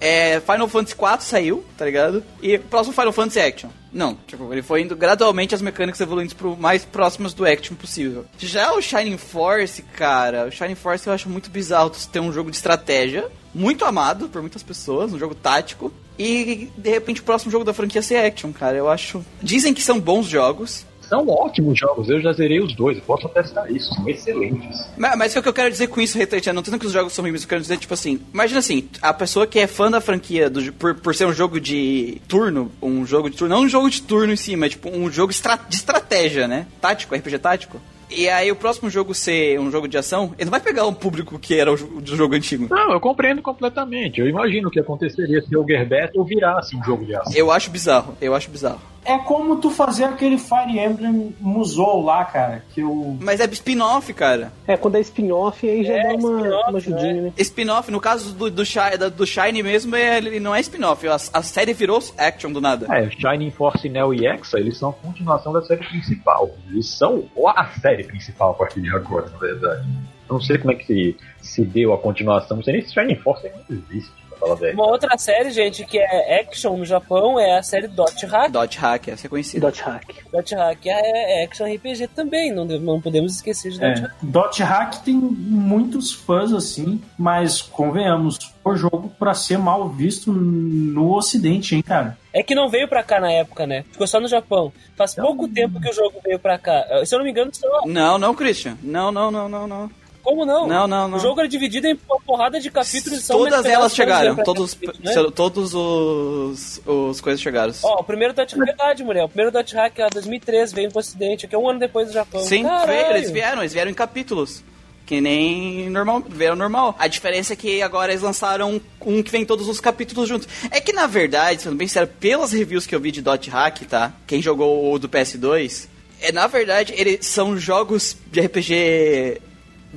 É, 0.00 0.40
Final 0.40 0.68
Fantasy 0.68 0.94
IV 0.94 1.20
saiu, 1.20 1.64
tá 1.76 1.84
ligado? 1.84 2.22
E 2.40 2.58
próximo 2.58 2.94
Final 2.94 3.12
Fantasy 3.12 3.40
Action. 3.40 3.70
Não, 3.92 4.16
tipo, 4.26 4.52
ele 4.52 4.62
foi 4.62 4.82
indo 4.82 4.94
gradualmente 4.94 5.54
as 5.54 5.62
mecânicas 5.62 6.00
evoluindo 6.00 6.34
pro 6.34 6.56
mais 6.56 6.84
próximas 6.84 7.32
do 7.32 7.44
action 7.44 7.74
possível. 7.74 8.26
Já 8.38 8.72
o 8.74 8.82
Shining 8.82 9.16
Force, 9.16 9.82
cara, 9.82 10.46
o 10.46 10.50
Shining 10.50 10.74
Force 10.74 11.06
eu 11.06 11.12
acho 11.12 11.28
muito 11.28 11.50
bizarro 11.50 11.90
ter 11.90 12.20
um 12.20 12.32
jogo 12.32 12.50
de 12.50 12.56
estratégia, 12.56 13.28
muito 13.54 13.84
amado 13.84 14.28
por 14.28 14.42
muitas 14.42 14.62
pessoas, 14.62 15.12
um 15.12 15.18
jogo 15.18 15.34
tático, 15.34 15.92
e 16.18 16.70
de 16.76 16.90
repente 16.90 17.20
o 17.20 17.24
próximo 17.24 17.50
jogo 17.50 17.64
da 17.64 17.72
franquia 17.72 18.02
ser 18.02 18.16
action, 18.16 18.52
cara. 18.52 18.76
Eu 18.76 18.88
acho. 18.88 19.24
Dizem 19.42 19.72
que 19.72 19.82
são 19.82 19.98
bons 19.98 20.26
jogos, 20.26 20.84
São 21.08 21.26
ótimos 21.28 21.78
jogos, 21.78 22.08
eu 22.08 22.20
já 22.20 22.32
zerei 22.32 22.60
os 22.60 22.74
dois, 22.74 22.98
eu 22.98 23.02
posso 23.04 23.26
atestar 23.26 23.70
isso, 23.72 23.94
são 23.94 24.08
excelentes. 24.08 24.88
Mas, 24.96 25.16
mas 25.16 25.36
o 25.36 25.42
que 25.42 25.48
eu 25.48 25.52
quero 25.52 25.70
dizer 25.70 25.86
com 25.88 26.00
isso, 26.00 26.18
Retrete, 26.18 26.52
não 26.52 26.62
tanto 26.62 26.78
que 26.78 26.86
os 26.86 26.92
jogos 26.92 27.12
são 27.12 27.24
ruins, 27.24 27.42
eu 27.42 27.48
quero 27.48 27.60
dizer, 27.62 27.78
tipo 27.78 27.94
assim, 27.94 28.20
imagina 28.32 28.58
assim, 28.58 28.88
a 29.00 29.12
pessoa 29.14 29.46
que 29.46 29.58
é 29.58 29.66
fã 29.66 29.90
da 29.90 30.00
franquia 30.00 30.50
do, 30.50 30.72
por, 30.74 30.94
por 30.96 31.14
ser 31.14 31.24
um 31.26 31.32
jogo 31.32 31.58
de 31.60 32.20
turno, 32.28 32.70
um 32.82 33.06
jogo 33.06 33.30
de 33.30 33.36
turno, 33.36 33.54
não 33.54 33.62
um 33.62 33.68
jogo 33.68 33.88
de 33.88 34.02
turno 34.02 34.32
em 34.32 34.36
si, 34.36 34.54
mas 34.56 34.70
tipo 34.72 34.88
um 34.90 35.10
jogo 35.10 35.30
estra- 35.30 35.58
de 35.68 35.74
estratégia, 35.76 36.46
né? 36.46 36.66
Tático, 36.80 37.14
RPG 37.14 37.38
tático. 37.38 37.80
E 38.10 38.26
aí 38.28 38.50
o 38.50 38.56
próximo 38.56 38.88
jogo 38.88 39.14
ser 39.14 39.60
um 39.60 39.70
jogo 39.70 39.86
de 39.86 39.98
ação, 39.98 40.32
ele 40.38 40.46
não 40.46 40.50
vai 40.50 40.60
pegar 40.60 40.86
um 40.86 40.94
público 40.94 41.38
que 41.38 41.54
era 41.54 41.70
o 41.70 41.76
jogo 42.04 42.34
antigo. 42.34 42.66
Não, 42.70 42.92
eu 42.92 43.00
compreendo 43.00 43.42
completamente. 43.42 44.18
Eu 44.20 44.26
imagino 44.26 44.68
o 44.68 44.70
que 44.70 44.80
aconteceria 44.80 45.42
se 45.42 45.54
o 45.54 45.62
Battle 45.62 46.24
virasse 46.24 46.74
um 46.74 46.82
jogo 46.82 47.04
de 47.04 47.14
ação. 47.14 47.32
Eu 47.34 47.50
acho 47.50 47.70
bizarro, 47.70 48.16
eu 48.20 48.34
acho 48.34 48.50
bizarro. 48.50 48.80
É 49.08 49.18
como 49.18 49.56
tu 49.56 49.70
fazer 49.70 50.04
aquele 50.04 50.36
Fire 50.36 50.78
Emblem 50.78 51.34
Musou 51.40 52.04
lá, 52.04 52.24
cara, 52.26 52.62
que 52.74 52.82
eu... 52.82 53.16
Mas 53.20 53.40
é 53.40 53.46
spin-off, 53.46 54.12
cara. 54.12 54.52
É, 54.66 54.76
quando 54.76 54.96
é 54.96 55.00
spin-off, 55.00 55.66
aí 55.68 55.82
já 55.82 55.94
É, 55.94 56.02
dá 56.02 56.14
uma, 56.14 56.68
uma 56.68 56.78
ajudinha, 56.78 57.22
né? 57.22 57.32
Spin-off, 57.38 57.90
no 57.90 58.00
caso 58.00 58.34
do, 58.34 58.50
do, 58.50 58.62
do 59.10 59.26
Shine 59.26 59.62
mesmo, 59.62 59.96
é, 59.96 60.18
ele 60.18 60.38
não 60.38 60.54
é 60.54 60.60
spin-off. 60.60 61.08
A, 61.08 61.14
a 61.14 61.42
série 61.42 61.72
virou 61.72 62.02
action 62.18 62.52
do 62.52 62.60
nada. 62.60 62.86
É, 62.94 63.08
Shining 63.10 63.50
Force 63.50 63.88
Neo 63.88 64.12
e 64.12 64.26
Exa, 64.26 64.58
eles 64.58 64.76
são 64.76 64.90
a 64.90 64.92
continuação 64.92 65.52
da 65.54 65.62
série 65.62 65.84
principal. 65.86 66.50
Eles 66.68 66.86
são 66.86 67.24
a 67.56 67.66
série 67.80 68.04
principal 68.04 68.50
a 68.50 68.54
partir 68.54 68.82
de 68.82 68.94
agora, 68.94 69.30
na 69.30 69.38
verdade. 69.38 69.88
Não 70.28 70.38
sei 70.40 70.58
como 70.58 70.72
é 70.72 70.74
que 70.74 70.84
se, 70.84 71.16
se 71.40 71.64
deu 71.64 71.94
a 71.94 71.98
continuação, 71.98 72.58
não 72.58 72.64
sei 72.64 72.74
nem 72.74 72.82
se 72.82 72.92
Shining 72.92 73.16
Force 73.16 73.46
ainda 73.46 73.64
existe, 73.70 74.12
pra 74.38 74.46
falar 74.46 74.52
a 74.52 74.56
verdade. 74.56 74.80
Uma 74.80 74.90
outra 74.90 75.18
série, 75.18 75.50
gente, 75.50 75.84
que 75.84 75.98
é 75.98 76.40
action 76.40 76.76
no 76.76 76.84
Japão 76.84 77.38
é 77.38 77.58
a 77.58 77.62
série 77.62 77.88
Dot 77.88 78.24
Hack. 78.26 78.50
Dot 78.50 78.78
Hack, 78.78 79.08
essa 79.08 79.26
é 79.26 79.30
conhecida. 79.30 79.66
Dot 79.66 79.82
hack. 79.82 80.04
Dot 80.32 80.54
Hack 80.54 80.86
é 80.86 81.44
action 81.44 81.66
RPG 81.66 82.08
também, 82.08 82.52
não, 82.52 82.64
não 82.64 83.00
podemos 83.00 83.34
esquecer 83.34 83.72
de 83.72 83.78
Dot 83.78 83.98
É, 83.98 84.02
Hack. 84.02 84.12
Dot 84.22 84.62
Hack 84.62 85.04
tem 85.04 85.14
muitos 85.14 86.12
fãs 86.12 86.52
assim, 86.52 87.00
mas 87.18 87.60
convenhamos, 87.60 88.38
o 88.64 88.76
jogo 88.76 89.12
pra 89.18 89.34
ser 89.34 89.58
mal 89.58 89.88
visto 89.88 90.30
no 90.32 91.14
ocidente, 91.16 91.74
hein, 91.74 91.82
cara. 91.82 92.16
É 92.32 92.42
que 92.42 92.54
não 92.54 92.68
veio 92.68 92.86
pra 92.86 93.02
cá 93.02 93.18
na 93.18 93.32
época, 93.32 93.66
né? 93.66 93.84
Ficou 93.90 94.06
só 94.06 94.20
no 94.20 94.28
Japão. 94.28 94.72
Faz 94.96 95.14
pouco 95.14 95.48
tempo 95.48 95.80
que 95.80 95.88
o 95.88 95.92
jogo 95.94 96.20
veio 96.22 96.38
pra 96.38 96.58
cá. 96.58 96.84
Se 97.04 97.14
eu 97.14 97.18
não 97.18 97.24
me 97.24 97.30
engano, 97.30 97.50
só... 97.54 97.66
Não, 97.86 98.18
não, 98.18 98.34
Christian. 98.34 98.76
Não, 98.82 99.10
não, 99.10 99.30
não, 99.30 99.48
não, 99.48 99.66
não. 99.66 99.90
Como 100.28 100.44
não? 100.44 100.66
Não, 100.66 100.86
não, 100.86 101.08
não. 101.08 101.16
O 101.16 101.20
jogo 101.20 101.40
era 101.40 101.48
dividido 101.48 101.86
em 101.86 101.98
uma 102.06 102.20
porrada 102.20 102.60
de 102.60 102.70
capítulos 102.70 103.24
e 103.24 103.26
Todas 103.26 103.64
elas 103.64 103.94
chegaram. 103.94 104.36
Todos, 104.36 104.78
né? 104.78 105.14
todos 105.34 105.74
os, 105.74 106.82
os 106.84 107.18
coisas 107.22 107.40
chegaram. 107.40 107.72
Ó, 107.82 108.00
o 108.00 108.04
primeiro 108.04 108.34
Dot 108.34 108.54
Hack, 108.54 108.66
verdade, 108.66 109.02
mulher. 109.02 109.24
O 109.24 109.28
primeiro 109.28 109.50
Dot 109.50 109.74
Hack 109.74 109.98
é 109.98 110.10
2013, 110.10 110.74
veio 110.74 110.90
pro 110.90 110.98
ocidente, 110.98 111.48
que 111.48 111.54
é 111.54 111.58
um 111.58 111.66
ano 111.66 111.80
depois 111.80 112.08
do 112.08 112.12
Japão. 112.12 112.42
Sim, 112.42 112.62
veio, 112.86 113.16
eles 113.16 113.30
vieram, 113.30 113.62
eles 113.62 113.72
vieram 113.72 113.90
em 113.90 113.94
capítulos. 113.94 114.62
Que 115.06 115.18
nem 115.18 115.88
normal, 115.88 116.22
vieram 116.28 116.56
normal. 116.56 116.94
A 116.98 117.08
diferença 117.08 117.54
é 117.54 117.56
que 117.56 117.80
agora 117.80 118.12
eles 118.12 118.22
lançaram 118.22 118.72
um, 118.72 118.80
um 119.00 119.22
que 119.22 119.30
vem 119.30 119.46
todos 119.46 119.66
os 119.66 119.80
capítulos 119.80 120.28
juntos. 120.28 120.46
É 120.70 120.78
que 120.78 120.92
na 120.92 121.06
verdade, 121.06 121.62
sendo 121.62 121.76
bem 121.76 121.88
sério, 121.88 122.10
pelas 122.20 122.52
reviews 122.52 122.86
que 122.86 122.94
eu 122.94 123.00
vi 123.00 123.10
de 123.10 123.22
Dot 123.22 123.48
Hack, 123.48 123.86
tá? 123.88 124.12
Quem 124.26 124.42
jogou 124.42 124.92
o 124.92 124.98
do 124.98 125.08
PS2, 125.08 125.88
é 126.20 126.32
na 126.32 126.46
verdade, 126.46 126.92
eles 126.94 127.24
são 127.24 127.56
jogos 127.56 128.14
de 128.30 128.40
RPG 128.40 129.40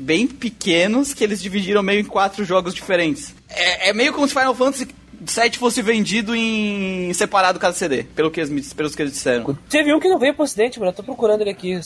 bem 0.02 0.28
pequenos 0.28 1.14
que 1.14 1.24
eles 1.24 1.42
dividiram 1.42 1.84
meio 1.84 2.02
em 2.02 2.06
quatro 2.06 2.44
jogos 2.44 2.74
diferentes. 2.74 3.34
É, 3.50 3.90
é 3.90 3.94
meio 3.94 4.14
como 4.14 4.28
se 4.28 4.34
Final 4.34 4.56
Fantasy 4.56 4.88
7 5.26 5.60
fosse 5.60 5.82
vendido 5.82 6.36
em 6.36 7.14
separado 7.14 7.60
cada 7.60 7.74
CD, 7.74 8.04
pelo 8.04 8.32
que 8.32 8.42
eles, 8.42 8.74
pelos 8.74 8.96
que 8.96 9.02
eles 9.04 9.14
disseram. 9.14 9.58
Teve 9.70 9.94
um 9.94 10.00
que 10.00 10.10
não 10.10 10.18
veio 10.18 10.34
pro 10.34 10.44
ocidente, 10.44 10.80
mano. 10.80 10.92
Eu 10.92 10.96
tô 10.96 11.04
procurando 11.04 11.42
ele 11.42 11.52
aqui. 11.52 11.80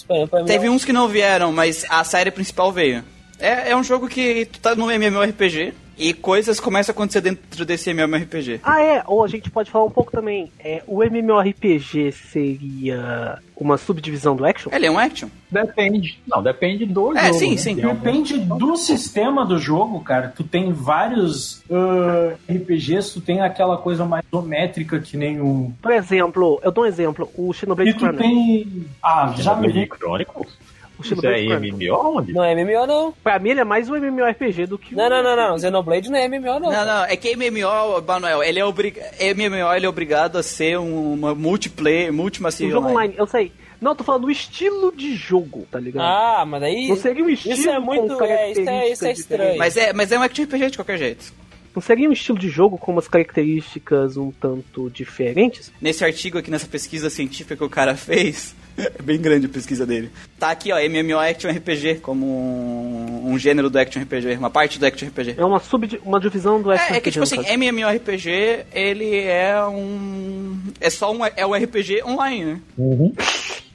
Teve 0.46 0.70
uns 0.70 0.86
que 0.86 0.94
não 0.94 1.08
vieram, 1.08 1.52
mas 1.52 1.86
a 1.90 2.04
série 2.04 2.32
principal 2.32 2.72
veio. 2.72 3.04
É, 3.38 3.72
é 3.72 3.76
um 3.76 3.84
jogo 3.84 4.08
que 4.08 4.46
tu 4.46 4.60
tá 4.60 4.76
no 4.76 4.90
MMORPG 4.90 5.74
e 5.98 6.14
coisas 6.14 6.60
começam 6.60 6.92
a 6.92 6.96
acontecer 6.96 7.22
dentro 7.22 7.66
desse 7.66 7.90
MMORPG. 7.92 8.60
Ah, 8.64 8.82
é, 8.82 9.04
ou 9.08 9.24
a 9.24 9.28
gente 9.28 9.50
pode 9.50 9.70
falar 9.72 9.86
um 9.86 9.90
pouco 9.92 10.12
também. 10.12 10.52
É, 10.60 10.84
o 10.88 11.04
MMORPG 11.04 12.12
seria 12.12 13.40
uma 13.56 13.78
subdivisão 13.78 14.36
do 14.36 14.46
action? 14.46 14.70
Ele 14.74 14.86
é 14.86 14.92
um 14.92 15.00
action. 15.00 15.30
Depende. 15.50 16.20
Não, 16.28 16.44
depende 16.44 16.86
do 16.86 17.16
É, 17.18 17.28
jogo. 17.28 17.40
sim, 17.40 17.52
né? 17.52 17.58
sim. 17.58 17.76
Depende 17.76 18.38
do 18.38 18.76
sistema 18.76 19.46
do 19.46 19.58
jogo, 19.58 20.02
cara. 20.02 20.34
Tu 20.36 20.44
tem 20.44 20.74
vários 20.74 21.64
ah, 21.72 22.34
RPGs, 22.52 23.14
tu 23.14 23.22
tem 23.22 23.42
aquela 23.42 23.78
coisa 23.78 24.04
mais 24.06 24.26
isométrica 24.28 25.00
que 25.00 25.16
nem 25.16 25.40
o. 25.40 25.72
Por 25.82 25.92
exemplo, 25.92 26.60
eu 26.64 26.72
dou 26.72 26.84
um 26.84 26.88
exemplo, 26.88 27.30
o 27.38 27.54
Xenoblade 27.54 27.92
E 27.92 27.94
tu 27.94 28.00
Chronicles. 28.00 28.30
tem. 28.30 28.86
Ah, 29.02 29.34
já 29.38 29.56
me 29.56 29.72
vi. 29.72 29.88
Chronicles? 29.88 30.50
O 30.98 31.02
Isso 31.02 31.26
é. 31.28 31.42
MMO 31.60 32.18
onde? 32.18 32.32
Não 32.34 32.44
é 32.44 32.54
MMO, 32.56 32.88
não. 32.88 33.12
Pra 33.24 33.38
mim 33.40 33.50
ele 33.50 33.60
é 33.60 33.64
mais 33.64 33.90
um 33.90 33.96
MMORPG 33.96 34.66
do 34.66 34.78
que 34.78 34.96
Não, 34.96 35.06
um- 35.06 35.10
não, 35.10 35.24
não, 35.24 35.36
não. 35.36 35.60
Xenoblade 35.60 36.10
não 36.10 36.18
é 36.18 36.28
MMO, 36.28 36.60
não. 36.60 36.72
Não, 36.72 36.86
não, 36.86 37.06
é 37.06 37.16
que 37.18 37.36
MMO, 37.36 38.02
Manuel, 38.08 38.42
ele 38.44 38.60
é 38.60 38.66
obrig... 38.66 38.98
MMO 39.36 39.74
ele 39.76 39.86
é 39.86 39.90
obrigado 39.90 40.38
a 40.38 40.44
ser 40.44 40.80
um- 40.80 41.14
uma 41.14 41.36
multiplayer, 41.36 42.12
Um 42.12 42.16
multimassive 42.16 42.72
jogo 42.72 42.88
online. 42.88 43.14
online, 43.14 43.16
eu 43.18 43.28
sei. 43.28 43.52
Não, 43.82 43.92
eu 43.92 43.96
tô 43.96 44.04
falando 44.06 44.22
do 44.24 44.32
estilo 44.32 44.92
de 44.96 45.16
jogo, 45.16 45.68
tá 45.70 45.80
ligado? 45.80 46.04
Ah, 46.06 46.46
mas 46.48 46.62
daí. 46.62 46.88
Não 46.88 46.96
seria 46.96 47.24
um 47.24 47.30
estilo 47.30 47.54
Isso 47.56 47.70
é 47.70 47.78
muito. 47.78 48.24
É, 48.24 48.52
isso 48.52 48.62
é, 48.70 48.90
isso 48.90 49.06
é 49.06 49.12
estranho. 49.12 49.58
Mas 49.58 49.76
é, 49.78 49.92
mas 49.94 50.12
é 50.12 50.18
um 50.18 50.24
action 50.24 50.46
RPG 50.46 50.72
de 50.72 50.78
qualquer 50.78 50.98
jeito. 50.98 51.34
Não 51.76 51.82
seria 51.82 52.10
um 52.10 52.14
estilo 52.14 52.40
de 52.40 52.48
jogo 52.48 52.78
com 52.78 52.94
umas 52.94 53.08
características 53.08 54.16
um 54.16 54.32
tanto 54.32 54.90
diferentes? 54.90 55.74
Nesse 55.82 56.06
artigo 56.06 56.38
aqui, 56.38 56.50
nessa 56.50 56.68
pesquisa 56.68 57.10
científica 57.10 57.58
que 57.58 57.64
o 57.64 57.70
cara 57.70 57.94
fez, 57.98 58.56
é 58.78 59.02
bem 59.02 59.20
grande 59.20 59.48
a 59.48 59.50
pesquisa 59.50 59.86
dele. 59.86 60.10
Tá 60.40 60.52
aqui, 60.52 60.72
ó, 60.72 60.78
MMO 60.78 61.20
Action 61.20 61.52
RPG, 61.52 61.96
como 61.96 62.26
um, 62.26 63.32
um 63.32 63.38
gênero 63.38 63.70
do 63.70 63.78
Action 63.78 64.02
RPG, 64.02 64.38
uma 64.38 64.50
parte 64.50 64.80
do 64.80 64.86
Action 64.86 65.10
RPG. 65.10 65.36
É 65.38 65.44
uma 65.44 65.60
sub 65.60 66.00
uma 66.06 66.20
divisão 66.20 66.62
do 66.62 66.72
action 66.72 66.94
É, 66.94 66.98
é 66.98 67.02
que, 67.02 67.10
RPG, 67.10 67.12
tipo 67.12 67.24
assim, 67.24 67.36
caso. 67.44 67.54
MMORPG, 67.54 68.66
ele 68.72 69.20
é 69.20 69.62
um... 69.66 70.58
É 70.80 70.90
só 70.90 71.14
um... 71.14 71.26
É 71.26 71.46
um 71.46 71.54
RPG 71.54 72.04
online, 72.06 72.46
né? 72.46 72.62
Uhum. 72.78 73.14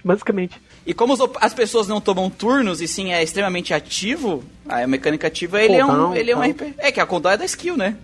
Basicamente. 0.02 0.58
E 0.86 0.94
como 0.94 1.12
os 1.12 1.20
as 1.40 1.52
pessoas 1.54 1.86
não 1.86 2.00
tomam 2.00 2.28
turnos 2.30 2.80
e 2.80 2.88
sim 2.88 3.12
é 3.12 3.22
extremamente 3.22 3.72
ativo, 3.74 4.42
a 4.68 4.86
mecânica 4.86 5.26
ativa, 5.26 5.62
ele 5.62 5.74
é 5.76 5.84
um, 5.84 5.88
Cooldown, 5.88 6.16
ele 6.16 6.30
é 6.30 6.36
um. 6.36 6.40
RPG. 6.42 6.74
É 6.78 6.90
que 6.90 7.00
a 7.00 7.06
cooldown 7.06 7.32
é 7.32 7.36
da 7.36 7.44
skill, 7.44 7.76
né? 7.76 7.96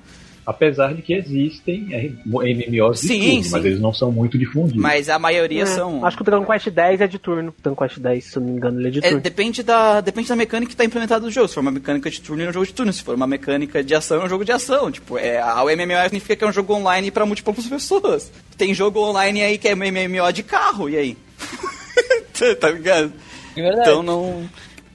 Apesar 0.45 0.95
de 0.95 1.03
que 1.03 1.13
existem 1.13 1.89
MMOs 2.25 3.01
de 3.01 3.09
Sim, 3.09 3.21
tudo, 3.35 3.43
sim. 3.45 3.51
mas 3.51 3.65
eles 3.65 3.81
não 3.81 3.93
são 3.93 4.13
muito 4.13 4.39
difundidos. 4.39 4.81
Mas 4.81 5.09
a 5.09 5.19
maioria 5.19 5.65
É, 5.65 5.67
são... 5.67 6.07
Acho 6.07 6.17
que 6.17 6.23
o 6.23 6.25
Dragon 6.25 6.45
Quest 6.47 6.69
10 6.71 7.01
é 7.01 7.07
de 7.09 7.19
turno. 7.19 7.53
Dragon 7.61 7.77
Quest 7.77 7.99
10, 7.99 8.25
se 8.25 8.37
eu 8.37 8.43
não 8.43 8.51
me 8.51 8.57
engano, 8.57 8.79
ele 8.81 8.87
é 8.87 8.91
de 8.93 8.99
É, 9.01 9.03
turno. 9.09 9.21
depende, 9.21 9.65
da, 9.65 10.01
depende 10.01 10.29
da 10.29 10.37
mecânica 10.37 10.69
que 10.69 10.75
está 10.75 10.85
implementada 10.85 11.25
no 11.25 11.33
jogo. 11.33 11.49
Se 11.49 11.55
for 11.55 11.63
uma 11.63 11.73
mecânica 11.73 12.09
de 12.09 12.21
turno, 12.21 12.45
é 12.45 12.49
um 12.49 12.53
jogo 12.53 12.65
de 12.65 12.73
turno. 12.75 12.93
Se 12.93 13.03
for 13.03 13.17
uma 13.17 13.27
mecânica 13.27 13.83
de 13.83 13.93
ação, 13.93 14.23
é 14.23 14.25
um 14.25 14.29
jogo 14.29 14.45
de 14.45 14.53
ação. 14.53 14.89
Tipo, 14.93 15.19
é, 15.19 15.41
a- 15.41 15.65
o 15.65 15.69
MMO 15.69 16.01
significa 16.05 16.37
que 16.37 16.45
é 16.45 16.47
um 16.47 16.53
jogo 16.53 16.75
online 16.75 17.11
para 17.11 17.27
múltiplas 17.27 17.67
pessoas. 17.67 18.31
Tem 18.57 18.73
jogo 18.73 19.01
online 19.01 19.43
aí 19.43 19.59
que 19.59 19.67
é 19.67 19.75
MMO 19.75 20.33
de 20.33 20.45
carro, 20.45 20.89
e 20.89 20.97
aí? 20.97 21.17
tá 22.61 22.71
ligado? 22.71 23.13
É. 23.57 23.69
Então 23.81 24.03
não, 24.03 24.49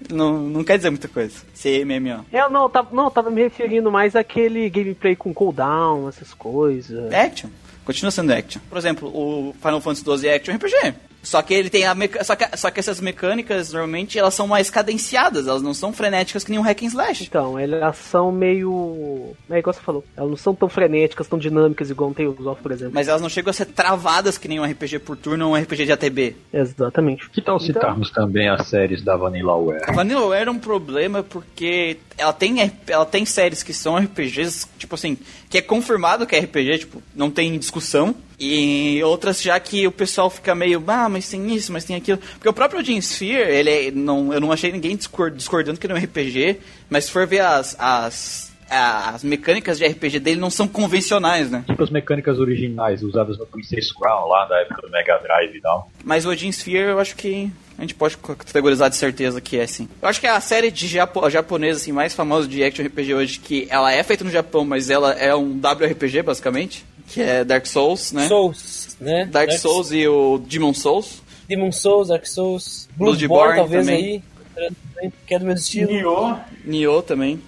não, 0.09 0.39
não 0.39 0.63
quer 0.63 0.77
dizer 0.77 0.89
muita 0.89 1.07
coisa. 1.07 1.35
Ser 1.53 1.85
MMO. 1.85 2.25
Eu 2.31 2.49
não, 2.49 2.63
eu 2.63 2.69
tava, 2.69 2.95
não, 2.95 3.09
tava 3.09 3.29
me 3.29 3.41
referindo 3.41 3.91
mais 3.91 4.15
àquele 4.15 4.69
gameplay 4.69 5.15
com 5.15 5.33
cooldown, 5.33 6.07
essas 6.09 6.33
coisas. 6.33 7.11
É 7.11 7.23
action. 7.23 7.49
Continua 7.85 8.11
sendo 8.11 8.31
action. 8.31 8.61
Por 8.69 8.77
exemplo, 8.77 9.09
o 9.09 9.53
Final 9.59 9.81
Fantasy 9.81 10.03
XII 10.03 10.29
é 10.29 10.35
action 10.35 10.55
RPG. 10.55 10.93
Só 11.23 11.41
que 11.41 11.53
ele 11.53 11.69
tem 11.69 11.85
a 11.85 11.93
meca... 11.93 12.23
só, 12.23 12.35
que, 12.35 12.57
só 12.57 12.71
que 12.71 12.79
essas 12.79 12.99
mecânicas, 12.99 13.71
normalmente, 13.71 14.17
elas 14.17 14.33
são 14.33 14.47
mais 14.47 14.69
cadenciadas. 14.69 15.47
Elas 15.47 15.61
não 15.61 15.73
são 15.73 15.93
frenéticas 15.93 16.43
que 16.43 16.49
nem 16.49 16.59
um 16.59 16.63
hack 16.63 16.81
and 16.81 16.87
slash. 16.87 17.23
Então, 17.23 17.59
elas 17.59 17.97
são 17.97 18.31
meio. 18.31 19.35
É 19.49 19.59
igual 19.59 19.73
você 19.73 19.81
falou. 19.81 20.03
Elas 20.17 20.29
não 20.29 20.37
são 20.37 20.55
tão 20.55 20.67
frenéticas, 20.67 21.27
tão 21.27 21.37
dinâmicas 21.37 21.89
igual 21.89 22.09
um 22.09 22.13
Tales 22.13 22.39
of, 22.39 22.61
por 22.61 22.71
exemplo. 22.71 22.93
Mas 22.95 23.07
elas 23.07 23.21
não 23.21 23.29
chegam 23.29 23.51
a 23.51 23.53
ser 23.53 23.65
travadas 23.65 24.37
que 24.37 24.47
nem 24.47 24.59
um 24.59 24.65
RPG 24.65 24.99
por 24.99 25.15
turno 25.15 25.47
ou 25.47 25.53
um 25.53 25.55
RPG 25.61 25.85
de 25.85 25.91
ATB. 25.91 26.35
Exatamente. 26.51 27.29
Que 27.29 27.41
tal 27.41 27.55
Então- 27.57 27.67
citarmos 27.67 28.09
também 28.11 28.49
as 28.49 28.67
séries 28.67 29.01
da 29.03 29.15
Vanillaware? 29.15 29.83
A 29.87 29.91
Vanillaware 29.91 30.47
é 30.47 30.51
um 30.51 30.59
problema 30.59 31.23
porque 31.23 31.97
ela 32.17 32.33
tem, 32.33 32.57
ela 32.87 33.05
tem 33.05 33.25
séries 33.25 33.61
que 33.63 33.73
são 33.73 33.95
RPGs, 33.97 34.67
tipo 34.77 34.95
assim, 34.95 35.17
que 35.49 35.57
é 35.57 35.61
confirmado 35.61 36.25
que 36.25 36.35
é 36.35 36.39
RPG, 36.39 36.79
tipo, 36.79 37.01
não 37.15 37.29
tem 37.29 37.57
discussão. 37.57 38.15
E 38.43 39.03
outras 39.03 39.39
já 39.39 39.59
que 39.59 39.85
o 39.85 39.91
pessoal 39.91 40.27
fica 40.29 40.55
meio, 40.55 40.83
ah, 40.87 41.07
mas 41.07 41.29
tem 41.29 41.53
isso, 41.53 41.71
mas 41.71 41.85
tem 41.85 41.95
aquilo. 41.95 42.17
Porque 42.17 42.49
o 42.49 42.53
próprio 42.53 42.79
Odin 42.79 42.97
Sphere, 42.99 43.51
ele 43.55 43.69
é- 43.69 43.91
não, 43.91 44.33
eu 44.33 44.41
não 44.41 44.51
achei 44.51 44.71
ninguém 44.71 44.95
discord- 44.95 45.37
discordando 45.37 45.79
que 45.79 45.85
ele 45.85 45.93
é 45.93 45.95
um 45.95 45.99
RPG, 45.99 46.57
mas 46.89 47.05
se 47.05 47.11
for 47.11 47.27
ver 47.27 47.41
as, 47.41 47.75
as 47.79 48.51
as 48.73 49.21
mecânicas 49.21 49.77
de 49.77 49.85
RPG 49.85 50.17
dele 50.21 50.39
não 50.39 50.49
são 50.49 50.65
convencionais, 50.65 51.51
né? 51.51 51.65
Tipo 51.67 51.83
as 51.83 51.89
mecânicas 51.89 52.39
originais 52.39 53.03
usadas 53.03 53.37
no 53.37 53.45
Princess 53.45 53.91
Crown 53.91 54.29
lá 54.29 54.45
da 54.45 54.61
época 54.61 54.81
do 54.83 54.89
Mega 54.89 55.17
Drive 55.17 55.57
e 55.57 55.59
tal. 55.59 55.91
Mas 56.05 56.25
o 56.25 56.29
Odin 56.29 56.47
Sphere 56.53 56.91
eu 56.91 56.97
acho 56.99 57.17
que 57.17 57.51
a 57.77 57.81
gente 57.81 57.93
pode 57.95 58.15
categorizar 58.17 58.89
de 58.89 58.95
certeza 58.95 59.41
que 59.41 59.57
é 59.57 59.67
sim. 59.67 59.89
Eu 60.01 60.07
acho 60.07 60.21
que 60.21 60.25
é 60.27 60.29
a 60.29 60.39
série 60.39 60.71
de 60.71 60.87
japo 60.87 61.29
japonesa 61.29 61.81
assim, 61.81 61.91
mais 61.91 62.13
famosa 62.13 62.47
de 62.47 62.63
action 62.63 62.85
RPG 62.85 63.13
hoje, 63.13 63.39
que 63.39 63.67
ela 63.69 63.91
é 63.91 64.01
feita 64.03 64.23
no 64.23 64.31
Japão, 64.31 64.63
mas 64.63 64.89
ela 64.89 65.11
é 65.15 65.35
um 65.35 65.59
WRPG 65.59 66.21
basicamente, 66.21 66.85
que 67.11 67.21
é 67.21 67.43
Dark 67.43 67.65
Souls, 67.65 68.11
né? 68.13 68.27
Souls, 68.27 68.97
né? 68.99 69.25
Dark 69.25 69.51
Souls 69.51 69.91
e 69.91 70.07
o 70.07 70.37
Demon 70.37 70.73
Souls. 70.73 71.21
Demon 71.47 71.71
Souls, 71.71 72.07
Dark 72.07 72.25
Souls, 72.25 72.87
Bloodborne 72.95 73.57
talvez 73.57 73.85
também. 73.85 74.23
aí, 74.57 75.11
que 75.27 75.35
é 75.35 75.39
do 75.39 75.45
mesmo 75.45 75.59
estilo. 75.59 75.91
Nioh, 75.91 76.39
Nioh 76.63 77.01
também. 77.01 77.41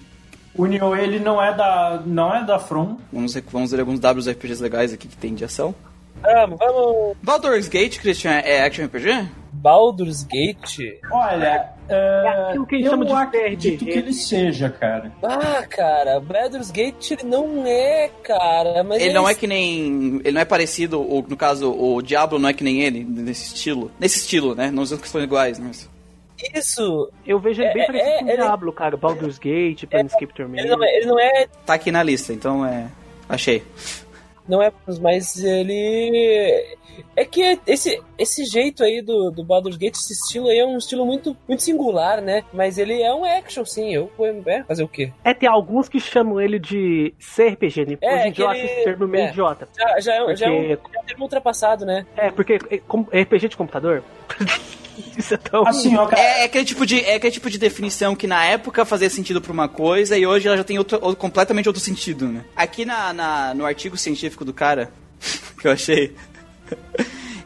o 0.54 0.66
Nioh 0.66 0.94
ele 0.96 1.18
não 1.18 1.42
é 1.42 1.54
da, 1.54 2.02
não 2.04 2.34
é 2.34 2.44
da 2.44 2.58
From. 2.58 2.98
Vamos 3.10 3.32
ver, 3.32 3.44
vamos 3.50 3.70
ver 3.70 3.80
alguns 3.80 3.98
WRPGs 3.98 4.62
legais 4.62 4.92
aqui 4.92 5.08
que 5.08 5.16
tem 5.16 5.34
de 5.34 5.44
ação. 5.44 5.74
Vamos, 6.20 6.58
vamos. 6.58 7.16
Baldur's 7.22 7.68
Gate, 7.68 7.98
Christian, 7.98 8.32
é 8.32 8.62
action 8.62 8.84
RPG? 8.84 9.28
Baldur's 9.56 10.24
Gate. 10.24 10.98
Olha, 11.10 11.70
é, 11.88 12.28
aquilo 12.48 12.66
que 12.66 12.74
a 12.74 12.78
gente 12.78 12.86
eu 12.86 12.90
chama 12.92 13.04
de 13.06 13.12
acredito 13.12 13.82
RPG. 13.84 13.92
que 13.92 13.98
ele 13.98 14.12
seja, 14.12 14.68
cara. 14.68 15.12
Ah, 15.22 15.64
cara, 15.68 16.20
Baldur's 16.20 16.70
Gate 16.70 17.12
ele 17.12 17.22
não 17.24 17.64
é, 17.66 18.10
cara. 18.22 18.82
Mas 18.84 19.00
Ele 19.02 19.14
não 19.14 19.28
é 19.28 19.34
que 19.34 19.46
nem. 19.46 20.16
Ele 20.24 20.32
não 20.32 20.40
é 20.40 20.44
parecido, 20.44 21.00
ou, 21.00 21.24
no 21.26 21.36
caso, 21.36 21.72
o 21.72 22.02
Diablo 22.02 22.38
não 22.38 22.48
é 22.48 22.52
que 22.52 22.64
nem 22.64 22.82
ele, 22.82 23.04
nesse 23.04 23.54
estilo. 23.54 23.90
Nesse 23.98 24.18
estilo, 24.18 24.54
né? 24.54 24.70
Não 24.70 24.84
são 24.84 25.22
iguais, 25.22 25.58
mas. 25.58 25.88
Isso. 26.54 27.10
Eu 27.24 27.38
vejo 27.38 27.62
ele 27.62 27.72
bem 27.72 27.82
É, 27.84 27.86
parecido 27.86 28.10
é, 28.10 28.18
com 28.18 28.24
o 28.24 28.28
ele- 28.28 28.36
Diablo, 28.42 28.72
cara. 28.72 28.96
Baldur's 28.96 29.38
Gate, 29.38 29.84
Planescape 29.86 30.34
Torment. 30.34 30.58
Ele 30.58 30.68
não 30.70 30.84
é, 30.84 30.96
ele 30.96 31.06
não 31.06 31.18
é, 31.18 31.46
Tá 31.64 31.74
aqui 31.74 31.90
na 31.92 32.02
lista, 32.02 32.32
então 32.32 32.66
é. 32.66 32.86
Achei. 33.28 33.62
Não 34.48 34.62
é, 34.62 34.72
mas 35.00 35.42
ele 35.42 36.76
é 37.16 37.24
que 37.24 37.58
esse 37.66 38.00
esse 38.18 38.44
jeito 38.44 38.84
aí 38.84 39.00
do, 39.02 39.30
do 39.30 39.44
Baldur's 39.44 39.76
Gate, 39.76 39.94
esse 39.94 40.12
estilo 40.12 40.48
aí 40.48 40.58
é 40.58 40.66
um 40.66 40.76
estilo 40.76 41.04
muito 41.04 41.36
muito 41.48 41.62
singular, 41.62 42.20
né? 42.20 42.44
Mas 42.52 42.78
ele 42.78 43.02
é 43.02 43.12
um 43.14 43.24
action, 43.24 43.64
sim. 43.64 43.94
Eu 43.94 44.10
é, 44.46 44.62
fazer 44.64 44.84
o 44.84 44.88
quê? 44.88 45.12
É, 45.24 45.34
tem 45.34 45.48
alguns 45.48 45.88
que 45.88 45.98
chamam 45.98 46.40
ele 46.40 46.58
de 46.58 47.14
CRPG, 47.18 47.86
né? 47.86 47.98
É, 48.00 48.14
Hoje 48.14 48.30
dia 48.32 48.44
eu 48.44 48.48
acho 48.48 48.64
esse 48.64 48.84
termo 48.84 49.08
meio 49.08 49.26
é. 49.26 49.30
idiota. 49.30 49.68
Já, 49.76 50.00
já, 50.00 50.14
é, 50.14 50.36
já, 50.36 50.46
é 50.46 50.50
um, 50.50 50.76
Porque- 50.76 50.92
já 50.92 50.98
é 50.98 51.02
um 51.02 51.06
termo 51.06 51.22
ultrapassado, 51.24 51.84
né? 51.84 52.06
É, 52.16 52.30
porque 52.30 52.58
é, 52.70 53.22
RPG 53.22 53.48
de 53.48 53.56
computador. 53.56 54.02
Isso 55.16 55.34
é 55.34 55.36
tão. 55.36 55.66
Assim, 55.66 55.96
ó, 55.96 56.06
cara. 56.06 56.20
É, 56.22 56.40
é 56.42 56.44
aquele 56.44 56.64
tipo 56.64 56.84
de, 56.86 57.00
é 57.00 57.14
aquele 57.16 57.32
tipo 57.32 57.48
de 57.50 57.58
definição 57.58 58.14
que 58.16 58.26
na 58.26 58.44
época 58.44 58.84
fazia 58.84 59.08
sentido 59.10 59.40
pra 59.40 59.52
uma 59.52 59.68
coisa 59.68 60.16
e 60.16 60.26
hoje 60.26 60.46
ela 60.48 60.56
já 60.56 60.64
tem 60.64 60.78
outro, 60.78 60.98
outro- 61.00 61.16
completamente 61.16 61.68
outro 61.68 61.82
sentido, 61.82 62.26
né? 62.28 62.44
Aqui 62.56 62.84
na, 62.84 63.12
na- 63.12 63.54
no 63.54 63.64
artigo 63.66 63.96
científico 63.96 64.44
do 64.44 64.52
cara, 64.52 64.90
que 65.60 65.66
eu 65.68 65.72
achei. 65.72 66.14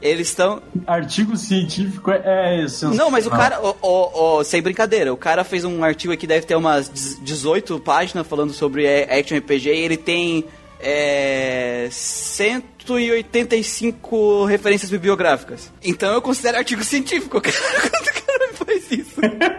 Eles 0.01 0.29
estão. 0.29 0.63
Artigo 0.87 1.37
científico 1.37 2.13
é, 2.13 2.23
é 2.25 2.69
sensacional. 2.69 2.97
Não, 2.97 3.11
mas 3.11 3.27
o 3.27 3.31
cara, 3.31 3.61
o, 3.61 3.75
o- 3.83 4.37
o- 4.39 4.45
sem 4.45 4.63
brincadeira, 4.63 5.13
o 5.13 5.17
cara 5.17 5.43
fez 5.43 5.65
um 5.65 5.83
artigo 5.83 6.13
aqui, 6.13 6.25
deve 6.25 6.47
ter 6.47 6.55
umas 6.55 6.89
18 7.21 7.81
páginas 7.81 8.25
falando 8.25 8.53
sobre 8.53 8.85
é, 8.87 9.19
Action 9.19 9.37
RPG 9.39 9.69
e 9.71 9.79
ele 9.81 9.97
tem 9.97 10.45
é, 10.79 11.89
185 12.89 14.47
referências 14.47 14.91
bibliográficas. 14.91 15.71
Então 15.85 16.15
eu 16.15 16.23
considero 16.23 16.57
artigo 16.57 16.83
científico, 16.83 17.39
cara, 17.41 17.57
quando 17.81 18.09
o 18.09 18.27
cara 18.27 18.53
faz 18.55 18.91
isso. 18.91 19.21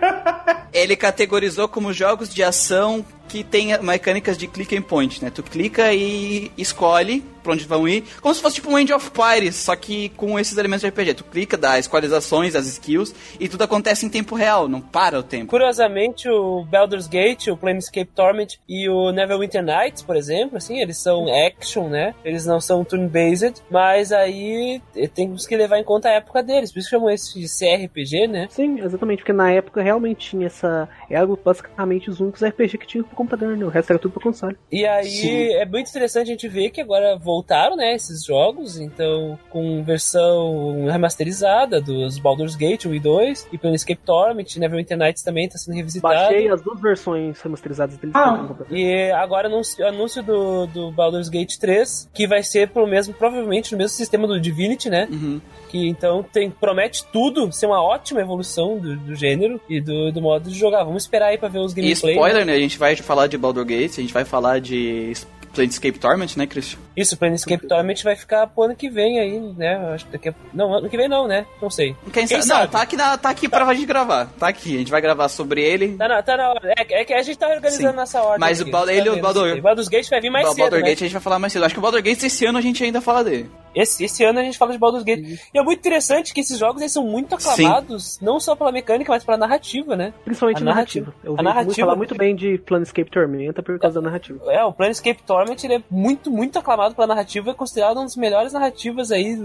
Ele 0.71 0.95
categorizou 0.95 1.67
como 1.67 1.91
jogos 1.91 2.33
de 2.33 2.43
ação 2.43 3.03
que 3.27 3.43
tem 3.43 3.77
mecânicas 3.81 4.37
de 4.37 4.47
click 4.47 4.75
and 4.75 4.81
point, 4.81 5.23
né? 5.23 5.29
Tu 5.29 5.43
clica 5.43 5.93
e 5.93 6.51
escolhe 6.57 7.23
pra 7.43 7.53
onde 7.53 7.65
vão 7.65 7.87
ir, 7.87 8.03
como 8.21 8.33
se 8.33 8.41
fosse 8.41 8.55
tipo 8.55 8.69
um 8.69 8.77
End 8.77 8.91
of 8.91 9.11
Pirates, 9.11 9.55
só 9.55 9.75
que 9.75 10.09
com 10.09 10.37
esses 10.37 10.57
elementos 10.57 10.81
de 10.81 10.87
RPG. 10.89 11.13
Tu 11.13 11.23
clica, 11.23 11.57
dá 11.57 11.79
escolhe 11.79 12.05
as 12.05 12.11
ações, 12.11 12.55
as 12.55 12.67
skills, 12.67 13.13
e 13.39 13.47
tudo 13.47 13.63
acontece 13.63 14.05
em 14.05 14.09
tempo 14.09 14.35
real, 14.35 14.67
não 14.67 14.81
para 14.81 15.19
o 15.19 15.23
tempo. 15.23 15.47
Curiosamente, 15.47 16.27
o 16.27 16.65
Baldur's 16.65 17.07
Gate, 17.07 17.47
o 17.47 17.55
Planescape 17.55 18.11
Torment 18.13 18.57
e 18.67 18.89
o 18.89 19.11
Neverwinter 19.11 19.63
Nights, 19.63 20.03
por 20.03 20.15
exemplo, 20.15 20.57
assim, 20.57 20.79
eles 20.79 20.97
são 20.97 21.27
action, 21.47 21.87
né? 21.87 22.13
Eles 22.25 22.45
não 22.45 22.59
são 22.59 22.83
turn-based, 22.83 23.61
mas 23.71 24.11
aí 24.11 24.81
temos 25.13 25.47
que 25.47 25.55
levar 25.55 25.79
em 25.79 25.83
conta 25.83 26.09
a 26.09 26.13
época 26.13 26.43
deles, 26.43 26.71
por 26.71 26.79
isso 26.79 26.89
que 26.89 26.95
chamam 26.95 27.09
esse 27.09 27.39
de 27.39 27.47
CRPG, 27.47 28.27
né? 28.27 28.47
Sim, 28.49 28.79
exatamente, 28.79 29.19
porque 29.19 29.33
na 29.33 29.51
época 29.51 29.81
realmente 29.99 30.29
tinha 30.29 30.47
essa. 30.47 30.87
Era 31.09 31.27
basicamente 31.27 32.09
os 32.09 32.19
únicos 32.19 32.41
RPG 32.43 32.77
que 32.77 32.87
tinha 32.87 33.03
pro 33.03 33.15
computador, 33.15 33.55
né? 33.55 33.65
O 33.65 33.69
resto 33.69 33.91
era 33.91 33.99
tudo 33.99 34.13
pro 34.13 34.21
console. 34.21 34.57
E 34.71 34.85
aí 34.85 35.09
Sim. 35.09 35.53
é 35.53 35.65
muito 35.65 35.89
interessante 35.89 36.29
a 36.29 36.31
gente 36.31 36.47
ver 36.47 36.69
que 36.69 36.81
agora 36.81 37.17
voltaram, 37.17 37.75
né, 37.75 37.93
esses 37.93 38.23
jogos, 38.25 38.79
então 38.79 39.37
com 39.49 39.83
versão 39.83 40.85
remasterizada 40.85 41.81
dos 41.81 42.17
Baldur's 42.17 42.55
Gate 42.55 42.85
1 42.85 42.93
e 42.93 42.99
2, 42.99 43.47
e 43.51 43.57
Planescape 43.57 44.01
Torment, 44.05 44.57
Neverwinter 44.57 44.97
Nights 44.97 45.23
também 45.23 45.45
está 45.45 45.57
sendo 45.57 45.75
revisitado. 45.75 46.13
Baixei 46.13 46.49
as 46.49 46.61
duas 46.61 46.79
versões 46.79 47.41
remasterizadas 47.41 47.97
deles 47.97 48.15
Ah, 48.15 48.47
pro. 48.47 48.65
E 48.69 49.11
agora 49.11 49.47
anúncio, 49.47 49.85
anúncio 49.85 50.23
do, 50.23 50.67
do 50.67 50.91
Baldur's 50.91 51.29
Gate 51.29 51.57
3, 51.57 52.09
que 52.13 52.27
vai 52.27 52.43
ser 52.43 52.69
pelo 52.69 52.87
mesmo, 52.87 53.13
provavelmente 53.13 53.71
no 53.71 53.77
mesmo 53.77 53.95
sistema 53.95 54.27
do 54.27 54.39
Divinity, 54.39 54.89
né? 54.89 55.07
Uhum. 55.11 55.41
Que 55.69 55.87
então 55.87 56.23
tem, 56.23 56.49
promete 56.49 57.05
tudo 57.13 57.51
ser 57.51 57.67
uma 57.67 57.81
ótima 57.81 58.19
evolução 58.21 58.77
do, 58.77 58.95
do 58.97 59.15
gênero 59.15 59.61
e 59.69 59.79
do, 59.79 60.11
do 60.11 60.21
modo 60.21 60.49
de 60.49 60.57
jogar. 60.57 60.83
Vamos 60.83 61.03
esperar 61.03 61.27
aí 61.27 61.37
pra 61.37 61.47
ver 61.47 61.59
os 61.59 61.71
E 61.73 61.75
gameplay. 61.75 62.13
spoiler, 62.15 62.45
né? 62.45 62.53
A 62.53 62.59
gente 62.59 62.77
vai 62.77 62.95
falar 62.95 63.27
de 63.27 63.37
Baldur 63.37 63.63
Gates, 63.63 63.97
a 63.99 64.01
gente 64.01 64.13
vai 64.13 64.25
falar 64.25 64.59
de 64.59 65.13
Planescape 65.53 65.99
Torment, 65.99 66.35
né, 66.35 66.45
Christian? 66.47 66.79
Isso, 66.99 67.15
o 67.15 67.17
Planescape 67.17 67.67
Torment 67.67 68.03
vai 68.03 68.15
ficar 68.15 68.47
pro 68.47 68.63
ano 68.63 68.75
que 68.75 68.89
vem 68.89 69.19
aí, 69.19 69.39
né? 69.57 69.75
Acho 69.93 70.05
que 70.05 70.11
daqui 70.11 70.29
a... 70.29 70.33
Não, 70.53 70.73
ano 70.73 70.89
que 70.89 70.97
vem 70.97 71.07
não, 71.07 71.27
né? 71.27 71.45
Não 71.61 71.69
sei. 71.69 71.95
Quem 72.11 72.27
Quem 72.27 72.41
sabe? 72.41 72.61
Não, 72.63 72.67
tá 72.67 72.81
aqui, 72.81 72.95
na, 72.97 73.17
tá 73.17 73.29
aqui 73.29 73.47
pra 73.47 73.73
gente 73.73 73.85
gravar. 73.85 74.27
Tá 74.39 74.47
aqui, 74.47 74.75
a 74.75 74.79
gente 74.79 74.91
vai 74.91 75.01
gravar 75.01 75.29
sobre 75.29 75.63
ele. 75.63 75.95
Tá 75.95 76.07
na, 76.07 76.21
tá 76.21 76.35
na 76.37 76.49
hora. 76.49 76.73
É, 76.77 77.01
é 77.01 77.05
que 77.05 77.13
a 77.13 77.21
gente 77.21 77.37
tá 77.37 77.47
organizando 77.47 77.91
Sim. 77.91 77.97
nessa 77.97 78.21
ordem. 78.21 78.39
Mas 78.39 78.59
o 78.59 78.63
aqui. 78.63 78.71
Baldur- 78.71 78.89
Tá 78.89 78.93
ele 78.95 79.05
e 79.07 79.09
o 79.09 79.13
vendo 79.13 79.21
Baldur-. 79.23 79.61
Baldur's 79.61 79.87
Gate 79.87 80.09
vai 80.09 80.19
vir 80.21 80.29
mais 80.29 80.45
Ba- 80.47 80.51
cedo, 80.53 80.61
Baldur 80.63 80.79
né? 80.79 80.85
Gate 80.85 80.97
a 81.01 81.05
gente 81.05 81.13
vai 81.13 81.21
falar 81.21 81.39
mais 81.39 81.53
cedo. 81.53 81.65
Acho 81.65 81.73
que 81.75 81.79
o 81.79 81.81
Baldur 81.81 82.01
Gates 82.01 82.23
esse 82.23 82.45
ano 82.45 82.57
a 82.57 82.61
gente 82.61 82.83
ainda 82.83 83.01
fala 83.01 83.23
dele. 83.23 83.49
Esse, 83.75 84.03
esse 84.03 84.23
ano 84.23 84.39
a 84.39 84.43
gente 84.43 84.57
fala 84.57 84.71
de 84.71 84.79
Baldur's 84.79 85.03
Gate. 85.03 85.39
E 85.53 85.59
é 85.59 85.61
muito 85.63 85.77
interessante 85.79 86.33
que 86.33 86.41
esses 86.41 86.57
jogos 86.57 86.81
eles 86.81 86.91
são 86.91 87.03
muito 87.03 87.35
aclamados, 87.35 88.19
não 88.19 88.39
só 88.39 88.55
pela 88.55 88.71
mecânica, 88.71 89.11
mas 89.11 89.23
pela 89.23 89.37
narrativa, 89.37 89.95
né? 89.95 90.11
Principalmente 90.25 90.57
A 90.57 90.61
a 90.61 90.65
narrativa. 90.65 91.05
narrativa. 91.07 91.27
Eu 91.27 91.33
A 91.33 91.37
vi 91.37 91.43
narrativa- 91.43 91.65
muito 91.65 91.79
falar 91.81 91.95
muito 91.95 92.15
bem 92.15 92.35
de 92.35 92.57
Planescape 92.59 93.11
Tormenta 93.11 93.61
por 93.61 93.77
causa 93.79 94.01
da 94.01 94.07
narrativa. 94.07 94.39
É, 94.51 94.63
o 94.63 94.73
Planescape 94.73 95.21
Torment 95.23 95.57
ele 95.63 95.75
é 95.75 95.81
muito, 95.89 96.31
muito 96.31 96.57
aclamado 96.57 96.88
pela 96.95 97.07
narrativa, 97.07 97.51
é 97.51 97.53
considerado 97.53 97.97
uma 97.97 98.03
das 98.03 98.15
melhores 98.15 98.53
narrativas 98.53 99.11
aí, 99.11 99.35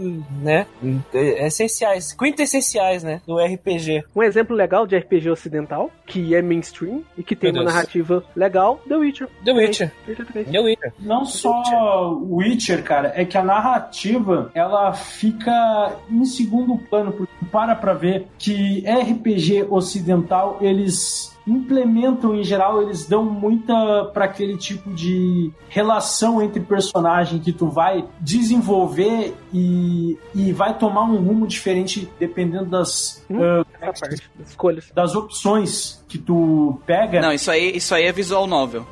né? 0.42 0.66
É, 1.12 1.46
Essenciais, 1.46 2.12
quintessenciais, 2.12 3.02
né? 3.02 3.20
Do 3.26 3.38
RPG. 3.38 4.04
Um 4.14 4.22
exemplo 4.22 4.54
legal 4.56 4.86
de 4.86 4.96
RPG 4.96 5.30
ocidental, 5.30 5.90
que 6.06 6.34
é 6.34 6.42
mainstream 6.42 7.02
e 7.16 7.22
que 7.22 7.34
tem 7.36 7.52
Meu 7.52 7.60
uma 7.62 7.64
Deus. 7.66 7.74
narrativa 7.74 8.24
legal, 8.34 8.80
The 8.88 8.96
Witcher. 8.96 9.28
The 9.44 9.52
Witcher. 9.52 9.92
Witcher 10.08 10.26
três. 10.26 10.48
The 10.50 10.60
Witcher. 10.60 10.92
Não 11.00 11.24
só 11.24 12.12
Witcher, 12.22 12.82
cara, 12.82 13.12
é 13.14 13.24
que 13.24 13.36
a 13.38 13.42
narrativa 13.44 14.50
ela 14.54 14.92
fica 14.92 15.96
em 16.10 16.24
segundo 16.24 16.76
plano, 16.78 17.12
porque 17.12 17.32
para 17.50 17.74
pra 17.74 17.94
ver 17.94 18.26
que 18.38 18.84
RPG 18.86 19.66
ocidental 19.70 20.58
eles 20.60 21.33
implementam 21.46 22.34
em 22.34 22.42
geral, 22.44 22.82
eles 22.82 23.06
dão 23.06 23.24
muita 23.24 24.04
pra 24.12 24.24
aquele 24.24 24.56
tipo 24.56 24.90
de 24.92 25.50
relação 25.68 26.42
entre 26.42 26.60
personagem 26.60 27.38
que 27.38 27.52
tu 27.52 27.68
vai 27.68 28.04
desenvolver 28.20 29.34
e, 29.52 30.18
e 30.34 30.52
vai 30.52 30.76
tomar 30.78 31.02
um 31.04 31.16
rumo 31.16 31.46
diferente 31.46 32.08
dependendo 32.18 32.66
das, 32.66 33.22
Hum, 33.30 33.40
Essa 33.80 34.06
parte, 34.06 34.30
das 34.38 34.48
escolhas. 34.50 34.90
das 34.94 35.14
opções 35.14 36.04
que 36.08 36.18
tu 36.18 36.78
pega. 36.86 37.20
Não, 37.20 37.32
isso 37.32 37.50
aí, 37.50 37.76
isso 37.76 37.94
aí 37.94 38.04
é 38.04 38.12
visual 38.12 38.46
novel. 38.46 38.86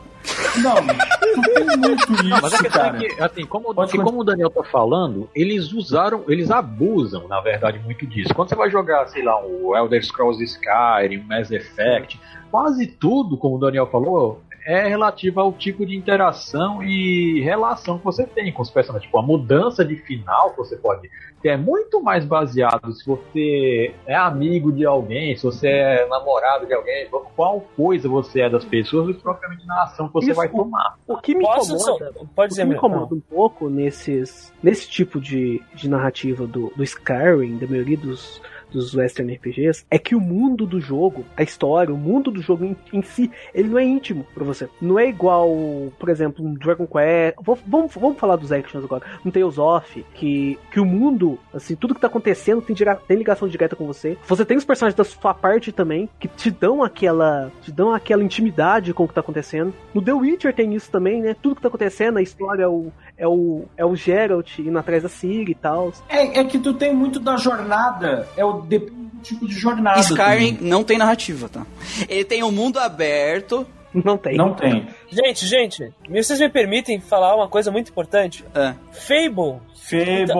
Não, 0.62 0.76
tu 0.76 1.42
tem 1.54 1.64
muito 1.78 2.12
isso, 2.12 2.42
Mas 2.42 2.54
a 2.54 2.58
questão 2.58 2.82
cara. 2.82 2.96
é 2.96 3.08
que, 3.08 3.22
assim, 3.22 3.46
como, 3.46 3.74
Pode 3.74 3.96
como 3.96 4.20
o 4.20 4.24
Daniel 4.24 4.50
tá 4.50 4.62
falando, 4.62 5.28
eles 5.34 5.72
usaram, 5.72 6.24
eles 6.28 6.50
abusam, 6.50 7.26
na 7.26 7.40
verdade, 7.40 7.78
muito 7.78 8.06
disso. 8.06 8.34
Quando 8.34 8.50
você 8.50 8.54
vai 8.54 8.70
jogar, 8.70 9.06
sei 9.08 9.22
lá, 9.22 9.42
o 9.44 9.76
Elder 9.76 10.04
Scrolls 10.04 10.42
Skyrim, 10.42 11.18
o 11.18 11.24
Mass 11.24 11.50
Effect, 11.50 12.20
quase 12.50 12.86
tudo, 12.86 13.36
como 13.36 13.56
o 13.56 13.58
Daniel 13.58 13.86
falou, 13.86 14.40
é 14.66 14.86
relativo 14.88 15.40
ao 15.40 15.52
tipo 15.52 15.84
de 15.84 15.96
interação 15.96 16.82
e 16.82 17.40
relação 17.42 17.98
que 17.98 18.04
você 18.04 18.24
tem 18.26 18.52
com 18.52 18.62
os 18.62 18.70
personagens. 18.70 19.04
Tipo, 19.06 19.18
a 19.18 19.22
mudança 19.22 19.84
de 19.84 19.96
final 19.96 20.50
que 20.50 20.58
você 20.58 20.76
pode 20.76 21.08
ter 21.42 21.48
é 21.48 21.56
muito 21.56 22.00
mais 22.02 22.24
baseado 22.24 22.92
se 22.92 23.04
você 23.04 23.92
é 24.06 24.14
amigo 24.14 24.70
de 24.72 24.84
alguém, 24.86 25.34
se 25.36 25.42
você 25.42 25.66
é 25.68 26.06
namorado 26.08 26.66
de 26.66 26.72
alguém, 26.74 27.08
qual 27.34 27.60
coisa 27.76 28.08
você 28.08 28.42
é 28.42 28.50
das 28.50 28.64
pessoas, 28.64 29.06
do 29.08 29.14
que 29.14 29.20
propriamente 29.22 29.66
na 29.66 29.82
ação 29.82 30.06
que 30.06 30.14
você 30.14 30.26
Isso. 30.30 30.36
vai 30.36 30.48
tomar. 30.48 30.96
O 31.08 31.16
que 31.18 31.34
me 31.34 31.42
Posso 31.44 31.74
incomoda, 31.74 32.12
só- 32.12 32.24
Pode 32.34 32.46
o 32.46 32.48
dizer, 32.50 32.62
que 32.62 32.68
me 32.68 32.74
incomoda 32.76 33.14
um 33.14 33.20
pouco 33.20 33.68
nesses, 33.68 34.52
nesse 34.62 34.88
tipo 34.88 35.20
de, 35.20 35.60
de 35.74 35.88
narrativa 35.88 36.46
do, 36.46 36.72
do 36.76 36.82
Skyrim, 36.84 37.58
da 37.58 37.66
maioria 37.66 37.96
dos, 37.96 38.40
dos 38.72 38.94
Western 38.94 39.32
RPGs 39.34 39.84
é 39.90 39.98
que 39.98 40.14
o 40.14 40.20
mundo 40.20 40.66
do 40.66 40.80
jogo, 40.80 41.24
a 41.36 41.42
história, 41.42 41.94
o 41.94 41.98
mundo 41.98 42.30
do 42.30 42.40
jogo 42.40 42.64
em, 42.64 42.76
em 42.92 43.02
si, 43.02 43.30
ele 43.54 43.68
não 43.68 43.78
é 43.78 43.84
íntimo 43.84 44.26
pra 44.34 44.44
você. 44.44 44.68
Não 44.80 44.98
é 44.98 45.08
igual, 45.08 45.50
por 45.98 46.08
exemplo, 46.08 46.44
um 46.44 46.54
Dragon 46.54 46.86
Quest. 46.86 47.36
Vamos, 47.66 47.92
vamos 47.94 48.18
falar 48.18 48.36
dos 48.36 48.52
actions 48.52 48.84
agora. 48.84 49.04
Um 49.24 49.30
Tales 49.30 49.58
of, 49.58 50.04
que, 50.14 50.58
que 50.70 50.80
o 50.80 50.84
mundo, 50.84 51.38
assim, 51.52 51.76
tudo 51.76 51.94
que 51.94 52.00
tá 52.00 52.06
acontecendo 52.06 52.62
tem, 52.62 52.74
tem 53.06 53.16
ligação 53.16 53.48
direta 53.48 53.76
com 53.76 53.86
você. 53.86 54.16
Você 54.26 54.44
tem 54.44 54.56
os 54.56 54.64
personagens 54.64 54.96
da 54.96 55.04
sua 55.04 55.34
parte 55.34 55.72
também, 55.72 56.08
que 56.18 56.28
te 56.28 56.50
dão 56.50 56.82
aquela. 56.82 57.50
te 57.62 57.70
dão 57.70 57.92
aquela 57.92 58.22
intimidade 58.22 58.92
com 58.92 59.04
o 59.04 59.08
que 59.08 59.14
tá 59.14 59.20
acontecendo. 59.20 59.72
No 59.94 60.02
The 60.02 60.12
Witcher 60.12 60.54
tem 60.54 60.74
isso 60.74 60.90
também, 60.90 61.20
né? 61.20 61.36
Tudo 61.40 61.56
que 61.56 61.62
tá 61.62 61.68
acontecendo, 61.68 62.18
a 62.18 62.22
história 62.22 62.68
o. 62.68 62.92
É 63.22 63.28
o, 63.28 63.66
é 63.76 63.84
o 63.86 63.94
Geralt 63.94 64.58
indo 64.58 64.76
atrás 64.76 65.04
da 65.04 65.08
Ciri 65.08 65.52
e 65.52 65.54
tal. 65.54 65.92
É, 66.08 66.40
é 66.40 66.44
que 66.44 66.58
tu 66.58 66.74
tem 66.74 66.92
muito 66.92 67.20
da 67.20 67.36
jornada. 67.36 68.26
É 68.36 68.44
o 68.44 68.54
do 68.54 68.80
tipo 69.22 69.46
de 69.46 69.54
jornada. 69.54 70.00
Skyrim 70.00 70.56
também. 70.56 70.68
não 70.68 70.82
tem 70.82 70.98
narrativa, 70.98 71.48
tá? 71.48 71.64
Ele 72.08 72.24
tem 72.24 72.42
um 72.42 72.50
mundo 72.50 72.80
aberto. 72.80 73.64
Não 74.04 74.16
tem. 74.16 74.36
Não 74.36 74.54
tem. 74.54 74.86
Gente, 75.10 75.46
gente, 75.46 75.92
vocês 76.08 76.40
me 76.40 76.48
permitem 76.48 77.00
falar 77.00 77.34
uma 77.36 77.48
coisa 77.48 77.70
muito 77.70 77.90
importante? 77.90 78.44
É. 78.54 78.74
Fable. 78.92 79.60
Fable, 79.74 80.30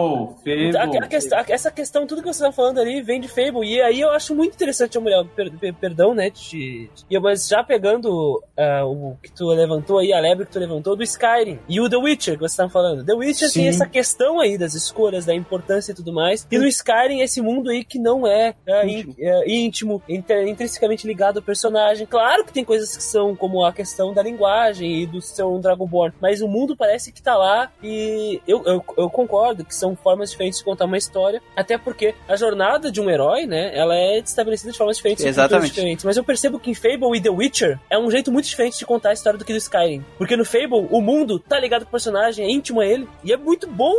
A, 0.77 0.83
a 0.83 0.87
Fable. 0.87 1.07
questão- 1.09 1.37
a- 1.39 1.45
essa 1.49 1.69
questão, 1.71 2.07
tudo 2.07 2.21
que 2.21 2.27
você 2.33 2.43
tá 2.43 2.51
falando 2.51 2.79
ali 2.79 3.01
vem 3.01 3.19
de 3.19 3.27
Fable. 3.27 3.65
E 3.67 3.81
aí 3.81 3.99
eu 3.99 4.09
acho 4.11 4.33
muito 4.33 4.53
interessante, 4.55 4.97
mulher, 4.97 5.23
per, 5.35 5.51
per- 5.51 5.73
perdão, 5.75 6.13
né? 6.15 6.29
De, 6.29 6.89
de- 7.09 7.19
mas 7.19 7.47
já 7.47 7.63
pegando 7.63 8.41
ah, 8.57 8.85
o 8.85 9.17
que 9.21 9.31
tu 9.31 9.47
levantou 9.49 9.99
aí, 9.99 10.13
a 10.13 10.19
lebre 10.19 10.45
que 10.45 10.51
tu 10.51 10.59
levantou 10.59 10.95
do 10.95 11.03
Skyrim 11.03 11.59
e 11.69 11.79
o 11.81 11.89
The 11.89 11.97
Witcher 11.97 12.35
que 12.35 12.41
você 12.41 12.57
tá 12.57 12.69
falando. 12.69 13.05
The 13.05 13.13
Witcher 13.13 13.49
Sim. 13.49 13.59
tem 13.59 13.67
essa 13.69 13.85
questão 13.85 14.39
aí 14.39 14.57
das 14.57 14.73
escolhas, 14.73 15.25
da 15.25 15.35
importância 15.35 15.91
e 15.91 15.95
tudo 15.95 16.13
mais. 16.13 16.47
E 16.49 16.57
no 16.57 16.65
Skyrim, 16.67 17.19
esse 17.19 17.41
mundo 17.41 17.69
aí 17.69 17.83
que 17.83 17.99
não 17.99 18.25
é 18.25 18.55
ah, 18.67 18.85
in- 18.85 18.99
Íntimo. 18.99 19.15
é, 19.19 19.49
íntimo, 19.51 20.03
inter- 20.09 20.47
intrinsecamente 20.47 21.05
ligado 21.05 21.37
ao 21.37 21.43
personagem. 21.43 22.07
Claro 22.07 22.45
que 22.45 22.53
tem 22.53 22.63
coisas 22.63 22.95
que 22.95 23.03
são 23.03 23.35
como 23.43 23.65
a 23.65 23.73
questão 23.73 24.13
da 24.13 24.23
linguagem 24.23 25.01
e 25.01 25.05
do 25.05 25.21
seu 25.21 25.59
Dragonborn, 25.59 26.15
mas 26.21 26.39
o 26.41 26.47
mundo 26.47 26.77
parece 26.77 27.11
que 27.11 27.21
tá 27.21 27.35
lá 27.35 27.69
e 27.83 28.41
eu, 28.47 28.63
eu, 28.65 28.81
eu 28.97 29.09
concordo 29.09 29.65
que 29.65 29.75
são 29.75 29.97
formas 29.97 30.31
diferentes 30.31 30.59
de 30.59 30.63
contar 30.63 30.85
uma 30.85 30.97
história, 30.97 31.41
até 31.53 31.77
porque 31.77 32.15
a 32.25 32.37
jornada 32.37 32.89
de 32.89 33.01
um 33.01 33.09
herói, 33.09 33.45
né, 33.45 33.77
ela 33.77 33.93
é 33.97 34.19
estabelecida 34.19 34.71
de 34.71 34.77
formas 34.77 34.95
diferentes, 34.95 35.25
Exatamente. 35.25 35.71
diferentes. 35.73 36.05
Mas 36.05 36.15
eu 36.15 36.23
percebo 36.23 36.57
que 36.57 36.71
em 36.71 36.73
Fable 36.73 37.17
e 37.17 37.19
The 37.21 37.29
Witcher 37.31 37.77
é 37.89 37.99
um 37.99 38.09
jeito 38.09 38.31
muito 38.31 38.45
diferente 38.47 38.79
de 38.79 38.85
contar 38.85 39.09
a 39.09 39.13
história 39.13 39.37
do 39.37 39.43
que 39.43 39.51
do 39.51 39.57
Skyrim, 39.57 40.05
porque 40.17 40.37
no 40.37 40.45
Fable 40.45 40.87
o 40.89 41.01
mundo 41.01 41.37
tá 41.37 41.59
ligado 41.59 41.81
com 41.81 41.89
o 41.89 41.91
personagem, 41.91 42.45
é 42.45 42.49
íntimo 42.49 42.79
a 42.79 42.85
ele 42.85 43.05
e 43.25 43.33
é 43.33 43.35
muito 43.37 43.67
bom. 43.67 43.93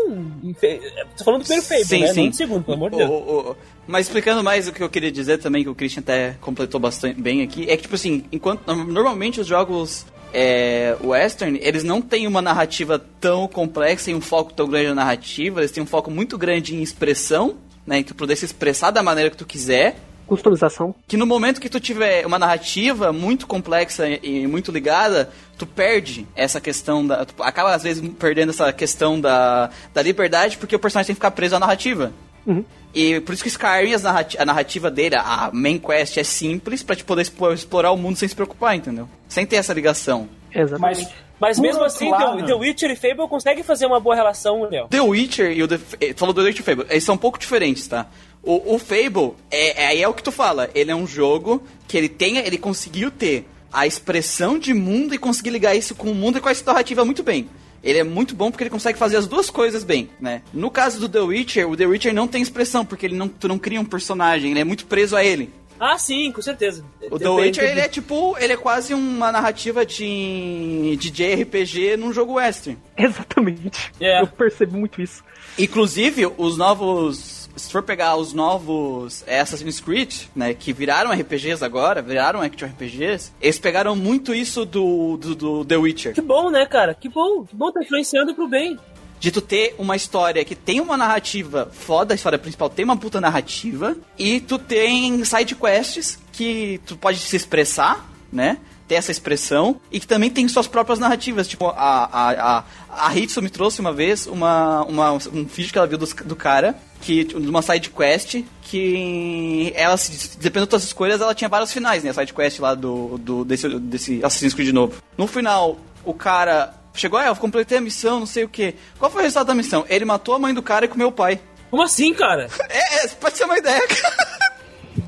Tô 1.19 1.23
falando 1.25 1.43
do 1.43 1.45
primeiro 1.47 1.67
Fable, 1.67 1.85
Sim, 1.85 2.01
né, 2.01 2.07
sim. 2.15 2.23
não 2.23 2.31
do 2.31 2.37
segundo, 2.37 2.65
pelo 2.65 2.77
amor 2.79 2.91
de 2.93 2.97
Deus. 2.97 3.11
o- 3.11 3.15
o- 3.51 3.57
mas 3.87 4.07
explicando 4.07 4.43
mais 4.43 4.69
o 4.69 4.73
que 4.73 4.83
eu 4.83 4.89
queria 4.89 5.11
dizer 5.11 5.39
também, 5.39 5.63
que 5.63 5.69
o 5.69 5.75
Christian 5.75 6.01
até 6.01 6.37
completou 6.41 6.81
bastante 6.81 7.21
bem 7.21 7.43
aqui, 7.43 7.69
é 7.69 7.77
que, 7.77 7.83
tipo 7.83 7.95
assim, 7.95 8.25
enquanto 8.33 8.67
normalmente 8.67 9.41
os 9.41 9.47
jogos 9.47 10.07
é, 10.33 10.97
western, 11.03 11.59
eles 11.63 11.85
não 11.85 12.03
têm 12.03 12.27
uma 12.27 12.43
narrativa 12.43 12.99
tão 13.21 13.47
complexa 13.47 14.11
e 14.11 14.15
um 14.15 14.21
foco 14.21 14.53
tão 14.53 14.69
grande 14.69 14.89
na 14.89 14.97
narrativa, 14.97 15.61
eles 15.61 15.71
têm 15.71 15.83
um 15.83 15.87
foco 15.87 16.11
muito 16.11 16.37
grande 16.37 16.75
em 16.75 16.83
expressão, 16.83 17.57
né, 17.87 17.99
em 17.99 18.03
tu 18.03 18.15
poder 18.15 18.35
se 18.35 18.45
expressar 18.45 18.91
da 18.91 19.03
maneira 19.03 19.31
que 19.31 19.37
tu 19.37 19.47
quiser, 19.47 19.97
Customização. 20.27 20.95
que 21.07 21.19
no 21.19 21.27
momento 21.27 21.61
que 21.61 21.69
tu 21.69 21.79
tiver 21.79 22.27
uma 22.27 22.39
narrativa 22.39 23.13
muito 23.13 23.47
complexa 23.47 24.09
e 24.09 24.45
e 24.45 24.47
muito 24.47 24.73
ligada, 24.73 25.31
tu 25.59 25.67
perde 25.67 26.27
essa 26.35 26.61
questão 26.61 27.07
da. 27.07 27.27
Tu 27.27 27.43
acaba 27.43 27.75
às 27.75 27.83
vezes 27.83 28.03
perdendo 28.19 28.49
essa 28.49 28.73
questão 28.73 29.21
da, 29.21 29.69
da 29.93 30.01
liberdade 30.01 30.57
porque 30.57 30.75
o 30.75 30.79
personagem 30.79 31.09
tem 31.09 31.15
que 31.15 31.19
ficar 31.19 31.31
preso 31.31 31.57
à 31.57 31.61
narrativa. 31.61 32.11
Uhum. 32.47 32.65
E 32.95 33.21
por 33.21 33.33
isso 33.33 33.43
que 33.43 33.49
Skyrim, 33.49 33.97
narrati- 34.03 34.39
a 34.39 34.45
narrativa 34.45 34.91
dele, 34.91 35.17
a 35.17 35.51
main 35.53 35.79
quest 35.79 36.17
é 36.17 36.23
simples 36.25 36.83
pra 36.83 36.95
te 36.95 37.03
poder 37.05 37.23
explorar 37.23 37.91
o 37.91 37.97
mundo 37.97 38.17
sem 38.17 38.29
se 38.29 38.35
preocupar, 38.35 38.77
entendeu? 38.77 39.09
Sem 39.29 39.45
ter 39.45 39.57
essa 39.57 39.73
ligação. 39.73 40.29
Exatamente. 40.55 41.03
Mas, 41.03 41.15
Mas 41.41 41.59
mesmo 41.59 41.83
assim, 41.83 42.09
lado- 42.11 42.37
The, 42.39 42.45
The 42.47 42.55
Witcher 42.55 42.91
e 42.93 42.97
Fable 42.97 43.29
conseguem 43.29 43.65
fazer 43.65 43.87
uma 43.87 43.99
boa 43.99 44.15
relação, 44.15 44.63
Léo. 44.71 44.87
The 44.89 45.01
Witcher 45.01 45.51
e 45.51 45.63
o 45.65 45.69
The, 45.69 45.81
eh, 46.01 46.15
falou 46.17 46.33
do 46.33 46.41
The 46.41 46.47
Witcher 46.49 46.63
e 46.63 46.65
Fable, 46.65 46.87
eles 46.89 47.03
são 47.03 47.17
um 47.17 47.19
pouco 47.19 47.39
diferentes, 47.39 47.89
tá? 47.89 48.07
O, 48.43 48.75
o 48.75 48.79
Fable, 48.79 49.33
é, 49.51 49.83
é, 49.83 49.87
aí 49.89 50.03
é 50.03 50.07
o 50.09 50.15
que 50.15 50.23
tu 50.23 50.31
fala, 50.31 50.71
ele 50.75 50.91
é 50.93 50.95
um 50.95 51.07
jogo 51.07 51.63
que 51.89 51.97
ele 51.97 52.09
tem, 52.09 52.37
ele 52.39 52.59
conseguiu 52.59 53.11
ter 53.11 53.49
a 53.73 53.87
expressão 53.89 54.57
de 54.59 54.73
mundo 54.73 55.13
e 55.15 55.19
conseguir 55.19 55.51
ligar 55.51 55.75
isso 55.75 55.95
com 55.97 56.09
o 56.11 56.15
mundo 56.15 56.39
e 56.39 56.41
com 56.41 56.49
a 56.49 56.53
narrativa 56.67 57.05
muito 57.05 57.25
bem. 57.25 57.49
Ele 57.85 57.99
é 57.99 58.05
muito 58.05 58.35
bom 58.35 58.51
porque 58.51 58.65
ele 58.65 58.71
consegue 58.71 58.99
fazer 58.99 59.19
as 59.19 59.27
duas 59.27 59.51
coisas 59.51 59.85
bem, 59.85 60.09
né? 60.19 60.43
No 60.53 60.71
caso 60.71 60.99
do 60.99 61.09
The 61.09 61.21
Witcher, 61.21 61.69
o 61.69 61.77
The 61.77 61.87
Witcher 61.87 62.15
não 62.15 62.27
tem 62.27 62.41
expressão, 62.41 62.85
porque 62.85 63.05
ele 63.05 63.15
não, 63.15 63.29
tu 63.29 63.47
não 63.47 63.59
cria 63.59 63.81
um 63.81 63.85
personagem, 63.85 64.51
ele 64.51 64.61
é 64.61 64.65
muito 64.65 64.87
preso 64.87 65.15
a 65.15 65.23
ele. 65.23 65.53
Ah, 65.79 65.99
sim, 65.99 66.31
com 66.33 66.41
certeza. 66.41 66.85
O 67.11 67.19
The 67.19 67.29
Witcher, 67.29 67.65
ele 67.65 67.81
é 67.81 67.89
tipo, 67.89 68.37
ele 68.39 68.53
é 68.53 68.57
quase 68.57 68.95
uma 68.95 69.31
narrativa 69.31 69.85
de, 69.85 70.97
de 70.99 71.11
JRPG 71.11 71.97
num 71.97 72.13
jogo 72.13 72.35
western. 72.35 72.79
Exatamente. 72.97 73.93
É. 74.01 74.23
Eu 74.23 74.27
percebo 74.29 74.79
muito 74.79 75.03
isso. 75.03 75.23
Inclusive, 75.59 76.33
os 76.39 76.57
novos. 76.57 77.44
Se 77.57 77.71
for 77.71 77.83
pegar 77.83 78.17
os 78.17 78.33
novos 78.33 79.25
Assassin's 79.29 79.81
Creed, 79.81 80.27
né, 80.35 80.55
que 80.55 80.73
viraram 80.73 81.13
RPGs 81.13 81.65
agora, 81.65 82.03
viraram 82.03 82.41
action 82.41 82.69
RPGs, 82.69 83.33
eles 83.41 83.59
pegaram 83.59 83.95
muito 83.95 84.35
isso 84.35 84.65
do, 84.65 85.17
do, 85.17 85.35
do 85.35 85.65
The 85.65 85.77
Witcher. 85.77 86.15
Que 86.15 86.21
bom, 86.21 86.51
né, 86.51 86.67
cara? 86.67 86.95
Que 86.95 87.09
bom. 87.09 87.45
Que 87.45 87.55
bom 87.55 87.71
tá 87.71 87.81
influenciando 87.83 88.35
pro 88.35 88.49
bem. 88.49 88.79
De 89.21 89.31
tu 89.31 89.41
ter 89.41 89.75
uma 89.79 89.97
história 89.97 90.45
que 90.45 90.55
tem 90.55 90.81
uma 90.81 90.97
narrativa 90.97 91.71
foda, 91.73 92.13
a 92.13 92.17
história 92.17 92.39
principal 92.39 92.69
tem 92.69 92.85
uma 92.85 92.97
puta 92.97 93.21
narrativa, 93.21 93.97
e 94.19 94.41
tu 94.41 94.59
tem 94.59 95.25
side 95.25 95.55
quests 95.55 96.19
que 96.33 96.81
tu 96.85 96.97
pode 96.97 97.19
se 97.19 97.37
expressar, 97.37 98.07
né? 98.31 98.59
Ter 98.87 98.97
essa 98.97 99.11
expressão, 99.11 99.81
e 99.91 99.99
que 99.99 100.07
também 100.07 100.29
tem 100.31 100.47
suas 100.47 100.67
próprias 100.67 100.99
narrativas. 100.99 101.49
Tipo, 101.49 101.69
a, 101.69 102.05
a, 102.13 102.59
a, 102.59 102.65
a 103.09 103.17
Hitsu 103.17 103.41
me 103.41 103.49
trouxe 103.49 103.81
uma 103.81 103.93
vez 103.93 104.27
uma, 104.27 104.83
uma, 104.85 105.13
um 105.13 105.45
vídeo 105.47 105.73
que 105.73 105.79
ela 105.79 105.87
viu 105.87 105.97
do, 105.97 106.07
do 106.07 106.37
cara, 106.37 106.75
que, 107.01 107.25
de 107.25 107.35
uma 107.37 107.63
side 107.63 107.89
quest, 107.89 108.43
que 108.63 109.73
ela, 109.75 109.97
se- 109.97 110.37
dependendo 110.39 110.71
das 110.71 110.85
escolhas, 110.85 111.21
ela 111.21 111.35
tinha 111.35 111.49
vários 111.49 111.73
finais, 111.73 112.05
né? 112.05 112.11
A 112.11 112.15
side 112.15 112.35
quest 112.35 112.59
lá 112.61 112.75
do, 112.75 113.17
do, 113.19 113.45
desse, 113.45 113.69
desse 113.79 114.23
Assassin's 114.25 114.53
Creed 114.53 114.75
novo. 114.75 115.03
No 115.17 115.27
final, 115.27 115.79
o 116.05 116.13
cara 116.13 116.75
chegou, 116.95 117.19
ah, 117.19 117.27
eu 117.27 117.37
completei 117.37 117.79
a 117.79 117.81
missão, 117.81 118.21
não 118.21 118.27
sei 118.27 118.45
o 118.45 118.49
que. 118.49 118.75
Qual 118.99 119.11
foi 119.11 119.23
o 119.23 119.25
resultado 119.25 119.47
da 119.47 119.55
missão? 119.55 119.85
Ele 119.89 120.05
matou 120.05 120.35
a 120.35 120.39
mãe 120.39 120.53
do 120.53 120.63
cara 120.63 120.85
e 120.85 120.89
comeu 120.89 121.09
o 121.09 121.13
pai. 121.13 121.41
Como 121.71 121.83
assim, 121.83 122.13
cara? 122.13 122.49
É, 122.69 123.05
é 123.05 123.09
pode 123.09 123.37
ser 123.39 123.45
uma 123.45 123.57
ideia, 123.59 123.81
cara. 123.89 124.51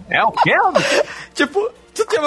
É 0.08 0.22
o 0.24 0.32
quê? 0.32 0.52
tipo, 1.34 1.70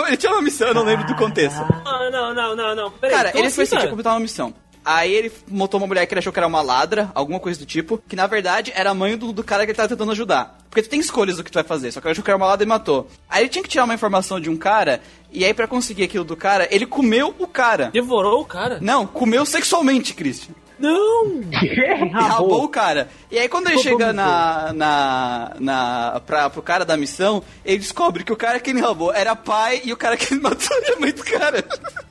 ele 0.08 0.18
tinha 0.18 0.32
uma 0.32 0.42
missão, 0.42 0.68
eu 0.70 0.74
não 0.74 0.84
lembro 0.84 1.06
do 1.06 1.16
contexto. 1.16 1.60
Ah, 1.86 2.10
não, 2.12 2.34
não, 2.34 2.56
não, 2.56 2.76
não. 2.76 2.92
Peraí, 2.92 3.16
Cara, 3.16 3.32
ele 3.38 3.50
foi 3.50 3.64
assim, 3.64 3.76
cara? 3.76 3.90
completar 3.90 4.14
uma 4.14 4.20
missão. 4.20 4.54
Aí 4.84 5.14
ele 5.14 5.32
matou 5.48 5.80
uma 5.80 5.88
mulher 5.88 6.06
que 6.06 6.14
ele 6.14 6.20
achou 6.20 6.32
que 6.32 6.40
era 6.40 6.48
uma 6.48 6.62
ladra, 6.62 7.12
alguma 7.14 7.40
coisa 7.40 7.60
do 7.60 7.66
tipo, 7.66 8.02
que 8.08 8.16
na 8.16 8.26
verdade 8.28 8.72
era 8.76 8.90
a 8.90 8.94
mãe 8.94 9.18
do, 9.18 9.32
do 9.34 9.44
cara 9.44 9.66
que 9.66 9.72
ele 9.72 9.76
tava 9.78 9.90
tentando 9.90 10.12
ajudar. 10.12 10.58
Porque 10.70 10.82
tu 10.82 10.90
tem 10.90 11.00
escolhas 11.00 11.38
do 11.38 11.44
que 11.44 11.52
tu 11.52 11.56
vai 11.56 11.64
fazer, 11.64 11.92
só 11.92 12.00
que 12.00 12.08
ele 12.08 12.14
achou 12.14 12.24
que 12.24 12.30
era 12.32 12.38
uma 12.38 12.48
ladra 12.48 12.64
e 12.66 12.68
matou. 12.68 13.08
Aí 13.30 13.44
ele 13.44 13.50
tinha 13.50 13.64
que 13.64 13.70
tirar 13.70 13.84
uma 13.84 13.94
informação 13.94 14.40
de 14.40 14.50
um 14.50 14.58
cara, 14.58 15.02
e 15.32 15.44
aí 15.44 15.54
pra 15.54 15.68
conseguir 15.68 16.04
aquilo 16.04 16.24
do 16.24 16.36
cara, 16.36 16.68
ele 16.72 16.86
comeu 16.86 17.36
o 17.38 17.46
cara. 17.46 17.90
Devorou 17.92 18.42
o 18.42 18.46
cara? 18.46 18.80
Não, 18.82 19.06
comeu 19.06 19.46
sexualmente, 19.46 20.14
Christian. 20.14 20.54
Não! 20.80 21.42
Rabou 22.12 22.64
o 22.64 22.70
cara. 22.70 23.10
E 23.32 23.38
aí 23.38 23.48
quando 23.50 23.68
ele 23.68 23.78
chega 23.80 24.08
Roubou 24.08 24.14
na, 24.14 24.74
na, 24.74 25.52
na, 25.60 26.22
pra, 26.26 26.50
pro 26.50 26.62
cara 26.62 26.86
da 26.86 26.96
missão, 26.98 27.44
ele 27.66 27.78
descobre 27.80 28.24
que 28.24 28.32
o 28.34 28.36
cara 28.38 28.60
que 28.60 28.70
ele 28.70 28.82
roubou 28.82 29.14
era 29.14 29.36
pai 29.36 29.82
e 29.84 29.92
o 29.94 29.98
cara 29.98 30.16
que 30.18 30.34
ele 30.34 30.42
matou 30.44 30.78
era 30.84 31.00
mãe 31.00 31.12
do 31.12 31.24
cara. 31.24 31.62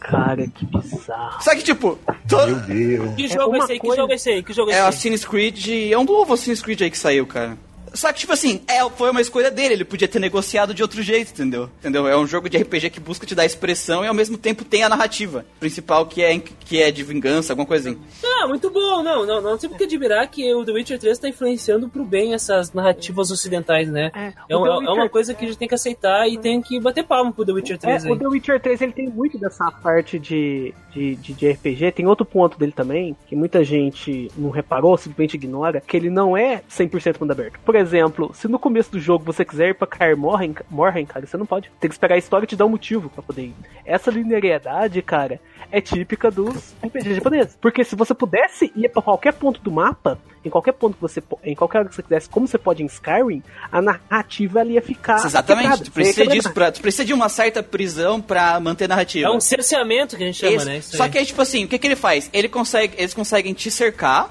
Cara, 0.01 0.47
que 0.49 0.67
bizarro. 0.67 1.43
Só 1.43 1.55
que 1.55 1.63
tipo, 1.63 1.99
to- 2.29 2.37
Meu 2.47 2.57
Deus. 2.61 3.15
Que 3.17 3.25
É 3.25 3.29
jogo 3.29 3.57
é 3.57 3.59
uma 3.59 3.65
esse 3.65 3.73
aí? 3.73 3.79
Que 3.81 3.87
coisa- 3.87 4.03
jogo 4.03 4.13
é 4.13 4.15
esse 4.17 4.31
aí? 4.31 4.43
Que 4.43 4.53
jogo 4.53 4.71
é 4.71 4.75
é 4.75 4.77
esse 4.77 4.83
o 4.83 4.85
aí? 4.85 4.89
Assassin's 4.91 5.25
Creed, 5.25 5.69
é 5.93 5.99
um 5.99 6.05
novo 6.05 6.33
Assassin's 6.35 6.63
Creed 6.63 6.81
aí 6.83 6.91
que 6.91 6.99
saiu, 6.99 7.27
cara. 7.27 7.57
Só 7.95 8.13
que, 8.13 8.21
tipo 8.21 8.33
assim, 8.33 8.61
é, 8.69 8.89
foi 8.91 9.11
uma 9.11 9.21
escolha 9.21 9.51
dele, 9.51 9.75
ele 9.75 9.85
podia 9.85 10.09
ter 10.09 10.19
negociado 10.19 10.73
de 10.75 10.83
outro 10.83 11.03
jeito, 11.03 11.33
entendeu? 11.33 11.69
Entendeu? 11.81 12.07
É 12.09 12.17
um 12.17 12.27
jogo 12.27 12.49
de 12.49 12.57
RPG 12.59 12.91
que 12.91 13.01
busca 13.01 13.27
te 13.27 13.35
dar 13.35 13.45
expressão 13.45 14.05
e 14.05 14.09
ao 14.09 14.15
mesmo 14.15 14.37
tempo 14.39 14.65
tem 14.65 14.83
a 14.83 14.89
narrativa 14.89 15.45
principal 15.61 16.07
que 16.07 16.23
é, 16.23 16.39
que 16.39 16.81
é 16.83 16.91
de 16.91 17.03
vingança, 17.03 17.53
alguma 17.53 17.67
coisa 17.67 17.91
assim. 17.91 17.99
Ah, 18.25 18.47
muito 18.47 18.71
bom. 18.71 19.03
Não, 19.03 19.25
não, 19.27 19.41
não 19.41 19.59
tem 19.59 19.69
porque 19.69 19.85
admirar 19.85 20.27
que 20.29 20.53
o 20.55 20.65
The 20.65 20.73
Witcher 20.73 20.99
3 20.99 21.19
tá 21.19 21.29
influenciando 21.29 21.89
pro 21.89 22.05
bem 22.05 22.35
essas 22.35 22.73
narrativas 22.73 23.31
ocidentais, 23.31 23.89
né? 23.91 24.11
É, 24.15 24.33
É, 24.49 24.57
o 24.57 24.61
uma- 24.61 24.67
The 24.69 24.73
é 24.73 24.77
uma 24.79 24.93
Witcher- 24.93 25.11
coisa 25.11 25.35
que 25.35 25.45
a 25.45 25.49
gente 25.49 25.59
tem 25.59 25.69
que 25.69 25.75
aceitar 25.75 26.29
e 26.29 26.39
tem 26.39 26.61
que 26.63 26.79
bater 26.81 27.05
palma 27.05 27.33
pro 27.33 27.45
The 27.45 27.53
Witcher 27.53 27.79
3 27.79 28.05
É, 28.05 28.09
aí. 28.09 28.13
o 28.15 28.19
The 28.19 28.29
Witcher 28.29 28.61
3 28.61 28.81
ele 28.83 28.93
tem 28.93 29.09
muito 29.09 29.39
dessa 29.39 29.71
parte 29.71 30.19
de, 30.19 30.75
de, 30.93 31.17
de, 31.17 31.33
de 31.33 31.51
RPG. 31.51 31.93
Tem 31.93 32.07
outro 32.07 32.25
ponto 32.27 32.59
dele 32.59 32.73
também, 32.73 33.17
que 33.27 33.35
muita 33.37 33.63
gente 33.65 34.31
não 34.37 34.51
reparou, 34.51 34.97
simplesmente 34.97 35.35
ignora, 35.35 35.81
que 35.81 35.97
ele 35.97 36.11
não 36.11 36.37
é 36.37 36.63
100% 36.71 37.21
mundo 37.21 37.33
aberto. 37.33 37.59
Por 37.65 37.75
exemplo, 37.79 37.99
exemplo, 37.99 38.31
se 38.35 38.49
no 38.49 38.59
começo 38.59 38.91
do 38.93 39.01
jogo 39.01 39.25
você 39.25 39.45
quiser 39.45 39.71
ir 39.71 39.75
pra 39.75 39.87
Kaer 39.87 40.17
Morhen, 40.17 40.55
Morhen, 40.71 41.07
cara, 41.07 41.27
você 41.27 41.37
não 41.37 41.47
pode. 41.47 41.71
Tem 41.81 41.89
que 41.89 41.95
esperar 41.95 42.15
a 42.15 42.19
história 42.19 42.47
te 42.47 42.57
dar 42.57 42.67
um 42.67 42.71
motivo 42.71 43.09
pra 43.09 43.23
poder 43.23 43.43
ir. 43.43 43.55
Essa 43.85 44.11
linearidade, 44.11 45.01
cara, 45.03 45.41
é 45.71 45.81
típica 45.81 46.31
dos 46.31 46.75
RPGs 46.85 47.15
japoneses. 47.17 47.59
Porque 47.61 47.85
se 47.85 47.97
você 47.97 48.15
pudesse 48.15 48.73
ir 48.77 48.89
pra 48.91 49.03
qualquer 49.03 49.33
ponto 49.33 49.61
do 49.61 49.71
mapa, 49.71 50.19
em 50.45 50.51
qualquer 50.51 50.73
ponto 50.73 50.95
que 50.95 51.01
você, 51.01 51.23
em 51.45 51.55
qualquer 51.55 51.79
hora 51.79 51.89
que 51.89 51.95
você 51.95 52.03
quisesse, 52.03 52.29
como 52.29 52.47
você 52.47 52.57
pode 52.59 52.83
em 52.83 52.87
Skyrim, 52.87 53.43
a 53.71 53.83
narrativa 53.83 54.61
ali 54.61 54.75
ia 54.75 54.83
ficar 54.83 55.25
Exatamente, 55.25 55.63
quebrada. 55.65 55.85
tu 55.85 55.93
precisa 55.93 56.17
quebrar. 56.23 56.35
disso, 56.35 56.53
pra, 56.53 56.73
tu 56.73 56.81
precisa 56.81 57.05
de 57.05 57.13
uma 57.13 57.29
certa 57.29 57.63
prisão 57.63 58.21
pra 58.21 58.59
manter 58.61 58.85
a 58.85 58.89
narrativa. 58.89 59.29
É 59.29 59.31
um 59.31 59.41
cerceamento 59.41 60.17
que 60.17 60.23
a 60.23 60.27
gente 60.27 60.39
chama, 60.39 60.57
Isso. 60.57 60.67
né? 60.67 60.77
Isso 60.79 60.97
Só 60.97 61.05
aí. 61.05 61.11
que 61.11 61.19
aí, 61.19 61.27
tipo 61.27 61.43
assim, 61.43 61.65
o 61.65 61.69
que, 61.69 61.79
que 61.79 61.87
ele 61.87 61.97
faz? 61.97 62.31
Ele 62.33 62.49
consegue, 62.49 62.95
eles 62.97 63.13
conseguem 63.15 63.53
te 63.53 63.71
cercar, 63.71 64.31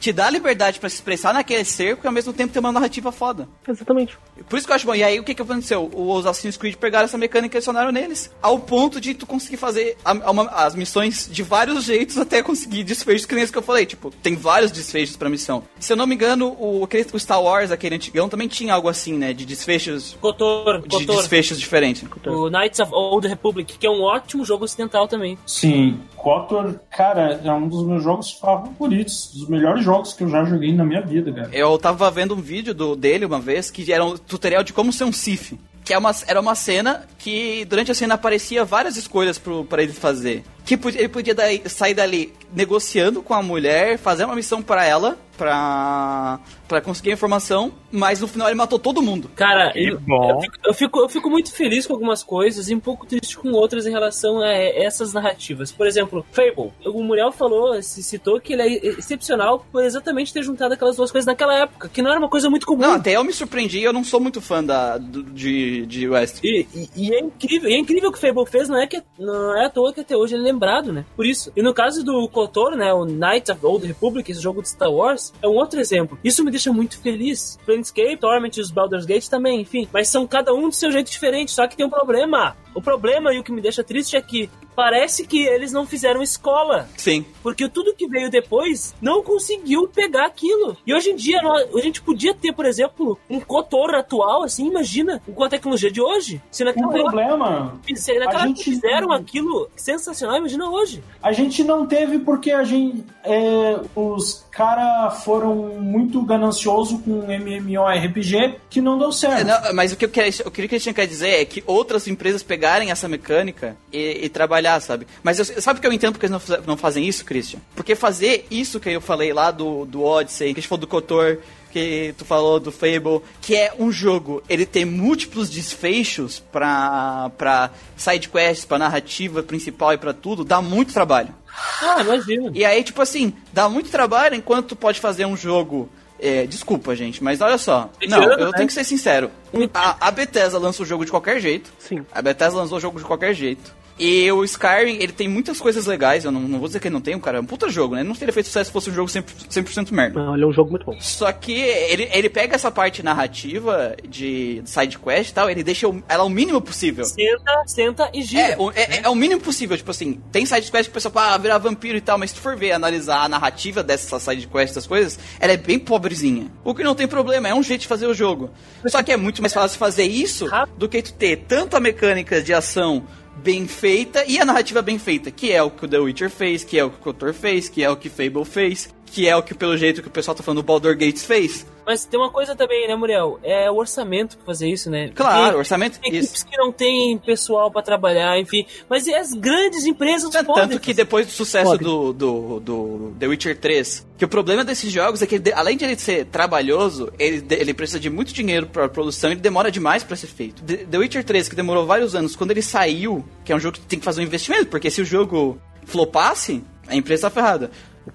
te 0.00 0.12
dar 0.12 0.30
liberdade 0.30 0.78
pra 0.80 0.88
se 0.88 0.96
expressar 0.96 1.32
naquele 1.34 1.64
cerco 1.64 2.04
e 2.04 2.08
ao 2.08 2.12
mesmo 2.12 2.32
tempo 2.32 2.52
ter 2.52 2.58
uma 2.58 2.72
narrativa 2.72 3.10
foda. 3.12 3.48
Exatamente. 3.66 4.16
Por 4.48 4.56
isso 4.58 4.66
que 4.66 4.72
eu 4.72 4.76
acho 4.76 4.86
bom. 4.86 4.94
E 4.94 5.02
aí, 5.02 5.18
o 5.18 5.24
que, 5.24 5.34
que 5.34 5.42
aconteceu? 5.42 5.90
Os 5.94 6.26
Assassin's 6.26 6.56
Creed 6.56 6.76
pegaram 6.76 7.04
essa 7.06 7.18
mecânica 7.18 7.56
e 7.56 7.58
adicionaram 7.58 7.90
neles. 7.92 8.30
Ao 8.42 8.58
ponto 8.58 9.00
de 9.00 9.14
tu 9.14 9.26
conseguir 9.26 9.56
fazer 9.56 9.96
a- 10.04 10.16
a 10.24 10.30
uma- 10.30 10.48
as 10.50 10.74
missões 10.74 11.28
de 11.30 11.42
vários 11.42 11.84
jeitos 11.84 12.16
até 12.18 12.42
conseguir 12.42 12.84
desfechos, 12.84 13.26
que 13.26 13.34
nem 13.34 13.42
isso 13.44 13.52
que 13.52 13.58
eu 13.58 13.62
falei. 13.62 13.86
Tipo, 13.86 14.10
tem 14.22 14.36
vários 14.36 14.70
desfechos 14.70 15.16
pra 15.16 15.28
missão. 15.28 15.62
Se 15.78 15.92
eu 15.92 15.96
não 15.96 16.06
me 16.06 16.14
engano, 16.14 16.48
o, 16.58 16.82
o 17.12 17.18
Star 17.18 17.42
Wars, 17.42 17.70
aquele 17.70 17.94
antigão, 17.96 18.28
também 18.28 18.48
tinha 18.48 18.74
algo 18.74 18.88
assim, 18.88 19.14
né? 19.14 19.32
De 19.32 19.44
desfechos. 19.46 20.16
Kotor, 20.20 20.82
De 20.82 20.88
Kotor. 20.88 21.16
desfechos 21.16 21.58
diferentes. 21.58 22.04
O 22.26 22.48
Knights 22.50 22.80
of 22.80 22.92
Old 22.92 23.26
Republic, 23.26 23.78
que 23.78 23.86
é 23.86 23.90
um 23.90 24.02
ótimo 24.02 24.44
jogo 24.44 24.64
ocidental 24.64 25.08
também. 25.08 25.38
Sim, 25.46 26.00
KOTOR, 26.16 26.74
cara, 26.90 27.40
é 27.44 27.52
um 27.52 27.68
dos 27.68 27.86
meus 27.86 28.02
jogos 28.02 28.32
favoritos, 28.32 29.30
dos 29.32 29.48
melhores 29.48 29.84
jogos 29.86 30.12
que 30.12 30.24
eu 30.24 30.28
já 30.28 30.44
joguei 30.44 30.74
na 30.74 30.84
minha 30.84 31.00
vida, 31.00 31.32
cara. 31.32 31.48
Eu 31.52 31.78
tava 31.78 32.10
vendo 32.10 32.34
um 32.34 32.40
vídeo 32.40 32.74
do, 32.74 32.96
dele 32.96 33.24
uma 33.24 33.40
vez 33.40 33.70
que 33.70 33.92
era 33.92 34.04
um 34.04 34.16
tutorial 34.16 34.64
de 34.64 34.72
como 34.72 34.92
ser 34.92 35.04
um 35.04 35.12
Sif. 35.12 35.54
Que 35.84 35.94
é 35.94 35.98
uma, 35.98 36.10
era 36.26 36.40
uma 36.40 36.56
cena 36.56 37.06
que 37.16 37.64
durante 37.64 37.92
a 37.92 37.94
cena 37.94 38.14
aparecia 38.14 38.64
várias 38.64 38.96
escolhas 38.96 39.38
pro, 39.38 39.64
pra 39.64 39.82
ele 39.84 39.92
fazer. 39.92 40.42
Que 40.66 40.74
ele 40.98 41.08
podia 41.08 41.34
daí- 41.34 41.62
sair 41.66 41.94
dali 41.94 42.34
negociando 42.52 43.22
com 43.22 43.32
a 43.32 43.42
mulher, 43.42 43.96
fazer 43.98 44.24
uma 44.24 44.34
missão 44.36 44.60
pra 44.60 44.84
ela, 44.84 45.16
pra, 45.36 46.38
pra 46.66 46.80
conseguir 46.80 47.10
a 47.10 47.12
informação, 47.12 47.72
mas 47.92 48.20
no 48.20 48.26
final 48.28 48.48
ele 48.48 48.56
matou 48.56 48.78
todo 48.78 49.02
mundo. 49.02 49.30
Cara, 49.36 49.72
eu, 49.74 49.98
bom. 50.00 50.30
eu 50.30 50.40
fico, 50.40 50.56
eu, 50.64 50.74
fico, 50.74 50.98
eu 51.00 51.08
fico 51.08 51.30
muito 51.30 51.52
feliz 51.52 51.86
com 51.86 51.92
algumas 51.92 52.22
coisas 52.22 52.68
e 52.68 52.74
um 52.74 52.80
pouco 52.80 53.06
triste 53.06 53.36
com 53.36 53.50
outras 53.52 53.86
em 53.86 53.90
relação 53.90 54.40
a 54.40 54.48
essas 54.52 55.12
narrativas. 55.12 55.70
Por 55.72 55.86
exemplo, 55.86 56.24
Fable. 56.32 56.72
O 56.84 57.02
Muriel 57.02 57.30
falou, 57.32 57.80
se 57.82 58.02
citou 58.02 58.40
que 58.40 58.52
ele 58.54 58.62
é 58.62 58.86
excepcional 58.98 59.64
por 59.70 59.82
exatamente 59.84 60.32
ter 60.32 60.42
juntado 60.42 60.74
aquelas 60.74 60.96
duas 60.96 61.10
coisas 61.12 61.26
naquela 61.26 61.54
época, 61.62 61.88
que 61.88 62.00
não 62.02 62.10
era 62.10 62.18
uma 62.18 62.28
coisa 62.30 62.48
muito 62.50 62.66
comum. 62.66 62.80
Não, 62.82 62.94
até 62.94 63.12
eu 63.16 63.24
me 63.24 63.32
surpreendi, 63.32 63.82
eu 63.82 63.92
não 63.92 64.04
sou 64.04 64.20
muito 64.20 64.40
fã 64.40 64.64
da, 64.64 64.98
do- 64.98 65.22
de, 65.22 65.84
de 65.86 66.08
West. 66.08 66.38
E, 66.42 66.66
e- 66.74 66.88
e 66.96 67.14
é 67.14 67.20
incrível, 67.20 67.68
e 67.68 67.74
é 67.74 67.78
incrível 67.78 68.08
o 68.08 68.12
que 68.12 68.18
o 68.18 68.20
Fable 68.20 68.46
fez, 68.46 68.68
não 68.68 68.80
é, 68.80 68.86
que, 68.86 69.02
não 69.18 69.56
é 69.60 69.66
à 69.66 69.70
toa 69.70 69.92
que 69.92 70.00
até 70.00 70.16
hoje 70.16 70.34
ele 70.34 70.44
é 70.48 70.55
lembrado, 70.56 70.92
né? 70.92 71.04
Por 71.14 71.24
isso. 71.24 71.52
E 71.54 71.62
no 71.62 71.72
caso 71.72 72.02
do 72.02 72.28
KOTOR, 72.28 72.76
né, 72.76 72.92
o 72.92 73.04
Knights 73.04 73.50
of 73.50 73.60
the 73.60 73.66
Old 73.66 73.86
Republic, 73.86 74.30
esse 74.30 74.40
jogo 74.40 74.62
de 74.62 74.68
Star 74.68 74.90
Wars, 74.90 75.32
é 75.42 75.46
um 75.46 75.54
outro 75.54 75.78
exemplo. 75.78 76.18
Isso 76.24 76.44
me 76.44 76.50
deixa 76.50 76.72
muito 76.72 76.98
feliz. 76.98 77.58
Planescape, 77.64 78.16
Torment 78.16 78.56
e 78.56 78.60
os 78.60 78.70
Baldur's 78.70 79.06
Gate 79.06 79.28
também, 79.28 79.60
enfim. 79.60 79.88
Mas 79.92 80.08
são 80.08 80.26
cada 80.26 80.52
um 80.52 80.68
do 80.68 80.74
seu 80.74 80.90
jeito 80.90 81.10
diferente, 81.10 81.52
só 81.52 81.66
que 81.66 81.76
tem 81.76 81.86
um 81.86 81.90
problema. 81.90 82.56
O 82.74 82.82
problema 82.82 83.32
e 83.32 83.38
o 83.38 83.44
que 83.44 83.52
me 83.52 83.60
deixa 83.60 83.84
triste 83.84 84.16
é 84.16 84.20
que 84.20 84.50
parece 84.76 85.26
que 85.26 85.42
eles 85.46 85.72
não 85.72 85.86
fizeram 85.86 86.22
escola. 86.22 86.88
Sim. 86.96 87.24
Porque 87.42 87.68
tudo 87.68 87.94
que 87.94 88.06
veio 88.06 88.30
depois 88.30 88.94
não 89.00 89.22
conseguiu 89.22 89.88
pegar 89.88 90.26
aquilo. 90.26 90.76
E 90.86 90.94
hoje 90.94 91.10
em 91.10 91.16
dia, 91.16 91.40
nós- 91.42 91.66
a 91.74 91.80
gente 91.80 92.02
podia 92.02 92.34
ter, 92.34 92.52
por 92.52 92.66
exemplo, 92.66 93.18
um 93.30 93.40
Kotor 93.40 93.94
atual, 93.94 94.42
assim, 94.44 94.66
imagina, 94.68 95.22
com 95.34 95.42
a 95.42 95.48
tecnologia 95.48 95.90
de 95.90 96.00
hoje. 96.00 96.40
Se 96.50 96.62
O 96.62 96.66
naquela 96.66 96.86
época, 96.88 97.02
problema, 97.04 97.80
se 97.94 98.18
naquela 98.18 98.46
gente- 98.46 98.62
fizeram 98.64 99.10
aquilo 99.12 99.68
sensacional, 99.74 100.36
imagina 100.36 100.68
hoje. 100.70 101.02
a 101.22 101.32
gente 101.32 101.64
não 101.64 101.86
teve 101.86 102.18
porque 102.18 102.50
a 102.52 102.62
gente, 102.62 103.04
é, 103.24 103.80
os 103.94 104.44
caras 104.50 105.24
foram 105.24 105.54
muito 105.80 106.20
gananciosos 106.22 107.00
com 107.02 107.24
MMORPG 107.30 108.54
que 108.68 108.80
não 108.80 108.98
deu 108.98 109.08
É, 109.08 109.12
certo. 109.12 109.46
não, 109.46 109.74
mas 109.74 109.92
o 109.92 109.96
que 109.96 110.04
eu 110.04 110.08
queria, 110.08 110.32
o 110.44 110.50
que 110.50 110.62
eu 110.74 110.80
tinha 110.80 110.94
que 110.94 111.06
dizer 111.06 111.40
é 111.40 111.44
que 111.44 111.62
outras 111.66 112.06
empresas 112.08 112.42
pegarem 112.42 112.90
essa 112.90 113.08
mecânica 113.08 113.76
e, 113.92 114.24
e 114.24 114.28
trabalhar, 114.28 114.65
sabe? 114.80 115.06
Mas 115.22 115.38
eu- 115.38 115.60
sabe 115.62 115.78
o 115.78 115.80
que 115.80 115.86
eu 115.86 115.92
entendo 115.92 116.12
porque 116.12 116.26
eles 116.26 116.48
não, 116.48 116.58
não 116.66 116.76
fazem 116.76 117.06
isso, 117.06 117.24
Christian? 117.24 117.60
Porque 117.74 117.94
fazer 117.94 118.46
isso 118.50 118.78
que 118.80 118.90
eu 118.90 119.00
falei 119.00 119.32
lá 119.32 119.50
do, 119.50 119.84
do 119.86 120.02
Odyssey, 120.04 120.52
que 120.52 120.60
a 120.60 120.62
gente 120.62 120.68
falou 120.68 120.80
do 120.80 120.86
Kotor, 120.86 121.38
que 121.72 122.14
tu 122.16 122.24
falou 122.24 122.58
do 122.58 122.72
Fable, 122.72 123.20
que 123.40 123.54
é 123.54 123.72
um 123.78 123.92
jogo, 123.92 124.42
ele 124.48 124.64
tem 124.64 124.84
múltiplos 124.84 125.50
desfechos 125.50 126.42
pra, 126.52 127.30
pra 127.36 127.70
side 127.96 128.28
quests, 128.28 128.64
pra 128.64 128.78
narrativa 128.78 129.42
principal 129.42 129.92
e 129.92 129.98
pra 129.98 130.12
tudo, 130.14 130.42
dá 130.44 130.62
muito 130.62 130.92
trabalho. 130.94 131.34
Ah, 131.82 132.00
imagina. 132.00 132.50
E 132.54 132.64
aí, 132.64 132.82
tipo 132.82 133.00
assim, 133.02 133.32
dá 133.52 133.68
muito 133.68 133.90
trabalho 133.90 134.34
enquanto 134.34 134.68
tu 134.68 134.76
pode 134.76 135.00
fazer 135.00 135.26
um 135.26 135.36
jogo. 135.36 135.88
é, 136.18 136.46
desculpa, 136.46 136.96
gente, 136.96 137.22
mas 137.22 137.42
olha 137.42 137.58
só. 137.58 137.90
Não, 138.08 138.18
Retirando, 138.20 138.40
eu 138.42 138.46
né? 138.46 138.52
tenho 138.56 138.66
que 138.68 138.72
ser 138.72 138.84
sincero. 138.84 139.30
A, 139.74 140.08
a 140.08 140.10
Bethesda 140.10 140.58
lança 140.58 140.82
o 140.82 140.86
jogo 140.86 141.04
de 141.04 141.10
qualquer 141.10 141.38
jeito. 141.40 141.70
Sim. 141.78 142.06
A 142.10 142.22
Bethesda 142.22 142.58
lançou 142.58 142.78
o 142.78 142.80
jogo 142.80 142.98
de 142.98 143.04
qualquer 143.04 143.34
jeito. 143.34 143.74
E 143.98 144.30
o 144.30 144.44
Skyrim, 144.44 144.96
ele 145.00 145.12
tem 145.12 145.26
muitas 145.28 145.58
coisas 145.58 145.86
legais. 145.86 146.24
Eu 146.24 146.30
não, 146.30 146.40
não 146.42 146.58
vou 146.58 146.68
dizer 146.68 146.80
que 146.80 146.88
ele 146.88 146.92
não 146.94 147.00
tem, 147.00 147.18
cara. 147.18 147.38
É 147.38 147.40
um 147.40 147.46
puta 147.46 147.68
jogo, 147.70 147.94
né? 147.94 148.02
Ele 148.02 148.08
não 148.08 148.14
teria 148.14 148.32
feito 148.32 148.46
sucesso 148.46 148.66
se 148.68 148.72
fosse 148.72 148.90
um 148.90 148.94
jogo 148.94 149.10
100%, 149.10 149.24
100% 149.48 149.90
merda. 149.92 150.22
Não, 150.22 150.34
ele 150.34 150.44
é 150.44 150.46
um 150.46 150.52
jogo 150.52 150.70
muito 150.70 150.84
bom. 150.84 150.96
Só 151.00 151.32
que 151.32 151.52
ele, 151.52 152.08
ele 152.12 152.28
pega 152.28 152.54
essa 152.54 152.70
parte 152.70 153.02
narrativa 153.02 153.96
de 154.08 154.60
side 154.66 154.98
quest 154.98 155.30
e 155.30 155.34
tal, 155.34 155.48
ele 155.48 155.62
deixa 155.62 155.88
o- 155.88 156.02
ela 156.08 156.24
o 156.24 156.28
mínimo 156.28 156.60
possível. 156.60 157.04
Senta, 157.04 157.62
senta 157.66 158.10
e 158.12 158.22
gira. 158.22 158.42
É, 158.52 158.56
o, 158.58 158.70
é, 158.72 159.00
é 159.04 159.08
o 159.08 159.14
mínimo 159.14 159.40
possível, 159.40 159.76
tipo 159.76 159.90
assim, 159.90 160.20
tem 160.30 160.44
side 160.44 160.70
quest 160.70 160.84
que 160.84 160.90
o 160.90 160.94
pessoal 160.94 161.12
fala, 161.12 161.34
ah, 161.34 161.38
virar 161.38 161.58
vampiro 161.58 161.96
e 161.96 162.00
tal, 162.00 162.18
mas 162.18 162.30
se 162.30 162.36
tu 162.36 162.42
for 162.42 162.56
ver, 162.56 162.72
analisar 162.72 163.22
a 163.22 163.28
narrativa 163.28 163.82
dessas 163.82 164.22
side 164.22 164.46
quests, 164.46 164.72
essas 164.72 164.86
coisas, 164.86 165.18
ela 165.40 165.52
é 165.52 165.56
bem 165.56 165.78
pobrezinha. 165.78 166.50
O 166.62 166.74
que 166.74 166.84
não 166.84 166.94
tem 166.94 167.08
problema, 167.08 167.48
é 167.48 167.54
um 167.54 167.62
jeito 167.62 167.82
de 167.82 167.86
fazer 167.86 168.06
o 168.06 168.12
jogo. 168.14 168.50
Só 168.86 169.02
que 169.02 169.10
é 169.12 169.16
muito 169.16 169.40
mais 169.40 169.54
fácil 169.54 169.78
fazer 169.78 170.04
isso 170.04 170.46
do 170.76 170.86
que 170.88 171.00
tu 171.00 171.14
ter 171.14 171.44
tanto 171.48 171.76
a 171.76 171.80
mecânica 171.80 172.42
de 172.42 172.52
ação 172.52 173.06
bem 173.36 173.66
feita 173.66 174.24
e 174.26 174.38
a 174.38 174.44
narrativa 174.44 174.82
bem 174.82 174.98
feita, 174.98 175.30
que 175.30 175.52
é 175.52 175.62
o 175.62 175.70
que 175.70 175.84
o 175.84 175.88
The 175.88 175.98
Witcher 175.98 176.30
fez, 176.30 176.64
que 176.64 176.78
é 176.78 176.84
o 176.84 176.90
que 176.90 176.96
o 176.96 177.00
Kotor 177.00 177.32
fez, 177.32 177.68
que 177.68 177.82
é 177.82 177.90
o 177.90 177.96
que 177.96 178.08
Fable 178.08 178.44
fez, 178.44 178.94
que 179.06 179.26
é 179.28 179.34
o 179.36 179.42
que, 179.42 179.54
pelo 179.54 179.76
jeito 179.76 180.02
que 180.02 180.08
o 180.08 180.10
pessoal 180.10 180.34
tá 180.34 180.42
falando, 180.42 180.58
o 180.58 180.62
Baldur 180.62 180.94
Gates 180.96 181.24
fez. 181.24 181.64
Mas 181.86 182.04
tem 182.04 182.18
uma 182.18 182.30
coisa 182.30 182.56
também, 182.56 182.88
né, 182.88 182.96
Muriel? 182.96 183.38
É 183.44 183.70
o 183.70 183.76
orçamento 183.76 184.36
pra 184.36 184.46
fazer 184.46 184.68
isso, 184.68 184.90
né? 184.90 185.12
Claro, 185.14 185.42
Porque 185.44 185.58
orçamento, 185.58 186.00
Tem 186.00 186.10
isso. 186.12 186.24
equipes 186.24 186.42
que 186.42 186.56
não 186.56 186.72
tem 186.72 187.16
pessoal 187.18 187.70
pra 187.70 187.80
trabalhar, 187.80 188.36
enfim. 188.40 188.66
Mas 188.90 189.06
as 189.06 189.32
grandes 189.32 189.86
empresas 189.86 190.28
Tanto, 190.30 190.46
podem. 190.48 190.68
tanto 190.68 190.80
que 190.80 190.92
depois 190.92 191.26
do 191.26 191.32
sucesso 191.32 191.78
do, 191.78 192.12
do, 192.12 192.58
do 192.60 193.16
The 193.20 193.28
Witcher 193.28 193.56
3, 193.58 194.04
que 194.18 194.24
o 194.24 194.28
problema 194.28 194.64
desses 194.64 194.90
jogos 194.92 195.22
é 195.22 195.26
que, 195.26 195.36
ele- 195.36 195.52
além 195.52 195.76
de 195.76 195.84
ele 195.84 195.96
ser 195.96 196.24
trabalhoso, 196.26 197.12
ele, 197.18 197.46
ele 197.50 197.72
precisa 197.72 198.00
de 198.00 198.10
muito 198.10 198.32
dinheiro 198.34 198.66
pra 198.66 198.88
produção 198.88 199.30
e 199.30 199.34
ele 199.34 199.40
demora 199.40 199.70
demais 199.70 200.02
pra 200.02 200.16
ser 200.16 200.26
feito. 200.26 200.64
The, 200.64 200.78
The 200.78 200.98
Witcher 200.98 201.22
3, 201.22 201.48
que 201.48 201.54
demorou 201.54 201.86
vários 201.86 202.16
anos, 202.16 202.34
quando 202.34 202.50
ele 202.50 202.62
saiu, 202.62 203.24
que 203.44 203.52
é 203.52 203.56
um 203.56 203.60
jogo 203.60 203.78
que 203.78 203.86
tem 203.86 203.98
que 204.00 204.04
fazer 204.04 204.20
um 204.20 204.24
investimento, 204.24 204.66
porque 204.66 204.90
se 204.90 205.00
o 205.00 205.04
jogo 205.04 205.56
flopasse, 205.84 206.64
a 206.88 206.96
empresa 206.96 207.22
tá 207.22 207.30
ferrada. 207.30 207.70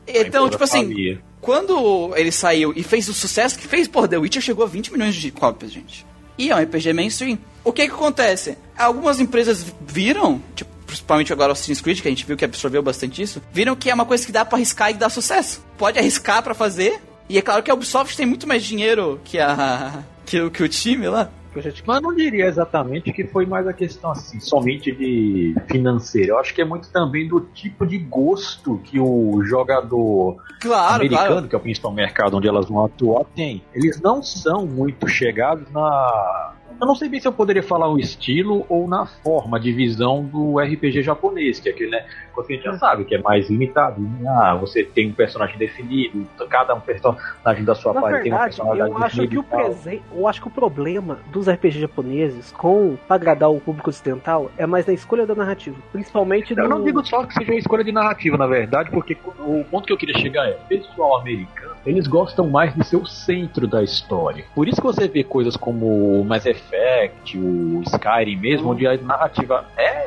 Então, 0.08 0.50
tipo 0.50 0.64
assim, 0.64 0.88
falia. 0.88 1.22
quando 1.40 2.14
ele 2.16 2.32
saiu 2.32 2.74
e 2.76 2.84
fez 2.84 3.08
o 3.10 3.14
sucesso 3.14 3.58
que 3.58 3.68
fez, 3.68 3.88
pô, 3.88 4.08
The 4.08 4.18
Witcher 4.18 4.42
chegou 4.42 4.64
a 4.66 4.68
20 4.68 4.92
milhões 4.94 5.16
de 5.16 5.32
cópias, 5.32 5.72
gente. 5.72 6.06
E 6.38 6.50
é 6.50 6.56
um 6.56 6.60
RPG 6.62 6.94
mainstream. 6.94 7.38
O 7.64 7.72
que 7.72 7.86
que 7.88 7.94
acontece? 7.94 8.58
Algumas 8.78 9.20
empresas 9.20 9.66
viram, 9.86 10.42
tipo, 10.56 10.72
principalmente 10.88 11.32
agora 11.32 11.50
o 11.50 11.54
Assassin's 11.54 11.80
Creed, 11.82 12.02
que 12.02 12.08
a 12.08 12.12
gente 12.12 12.26
viu 12.26 12.36
que 12.36 12.44
absorveu 12.46 12.82
bastante 12.82 13.22
isso, 13.22 13.42
viram 13.54 13.76
que 13.76 13.90
é 13.90 13.94
uma 13.94 14.06
coisa 14.06 14.26
que 14.26 14.32
dá 14.32 14.44
pra 14.44 14.58
arriscar 14.58 14.90
e 14.92 14.94
dá 14.96 15.10
sucesso. 15.10 15.64
Pode 15.78 16.00
arriscar 16.00 16.42
pra 16.42 16.54
fazer, 16.54 17.00
e 17.30 17.38
é 17.38 17.42
claro 17.42 17.62
que 17.62 17.70
a 17.70 17.74
Ubisoft 17.74 18.18
tem 18.18 18.26
muito 18.26 18.48
mais 18.48 18.64
dinheiro 18.64 19.22
que 19.24 19.38
a 19.40 20.04
que, 20.26 20.40
o- 20.42 20.50
que 20.52 20.64
o 20.64 20.68
time 20.70 21.08
lá. 21.08 21.30
Te- 21.54 21.84
Mas 21.86 22.02
não 22.02 22.16
diria 22.16 22.46
exatamente 22.46 23.12
que 23.12 23.26
foi 23.26 23.46
mais 23.46 23.68
a 23.68 23.74
questão 23.74 24.12
assim, 24.12 24.40
somente 24.40 24.92
de 24.92 25.56
financeira. 25.70 26.30
Eu 26.30 26.40
acho 26.40 26.54
que 26.54 26.62
é 26.62 26.66
muito 26.66 26.90
também 26.92 27.28
do 27.28 27.40
tipo 27.42 27.86
de 27.86 27.98
gosto 27.98 28.78
que 28.84 29.00
o 29.00 29.42
jogador 29.44 30.38
Claro, 30.60 30.96
americano, 30.96 31.28
claro. 31.28 31.48
que 31.48 31.56
é 31.56 31.58
o 31.58 31.62
principal 31.62 31.92
mercado 31.94 32.38
onde 32.38 32.48
elas 32.48 32.68
vão 32.70 32.86
atuar, 32.86 33.26
tem. 33.36 33.62
Eles 33.74 34.00
não 34.02 34.22
são 34.24 34.66
muito 34.66 35.08
chegados 35.08 35.70
na. 35.72 36.54
Eu 36.82 36.88
não 36.88 36.96
sei 36.96 37.08
bem 37.08 37.20
se 37.20 37.28
eu 37.28 37.32
poderia 37.32 37.62
falar 37.62 37.88
o 37.88 38.00
estilo 38.00 38.66
ou 38.68 38.88
na 38.88 39.06
forma 39.06 39.60
de 39.60 39.72
visão 39.72 40.24
do 40.24 40.58
RPG 40.58 41.04
japonês, 41.04 41.60
que 41.60 41.70
é 41.70 41.72
aquele, 41.72 41.92
né? 41.92 42.08
Coisa 42.34 42.48
que 42.48 42.54
a 42.54 42.56
gente 42.56 42.66
já 42.66 42.74
sabe, 42.80 43.06
que 43.06 43.14
é 43.14 43.22
mais 43.22 43.48
limitado. 43.52 44.02
Ah, 44.28 44.56
você 44.56 44.84
tem 44.84 45.10
um 45.10 45.14
personagem 45.14 45.60
definido, 45.60 46.28
cada 46.50 46.74
um 46.74 46.80
personagem 46.80 47.64
da 47.64 47.76
sua 47.76 47.94
Na 47.94 48.02
parte 48.02 48.24
tem 48.24 48.32
uma 48.32 48.40
verdade, 48.40 48.56
personalidade 48.56 48.90
eu 48.90 48.98
acho 48.98 49.28
que 49.28 49.38
o 49.38 49.44
presente, 49.44 50.04
eu 50.12 50.28
acho 50.28 50.42
que 50.42 50.48
o 50.48 50.50
problema 50.50 51.20
dos 51.32 51.48
RPG 51.48 51.82
japoneses 51.82 52.52
com 52.52 52.98
agradar 53.08 53.52
o 53.52 53.60
público 53.60 53.92
ocidental 53.92 54.50
é 54.58 54.66
mais 54.66 54.88
na 54.88 54.94
escolha 54.94 55.28
da 55.28 55.36
narrativa, 55.36 55.78
principalmente 55.92 56.58
Eu 56.58 56.64
no 56.64 56.78
não 56.78 56.84
digo 56.84 57.06
só 57.06 57.24
que 57.26 57.36
seja 57.36 57.52
uma 57.52 57.60
escolha 57.60 57.84
de 57.84 57.92
narrativa, 57.92 58.38
na 58.38 58.48
verdade, 58.48 58.90
porque 58.90 59.16
o 59.38 59.64
ponto 59.66 59.86
que 59.86 59.94
eu 59.94 59.98
queria 59.98 60.18
chegar 60.18 60.48
é: 60.48 60.54
o 60.54 60.68
pessoal 60.68 61.20
americano 61.20 61.71
eles 61.86 62.08
gostam 62.08 62.50
mais 62.50 62.74
de 62.74 62.84
ser 62.86 62.98
o 62.98 63.06
centro 63.06 63.68
da 63.68 63.84
história. 63.84 64.46
Por 64.54 64.68
isso 64.68 64.78
que 64.78 64.88
você 64.88 65.08
vê 65.08 65.24
coisas 65.24 65.56
como 65.56 66.22
o 66.22 66.26
Mass 66.26 66.46
Effect, 66.46 67.38
o 67.38 67.82
Skyrim 67.84 68.38
mesmo, 68.38 68.72
onde 68.72 68.86
a 68.86 68.98
narrativa 68.98 69.66
é. 69.78 70.02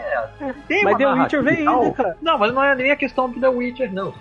Tem 0.68 0.84
Mas 0.84 0.94
uma 0.94 0.98
The 0.98 1.22
Witcher 1.22 1.42
veio 1.42 1.70
ainda, 1.70 1.92
cara. 1.92 2.16
Não, 2.20 2.38
mas 2.38 2.52
não 2.52 2.62
é 2.62 2.74
nem 2.74 2.90
a 2.90 2.96
questão 2.96 3.30
do 3.30 3.40
The 3.40 3.48
Witcher, 3.48 3.92
não. 3.92 4.12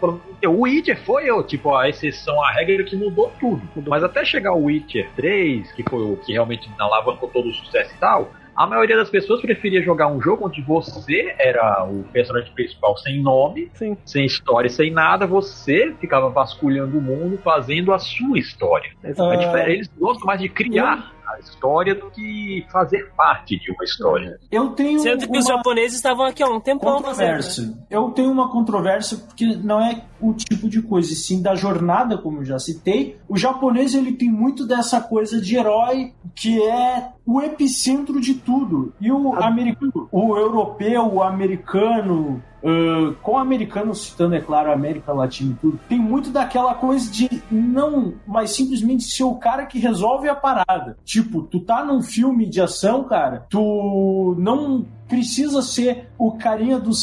O 0.45 0.61
Witcher 0.61 0.99
foi 1.03 1.25
eu, 1.29 1.43
tipo, 1.43 1.75
a 1.75 1.89
exceção, 1.89 2.41
a 2.43 2.51
regra 2.51 2.83
que 2.83 2.95
mudou 2.95 3.31
tudo. 3.39 3.61
Mas 3.87 4.03
até 4.03 4.23
chegar 4.23 4.53
o 4.53 4.65
Witcher 4.65 5.09
3, 5.15 5.71
que 5.71 5.83
foi 5.83 6.01
o 6.01 6.17
que 6.17 6.33
realmente 6.33 6.69
alavancou 6.79 7.29
todo 7.29 7.49
o 7.49 7.53
sucesso 7.53 7.93
e 7.93 7.97
tal, 7.97 8.31
a 8.55 8.67
maioria 8.67 8.95
das 8.95 9.09
pessoas 9.09 9.41
preferia 9.41 9.81
jogar 9.81 10.07
um 10.07 10.21
jogo 10.21 10.45
onde 10.45 10.61
você 10.61 11.33
era 11.39 11.85
o 11.85 12.03
personagem 12.11 12.51
principal 12.53 12.95
sem 12.97 13.21
nome, 13.21 13.69
Sim. 13.73 13.97
sem 14.05 14.25
história, 14.25 14.69
sem 14.69 14.91
nada, 14.91 15.25
você 15.25 15.93
ficava 15.99 16.29
vasculhando 16.29 16.97
o 16.97 17.01
mundo, 17.01 17.37
fazendo 17.37 17.91
a 17.93 17.99
sua 17.99 18.37
história. 18.37 18.91
É 19.03 19.11
diferente, 19.11 19.71
Eles 19.71 19.91
gostam 19.97 20.27
mais 20.27 20.39
de 20.39 20.49
criar 20.49 21.11
a 21.27 21.39
história 21.39 21.95
do 21.95 22.09
que 22.11 22.65
fazer 22.71 23.11
parte 23.15 23.57
de 23.59 23.71
uma 23.71 23.83
história. 23.83 24.39
Eu 24.51 24.69
tenho 24.71 24.99
Sendo 24.99 25.27
que 25.27 25.37
os 25.37 25.45
uma 25.45 25.57
japoneses 25.57 25.95
estavam 25.97 26.25
aqui 26.25 26.43
há 26.43 26.47
um 26.47 26.59
tempão 26.59 27.01
fazendo. 27.01 27.27
né? 27.27 27.33
controvérsia. 27.33 27.73
Eu 27.89 28.11
tenho 28.11 28.31
uma 28.31 28.51
controvérsia 28.51 29.17
porque 29.17 29.55
não 29.55 29.79
é 29.79 30.03
o 30.19 30.33
tipo 30.33 30.69
de 30.69 30.81
coisa, 30.81 31.11
e 31.11 31.15
sim 31.15 31.41
da 31.41 31.55
jornada, 31.55 32.17
como 32.17 32.39
eu 32.39 32.45
já 32.45 32.59
citei. 32.59 33.17
O 33.27 33.37
japonês 33.37 33.93
ele 33.93 34.13
tem 34.13 34.29
muito 34.29 34.65
dessa 34.65 35.01
coisa 35.01 35.41
de 35.41 35.55
herói 35.55 36.13
que 36.35 36.61
é 36.61 37.09
o 37.25 37.41
epicentro 37.41 38.19
de 38.19 38.35
tudo. 38.35 38.93
E 38.99 39.11
o 39.11 39.35
americano, 39.35 40.07
o 40.11 40.37
europeu, 40.37 41.13
o 41.13 41.21
americano, 41.23 42.41
ah, 42.63 43.13
com 43.21 43.33
o 43.33 43.37
americano 43.37 43.93
citando, 43.93 44.35
é 44.35 44.41
claro, 44.41 44.69
a 44.69 44.73
América 44.73 45.11
Latina 45.11 45.51
e 45.51 45.55
tudo, 45.55 45.79
tem 45.89 45.99
muito 45.99 46.29
daquela 46.29 46.73
coisa 46.75 47.11
de 47.11 47.29
não, 47.51 48.13
mas 48.25 48.51
simplesmente 48.51 49.03
ser 49.03 49.23
o 49.23 49.35
cara 49.35 49.65
que 49.65 49.79
resolve 49.79 50.29
a 50.29 50.35
parada. 50.35 50.97
Tipo, 51.03 51.43
tu 51.43 51.59
tá 51.59 51.83
num 51.83 52.01
filme 52.01 52.45
de 52.45 52.61
ação, 52.61 53.03
cara, 53.03 53.45
tu 53.49 54.35
não 54.37 54.85
precisa 55.07 55.61
ser 55.61 56.09
o 56.17 56.31
carinha 56.31 56.79
do 56.79 56.93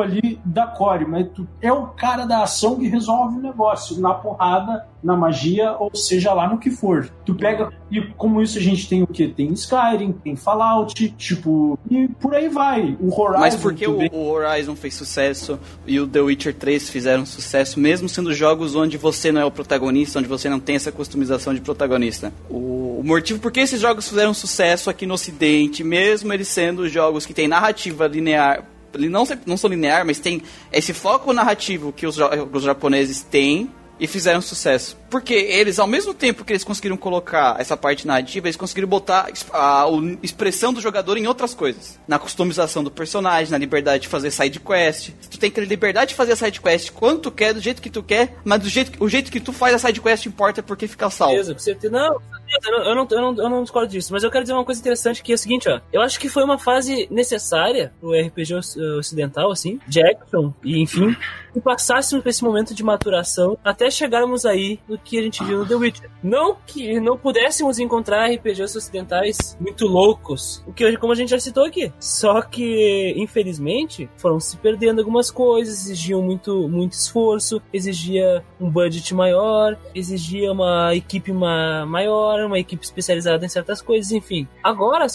ali 0.00 0.38
da 0.44 0.66
core, 0.66 1.06
mas 1.06 1.26
tu 1.34 1.46
é 1.60 1.72
o 1.72 1.86
cara 1.88 2.24
da 2.26 2.42
ação 2.42 2.76
que 2.76 2.88
resolve 2.88 3.38
o 3.38 3.40
negócio, 3.42 4.00
na 4.00 4.14
porrada, 4.14 4.86
na 5.02 5.14
magia, 5.16 5.76
ou 5.78 5.94
seja 5.94 6.32
lá 6.32 6.48
no 6.48 6.58
que 6.58 6.70
for. 6.70 7.10
Tu 7.26 7.34
pega, 7.34 7.70
e 7.90 8.00
como 8.16 8.40
isso 8.40 8.56
a 8.58 8.60
gente 8.60 8.88
tem 8.88 9.02
o 9.02 9.06
que? 9.06 9.28
Tem 9.28 9.52
Skyrim, 9.52 10.12
tem 10.12 10.34
Fallout, 10.36 10.94
tipo, 11.10 11.78
e 11.90 12.08
por 12.08 12.34
aí 12.34 12.48
vai. 12.48 12.96
O 13.00 13.12
Horizon. 13.14 13.38
Mas 13.40 13.56
por 13.56 13.74
que 13.74 13.86
o, 13.86 13.98
vê- 13.98 14.10
o 14.12 14.28
Horizon 14.30 14.74
fez 14.74 14.94
sucesso 14.94 15.58
e 15.86 16.00
o 16.00 16.06
The 16.06 16.20
Witcher 16.20 16.54
3 16.54 16.88
fizeram 16.88 17.26
sucesso, 17.26 17.78
mesmo 17.78 18.08
sendo 18.08 18.32
jogos 18.32 18.74
onde 18.74 18.96
você 18.96 19.30
não 19.30 19.40
é 19.42 19.44
o 19.44 19.50
protagonista, 19.50 20.18
onde 20.18 20.28
você 20.28 20.48
não 20.48 20.58
tem 20.60 20.76
essa 20.76 20.90
customização 20.90 21.52
de 21.54 21.60
protagonista? 21.60 22.32
O, 22.48 23.00
o 23.00 23.02
motivo 23.04 23.38
por 23.40 23.52
que 23.52 23.60
esses 23.60 23.80
jogos 23.80 24.08
fizeram 24.08 24.32
sucesso 24.32 24.88
aqui 24.88 25.04
no 25.06 25.14
Ocidente, 25.14 25.84
mesmo 25.84 26.32
eles 26.32 26.48
sendo 26.48 26.88
jogos 26.88 27.26
que 27.26 27.34
têm 27.34 27.46
narrativa 27.46 28.06
linear, 28.06 28.64
li- 28.64 28.64
não, 28.98 29.24
não 29.46 29.56
são 29.56 29.70
linear, 29.70 30.04
mas 30.04 30.18
tem 30.18 30.42
esse 30.72 30.92
foco 30.92 31.32
narrativo 31.32 31.92
que 31.92 32.06
os, 32.06 32.16
os 32.52 32.62
japoneses 32.62 33.22
têm 33.22 33.70
e 33.98 34.06
fizeram 34.06 34.40
sucesso. 34.40 34.96
Porque 35.08 35.34
eles, 35.34 35.78
ao 35.78 35.86
mesmo 35.86 36.12
tempo 36.12 36.44
que 36.44 36.52
eles 36.52 36.64
conseguiram 36.64 36.96
colocar 36.96 37.56
essa 37.60 37.76
parte 37.76 38.06
narrativa, 38.06 38.46
eles 38.46 38.56
conseguiram 38.56 38.88
botar 38.88 39.28
a, 39.52 39.84
a 39.84 39.86
expressão 40.22 40.72
do 40.72 40.80
jogador 40.80 41.16
em 41.16 41.26
outras 41.26 41.54
coisas. 41.54 41.98
Na 42.06 42.18
customização 42.18 42.82
do 42.82 42.90
personagem, 42.90 43.52
na 43.52 43.58
liberdade 43.58 44.02
de 44.02 44.08
fazer 44.08 44.30
side 44.30 44.58
quest. 44.58 45.10
Tu 45.30 45.38
tem 45.38 45.50
que 45.50 45.60
ter 45.60 45.66
liberdade 45.66 46.10
de 46.10 46.14
fazer 46.14 46.32
a 46.32 46.36
side 46.36 46.60
quest 46.60 46.90
quando 46.90 47.20
tu 47.20 47.30
quer, 47.30 47.54
do 47.54 47.60
jeito 47.60 47.80
que 47.80 47.90
tu 47.90 48.02
quer, 48.02 48.36
mas 48.44 48.60
do 48.60 48.68
jeito, 48.68 49.02
o 49.02 49.08
jeito 49.08 49.30
que 49.30 49.40
tu 49.40 49.52
faz 49.52 49.74
a 49.74 49.78
side 49.78 50.00
quest 50.00 50.26
importa 50.26 50.62
porque 50.62 50.88
fica 50.88 51.08
salvo. 51.10 51.34
Certeza, 51.34 51.54
com 51.54 51.60
certeza. 51.60 51.92
Não, 51.92 52.20
eu 52.64 52.72
não, 52.72 52.84
eu, 52.84 52.94
não, 52.94 53.08
eu, 53.10 53.20
não, 53.22 53.42
eu 53.44 53.50
não 53.50 53.62
discordo 53.62 53.88
disso, 53.90 54.12
mas 54.12 54.22
eu 54.22 54.30
quero 54.30 54.44
dizer 54.44 54.54
uma 54.54 54.64
coisa 54.64 54.80
interessante 54.80 55.22
que 55.22 55.32
é 55.32 55.34
o 55.34 55.38
seguinte, 55.38 55.68
ó. 55.68 55.80
Eu 55.92 56.00
acho 56.02 56.18
que 56.18 56.28
foi 56.28 56.44
uma 56.44 56.58
fase 56.58 57.08
necessária 57.10 57.92
pro 58.00 58.12
RPG 58.12 58.54
oc- 58.54 58.76
ocidental, 58.98 59.50
assim, 59.50 59.78
de 59.86 60.00
action, 60.04 60.52
e 60.62 60.80
enfim, 60.82 61.16
que 61.54 61.60
passássemos 61.60 62.22
por 62.22 62.28
esse 62.28 62.42
momento 62.44 62.74
de 62.74 62.82
maturação 62.82 63.56
até 63.64 63.90
chegarmos 63.90 64.44
aí 64.44 64.78
no 64.88 64.98
que 64.98 65.18
a 65.18 65.22
gente 65.22 65.42
viu 65.42 65.58
no 65.60 65.66
The 65.66 65.74
Witcher. 65.74 66.10
Não 66.22 66.56
que 66.66 67.00
não 67.00 67.16
pudéssemos 67.16 67.78
encontrar 67.78 68.30
RPGs 68.30 68.76
ocidentais 68.76 69.56
muito 69.60 69.86
loucos, 69.86 70.62
o 70.66 70.72
que 70.72 70.96
como 70.98 71.12
a 71.12 71.16
gente 71.16 71.30
já 71.30 71.38
citou 71.38 71.64
aqui. 71.64 71.92
Só 71.98 72.42
que, 72.42 73.14
infelizmente, 73.16 74.08
foram 74.16 74.40
se 74.40 74.56
perdendo 74.56 74.98
algumas 75.00 75.30
coisas, 75.30 75.84
exigiam 75.86 76.20
muito, 76.20 76.68
muito 76.68 76.92
esforço, 76.92 77.62
exigia 77.72 78.44
um 78.60 78.68
budget 78.70 79.14
maior, 79.14 79.78
exigia 79.94 80.50
uma 80.52 80.94
equipe 80.94 81.32
ma 81.32 81.86
maior, 81.86 82.44
uma 82.46 82.58
equipe 82.58 82.84
especializada 82.84 83.44
em 83.44 83.48
certas 83.48 83.80
coisas, 83.80 84.10
enfim. 84.12 84.48
Agora, 84.62 85.06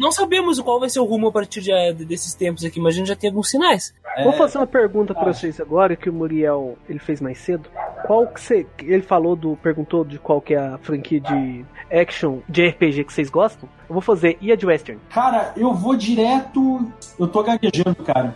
não 0.00 0.10
sabemos 0.10 0.58
qual 0.60 0.80
vai 0.80 0.88
ser 0.88 1.00
o 1.00 1.04
rumo 1.04 1.28
a 1.28 1.32
partir 1.32 1.60
de- 1.60 2.04
desses 2.04 2.34
tempos 2.34 2.64
aqui, 2.64 2.80
mas 2.80 2.94
a 2.94 2.98
gente 2.98 3.08
já 3.08 3.16
tem 3.16 3.30
alguns 3.30 3.50
sinais. 3.50 3.94
Vou 4.24 4.32
fazer 4.32 4.58
uma 4.58 4.66
pergunta 4.66 5.14
pra 5.14 5.32
vocês 5.32 5.60
agora 5.76 5.94
que 5.94 6.08
o 6.08 6.12
Muriel 6.12 6.78
ele 6.88 6.98
fez 6.98 7.20
mais 7.20 7.38
cedo. 7.38 7.68
Qual 8.06 8.26
que 8.26 8.40
você. 8.40 8.66
Ele 8.78 9.02
falou 9.02 9.36
do. 9.36 9.56
perguntou 9.62 10.04
de 10.04 10.18
qual 10.18 10.40
que 10.40 10.54
é 10.54 10.58
a 10.58 10.78
franquia 10.78 11.20
de 11.20 11.64
action 11.92 12.38
de 12.48 12.66
RPG 12.68 13.04
que 13.04 13.12
vocês 13.12 13.28
gostam. 13.28 13.68
Eu 13.88 13.92
vou 13.92 14.00
fazer 14.00 14.38
e 14.40 14.50
a 14.50 14.56
de 14.56 14.64
Western. 14.66 14.98
Cara, 15.10 15.52
eu 15.56 15.74
vou 15.74 15.94
direto. 15.96 16.80
Eu 17.18 17.28
tô 17.28 17.42
gaguejando, 17.42 17.96
cara. 17.96 18.34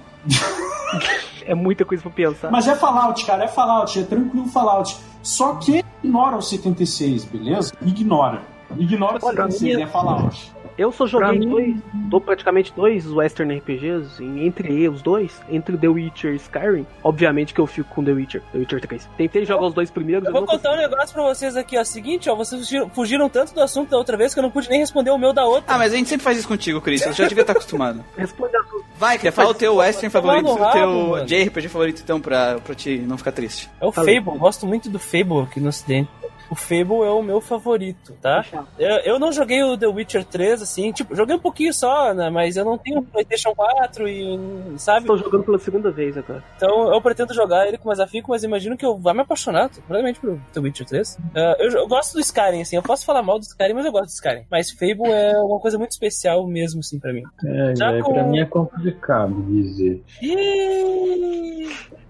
É 1.47 1.55
muita 1.55 1.85
coisa 1.85 2.03
pra 2.03 2.13
pensar. 2.13 2.51
Mas 2.51 2.69
é 2.69 2.75
Fallout, 2.77 3.25
cara, 3.25 3.45
é 3.45 3.49
Fallout, 3.49 3.99
é 3.99 4.03
tranquilo 4.03 4.47
Fallout. 4.47 4.97
Só 5.23 5.55
que 5.55 5.83
ignora 6.05 6.37
o 6.37 6.43
76, 6.43 7.25
beleza? 7.25 7.73
Ignora. 7.83 8.43
Ignora 8.77 9.19
o 9.21 9.27
Olha, 9.27 9.37
76, 9.37 9.75
minha- 9.75 9.85
é 9.85 9.89
Fallout. 9.89 10.53
Eu 10.81 10.91
só 10.91 11.07
joguei 11.07 11.39
mim- 11.39 11.49
dois, 11.49 11.77
dou 11.93 12.21
praticamente 12.23 12.73
dois 12.75 13.07
Western 13.11 13.55
RPGs, 13.59 14.25
entre 14.25 14.89
os 14.89 15.03
dois, 15.03 15.39
entre 15.51 15.77
The 15.77 15.89
Witcher 15.89 16.33
e 16.33 16.37
Skyrim. 16.37 16.87
Obviamente 17.05 17.53
que 17.53 17.61
eu 17.61 17.67
fico 17.67 17.91
com 17.95 18.03
The 18.03 18.13
Witcher, 18.13 18.43
The 18.51 18.59
Witcher 18.59 18.81
3. 18.81 19.09
Tentei 19.17 19.45
jogar 19.45 19.67
os 19.67 19.75
dois 19.75 19.91
primeiros, 19.91 20.25
Eu 20.25 20.31
eu 20.35 20.39
vou 20.41 20.47
contar 20.47 20.73
um 20.73 20.77
negócio 20.79 21.13
pra 21.13 21.23
vocês 21.25 21.55
aqui, 21.55 21.77
ó. 21.79 21.85
Seguinte, 21.85 22.31
ó, 22.31 22.35
vocês 22.35 22.63
fugiram, 22.63 22.89
fugiram 22.89 23.29
tanto 23.29 23.53
do 23.55 23.61
assunto 23.61 23.91
da 23.91 23.99
outra 23.99 24.17
vez 24.17 24.33
que 24.33 24.41
eu 24.41 24.43
não 24.43 24.51
pude 24.51 24.71
nem 24.71 24.81
responder 24.81 25.11
o 25.11 25.19
meu 25.19 25.35
da 25.35 25.45
outra. 25.45 25.65
Ah, 25.75 25.77
mas 25.77 25.93
a 25.93 25.97
gente 25.97 26.09
sempre 26.09 26.25
faz 26.25 26.39
isso 26.39 26.49
contigo, 26.49 26.81
Chris. 26.81 27.05
Eu 27.05 27.13
já 27.13 27.29
devia 27.29 27.43
estar 27.43 27.53
acostumado. 27.53 28.03
Responde 28.17 28.57
a 28.57 28.63
tudo. 28.63 28.85
Vai, 28.97 29.19
quer 29.19 29.33
falar 29.33 29.51
o 29.51 29.55
teu 29.55 29.77
western 29.77 30.11
favorito, 30.11 30.49
o 30.51 30.71
teu. 30.73 31.25
JRPG 31.27 31.69
favorito, 31.69 32.01
então, 32.03 32.21
pra, 32.21 32.59
pra 32.59 32.75
te 32.75 32.97
não 32.99 33.19
ficar 33.19 33.33
triste. 33.33 33.69
É 33.81 33.87
o 33.87 33.93
Falei. 33.93 34.21
Fable, 34.23 34.39
gosto 34.39 34.67
muito 34.67 34.89
do 34.89 34.99
Fable 34.99 35.41
aqui 35.43 35.61
no 35.61 35.69
ocidente. 35.69 36.09
O 36.51 36.55
Fable 36.57 37.03
é 37.07 37.11
o 37.11 37.23
meu 37.23 37.41
favorito, 37.41 38.13
tá? 38.21 38.45
Eu, 38.79 38.97
eu 39.05 39.19
não 39.19 39.31
joguei 39.33 39.63
o 39.63 39.79
The 39.79 39.87
Witcher 39.87 40.25
3, 40.25 40.63
assim, 40.63 40.91
tipo, 40.93 41.15
joguei 41.15 41.37
um 41.37 41.41
pouquinho 41.41 41.73
só, 41.73 42.13
né? 42.13 42.29
Mas 42.29 42.57
eu 42.57 42.65
não 42.65 42.77
tenho 42.77 42.99
um 42.99 43.05
PlayStation 43.05 43.55
4 43.55 44.09
e, 44.09 44.39
sabe? 44.77 45.01
Estou 45.03 45.17
jogando 45.19 45.45
pela 45.45 45.59
segunda 45.59 45.91
vez 45.91 46.17
agora. 46.19 46.43
Então 46.57 46.93
eu 46.93 47.01
pretendo 47.01 47.33
jogar 47.33 47.67
ele 47.69 47.79
com 47.79 47.87
mais 47.89 48.01
afinco, 48.01 48.31
mas 48.31 48.43
imagino 48.43 48.77
que 48.77 48.85
eu 48.85 48.99
vá 48.99 49.15
me 49.15 49.21
apaixonar 49.21 49.69
completamente 49.71 50.19
pelo 50.21 50.41
The 50.53 50.61
Witcher 50.61 50.87
3. 50.87 51.19
Ah, 51.37 51.57
eu, 51.61 51.71
eu 51.71 51.87
gosto 51.89 52.15
do 52.15 52.21
Skyrim, 52.21 52.63
assim, 52.63 52.77
eu 52.77 52.83
posso 52.83 53.05
falar 53.07 53.23
mal 53.23 53.39
do 53.39 53.43
Skyrim, 53.43 53.75
mas 53.75 53.87
eu 53.87 53.93
gosto 53.93 54.07
do 54.07 54.11
Skyrim. 54.15 54.45
Mas 54.51 54.71
Fable 54.73 55.11
é 55.13 55.39
uma 55.39 55.61
coisa 55.61 55.79
muito 55.79 55.93
especial 55.93 56.45
mesmo, 56.49 56.81
assim, 56.81 56.99
pra 56.99 57.13
mim. 57.13 57.23
É, 57.45 57.77
Já 57.77 57.93
é, 57.93 58.01
com- 58.03 58.13
pra 58.13 58.25
mim 58.25 58.41
é 58.41 58.45
complicado 58.47 59.41
dizer. 59.43 60.03
Ih, 60.21 60.90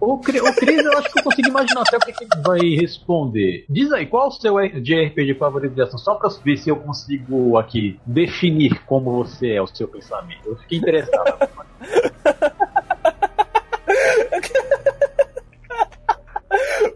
O, 0.00 0.14
o 0.14 0.18
Cris, 0.18 0.42
eu 0.42 0.98
acho 0.98 1.12
que 1.12 1.18
eu 1.18 1.24
consigo 1.24 1.48
imaginar 1.48 1.82
até 1.82 1.96
o 1.96 2.00
que 2.00 2.10
ele 2.10 2.42
vai 2.42 2.60
responder. 2.60 3.66
Diz 3.68 3.92
aí, 3.92 4.06
qual 4.06 4.28
o 4.28 4.30
seu 4.30 4.54
JRPG 4.54 5.34
favorito 5.34 5.74
de 5.74 5.82
ação? 5.82 5.98
Só 5.98 6.14
pra 6.14 6.30
ver 6.42 6.56
se 6.56 6.70
eu 6.70 6.76
consigo 6.76 7.58
aqui 7.58 8.00
definir 8.06 8.82
como 8.86 9.12
você 9.12 9.52
é 9.52 9.62
o 9.62 9.66
seu 9.66 9.86
pensamento. 9.86 10.46
Eu 10.46 10.56
fiquei 10.56 10.78
interessado. 10.78 11.48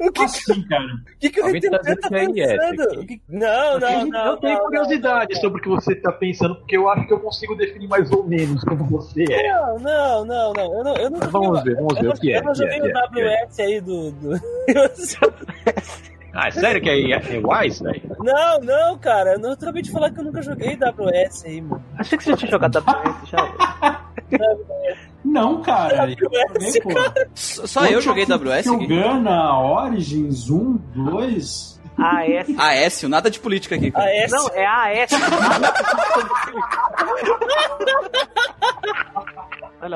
o 0.09 0.13
que, 0.13 0.23
Assim, 0.23 0.63
cara. 0.69 0.85
o 0.85 1.19
que, 1.19 1.31
que 1.31 1.41
o 1.41 1.45
tá 1.45 1.51
Retentan 1.51 1.97
tá 1.97 2.09
que 2.09 2.15
é 2.15 2.25
IS 2.25 2.59
pensando? 2.59 3.01
O 3.01 3.07
que- 3.07 3.23
Não, 3.29 3.79
não, 3.81 4.07
não. 4.07 4.27
eu 4.27 4.37
tenho 4.39 4.55
não, 4.59 4.65
curiosidade 4.65 5.35
não, 5.35 5.41
sobre 5.41 5.61
o 5.61 5.63
que 5.63 5.69
você 5.69 5.95
tá 5.97 6.13
pensando, 6.13 6.57
porque 6.57 6.77
eu 6.77 6.89
acho 6.89 7.07
que 7.07 7.13
eu 7.13 7.21
consigo 7.21 7.55
definir 7.57 7.89
mais 7.89 8.11
ou 8.11 8.25
menos 8.25 8.63
como 8.65 8.85
você 8.85 9.25
é. 9.31 9.53
Não, 9.53 9.79
não, 9.79 10.25
não, 10.25 10.53
não. 10.53 10.75
Eu 10.75 10.85
não, 10.85 10.97
eu 10.97 11.11
não 11.11 11.21
Vamos 11.31 11.63
ver, 11.63 11.77
vamos 11.77 11.99
ver 11.99 12.09
o 12.09 12.15
que 12.15 12.33
é. 12.33 12.39
eu 12.39 12.43
não 12.45 12.53
é, 12.53 12.55
joguei 12.55 12.81
o 12.81 12.87
é, 12.87 12.91
é. 12.91 13.47
WS 13.47 13.61
aí 13.61 13.81
do. 13.81 14.11
do... 14.13 14.31
Ah, 16.37 16.49
é 16.49 16.51
sério 16.51 16.83
que 16.83 16.91
é, 16.91 17.13
é 17.13 17.19
Wise, 17.39 17.81
velho? 17.81 18.17
não, 18.19 18.59
não, 18.59 18.99
cara. 18.99 19.35
Eu 19.35 19.39
não 19.39 19.53
acabei 19.53 19.83
de 19.83 19.93
falar 19.93 20.11
que 20.11 20.19
eu 20.19 20.25
nunca 20.25 20.43
joguei 20.43 20.77
WS 20.77 21.45
aí, 21.47 21.61
mano. 21.61 21.81
Achei 21.97 22.19
que 22.19 22.25
você 22.25 22.31
já 22.31 22.37
tinha 22.37 22.51
jogado 22.51 22.73
WS 22.81 23.29
já. 23.31 24.05
Não, 25.25 25.63
cara. 25.63 26.11
Eu 26.11 26.17
WS, 26.17 26.75
joguei. 26.75 26.97
S- 27.35 27.67
Só 27.69 27.87
eu 27.87 28.01
joguei 28.01 28.27
WS 28.27 28.69
aqui. 28.69 28.87
Gana, 28.87 29.59
Origins 29.59 30.51
1, 30.51 30.79
2. 30.95 31.75
AS. 31.97 32.59
AS, 32.59 33.03
nada 33.05 33.31
de 33.31 33.39
política 33.41 33.75
aqui. 33.77 33.91
cara. 33.91 34.25
AS. 34.25 34.31
Não, 34.31 34.49
é 34.49 34.67
AS. 34.67 35.11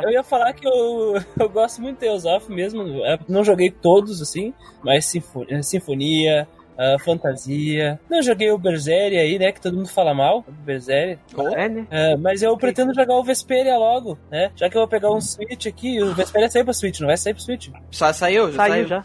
Eu 0.03 0.11
ia 0.11 0.23
falar 0.23 0.53
que 0.53 0.69
eu, 0.69 1.15
eu 1.41 1.49
gosto 1.49 1.81
muito 1.81 1.99
de 1.99 2.07
Tales 2.07 2.27
of 2.27 2.53
mesmo. 2.53 2.83
É, 3.07 3.19
Não 3.27 3.43
joguei 3.43 3.71
todos, 3.71 4.21
assim, 4.21 4.53
mas 4.83 5.07
Sinfo- 5.07 5.47
é, 5.49 5.63
Sinfonia, 5.63 6.47
uh, 6.79 6.99
fantasia. 7.05 7.99
Não 8.09 8.23
joguei 8.23 8.51
o 8.51 8.59
Berseria 8.59 9.21
aí, 9.21 9.39
né? 9.39 9.53
Que 9.53 9.61
todo 9.61 9.77
mundo 9.77 9.89
fala 9.89 10.15
mal. 10.15 10.45
Berseria. 10.65 11.19
É, 11.57 11.69
né? 11.69 11.87
Uh, 11.91 12.19
mas 12.19 12.43
eu 12.43 12.57
pretendo 12.57 12.95
jogar 12.95 13.17
o 13.17 13.25
Vesperia 13.25 13.77
logo, 13.77 14.19
né? 14.31 14.51
Já 14.57 14.71
que 14.71 14.77
eu 14.77 14.81
vou 14.83 14.89
pegar 14.89 15.11
um 15.11 15.21
Switch 15.21 15.67
aqui, 15.67 16.01
o 16.03 16.15
Vesperia 16.15 16.49
saiu 16.49 16.65
pra 16.65 16.73
Switch, 16.75 17.01
não 17.01 17.09
vai 17.09 17.17
sair 17.17 17.35
pro 17.35 17.43
Switch. 17.43 17.69
Já 17.91 18.13
saiu? 18.13 18.53
Já 18.53 18.57
Saiu 18.57 18.73
saiu. 18.73 18.89
já. 18.89 19.05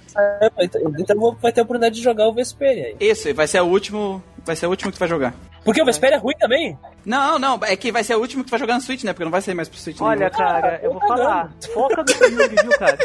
Então 1.00 1.20
vou, 1.20 1.36
vai 1.36 1.52
ter 1.52 1.62
a 1.62 1.64
oportunidade 1.64 1.95
de 1.95 2.02
jogar 2.02 2.28
o 2.28 2.34
Vesperia 2.34 2.88
aí. 2.88 2.95
Isso, 3.00 3.34
vai 3.34 3.48
ser 3.48 3.62
o 3.62 3.66
último. 3.66 4.24
Vai 4.45 4.56
ser 4.56 4.68
o 4.68 4.70
último 4.70 4.91
que 4.91 4.98
tu 4.98 5.00
vai 5.00 5.08
jogar. 5.08 5.34
Porque 5.64 5.81
o 5.81 5.85
Vesperia 5.85 6.18
é 6.18 6.19
ruim 6.19 6.35
também? 6.40 6.77
Não, 7.06 7.38
não, 7.40 7.60
é 7.64 7.76
que 7.76 7.91
vai 7.91 8.03
ser 8.03 8.15
o 8.15 8.19
último 8.19 8.44
que 8.44 8.49
tu 8.49 8.52
vai 8.52 8.60
jogar 8.60 8.76
no 8.76 8.81
Switch, 8.81 9.03
né? 9.03 9.11
Porque 9.14 9.23
não 9.26 9.31
vai 9.31 9.41
sair 9.41 9.53
mais 9.56 9.68
pro 9.68 9.77
Switch. 9.77 9.99
Olha, 10.02 10.19
nenhum. 10.19 10.31
cara, 10.31 10.80
eu 10.81 10.91
vou 10.94 11.02
falar. 11.02 11.52
Foca 11.73 12.02
no 12.02 12.10
Samyang, 12.10 12.56
viu, 12.61 12.72
cara? 12.80 12.98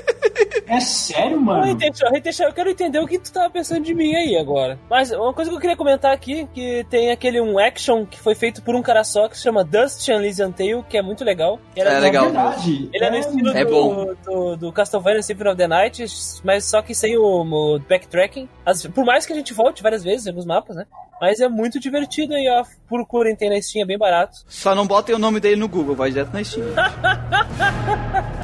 É 0.67 0.81
sério, 0.81 1.41
mano? 1.41 1.67
Hitechão, 1.69 2.15
Hitechão, 2.15 2.47
eu 2.47 2.53
quero 2.53 2.71
entender 2.71 2.99
o 3.01 3.07
que 3.07 3.19
tu 3.19 3.33
tava 3.33 3.51
pensando 3.51 3.85
de 3.85 3.95
mim 3.95 4.15
aí 4.15 4.37
agora. 4.37 4.79
Mas 4.89 5.11
uma 5.11 5.33
coisa 5.35 5.51
que 5.51 5.57
eu 5.57 5.61
queria 5.61 5.77
comentar 5.77 6.13
aqui, 6.13 6.49
que 6.55 6.85
tem 6.91 7.11
aquele 7.11 7.41
um 7.41 7.59
action 7.59 8.05
que 8.07 8.19
foi 8.21 8.35
feito 8.35 8.63
por 8.63 8.75
um 8.75 8.83
cara 8.83 9.03
só, 9.03 9.29
que 9.29 9.37
se 9.37 9.43
chama 9.43 9.65
Dust 9.65 10.07
Elysian 10.09 10.53
Tale, 10.53 10.85
que 10.89 10.97
é 10.99 11.03
muito 11.03 11.25
legal. 11.25 11.59
Era 11.75 11.95
É 11.95 12.01
legal. 12.01 12.25
verdade. 12.27 12.89
Ele 12.93 13.05
é 13.05 13.11
no 13.11 13.17
estilo 13.17 13.51
É 13.57 13.65
do, 13.65 13.71
bom. 13.71 14.15
do, 14.25 14.57
do 14.57 14.73
Castlevania 14.73 15.23
Symphony 15.23 15.49
of 15.51 15.59
the 15.59 15.67
Night, 15.69 16.05
mas 16.45 16.65
só 16.65 16.83
que 16.83 16.95
sem 16.95 17.17
o, 17.17 17.23
o 17.25 17.79
backtracking. 17.81 18.49
As- 18.65 18.87
por 18.87 19.05
mais 19.05 19.27
que 19.27 19.33
a 19.33 19.37
gente 19.37 19.53
volte 19.55 19.83
várias 19.83 20.05
vezes 20.05 20.27
em 20.27 20.31
alguns 20.31 20.47
mapas, 20.47 20.77
né? 20.77 20.85
Mas 21.21 21.41
é 21.41 21.49
muito 21.49 21.81
divertido 21.81 22.33
aí, 22.35 22.48
ó. 22.49 22.65
Procurem, 22.89 23.37
tem 23.37 23.51
na 23.51 23.61
Steam, 23.61 23.83
é 23.83 23.87
bem 23.87 23.99
barato. 23.99 24.39
Só 24.49 24.75
não 24.75 24.87
botem 24.87 25.15
o 25.15 25.19
nome 25.19 25.41
dele 25.41 25.57
no 25.57 25.69
Google, 25.69 25.95
vai 25.95 26.11
direto 26.11 26.33
na 26.33 26.43
Steam. 26.43 26.67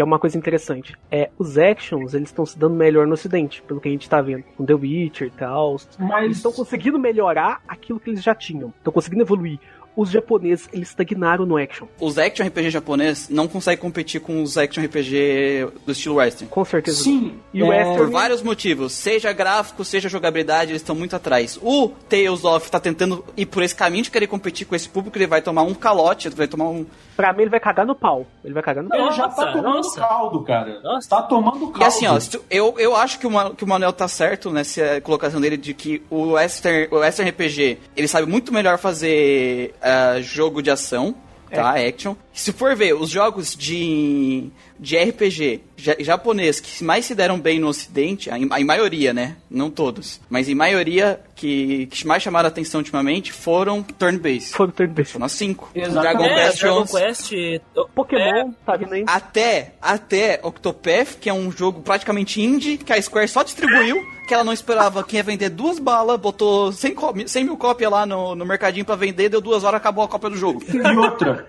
Que 0.00 0.02
é 0.02 0.06
uma 0.06 0.18
coisa 0.18 0.38
interessante. 0.38 0.96
É, 1.10 1.28
os 1.38 1.58
actions, 1.58 2.14
eles 2.14 2.30
estão 2.30 2.46
se 2.46 2.58
dando 2.58 2.74
melhor 2.74 3.06
no 3.06 3.12
ocidente, 3.12 3.60
pelo 3.60 3.78
que 3.82 3.88
a 3.88 3.92
gente 3.92 4.08
tá 4.08 4.22
vendo. 4.22 4.44
Com 4.56 4.64
The 4.64 4.72
Witcher 4.72 5.28
e 5.28 5.30
tal. 5.30 5.72
Eles 5.72 5.88
Mas 5.98 6.36
estão 6.38 6.50
conseguindo 6.50 6.98
melhorar 6.98 7.60
aquilo 7.68 8.00
que 8.00 8.08
eles 8.08 8.22
já 8.22 8.34
tinham. 8.34 8.72
Estão 8.78 8.94
conseguindo 8.94 9.20
evoluir. 9.20 9.58
Os 9.96 10.10
japoneses, 10.10 10.68
eles 10.72 10.88
estagnaram 10.88 11.44
no 11.44 11.56
action. 11.56 11.86
Os 12.00 12.16
action 12.18 12.46
RPG 12.46 12.70
japonês 12.70 13.28
não 13.28 13.46
conseguem 13.48 13.80
competir 13.80 14.20
com 14.20 14.42
os 14.42 14.56
action 14.56 14.84
RPG 14.84 15.68
do 15.84 15.92
estilo 15.92 16.16
western. 16.16 16.50
Com 16.50 16.64
certeza. 16.64 17.02
sim, 17.02 17.34
E 17.52 17.62
o 17.62 17.66
é, 17.72 17.78
Western- 17.78 17.96
Por 17.98 18.10
vários 18.10 18.42
motivos, 18.42 18.92
seja 18.92 19.32
gráfico, 19.32 19.84
seja 19.84 20.08
jogabilidade, 20.08 20.70
eles 20.70 20.80
estão 20.82 20.94
muito 20.94 21.14
atrás. 21.16 21.58
O 21.62 21.88
Tales 22.08 22.44
of 22.44 22.70
tá 22.70 22.78
tentando 22.80 23.24
ir 23.36 23.46
por 23.46 23.62
esse 23.62 23.74
caminho 23.74 24.04
de 24.04 24.10
querer 24.10 24.26
competir 24.26 24.66
com 24.66 24.74
esse 24.74 24.88
público, 24.88 25.16
ele 25.18 25.26
vai 25.26 25.42
tomar 25.42 25.62
um 25.62 25.74
calote, 25.74 26.28
vai 26.30 26.46
tomar 26.46 26.68
um. 26.68 26.86
Pra 27.16 27.32
mim, 27.32 27.42
ele 27.42 27.50
vai 27.50 27.60
cagar 27.60 27.84
no 27.84 27.94
pau. 27.94 28.26
Ele 28.44 28.54
vai 28.54 28.62
cagar 28.62 28.82
no 28.82 28.88
pau. 28.90 28.98
ele 28.98 29.12
já 29.12 29.28
tá 29.28 29.52
tomando 29.52 29.74
nossa. 29.76 30.00
caldo, 30.00 30.42
cara. 30.42 30.80
Nossa. 30.82 31.08
Tá 31.08 31.22
tomando 31.22 31.60
caldo. 31.68 31.80
E 31.80 31.84
assim, 31.84 32.06
ó, 32.06 32.18
eu, 32.50 32.74
eu 32.78 32.96
acho 32.96 33.18
que 33.18 33.26
o, 33.26 33.50
que 33.54 33.64
o 33.64 33.66
Manuel 33.66 33.92
tá 33.92 34.08
certo 34.08 34.50
nessa 34.50 35.00
colocação 35.02 35.40
dele 35.40 35.56
de 35.56 35.74
que 35.74 36.02
o 36.08 36.30
Western, 36.32 36.88
o 36.90 36.96
Western 36.98 37.30
RPG, 37.30 37.78
ele 37.96 38.08
sabe 38.08 38.26
muito 38.30 38.52
melhor 38.52 38.78
fazer 38.78 39.74
ah, 39.90 40.20
jogo 40.20 40.62
de 40.62 40.70
ação, 40.70 41.14
tá? 41.50 41.74
Action. 41.74 42.14
Se 42.32 42.52
for 42.52 42.74
ver 42.76 42.94
os 42.94 43.10
jogos 43.10 43.54
de, 43.54 44.50
de 44.80 44.96
RPG 44.96 45.60
ja- 45.76 45.96
japonês 46.00 46.58
que 46.58 46.82
mais 46.82 47.04
se 47.04 47.14
deram 47.14 47.38
bem 47.38 47.58
no 47.60 47.68
ocidente, 47.68 48.30
em- 48.30 48.48
em 48.58 48.64
maioria, 48.64 49.12
né? 49.12 49.36
Não 49.50 49.70
todos, 49.70 50.20
mas 50.30 50.48
em 50.48 50.54
maioria 50.54 51.20
que, 51.36 51.86
que 51.86 52.06
mais 52.06 52.22
chamaram 52.22 52.46
a 52.46 52.48
atenção 52.48 52.80
ultimamente 52.80 53.32
foram 53.32 53.82
turn-based. 53.82 54.52
Foi 54.54 54.66
o 54.66 54.72
turn 54.72 54.92
based. 54.92 55.12
Foram 55.12 55.26
as 55.26 55.32
cinco. 55.32 55.70
Dragon 55.74 56.24
é, 56.24 56.46
Quest 56.46 56.60
Dragon 56.60 56.80
11. 56.80 56.92
Quest... 56.98 57.32
Pokémon, 57.94 58.52
tá 58.64 58.76
vindo 58.76 58.92
aí. 58.94 59.04
Até, 59.06 59.74
até 59.80 60.40
Octopath, 60.42 61.16
que 61.20 61.28
é 61.28 61.32
um 61.34 61.50
jogo 61.52 61.82
praticamente 61.82 62.40
indie, 62.40 62.78
que 62.78 62.92
a 62.92 63.00
Square 63.00 63.28
só 63.28 63.42
distribuiu, 63.42 63.96
que 64.26 64.34
ela 64.34 64.44
não 64.44 64.52
esperava 64.52 65.02
que 65.04 65.16
ia 65.16 65.22
vender 65.22 65.48
duas 65.50 65.78
balas, 65.78 66.18
botou 66.20 66.72
100, 66.72 66.94
có- 66.94 67.14
100 67.26 67.44
mil 67.44 67.56
cópias 67.56 67.90
lá 67.90 68.06
no, 68.06 68.34
no 68.34 68.46
mercadinho 68.46 68.84
pra 68.84 68.96
vender, 68.96 69.28
deu 69.28 69.40
duas 69.40 69.64
horas, 69.64 69.78
acabou 69.78 70.04
a 70.04 70.08
cópia 70.08 70.30
do 70.30 70.36
jogo. 70.36 70.62
E 70.72 70.78
outra, 70.96 71.46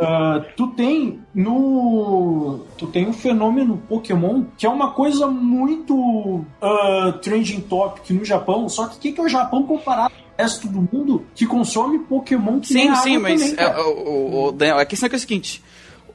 ah, 0.00 0.44
tu 0.56 0.68
tem 0.68 1.20
no. 1.34 2.60
Tu 2.76 2.86
tem 2.88 3.06
um 3.08 3.12
fenômeno 3.12 3.78
Pokémon 3.88 4.44
que 4.56 4.66
é 4.66 4.68
uma 4.68 4.90
coisa 4.92 5.26
muito 5.26 6.44
ah, 6.60 7.18
trending 7.22 7.60
topic 7.60 8.10
no 8.10 8.24
Japão. 8.24 8.68
Só 8.68 8.86
que 8.86 8.96
o 8.96 9.00
que, 9.00 9.12
que 9.12 9.20
é 9.20 9.24
o 9.24 9.28
Japão 9.28 9.62
comparado 9.62 10.12
resto 10.38 10.68
do 10.68 10.86
mundo 10.92 11.24
que 11.34 11.46
consome 11.46 11.98
Pokémon 12.00 12.60
que 12.60 12.68
Sim, 12.68 12.94
sim, 12.96 13.16
mas 13.18 13.52
também, 13.52 13.54
é, 13.58 13.80
o, 13.80 14.48
o- 14.48 14.52
Daniel, 14.52 14.78
a 14.78 14.84
questão 14.84 15.06
é, 15.06 15.08
que 15.08 15.16
é 15.16 15.18
o 15.18 15.20
seguinte. 15.20 15.62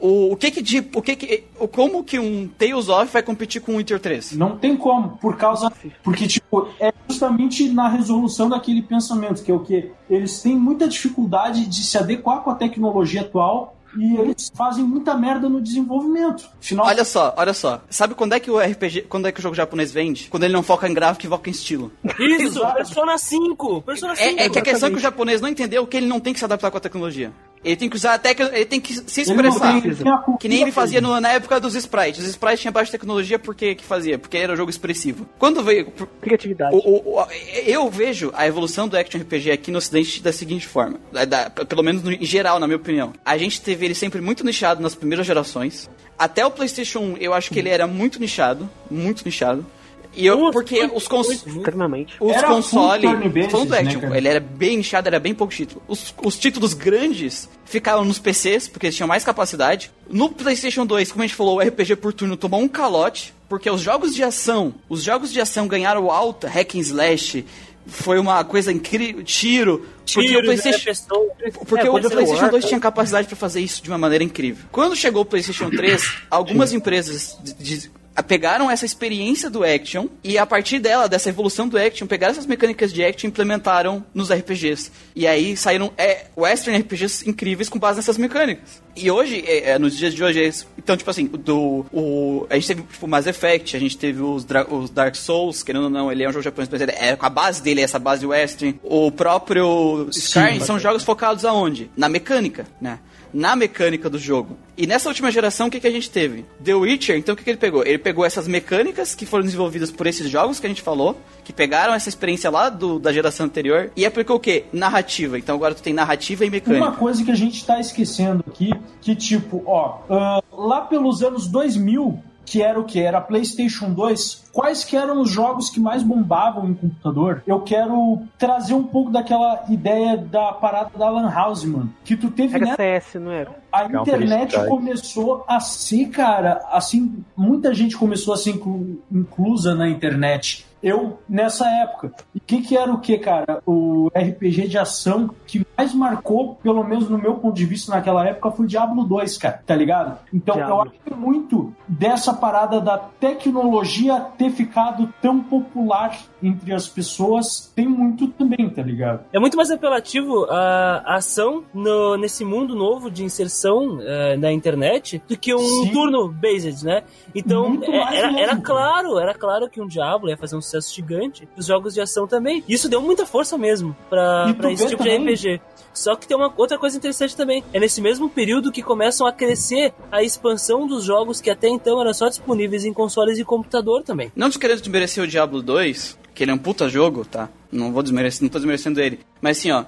O, 0.01 0.33
o 0.33 0.35
que 0.35 0.49
que 0.49 0.61
de, 0.61 0.79
o 0.79 1.01
que 1.01 1.15
que, 1.15 1.43
o, 1.59 1.67
como 1.67 2.03
que 2.03 2.17
um 2.17 2.47
Tales 2.47 2.89
of 2.89 3.13
vai 3.13 3.21
competir 3.21 3.61
com 3.61 3.73
um 3.73 3.77
Winter 3.77 3.99
3? 3.99 4.33
Não 4.33 4.57
tem 4.57 4.75
como, 4.75 5.09
por 5.17 5.37
causa. 5.37 5.71
Porque, 6.03 6.27
tipo, 6.27 6.67
é 6.79 6.91
justamente 7.07 7.69
na 7.69 7.87
resolução 7.87 8.49
daquele 8.49 8.81
pensamento, 8.81 9.43
que 9.43 9.51
é 9.51 9.53
o 9.53 9.59
que? 9.59 9.91
Eles 10.09 10.41
têm 10.41 10.57
muita 10.57 10.87
dificuldade 10.87 11.67
de 11.67 11.83
se 11.83 11.97
adequar 11.97 12.41
com 12.41 12.49
a 12.49 12.55
tecnologia 12.55 13.21
atual 13.21 13.75
e 13.97 14.15
eles 14.17 14.51
fazem 14.55 14.83
muita 14.83 15.15
merda 15.15 15.47
no 15.49 15.61
desenvolvimento. 15.61 16.49
Afinal, 16.59 16.85
Olha 16.85 17.03
só, 17.03 17.33
olha 17.37 17.53
só. 17.53 17.81
Sabe 17.89 18.15
quando 18.15 18.33
é 18.33 18.39
que 18.39 18.49
o 18.51 18.59
RPG, 18.59 19.03
quando 19.03 19.27
é 19.27 19.31
que 19.31 19.39
o 19.39 19.43
jogo 19.43 19.55
japonês 19.55 19.91
vende? 19.91 20.27
Quando 20.29 20.43
ele 20.43 20.53
não 20.53 20.63
foca 20.63 20.87
em 20.87 20.93
gráfico 20.93 21.25
e 21.25 21.29
foca 21.29 21.49
em 21.49 21.53
estilo. 21.53 21.91
Isso. 22.19 22.59
Persona 22.73 23.17
5! 23.17 23.81
Persona 23.81 24.15
5! 24.15 24.39
É, 24.39 24.45
é 24.45 24.49
que 24.49 24.59
a 24.59 24.61
questão 24.61 24.87
é 24.89 24.91
que 24.91 24.97
o 24.97 25.01
japonês 25.01 25.41
não 25.41 25.49
entendeu 25.49 25.85
que 25.87 25.97
ele 25.97 26.05
não 26.07 26.19
tem 26.19 26.33
que 26.33 26.39
se 26.39 26.45
adaptar 26.45 26.71
com 26.71 26.77
a 26.77 26.81
tecnologia. 26.81 27.31
Ele 27.63 27.75
tem 27.75 27.87
que 27.87 27.95
usar 27.95 28.15
a 28.15 28.17
tecnologia, 28.17 28.57
ele 28.57 28.65
tem 28.65 28.81
que 28.81 28.91
se 28.91 29.21
expressar. 29.21 29.77
ele 29.77 29.95
tem 29.95 30.11
Que 30.39 30.47
nem 30.47 30.61
ele 30.63 30.71
fazia 30.71 30.99
no- 30.99 31.19
na 31.21 31.29
época 31.29 31.59
dos 31.59 31.75
sprites. 31.75 32.19
Os 32.23 32.29
sprites 32.29 32.59
tinham 32.61 32.73
baixa 32.73 32.91
tecnologia 32.91 33.37
porque 33.37 33.75
que 33.75 33.83
fazia? 33.83 34.17
Porque 34.17 34.35
era 34.35 34.51
um 34.53 34.55
jogo 34.55 34.71
expressivo. 34.71 35.27
Quando 35.37 35.61
veio. 35.63 35.91
Criatividade. 36.21 36.75
o- 36.75 36.79
o- 36.79 37.19
o- 37.19 37.27
eu 37.67 37.87
vejo 37.89 38.31
a 38.35 38.47
evolução 38.47 38.87
do 38.87 38.97
Action 38.97 39.21
RPG 39.21 39.51
aqui 39.51 39.69
no 39.69 39.77
ocidente 39.77 40.23
da 40.23 40.33
seguinte 40.33 40.65
forma. 40.67 40.99
da- 41.11 41.25
da- 41.25 41.49
pelo 41.49 41.83
menos 41.83 42.01
no- 42.01 42.11
em 42.11 42.25
geral, 42.25 42.59
na 42.59 42.65
minha 42.65 42.77
opinião. 42.77 43.13
A 43.23 43.37
gente 43.37 43.61
teve 43.61 43.80
ele 43.85 43.95
sempre 43.95 44.21
muito 44.21 44.43
nichado 44.43 44.81
nas 44.81 44.95
primeiras 44.95 45.25
gerações. 45.25 45.89
Até 46.17 46.45
o 46.45 46.51
PlayStation 46.51 46.99
1, 46.99 47.17
eu 47.17 47.33
acho 47.33 47.51
que 47.51 47.59
ele 47.59 47.69
era 47.69 47.87
muito 47.87 48.19
nichado. 48.19 48.69
Muito 48.89 49.23
nichado. 49.25 49.65
E 50.13 50.25
eu, 50.25 50.37
Muito, 50.37 50.53
porque 50.53 50.83
os 50.93 51.07
cons... 51.07 51.29
Extremamente. 51.29 52.15
Os 52.19 52.33
Era 52.33 52.47
consoles. 52.47 53.03
Falando 53.03 53.23
do 53.23 53.29
né, 53.69 53.95
cara? 53.95 54.17
ele 54.17 54.27
era 54.27 54.39
bem 54.39 54.77
nichado, 54.77 55.07
era 55.07 55.19
bem 55.19 55.33
pouco 55.33 55.53
título. 55.53 55.81
Os, 55.87 56.13
os 56.21 56.37
títulos 56.37 56.73
grandes 56.73 57.49
ficavam 57.63 58.03
nos 58.03 58.19
PCs, 58.19 58.67
porque 58.67 58.87
eles 58.87 58.95
tinham 58.95 59.07
mais 59.07 59.23
capacidade. 59.23 59.89
No 60.09 60.29
PlayStation 60.29 60.85
2, 60.85 61.11
como 61.11 61.23
a 61.23 61.27
gente 61.27 61.35
falou, 61.35 61.57
o 61.57 61.61
RPG 61.61 61.95
por 61.95 62.11
turno 62.11 62.35
tomou 62.35 62.59
um 62.59 62.67
calote, 62.67 63.33
porque 63.47 63.69
os 63.69 63.79
jogos 63.79 64.13
de 64.13 64.23
ação, 64.23 64.73
os 64.89 65.01
jogos 65.01 65.31
de 65.31 65.39
ação 65.39 65.67
ganharam 65.67 66.11
alta, 66.11 66.49
hack 66.49 66.75
and 66.75 66.79
slash, 66.79 67.45
foi 67.87 68.19
uma 68.19 68.43
coisa 68.43 68.71
incrível, 68.71 69.23
tiro, 69.23 69.85
porque 70.13 70.27
Tiro, 70.27 70.39
o 70.39 70.43
PlayStation... 70.43 70.77
né, 70.77 70.83
pessoa- 70.85 71.27
Porque 71.65 71.87
É, 71.87 71.89
o 71.89 71.93
PlayStation 71.99 72.41
War, 72.41 72.51
2 72.51 72.63
tá? 72.63 72.67
tinha 72.69 72.79
capacidade 72.79 73.27
pra 73.27 73.35
fazer 73.35 73.61
isso 73.61 73.81
de 73.83 73.89
uma 73.89 73.97
maneira 73.97 74.23
incrível. 74.23 74.65
Quando 74.71 74.95
chegou 74.95 75.23
o 75.23 75.25
PlayStation 75.25 75.69
3, 75.69 76.13
algumas 76.29 76.73
empresas 76.73 77.37
de- 77.43 77.53
de- 77.53 77.91
pegaram 78.27 78.69
essa 78.69 78.85
experiência 78.85 79.49
do 79.49 79.63
action 79.63 80.07
e 80.23 80.37
a 80.37 80.45
partir 80.45 80.79
dela, 80.79 81.07
dessa 81.07 81.29
evolução 81.29 81.67
do 81.67 81.77
action, 81.77 82.07
pegaram 82.07 82.31
essas 82.31 82.45
mecânicas 82.45 82.91
de 82.91 83.03
action 83.03 83.27
e 83.27 83.29
implementaram 83.29 84.03
nos 84.13 84.31
RPGs. 84.31 84.91
E 85.15 85.25
aí 85.25 85.55
saíram 85.55 85.93
é, 85.97 86.25
western 86.35 86.77
RPGs 86.79 87.29
incríveis 87.29 87.69
com 87.69 87.79
base 87.79 87.97
nessas 87.97 88.17
mecânicas. 88.17 88.81
E 88.95 89.09
hoje, 89.09 89.43
é, 89.47 89.71
é, 89.71 89.79
nos 89.79 89.95
dias 89.95 90.13
de 90.13 90.23
hoje, 90.23 90.41
é 90.41 90.47
isso. 90.47 90.67
então, 90.77 90.97
tipo 90.97 91.09
assim, 91.09 91.25
do, 91.25 91.85
o, 91.93 92.45
a 92.49 92.55
gente 92.55 92.67
teve 92.67 92.81
tipo, 92.81 93.05
o 93.05 93.09
Mass 93.09 93.27
Effect, 93.27 93.77
a 93.77 93.79
gente 93.79 93.97
teve 93.97 94.21
os, 94.21 94.45
os 94.69 94.89
Dark 94.89 95.15
Souls, 95.15 95.63
querendo 95.63 95.85
ou 95.85 95.89
não, 95.89 96.11
ele 96.11 96.23
é 96.23 96.29
um 96.29 96.33
jogo 96.33 96.43
japonês, 96.43 96.69
mas 96.69 96.81
é, 96.81 97.17
a 97.17 97.29
base 97.29 97.63
dele 97.63 97.81
é 97.81 97.83
essa 97.83 97.99
base 97.99 98.25
western. 98.25 98.77
O 98.83 99.11
próprio 99.11 100.09
Skyrim 100.11 100.59
são 100.59 100.77
jogos 100.77 101.03
focados 101.03 101.45
aonde? 101.45 101.89
Na 101.95 102.09
mecânica, 102.09 102.65
né? 102.81 102.99
Na 103.33 103.55
mecânica 103.55 104.09
do 104.09 104.17
jogo. 104.17 104.57
E 104.77 104.87
nessa 104.87 105.09
última 105.09 105.31
geração, 105.31 105.67
o 105.67 105.71
que, 105.71 105.79
que 105.79 105.87
a 105.87 105.91
gente 105.91 106.09
teve? 106.09 106.45
The 106.63 106.73
Witcher, 106.73 107.17
então 107.17 107.33
o 107.33 107.37
que, 107.37 107.43
que 107.43 107.49
ele 107.49 107.57
pegou? 107.57 107.85
Ele 107.85 107.97
pegou 107.97 108.25
essas 108.25 108.47
mecânicas 108.47 109.13
que 109.13 109.25
foram 109.25 109.43
desenvolvidas 109.43 109.91
por 109.91 110.07
esses 110.07 110.29
jogos 110.29 110.59
que 110.59 110.65
a 110.65 110.69
gente 110.69 110.81
falou, 110.81 111.19
que 111.43 111.53
pegaram 111.53 111.93
essa 111.93 112.09
experiência 112.09 112.49
lá 112.49 112.69
do, 112.69 112.99
da 112.99 113.13
geração 113.13 113.45
anterior, 113.45 113.91
e 113.95 114.05
aplicou 114.05 114.37
o 114.37 114.39
quê? 114.39 114.65
Narrativa. 114.73 115.37
Então 115.37 115.55
agora 115.55 115.75
tu 115.75 115.83
tem 115.83 115.93
narrativa 115.93 116.45
e 116.45 116.49
mecânica. 116.49 116.85
Uma 116.85 116.95
coisa 116.95 117.23
que 117.23 117.31
a 117.31 117.35
gente 117.35 117.65
tá 117.65 117.79
esquecendo 117.79 118.43
aqui, 118.47 118.71
que 119.01 119.15
tipo, 119.15 119.63
ó, 119.65 119.99
ah, 120.09 120.41
lá 120.51 120.81
pelos 120.81 121.21
anos 121.23 121.47
2000, 121.47 122.21
que 122.45 122.61
era 122.61 122.79
o 122.79 122.83
que? 122.83 122.99
Era 122.99 123.21
PlayStation 123.21 123.91
2, 123.93 124.49
quais 124.51 124.83
que 124.83 124.97
eram 124.97 125.21
os 125.21 125.29
jogos 125.29 125.69
que 125.69 125.79
mais 125.79 126.03
bombavam 126.03 126.69
em 126.69 126.73
computador, 126.73 127.43
eu 127.47 127.59
quero 127.61 128.21
trazer 128.37 128.73
um 128.73 128.83
pouco 128.83 129.09
daquela 129.11 129.63
ideia 129.69 130.17
da 130.17 130.51
parada 130.51 130.89
da 130.97 131.09
Lan 131.09 131.29
House, 131.29 131.63
mano. 131.63 131.93
Que 132.03 132.15
tu 132.15 132.29
teve 132.31 132.55
Era 132.55 132.65
né, 132.65 132.75
CS, 132.75 133.15
não 133.21 133.31
era? 133.31 133.51
a 133.71 133.87
Counter 133.89 134.15
internet 134.15 134.55
começou 134.67 135.45
a 135.47 135.59
ser, 135.59 136.07
cara, 136.09 136.61
assim, 136.71 137.23
muita 137.37 137.73
gente 137.73 137.97
começou 137.97 138.33
a 138.33 138.37
ser 138.37 138.51
inclu- 138.51 139.01
inclusa 139.11 139.73
na 139.75 139.87
internet. 139.87 140.65
Eu, 140.81 141.19
nessa 141.29 141.69
época. 141.69 142.11
E 142.33 142.39
o 142.39 142.41
que, 142.41 142.61
que 142.61 142.77
era 142.77 142.91
o 142.91 142.99
que, 142.99 143.17
cara? 143.17 143.61
O 143.65 144.09
RPG 144.15 144.67
de 144.67 144.77
ação 144.77 145.29
que 145.45 145.65
mais 145.77 145.93
marcou, 145.93 146.55
pelo 146.55 146.83
menos 146.83 147.09
no 147.09 147.17
meu 147.17 147.35
ponto 147.35 147.55
de 147.55 147.65
vista 147.65 147.93
naquela 147.93 148.27
época, 148.27 148.51
foi 148.51 148.65
o 148.65 148.67
Diablo 148.67 149.03
2, 149.03 149.37
cara, 149.37 149.61
tá 149.65 149.75
ligado? 149.75 150.17
Então 150.33 150.55
eu 150.55 150.65
Diablo. 150.65 150.81
acho 150.81 150.99
que 151.05 151.13
muito 151.13 151.73
dessa 151.87 152.33
parada 152.33 152.81
da 152.81 152.97
tecnologia 152.97 154.19
ter 154.37 154.49
ficado 154.49 155.13
tão 155.21 155.39
popular 155.41 156.17
entre 156.41 156.73
as 156.73 156.87
pessoas 156.87 157.71
tem 157.75 157.87
muito 157.87 158.27
também, 158.29 158.69
tá 158.69 158.81
ligado? 158.81 159.25
É 159.31 159.39
muito 159.39 159.55
mais 159.57 159.69
apelativo 159.71 160.45
a 160.49 160.91
a 161.05 161.15
ação 161.15 161.63
no- 161.73 162.15
nesse 162.17 162.43
mundo 162.45 162.75
novo 162.75 163.09
de 163.11 163.23
inserção 163.23 163.99
eh, 164.01 164.37
na 164.37 164.51
internet 164.51 165.21
do 165.27 165.37
que 165.37 165.53
um 165.53 165.59
Sim. 165.59 165.91
turno 165.91 166.27
based, 166.29 166.83
né? 166.85 167.03
Então 167.35 167.79
é- 167.83 168.17
era, 168.17 168.39
era 168.39 168.55
claro, 168.57 169.19
era 169.19 169.33
claro 169.33 169.69
que 169.69 169.81
um 169.81 169.87
Diablo 169.87 170.29
ia 170.29 170.37
fazer 170.37 170.55
um 170.55 170.61
sucesso 170.61 170.93
gigante. 170.93 171.47
Os 171.57 171.65
jogos 171.65 171.93
de 171.93 172.01
ação 172.01 172.27
também. 172.27 172.63
Isso 172.67 172.87
deu 172.89 173.01
muita 173.01 173.25
força 173.25 173.57
mesmo 173.57 173.95
pra 174.09 174.53
esse 174.71 174.87
tipo 174.87 175.03
também- 175.03 175.19
de 175.25 175.31
RPG. 175.33 175.61
Só 175.93 176.15
que 176.15 176.25
tem 176.27 176.37
uma 176.37 176.53
outra 176.57 176.77
coisa 176.77 176.95
interessante 176.97 177.35
também. 177.35 177.63
É 177.73 177.79
nesse 177.79 178.01
mesmo 178.01 178.29
período 178.29 178.71
que 178.71 178.81
começam 178.81 179.27
a 179.27 179.31
crescer 179.33 179.93
a 180.11 180.23
expansão 180.23 180.87
dos 180.87 181.03
jogos 181.03 181.41
que 181.41 181.49
até 181.49 181.67
então 181.67 181.99
eram 181.99 182.13
só 182.13 182.29
disponíveis 182.29 182.85
em 182.85 182.93
consoles 182.93 183.37
e 183.39 183.43
computador 183.43 184.01
também. 184.03 184.31
Não 184.35 184.47
desquerendo 184.47 184.79
desmerecer 184.81 185.23
o 185.23 185.27
Diablo 185.27 185.61
2, 185.61 186.17
que 186.41 186.45
ele 186.45 186.51
é 186.51 186.55
um 186.55 186.57
puta 186.57 186.89
jogo, 186.89 187.23
tá? 187.23 187.49
Não 187.71 187.91
vou 187.91 188.01
desmerecer, 188.01 188.41
não 188.41 188.49
tô 188.49 188.57
desmerecendo 188.57 188.99
ele. 188.99 189.19
Mas 189.39 189.59
assim, 189.59 189.69
ó, 189.69 189.85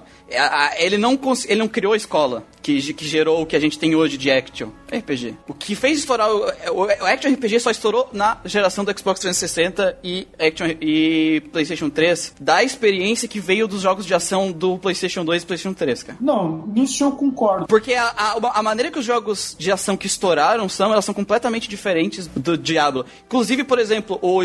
ele 0.78 0.96
não, 0.96 1.18
ele 1.48 1.58
não 1.58 1.66
criou 1.66 1.94
a 1.94 1.96
escola 1.96 2.46
que, 2.62 2.92
que 2.94 3.04
gerou 3.04 3.42
o 3.42 3.46
que 3.46 3.56
a 3.56 3.58
gente 3.58 3.76
tem 3.76 3.96
hoje 3.96 4.16
de 4.16 4.30
Action 4.30 4.68
RPG. 4.98 5.34
O 5.48 5.54
que 5.54 5.74
fez 5.74 5.98
estourar 5.98 6.30
o, 6.30 6.44
o, 6.72 6.84
o 6.86 7.06
Action 7.06 7.32
RPG 7.32 7.60
só 7.60 7.70
estourou 7.70 8.08
na 8.12 8.38
geração 8.44 8.84
do 8.84 8.90
Xbox 8.98 9.20
360 9.20 9.98
e, 10.02 10.26
Action, 10.38 10.66
e 10.80 11.42
PlayStation 11.52 11.88
3, 11.90 12.34
da 12.40 12.62
experiência 12.62 13.28
que 13.28 13.40
veio 13.40 13.66
dos 13.68 13.80
jogos 13.82 14.06
de 14.06 14.14
ação 14.14 14.52
do 14.52 14.78
PlayStation 14.78 15.24
2 15.24 15.42
e 15.42 15.46
PlayStation 15.46 15.74
3, 15.74 16.02
cara. 16.02 16.18
Não, 16.20 16.66
nisso 16.66 17.04
eu 17.04 17.12
concordo. 17.12 17.66
Porque 17.66 17.94
a, 17.94 18.04
a, 18.06 18.58
a 18.58 18.62
maneira 18.62 18.90
que 18.90 18.98
os 18.98 19.04
jogos 19.04 19.56
de 19.58 19.70
ação 19.72 19.96
que 19.96 20.06
estouraram 20.06 20.68
são, 20.68 20.92
elas 20.92 21.04
são 21.04 21.14
completamente 21.14 21.68
diferentes 21.68 22.26
do 22.26 22.56
Diablo. 22.58 23.04
Inclusive, 23.26 23.64
por 23.64 23.78
exemplo, 23.78 24.18
o, 24.22 24.40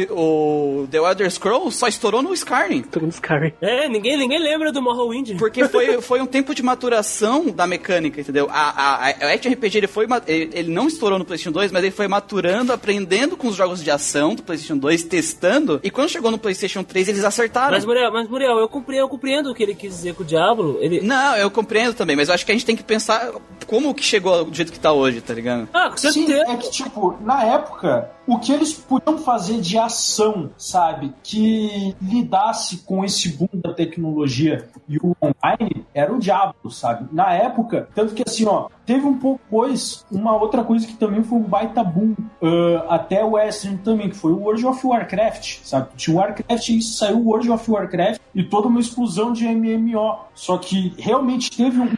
o 0.83 0.87
The 0.87 0.97
Elder 0.97 1.31
Scrolls 1.31 1.77
só 1.77 1.87
estourou 1.87 2.21
no 2.21 2.33
Skyrim. 2.33 2.83
No 3.01 3.07
Skyrim. 3.09 3.53
É, 3.61 3.87
ninguém, 3.87 4.17
ninguém 4.17 4.39
lembra 4.39 4.71
do 4.71 4.81
Morrowind. 4.81 5.37
Porque 5.37 5.67
foi, 5.67 6.01
foi 6.01 6.21
um 6.21 6.25
tempo 6.25 6.53
de 6.53 6.63
maturação 6.63 7.45
da 7.47 7.65
mecânica, 7.67 8.21
entendeu? 8.21 8.47
A, 8.51 8.69
a, 8.69 9.09
a, 9.09 9.27
o 9.27 9.33
Action 9.33 9.51
RPG 9.51 9.77
ele, 9.77 9.87
foi, 9.87 10.07
ma- 10.07 10.21
ele, 10.39 10.51
ele 10.53 10.71
não 10.71 10.87
estourou 10.87 11.19
no 11.19 11.25
PlayStation 11.25 11.51
2, 11.51 11.71
mas 11.71 11.83
ele 11.83 11.91
foi 11.91 12.07
maturando, 12.07 12.73
aprendendo 12.73 13.37
com 13.37 13.47
os 13.47 13.55
jogos 13.55 13.83
de 13.83 13.91
ação 13.91 14.35
do 14.35 14.43
PlayStation 14.43 14.77
2, 14.77 15.03
testando. 15.03 15.79
E 15.83 15.89
quando 15.89 16.09
chegou 16.09 16.31
no 16.31 16.37
PlayStation 16.37 16.83
3, 16.83 17.09
eles 17.09 17.23
acertaram. 17.23 17.71
Mas 17.71 17.85
Muriel, 17.85 18.11
mas 18.11 18.27
Muriel, 18.29 18.57
eu 18.57 18.67
compreendo, 18.67 19.03
eu 19.03 19.09
compreendo 19.09 19.51
o 19.51 19.55
que 19.55 19.63
ele 19.63 19.75
quis 19.75 19.91
dizer 19.95 20.15
com 20.15 20.23
o 20.23 20.25
Diablo. 20.25 20.77
Ele... 20.81 21.01
Não, 21.01 21.35
eu 21.37 21.49
compreendo 21.49 21.93
também, 21.93 22.15
mas 22.15 22.29
eu 22.29 22.35
acho 22.35 22.45
que 22.45 22.51
a 22.51 22.55
gente 22.55 22.65
tem 22.65 22.75
que 22.75 22.83
pensar 22.83 23.31
como 23.67 23.93
que 23.93 24.03
chegou 24.03 24.45
do 24.45 24.55
jeito 24.55 24.71
que 24.71 24.79
tá 24.79 24.91
hoje, 24.91 25.21
tá 25.21 25.33
ligado? 25.33 25.69
Ah, 25.73 25.89
com 25.89 25.97
Sim, 25.97 26.11
certeza. 26.11 26.51
é 26.51 26.57
que, 26.57 26.71
tipo, 26.71 27.17
na 27.21 27.43
época, 27.43 28.09
o 28.33 28.39
que 28.39 28.51
eles 28.51 28.73
podiam 28.73 29.17
fazer 29.17 29.59
de 29.59 29.77
ação, 29.77 30.51
sabe, 30.57 31.13
que 31.23 31.95
lidasse 32.01 32.77
com 32.79 33.03
esse 33.03 33.29
boom 33.29 33.49
da 33.53 33.73
tecnologia 33.73 34.69
e 34.87 34.97
o 34.97 35.15
online, 35.21 35.85
era 35.93 36.13
o 36.13 36.19
diabo, 36.19 36.69
sabe? 36.69 37.07
Na 37.11 37.33
época, 37.33 37.89
tanto 37.93 38.13
que 38.13 38.23
assim, 38.25 38.45
ó, 38.45 38.69
teve 38.85 39.05
um 39.05 39.17
pouco 39.17 39.39
depois 39.49 40.05
uma 40.11 40.35
outra 40.35 40.63
coisa 40.63 40.85
que 40.85 40.93
também 40.93 41.23
foi 41.23 41.39
um 41.39 41.43
baita 41.43 41.83
boom, 41.83 42.15
ah, 42.41 42.95
até 42.95 43.23
o 43.23 43.31
Western 43.31 43.77
também, 43.79 44.09
que 44.09 44.15
foi 44.15 44.31
o 44.31 44.39
World 44.39 44.65
of 44.65 44.85
Warcraft, 44.85 45.61
sabe? 45.63 45.89
Tinha 45.97 46.17
Warcraft 46.17 46.69
e 46.69 46.81
saiu 46.81 47.17
o 47.17 47.25
World 47.29 47.49
of 47.51 47.69
Warcraft 47.69 48.21
e 48.33 48.43
toda 48.43 48.67
uma 48.67 48.79
explosão 48.79 49.33
de 49.33 49.47
MMO. 49.47 50.19
Só 50.35 50.57
que 50.57 50.93
realmente 50.97 51.49
teve 51.49 51.79
um 51.79 51.89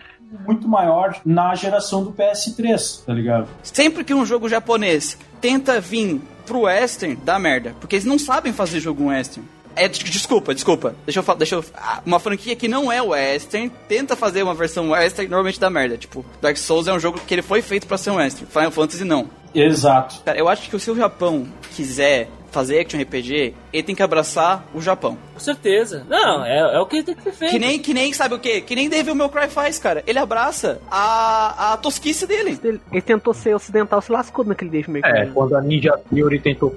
muito 0.46 0.66
maior 0.66 1.20
na 1.26 1.54
geração 1.56 2.06
do 2.06 2.14
PS3, 2.14 3.04
tá 3.06 3.14
ligado? 3.14 3.50
Sempre 3.62 4.04
que 4.06 4.14
um 4.14 4.26
jogo 4.26 4.48
japonês 4.48 5.18
tenta 5.42 5.82
vir 5.82 6.22
pro 6.46 6.62
western, 6.62 7.16
dá 7.24 7.38
merda. 7.40 7.76
Porque 7.80 7.96
eles 7.96 8.06
não 8.06 8.20
sabem 8.20 8.54
fazer 8.54 8.80
jogo 8.80 9.08
western. 9.08 9.48
É, 9.76 9.88
des- 9.88 10.00
desculpa, 10.00 10.54
desculpa. 10.54 10.96
Deixa 11.06 11.20
eu 11.20 11.24
falar, 11.24 11.38
deixa 11.38 11.56
eu. 11.56 11.66
ah, 11.76 12.02
Uma 12.06 12.20
franquia 12.20 12.56
que 12.56 12.68
não 12.68 12.92
é 12.92 13.02
western, 13.02 13.72
tenta 13.88 14.16
fazer 14.18 14.44
uma 14.44 14.54
versão 14.54 14.90
western, 14.92 15.30
normalmente 15.30 15.60
dá 15.60 15.70
merda. 15.70 15.98
Tipo, 15.98 16.26
Dark 16.42 16.58
Souls 16.58 16.88
é 16.88 16.94
um 16.94 17.00
jogo 17.00 17.20
que 17.26 17.34
ele 17.34 17.42
foi 17.42 17.62
feito 17.62 17.88
pra 17.88 17.98
ser 17.98 18.12
um 18.12 18.16
western. 18.16 18.52
Final 18.52 18.72
Fantasy 18.72 19.04
não. 19.06 19.30
Exato. 19.56 20.22
Cara, 20.26 20.38
eu 20.38 20.48
acho 20.50 20.70
que 20.70 20.78
se 20.80 20.92
o 20.92 20.96
Japão 20.96 21.48
quiser 21.76 22.30
fazer 22.52 22.80
action 22.82 23.02
RPG, 23.02 23.54
ele 23.72 23.84
tem 23.84 23.96
que 23.96 24.04
abraçar 24.04 24.66
o 24.74 24.82
Japão. 24.82 25.18
Com 25.42 25.46
certeza. 25.46 26.06
Não, 26.08 26.46
é, 26.46 26.76
é 26.76 26.80
o 26.80 26.86
que 26.86 27.02
tem 27.02 27.16
que 27.16 27.24
ser 27.24 27.32
feito. 27.32 27.52
Que 27.52 27.60
nem, 27.60 27.80
que 27.80 27.94
nem, 27.94 28.14
sabe 28.14 28.36
o 28.36 28.40
quê? 28.40 28.62
Que 28.62 28.76
nem 28.76 28.88
Devil 28.88 29.16
May 29.16 29.28
Cry 29.30 29.50
faz, 29.50 29.80
cara. 29.80 30.04
Ele 30.06 30.20
abraça 30.20 30.80
a, 30.90 31.74
a 31.74 31.78
tosquice 31.78 32.28
dele. 32.28 32.60
Ele, 32.64 32.80
ele 32.92 33.02
tentou 33.02 33.34
ser 33.34 33.56
ocidental, 33.56 34.02
se 34.02 34.12
lascou 34.12 34.46
naquele 34.46 34.70
Dave 34.70 34.92
May 34.92 35.02
É, 35.04 35.24
Cry. 35.26 35.32
quando 35.34 35.56
a 35.56 35.62
Ninja 35.62 36.00
Theory 36.14 36.40
tentou 36.40 36.70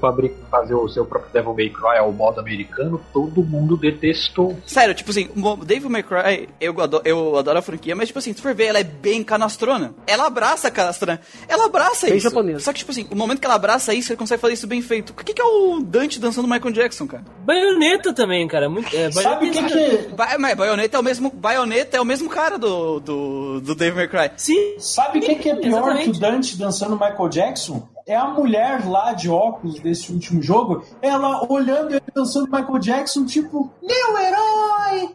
fazer 0.51 0.75
o 0.75 0.89
seu 0.89 1.05
próprio 1.05 1.31
Devil 1.33 1.55
May 1.55 1.69
Cry 1.69 1.99
ao 1.99 2.11
modo 2.13 2.41
americano, 2.41 3.01
todo 3.13 3.43
mundo 3.43 3.77
detestou. 3.77 4.57
Sério, 4.67 4.95
tipo 4.95 5.11
assim, 5.11 5.29
o 5.37 5.57
Devil 5.57 5.91
May 5.91 6.03
Cry, 6.03 6.49
eu 6.61 6.81
adoro, 6.81 7.03
eu 7.07 7.37
adoro 7.37 7.59
a 7.59 7.63
franquia, 7.63 7.95
mas 7.95 8.09
tipo 8.09 8.19
assim, 8.19 8.33
se 8.33 8.41
for 8.41 8.55
ver, 8.55 8.67
ela 8.67 8.79
é 8.79 8.85
bem 8.85 9.23
canastrona. 9.23 9.95
Ela 10.07 10.27
abraça 10.27 10.69
a 10.69 10.71
canastrona. 10.71 11.21
Ela 11.49 11.67
abraça 11.67 12.07
Bem 12.07 12.17
isso. 12.17 12.29
japonesa. 12.29 12.61
Só 12.61 12.73
que, 12.73 12.79
tipo 12.79 12.91
assim, 12.91 13.07
o 13.11 13.15
momento 13.17 13.41
que 13.41 13.47
ela 13.47 13.55
abraça 13.57 13.93
isso, 13.93 14.11
ele 14.13 14.19
consegue 14.19 14.41
fazer 14.41 14.55
isso 14.55 14.67
bem 14.67 14.81
feito. 14.81 15.11
O 15.11 15.15
que, 15.15 15.35
que 15.35 15.43
é 15.43 15.45
o 15.45 15.81
Dante 15.81 16.19
dançando 16.19 16.49
Michael 16.49 16.73
Jackson, 16.73 17.07
cara? 17.07 17.25
Baioneta 17.45 18.13
também, 18.13 18.47
cara. 18.49 18.54
Muito, 18.69 18.95
é, 18.95 19.11
Sabe 19.11 19.49
o 19.49 19.53
que 19.53 19.61
baioneta- 19.61 19.99
que... 20.07 20.15
Ba 20.15 20.29
mas 20.39 20.55
Bayonetta 20.57 20.97
é 20.97 21.01
o 21.01 21.03
mesmo, 21.03 21.31
Bayonetta 21.31 21.97
é 21.97 22.01
o 22.01 22.05
mesmo 22.05 22.29
cara 22.29 22.59
do, 22.59 23.01
do, 23.01 23.61
do 23.61 23.77
May 23.95 24.09
Cry. 24.09 24.31
Sim, 24.37 24.75
Sabe 24.79 25.19
o 25.19 25.23
que, 25.23 25.35
que 25.37 25.51
é 25.51 25.55
pior 25.57 25.79
Exatamente. 25.79 26.11
que 26.11 26.17
o 26.17 26.21
Dante 26.21 26.57
dançando 26.57 26.93
Michael 26.93 27.29
Jackson? 27.29 27.89
É 28.07 28.15
a 28.15 28.27
mulher 28.27 28.87
lá 28.87 29.15
de 29.15 29.31
óculos 29.31 29.81
desse 29.81 30.13
último 30.13 30.43
jogo, 30.43 30.85
ela 31.01 31.51
olhando 31.51 31.93
ele 31.93 32.03
dançando 32.15 32.45
Michael 32.51 32.79
Jackson, 32.79 33.25
tipo, 33.25 33.73
meu 33.83 34.19
herói! 34.19 35.09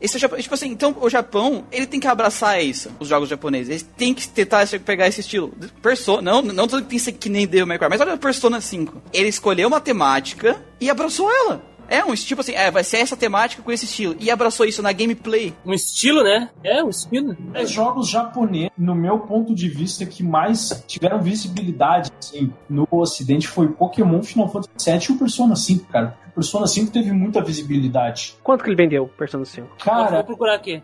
Esse 0.00 0.16
é 0.16 0.18
o 0.18 0.20
Japão, 0.20 0.38
tipo 0.38 0.54
assim, 0.54 0.68
então 0.68 0.96
o 1.00 1.08
Japão, 1.08 1.64
ele 1.70 1.86
tem 1.86 2.00
que 2.00 2.08
abraçar 2.08 2.62
isso, 2.62 2.90
os 2.98 3.06
jogos 3.08 3.28
japoneses. 3.28 3.68
Eles 3.68 3.82
têm 3.96 4.12
que 4.12 4.28
tentar 4.28 4.66
pegar 4.84 5.06
esse 5.06 5.20
estilo. 5.20 5.52
Persona, 5.80 6.22
não, 6.22 6.42
não 6.42 6.66
tô 6.66 6.78
que 6.78 6.82
tem 6.82 6.98
que 6.98 7.04
ser 7.04 7.12
que 7.12 7.28
nem 7.28 7.46
May 7.66 7.78
Cry, 7.78 7.88
mas 7.88 8.00
olha 8.00 8.14
o 8.14 8.18
Persona 8.18 8.60
5. 8.60 9.00
Ele 9.12 9.28
escolheu 9.28 9.68
uma 9.68 9.80
temática 9.80 10.60
e 10.80 10.90
abraçou 10.90 11.30
ela. 11.30 11.72
É 11.88 12.02
um 12.02 12.14
tipo 12.14 12.40
assim, 12.40 12.52
é, 12.52 12.70
vai 12.70 12.82
ser 12.82 12.98
essa 12.98 13.14
temática 13.16 13.62
com 13.62 13.70
esse 13.70 13.84
estilo. 13.84 14.16
E 14.18 14.30
abraçou 14.30 14.64
isso 14.64 14.82
na 14.82 14.92
gameplay. 14.92 15.52
um 15.64 15.74
estilo, 15.74 16.22
né? 16.22 16.48
É, 16.64 16.82
um 16.82 16.88
estilo. 16.88 17.36
É, 17.52 17.64
Os 17.64 17.70
jogos 17.70 18.08
japoneses, 18.08 18.70
no 18.78 18.94
meu 18.94 19.18
ponto 19.20 19.54
de 19.54 19.68
vista, 19.68 20.06
que 20.06 20.22
mais 20.22 20.82
tiveram 20.86 21.20
visibilidade 21.20 22.10
assim, 22.18 22.50
no 22.68 22.88
ocidente 22.90 23.46
foi 23.46 23.68
Pokémon, 23.68 24.22
Final 24.22 24.48
Fantasy 24.50 24.90
VII 24.90 25.06
e 25.10 25.12
o 25.12 25.18
Persona 25.18 25.54
5, 25.54 25.86
cara. 25.88 26.16
Persona 26.34 26.66
5 26.66 26.90
teve 26.92 27.12
muita 27.12 27.42
visibilidade. 27.42 28.36
Quanto 28.42 28.64
que 28.64 28.70
ele 28.70 28.76
vendeu, 28.76 29.06
Persona 29.18 29.44
5? 29.44 29.66
vou 29.66 29.76
Cara, 29.78 30.24
procurar 30.24 30.54
aqui. 30.54 30.82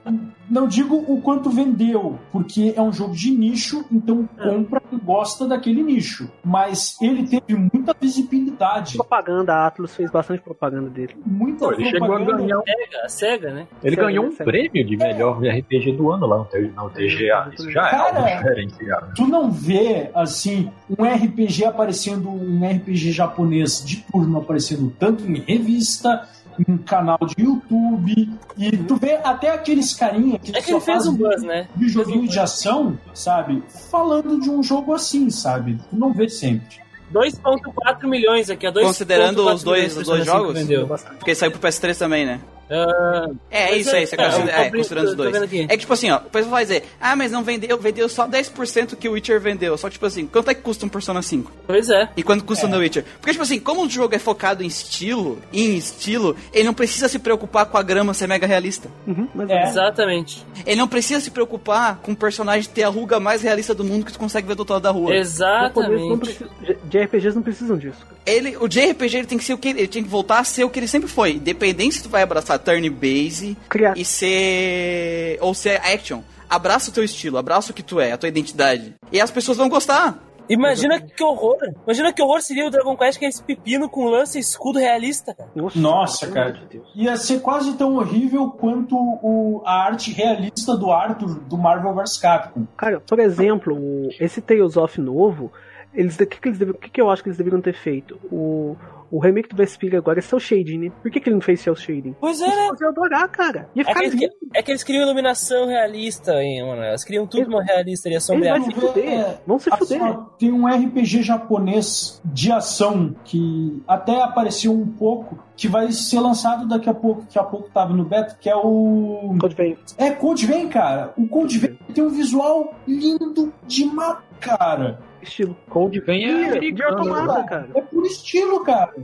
não 0.48 0.66
digo 0.68 0.96
o 0.96 1.20
quanto 1.20 1.50
vendeu, 1.50 2.18
porque 2.30 2.74
é 2.76 2.82
um 2.82 2.92
jogo 2.92 3.14
de 3.14 3.30
nicho, 3.30 3.84
então 3.90 4.28
compra 4.42 4.82
e 4.92 4.96
gosta 4.96 5.46
daquele 5.46 5.82
nicho. 5.82 6.30
Mas 6.44 6.96
ele 7.00 7.26
teve 7.26 7.54
muita 7.72 7.94
visibilidade, 7.98 8.96
Propaganda, 8.96 9.54
a 9.54 9.66
Atlus 9.66 9.94
fez 9.94 10.10
bastante 10.10 10.42
propaganda 10.42 10.88
dele. 10.90 11.16
muita 11.24 11.66
Pô, 11.66 11.72
ele 11.72 11.84
chegou 11.90 12.12
a 12.12 12.16
propaganda. 12.16 12.42
ganhar 12.42 12.58
um, 12.58 12.62
Sega, 12.62 13.04
a 13.04 13.08
Sega, 13.08 13.50
né? 13.52 13.66
Ele 13.82 13.96
ganhou 13.96 14.24
um 14.26 14.34
prêmio 14.34 14.84
de 14.84 14.96
melhor 14.96 15.40
RPG 15.42 15.92
do 15.92 16.10
ano 16.10 16.26
lá 16.26 16.38
no, 16.38 16.44
TGA. 16.90 17.50
Isso 17.54 17.70
já 17.70 17.88
é 17.88 17.94
algo 17.96 18.14
Cara, 18.18 18.36
diferenciado. 18.36 19.12
Tu 19.14 19.26
não 19.26 19.50
vê, 19.50 20.10
assim, 20.14 20.70
um 20.98 21.04
RPG 21.04 21.64
aparecendo, 21.64 22.28
um 22.30 22.60
RPG 22.68 23.12
japonês 23.12 23.84
de 23.84 23.98
turno 24.10 24.38
aparecendo 24.38 24.92
tanto 24.98 25.24
em 25.30 25.37
revista, 25.40 26.28
em 26.66 26.76
canal 26.78 27.18
de 27.24 27.44
YouTube, 27.44 28.30
e 28.56 28.76
tu 28.76 28.96
vê 28.96 29.20
até 29.22 29.50
aqueles 29.50 29.94
carinha 29.94 30.38
que 30.38 30.50
É 30.56 30.60
que 30.60 30.70
só 30.70 30.76
ele 30.76 30.80
fez 30.80 31.06
um 31.06 31.14
buzz, 31.14 31.42
né? 31.42 31.68
de 31.76 31.88
joguinho 31.88 32.26
de 32.26 32.38
ação, 32.38 32.98
sabe? 33.14 33.62
Falando 33.90 34.40
de 34.40 34.50
um 34.50 34.62
jogo 34.62 34.92
assim, 34.92 35.30
sabe? 35.30 35.78
Tu 35.90 35.96
não 35.96 36.12
vê 36.12 36.28
sempre. 36.28 36.78
2.4 37.12 38.06
milhões 38.06 38.50
aqui. 38.50 38.66
2.4 38.66 38.82
Considerando 38.82 39.48
os 39.48 39.62
dois, 39.62 39.96
os 39.96 40.06
dois 40.06 40.24
5 40.24 40.36
jogos? 40.36 41.04
Porque 41.18 41.34
saiu 41.34 41.50
pro 41.50 41.60
PS3 41.60 41.96
também, 41.96 42.26
né? 42.26 42.40
Ah, 42.70 43.28
É, 43.50 43.76
isso 43.76 43.90
é- 43.90 43.98
aí, 44.00 44.06
você 44.06 44.14
é, 44.14 44.18
considera, 44.24 44.58
eu 44.58 44.62
é, 44.64 44.70
tô 44.70 44.76
considerando 44.76 45.08
os 45.08 45.14
dois. 45.14 45.36
É 45.52 45.66
que 45.68 45.78
tipo 45.78 45.92
assim, 45.92 46.10
ó, 46.10 46.16
o 46.18 46.20
pessoal 46.22 46.50
vai 46.50 46.64
dizer, 46.64 46.84
ah, 47.00 47.16
mas 47.16 47.32
não 47.32 47.42
vendeu, 47.42 47.78
vendeu 47.78 48.08
só 48.08 48.26
10% 48.26 48.96
que 48.96 49.08
o 49.08 49.12
Witcher 49.12 49.40
vendeu. 49.40 49.76
Só 49.78 49.88
que 49.88 49.94
tipo 49.94 50.06
assim, 50.06 50.26
quanto 50.26 50.50
é 50.50 50.54
que 50.54 50.60
custa 50.62 50.84
um 50.86 50.88
Persona 50.88 51.22
5? 51.22 51.50
pois 51.66 51.88
é. 51.90 52.08
E 52.16 52.22
quanto 52.22 52.44
custa 52.44 52.66
um 52.66 52.70
The 52.70 52.76
Witcher? 52.76 53.04
Porque, 53.20 53.32
tipo 53.32 53.42
assim, 53.42 53.58
como 53.58 53.84
o 53.84 53.88
jogo 53.90 54.14
é 54.14 54.18
focado 54.18 54.62
em 54.62 54.66
estilo, 54.66 55.38
em 55.52 55.76
estilo, 55.76 56.36
ele 56.52 56.64
não 56.64 56.74
precisa 56.74 57.08
se 57.08 57.18
preocupar 57.18 57.66
com 57.66 57.76
a 57.78 57.82
grama 57.82 58.12
ser 58.14 58.26
mega 58.26 58.46
realista. 58.46 58.88
Uhum, 59.06 59.28
mas 59.34 59.48
É. 59.50 59.68
Exatamente. 59.68 60.44
Ele 60.66 60.76
não 60.76 60.88
precisa 60.88 61.20
se 61.20 61.30
preocupar 61.30 61.96
com 62.02 62.12
o 62.12 62.16
personagem 62.16 62.68
ter 62.70 62.82
a 62.82 62.88
ruga 62.88 63.18
mais 63.20 63.42
realista 63.42 63.74
do 63.74 63.84
mundo 63.84 64.04
que 64.04 64.12
tu 64.12 64.18
consegue 64.18 64.46
ver 64.46 64.54
do 64.54 64.60
outro 64.60 64.74
lado 64.74 64.82
da 64.82 64.90
rua. 64.90 65.14
Exatamente. 65.14 66.18
precisam, 66.18 66.48
de 66.84 66.98
RPGs 66.98 67.34
não 67.36 67.42
precisam 67.42 67.76
disso. 67.76 67.98
Ele, 68.26 68.56
o 68.58 68.68
JRPG 68.68 69.16
ele 69.18 69.26
tem 69.26 69.38
que 69.38 69.44
ser 69.44 69.54
o 69.54 69.58
que 69.58 69.68
ele 69.68 69.86
tem 69.88 70.02
que 70.02 70.08
voltar 70.08 70.40
a 70.40 70.44
ser 70.44 70.64
o 70.64 70.70
que 70.70 70.78
ele 70.78 70.88
sempre 70.88 71.08
foi. 71.08 71.32
Independente 71.32 71.96
se 71.96 72.02
tu 72.02 72.08
vai 72.08 72.22
abraçar 72.22 72.57
turn 72.58 72.88
base 72.90 73.56
Criar. 73.68 73.96
e 73.96 74.04
ser 74.04 75.38
ou 75.40 75.54
ser 75.54 75.80
action. 75.80 76.20
Abraça 76.48 76.90
o 76.90 76.92
teu 76.94 77.04
estilo, 77.04 77.36
abraça 77.36 77.72
o 77.72 77.74
que 77.74 77.82
tu 77.82 78.00
é, 78.00 78.12
a 78.12 78.18
tua 78.18 78.28
identidade. 78.28 78.94
E 79.12 79.20
as 79.20 79.30
pessoas 79.30 79.58
vão 79.58 79.68
gostar. 79.68 80.18
Imagina 80.48 80.98
que 81.00 81.22
horror. 81.22 81.58
Imagina 81.84 82.12
que 82.12 82.22
horror 82.22 82.40
seria 82.40 82.66
o 82.66 82.70
Dragon 82.70 82.96
Quest 82.96 83.18
que 83.18 83.26
é 83.26 83.28
esse 83.28 83.42
pepino 83.42 83.88
com 83.88 84.06
lança 84.06 84.38
e 84.38 84.40
escudo 84.40 84.78
realista, 84.78 85.34
cara. 85.34 85.50
Nossa, 85.74 86.20
pelo 86.20 86.34
cara. 86.34 86.52
de 86.52 86.66
Deus. 86.66 86.88
Ia 86.94 87.16
ser 87.16 87.40
quase 87.40 87.74
tão 87.74 87.96
horrível 87.96 88.50
quanto 88.50 88.96
o, 88.96 89.62
a 89.64 89.84
arte 89.84 90.10
realista 90.10 90.74
do 90.76 90.90
Arthur 90.90 91.40
do 91.40 91.58
Marvel 91.58 91.94
vs 91.94 92.16
Capcom. 92.16 92.66
Cara, 92.76 93.00
por 93.00 93.18
exemplo, 93.18 93.76
esse 94.18 94.40
Tales 94.40 94.76
of 94.76 94.98
novo, 95.00 95.52
eles, 95.98 96.14
o 96.18 96.26
que, 96.26 96.40
que 96.40 96.48
eles 96.48 96.58
deveriam- 96.58 96.80
que, 96.80 96.90
que 96.90 97.00
eu 97.00 97.10
acho 97.10 97.22
que 97.22 97.28
eles 97.28 97.38
deveriam 97.38 97.60
ter 97.60 97.74
feito? 97.74 98.18
O, 98.30 98.76
o 99.10 99.18
remake 99.18 99.48
do 99.48 99.56
Vesperia 99.56 99.98
agora 99.98 100.18
é 100.18 100.22
cel 100.22 100.38
shading, 100.38 100.78
né? 100.78 100.92
Por 101.02 101.10
que, 101.10 101.18
que 101.20 101.28
ele 101.28 101.34
não 101.36 101.40
fez 101.42 101.60
cel 101.60 101.74
shading? 101.74 102.14
Pois 102.20 102.40
é, 102.40 102.46
né? 102.46 102.68
Eu 102.80 102.88
adorar, 102.88 103.26
cara. 103.28 103.68
Ia 103.74 103.82
É 103.82 103.84
ficar 103.86 104.00
que, 104.00 104.06
eles, 104.06 104.30
é 104.54 104.62
que 104.62 104.70
eles 104.70 104.84
criam 104.84 105.02
iluminação 105.02 105.66
realista, 105.66 106.34
hein, 106.42 106.64
mano. 106.66 106.82
Eles 106.84 107.04
criam 107.04 107.26
tudo 107.26 107.48
uma 107.48 107.62
realista 107.64 108.08
ali, 108.08 108.16
a 108.16 108.18
Eles 108.18 108.26
vão 108.26 108.64
se 108.64 108.72
fuder. 108.72 109.38
Vão 109.46 109.58
se 109.58 109.72
Assim, 109.72 109.98
fuder. 109.98 110.02
ó, 110.02 110.12
tem 110.38 110.52
um 110.52 110.66
RPG 110.66 111.22
japonês 111.22 112.20
de 112.24 112.52
ação 112.52 113.14
que 113.24 113.82
até 113.88 114.22
apareceu 114.22 114.72
um 114.72 114.86
pouco, 114.86 115.38
que 115.56 115.66
vai 115.68 115.90
ser 115.90 116.20
lançado 116.20 116.68
daqui 116.68 116.88
a 116.88 116.94
pouco, 116.94 117.24
que 117.26 117.38
a 117.38 117.42
pouco 117.44 117.68
tava 117.70 117.92
no 117.94 118.04
beta, 118.04 118.36
que 118.40 118.48
é 118.48 118.54
o. 118.54 119.34
Code 119.40 119.54
Vein. 119.54 119.76
É 119.96 120.10
Code 120.10 120.46
Vein, 120.46 120.68
cara. 120.68 121.12
O 121.16 121.26
Code 121.26 121.58
Vein 121.58 121.78
tem 121.94 122.04
um 122.04 122.10
visual 122.10 122.74
lindo 122.86 123.52
demais, 123.66 124.18
cara. 124.38 125.00
Estilo. 125.22 125.56
Code 125.68 126.00
Vein 126.00 126.24
é 126.24 126.58
de 126.58 126.82
automata, 126.82 127.42
cara. 127.44 127.68
É 127.74 127.80
por 127.80 128.04
estilo, 128.06 128.62
cara. 128.62 128.94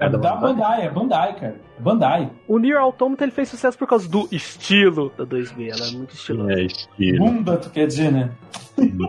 É 0.00 0.08
da 0.08 0.34
Bandai. 0.34 0.86
É 0.86 0.90
Bandai, 0.90 1.34
cara. 1.34 1.60
É 1.78 1.82
Bandai. 1.82 2.30
O 2.46 2.58
Nier 2.58 2.78
Automata 2.78 3.24
ele 3.24 3.32
fez 3.32 3.48
sucesso 3.48 3.76
por 3.76 3.88
causa 3.88 4.08
do 4.08 4.28
estilo 4.30 5.12
da 5.16 5.24
2B. 5.24 5.70
Ela 5.72 5.88
é 5.88 5.90
muito 5.92 6.14
estilosa. 6.14 6.52
É 6.52 6.64
estilo. 6.64 7.18
Bunda, 7.18 7.56
tu 7.56 7.70
quer 7.70 7.86
dizer, 7.86 8.12
né? 8.12 8.30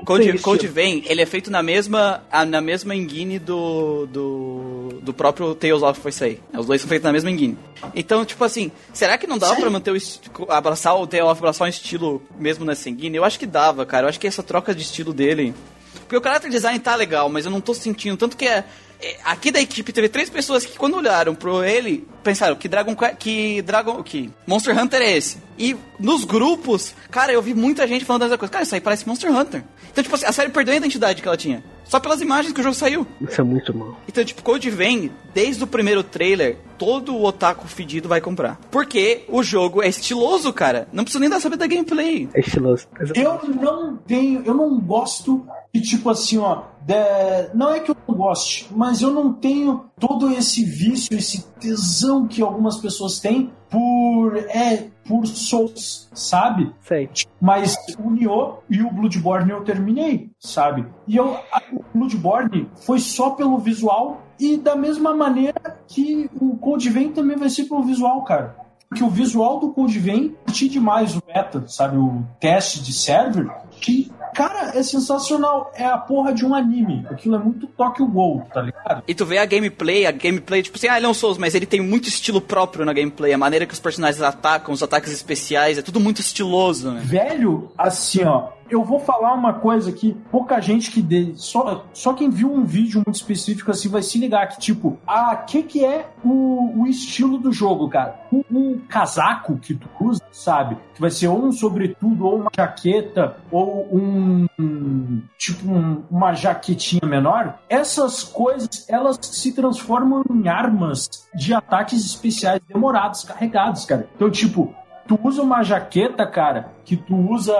Code, 0.05 0.37
Code. 0.39 0.67
Vein, 0.67 1.03
ele 1.07 1.21
é 1.21 1.25
feito 1.25 1.49
na 1.49 1.63
mesma, 1.63 2.21
na 2.47 2.61
mesma 2.61 2.95
engine 2.95 3.39
do, 3.39 4.05
do, 4.07 4.89
do 5.01 5.13
próprio 5.13 5.55
Tales 5.55 5.81
of 5.81 5.99
foi 5.99 6.11
sair. 6.11 6.39
Os 6.55 6.67
dois 6.67 6.81
são 6.81 6.87
feitos 6.87 7.03
na 7.03 7.11
mesma 7.11 7.31
engine. 7.31 7.57
Então, 7.95 8.23
tipo 8.23 8.43
assim, 8.43 8.71
será 8.93 9.17
que 9.17 9.27
não 9.27 9.37
dava 9.37 9.55
pra 9.55 9.69
manter 9.69 9.91
o 9.91 10.51
abraçar 10.51 10.95
o 10.95 11.07
Tales 11.07 11.27
of, 11.27 11.39
abraçar 11.39 11.65
um 11.65 11.69
estilo 11.69 12.21
mesmo 12.37 12.63
nessa 12.63 12.89
engine? 12.89 13.17
Eu 13.17 13.23
acho 13.23 13.39
que 13.39 13.45
dava, 13.45 13.85
cara. 13.85 14.05
Eu 14.05 14.09
acho 14.09 14.19
que 14.19 14.27
essa 14.27 14.43
troca 14.43 14.73
de 14.73 14.81
estilo 14.81 15.13
dele... 15.13 15.53
Porque 16.01 16.17
o 16.17 16.21
character 16.21 16.49
design 16.49 16.79
tá 16.79 16.95
legal, 16.95 17.29
mas 17.29 17.45
eu 17.45 17.51
não 17.51 17.61
tô 17.61 17.73
sentindo. 17.73 18.15
Tanto 18.17 18.35
que 18.37 18.45
é, 18.47 18.63
é, 19.01 19.17
aqui 19.23 19.51
da 19.51 19.59
equipe 19.61 19.91
teve 19.93 20.09
três 20.09 20.29
pessoas 20.29 20.65
que 20.65 20.77
quando 20.77 20.95
olharam 20.97 21.33
pro 21.35 21.63
ele, 21.63 22.07
pensaram 22.23 22.55
que 22.55 22.67
Dragon 22.67 22.95
Que- 23.17 23.61
Dragon 23.61 24.01
que 24.03 24.29
Monster 24.47 24.77
Hunter 24.77 25.01
é 25.01 25.11
esse. 25.17 25.37
E 25.57 25.75
nos 25.99 26.23
grupos, 26.25 26.93
cara, 27.11 27.31
eu 27.31 27.41
vi 27.41 27.53
muita 27.53 27.87
gente 27.87 28.03
falando 28.05 28.23
dessa 28.23 28.37
coisa. 28.37 28.51
Cara, 28.51 28.63
isso 28.63 28.75
aí 28.75 28.81
parece 28.81 29.07
Monster 29.07 29.31
Hunter. 29.31 29.63
Então, 29.91 30.03
tipo 30.03 30.15
assim, 30.15 30.25
a 30.25 30.31
série 30.31 30.49
perdeu 30.49 30.73
a 30.73 30.77
identidade 30.77 31.21
que 31.21 31.27
ela 31.27 31.37
tinha. 31.37 31.63
Só 31.85 31.99
pelas 31.99 32.19
imagens 32.21 32.51
que 32.53 32.59
o 32.59 32.63
jogo 32.63 32.75
saiu. 32.75 33.05
Isso 33.21 33.39
é 33.39 33.43
muito 33.43 33.75
mal. 33.77 33.95
Então, 34.07 34.25
tipo, 34.25 34.41
Code 34.43 34.69
vem, 34.69 35.11
desde 35.33 35.63
o 35.63 35.67
primeiro 35.67 36.03
trailer, 36.03 36.57
todo 36.77 37.15
o 37.15 37.23
otaku 37.23 37.67
fedido 37.67 38.09
vai 38.09 38.19
comprar. 38.19 38.59
Porque 38.71 39.23
o 39.29 39.41
jogo 39.43 39.81
é 39.83 39.87
estiloso, 39.87 40.51
cara. 40.51 40.87
Não 40.91 41.03
precisa 41.03 41.19
nem 41.19 41.29
dar 41.29 41.39
saber 41.39 41.57
da 41.57 41.67
gameplay. 41.67 42.27
É 42.33 42.39
estiloso. 42.39 42.87
Eu 43.13 43.39
não 43.61 43.97
tenho, 43.97 44.41
eu 44.45 44.53
não 44.53 44.79
gosto 44.79 45.45
de 45.73 45.81
tipo 45.81 46.09
assim, 46.09 46.37
ó, 46.37 46.63
de- 46.81 47.53
não 47.53 47.73
é 47.73 47.79
que 47.79 47.91
eu 47.91 47.97
não 48.07 48.15
goste, 48.15 48.67
mas 48.71 49.01
eu 49.01 49.11
não 49.11 49.31
tenho 49.33 49.85
todo 49.99 50.31
esse 50.31 50.63
vício, 50.63 51.15
esse 51.17 51.45
tesão 51.59 52.27
que 52.27 52.41
algumas 52.41 52.77
pessoas 52.77 53.19
têm 53.19 53.51
por 53.69 54.35
é 54.37 54.87
por 55.07 55.25
Souls, 55.27 56.09
sabe? 56.13 56.73
Sei. 56.81 57.09
Mas 57.39 57.75
o 57.99 58.09
Nioh 58.09 58.63
e 58.69 58.81
o 58.81 58.91
Bloodborne 58.91 59.51
eu 59.51 59.63
terminei, 59.63 60.31
sabe? 60.39 60.85
E 61.07 61.15
eu, 61.15 61.37
o 61.71 61.83
Bloodborne 61.93 62.69
foi 62.75 62.99
só 62.99 63.31
pelo 63.31 63.57
visual 63.57 64.23
e 64.39 64.57
da 64.57 64.75
mesma 64.75 65.15
maneira 65.15 65.79
que 65.87 66.29
o 66.39 66.57
Code 66.57 66.89
Vein 66.89 67.11
também 67.11 67.37
vai 67.37 67.49
ser 67.49 67.65
pelo 67.65 67.83
visual, 67.83 68.23
cara. 68.23 68.55
Porque 68.89 69.03
o 69.03 69.09
visual 69.09 69.59
do 69.59 69.71
Code 69.71 69.99
Vein 69.99 70.35
curti 70.45 70.69
demais 70.69 71.15
o 71.15 71.21
beta, 71.25 71.63
sabe? 71.67 71.97
O 71.97 72.23
teste 72.39 72.81
de 72.81 72.93
server, 72.93 73.47
que, 73.71 74.11
cara, 74.35 74.77
é 74.77 74.83
sensacional. 74.83 75.71
É 75.73 75.85
a 75.85 75.97
porra 75.97 76.33
de 76.33 76.45
um 76.45 76.53
anime. 76.53 77.07
Aquilo 77.09 77.35
é 77.35 77.39
muito 77.39 77.65
Tokyo 77.67 78.05
Ghoul, 78.05 78.43
tá 78.53 78.61
ligado? 78.61 79.03
E 79.07 79.15
tu 79.15 79.25
vê 79.25 79.37
a 79.37 79.45
gameplay, 79.45 80.05
a 80.05 80.11
gameplay, 80.11 80.61
tipo 80.61 80.77
assim, 80.77 80.87
ah, 80.87 80.97
ele 80.97 81.05
é 81.05 81.09
um 81.09 81.13
Souls, 81.13 81.37
mas 81.37 81.55
ele 81.55 81.65
tem 81.65 81.81
muito 81.81 82.09
estilo 82.09 82.41
próprio 82.41 82.85
na 82.85 82.93
gameplay. 82.93 83.33
A 83.33 83.37
maneira 83.37 83.65
que 83.65 83.73
os 83.73 83.79
personagens 83.79 84.21
atacam, 84.21 84.73
os 84.73 84.83
ataques 84.83 85.11
especiais, 85.11 85.77
é 85.77 85.81
tudo 85.81 85.99
muito 85.99 86.19
estiloso, 86.19 86.91
né? 86.91 87.01
Velho, 87.03 87.71
assim, 87.77 88.23
ó. 88.25 88.49
Eu 88.69 88.83
vou 88.83 88.99
falar 88.99 89.33
uma 89.33 89.53
coisa 89.53 89.91
que 89.91 90.13
pouca 90.31 90.59
gente 90.59 90.89
que 90.91 91.01
dê, 91.01 91.33
só, 91.35 91.85
só 91.93 92.13
quem 92.13 92.29
viu 92.29 92.51
um 92.51 92.63
vídeo 92.65 93.03
muito 93.05 93.15
específico 93.15 93.69
assim 93.69 93.89
vai 93.89 94.01
se 94.01 94.17
ligar 94.17 94.47
que 94.47 94.59
tipo, 94.59 94.97
a 95.05 95.35
que 95.35 95.61
que 95.63 95.85
é 95.85 96.09
o, 96.23 96.81
o 96.81 96.87
estilo 96.87 97.37
do 97.37 97.51
jogo, 97.51 97.87
cara? 97.89 98.19
O, 98.31 98.43
o 98.51 98.79
casaco 98.89 99.57
que 99.57 99.75
tu 99.75 99.87
usa, 100.01 100.21
sabe? 100.31 100.77
Que 100.95 101.01
vai 101.01 101.11
ser 101.11 101.27
ou 101.27 101.45
um 101.45 101.51
sobretudo 101.51 102.25
ou 102.25 102.37
uma 102.39 102.49
jaqueta 102.55 103.37
ou 103.51 103.87
um, 103.95 104.47
um- 104.59 105.21
tipo 105.37 105.69
um- 105.69 106.03
uma 106.09 106.33
jaquetinha 106.33 107.05
menor. 107.05 107.59
Essas 107.69 108.23
coisas, 108.23 108.87
elas 108.89 109.19
se 109.21 109.53
transformam 109.53 110.23
em 110.31 110.47
armas 110.47 111.07
de 111.35 111.53
ataques 111.53 112.03
especiais 112.03 112.59
demorados, 112.67 113.23
carregados, 113.23 113.85
cara. 113.85 114.07
Então, 114.15 114.29
tipo, 114.31 114.73
tu 115.07 115.19
usa 115.23 115.41
uma 115.43 115.61
jaqueta, 115.61 116.25
cara, 116.25 116.71
que 116.83 116.97
tu 116.97 117.15
usa 117.15 117.53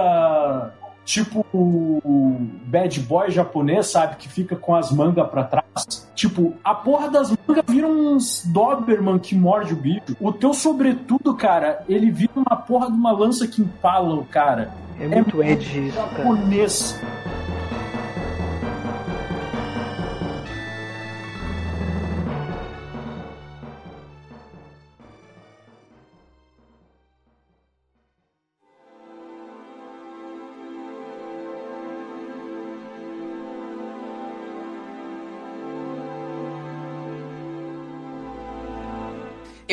tipo 1.06 1.46
o 1.54 2.36
bad 2.66 3.00
boy 3.02 3.32
japonês, 3.32 3.88
sabe? 3.88 4.18
Que 4.18 4.28
fica 4.28 4.56
com 4.56 4.76
as 4.76 4.92
mangas 4.92 5.30
pra 5.30 5.44
trás. 5.44 6.10
Tipo, 6.16 6.54
a 6.64 6.74
porra 6.74 7.10
das 7.10 7.30
mangas 7.30 7.64
vira 7.68 7.88
uns 7.88 8.44
Doberman 8.46 9.20
que 9.20 9.36
morde 9.36 9.74
o 9.74 9.78
bicho. 9.78 10.18
O 10.20 10.34
teu 10.34 10.54
sobretudo, 10.54 11.36
cara, 11.36 11.84
ele 11.88 12.10
vira 12.10 12.34
uma 12.36 12.56
porra 12.56 12.88
de 12.88 12.94
uma 12.94 13.12
lança 13.12 13.48
que 13.48 13.62
empala 13.62 14.16
o 14.16 14.26
cara. 14.26 14.74
É 15.00 15.08
muito 15.08 15.44
edgy 15.44 15.88
isso, 15.88 15.98
cara. 15.98 16.24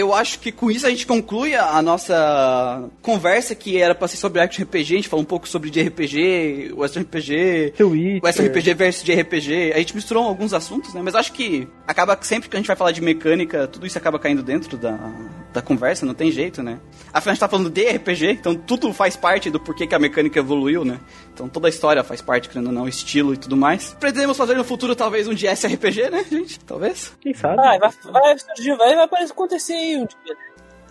Eu 0.03 0.12
acho 0.12 0.39
que 0.41 0.51
com 0.51 0.70
isso 0.70 0.87
a 0.87 0.91
gente 0.91 1.07
conclui 1.07 1.55
a 1.55 1.73
a 1.73 1.81
nossa 1.81 2.91
conversa 3.01 3.55
que 3.55 3.81
era 3.81 3.95
pra 3.95 4.09
ser 4.09 4.16
sobre 4.16 4.41
Action 4.41 4.65
RPG. 4.65 4.95
A 4.95 4.97
gente 4.97 5.09
falou 5.09 5.23
um 5.23 5.27
pouco 5.27 5.49
sobre 5.49 5.70
de 5.70 5.81
RPG, 5.81 6.73
Western 6.77 7.07
RPG. 7.07 7.74
Western 8.23 8.49
RPG 8.49 8.74
versus 8.74 9.05
de 9.05 9.15
RPG. 9.15 9.73
A 9.74 9.79
gente 9.79 9.95
misturou 9.95 10.24
alguns 10.24 10.53
assuntos, 10.53 10.93
né? 10.93 11.01
Mas 11.03 11.15
acho 11.15 11.33
que 11.33 11.69
acaba 11.87 12.16
que 12.16 12.27
sempre 12.27 12.49
que 12.49 12.57
a 12.57 12.59
gente 12.59 12.66
vai 12.66 12.77
falar 12.77 12.91
de 12.91 13.01
mecânica, 13.01 13.66
tudo 13.69 13.87
isso 13.87 13.97
acaba 13.97 14.19
caindo 14.19 14.43
dentro 14.43 14.77
da, 14.77 14.99
da 15.53 15.61
conversa, 15.61 16.07
não 16.07 16.15
tem 16.15 16.31
jeito, 16.31 16.62
né? 16.62 16.81
Afinal, 17.12 17.33
a 17.33 17.35
gente 17.35 17.41
tá 17.41 17.49
falando 17.49 17.70
de 17.70 17.85
RPG, 17.85 18.31
então 18.31 18.55
tudo 18.55 18.93
faz 18.93 19.16
parte 19.16 19.51
do 19.51 19.61
porquê 19.61 19.87
que 19.87 19.95
a 19.95 19.99
mecânica 19.99 20.39
evoluiu, 20.39 20.85
né? 20.85 20.99
Então 21.33 21.49
toda 21.49 21.69
a 21.69 21.70
história 21.70 22.03
faz 22.03 22.23
parte, 22.23 22.49
querendo 22.49 22.69
ou 22.69 22.73
não, 22.73 22.89
estilo 22.89 23.35
e 23.35 23.37
tudo 23.37 23.57
mais. 23.57 23.95
Pretendemos 24.01 24.37
fazer 24.37 24.55
no 24.55 24.65
futuro 24.65 24.97
talvez 24.97 25.29
um 25.29 25.35
de 25.35 25.47
SRPG, 25.47 26.11
né, 26.11 26.24
gente? 26.31 26.59
Talvez. 26.61 27.12
Quem 27.20 27.35
sabe? 27.35 27.57
Vai, 27.57 27.79
vai, 27.79 27.93
vai 28.12 28.39
surgir, 28.39 28.77
vai, 28.77 28.95
vai 29.07 29.24
acontecer 29.24 29.74
aí 29.74 29.97
um 29.97 30.07
dia. 30.07 30.37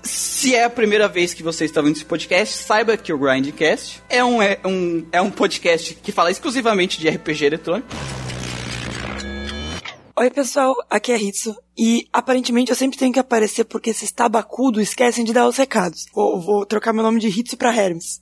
Se 0.03 0.55
é 0.55 0.63
a 0.63 0.69
primeira 0.69 1.07
vez 1.07 1.33
que 1.33 1.43
você 1.43 1.65
está 1.65 1.81
vendo 1.81 1.95
esse 1.95 2.05
podcast, 2.05 2.57
saiba 2.57 2.97
que 2.97 3.13
o 3.13 3.17
Grindcast 3.17 4.01
é 4.09 4.23
um, 4.23 4.41
é 4.41 4.57
um, 4.65 5.05
é 5.11 5.21
um 5.21 5.29
podcast 5.29 5.93
que 5.95 6.11
fala 6.11 6.31
exclusivamente 6.31 6.99
de 6.99 7.07
RPG 7.07 7.45
eletrônico. 7.45 7.87
Oi, 10.21 10.29
pessoal, 10.29 10.75
aqui 10.87 11.11
é 11.11 11.15
Ritsu. 11.15 11.55
E 11.75 12.07
aparentemente 12.13 12.69
eu 12.69 12.75
sempre 12.75 12.95
tenho 12.95 13.11
que 13.11 13.17
aparecer 13.17 13.63
porque 13.63 13.89
esses 13.89 14.11
tabacudos 14.11 14.83
esquecem 14.83 15.25
de 15.25 15.33
dar 15.33 15.47
os 15.47 15.57
recados. 15.57 16.05
Vou, 16.13 16.39
vou 16.39 16.63
trocar 16.63 16.93
meu 16.93 17.01
nome 17.01 17.19
de 17.19 17.27
Ritsu 17.27 17.57
pra 17.57 17.75
Hermes. 17.75 18.21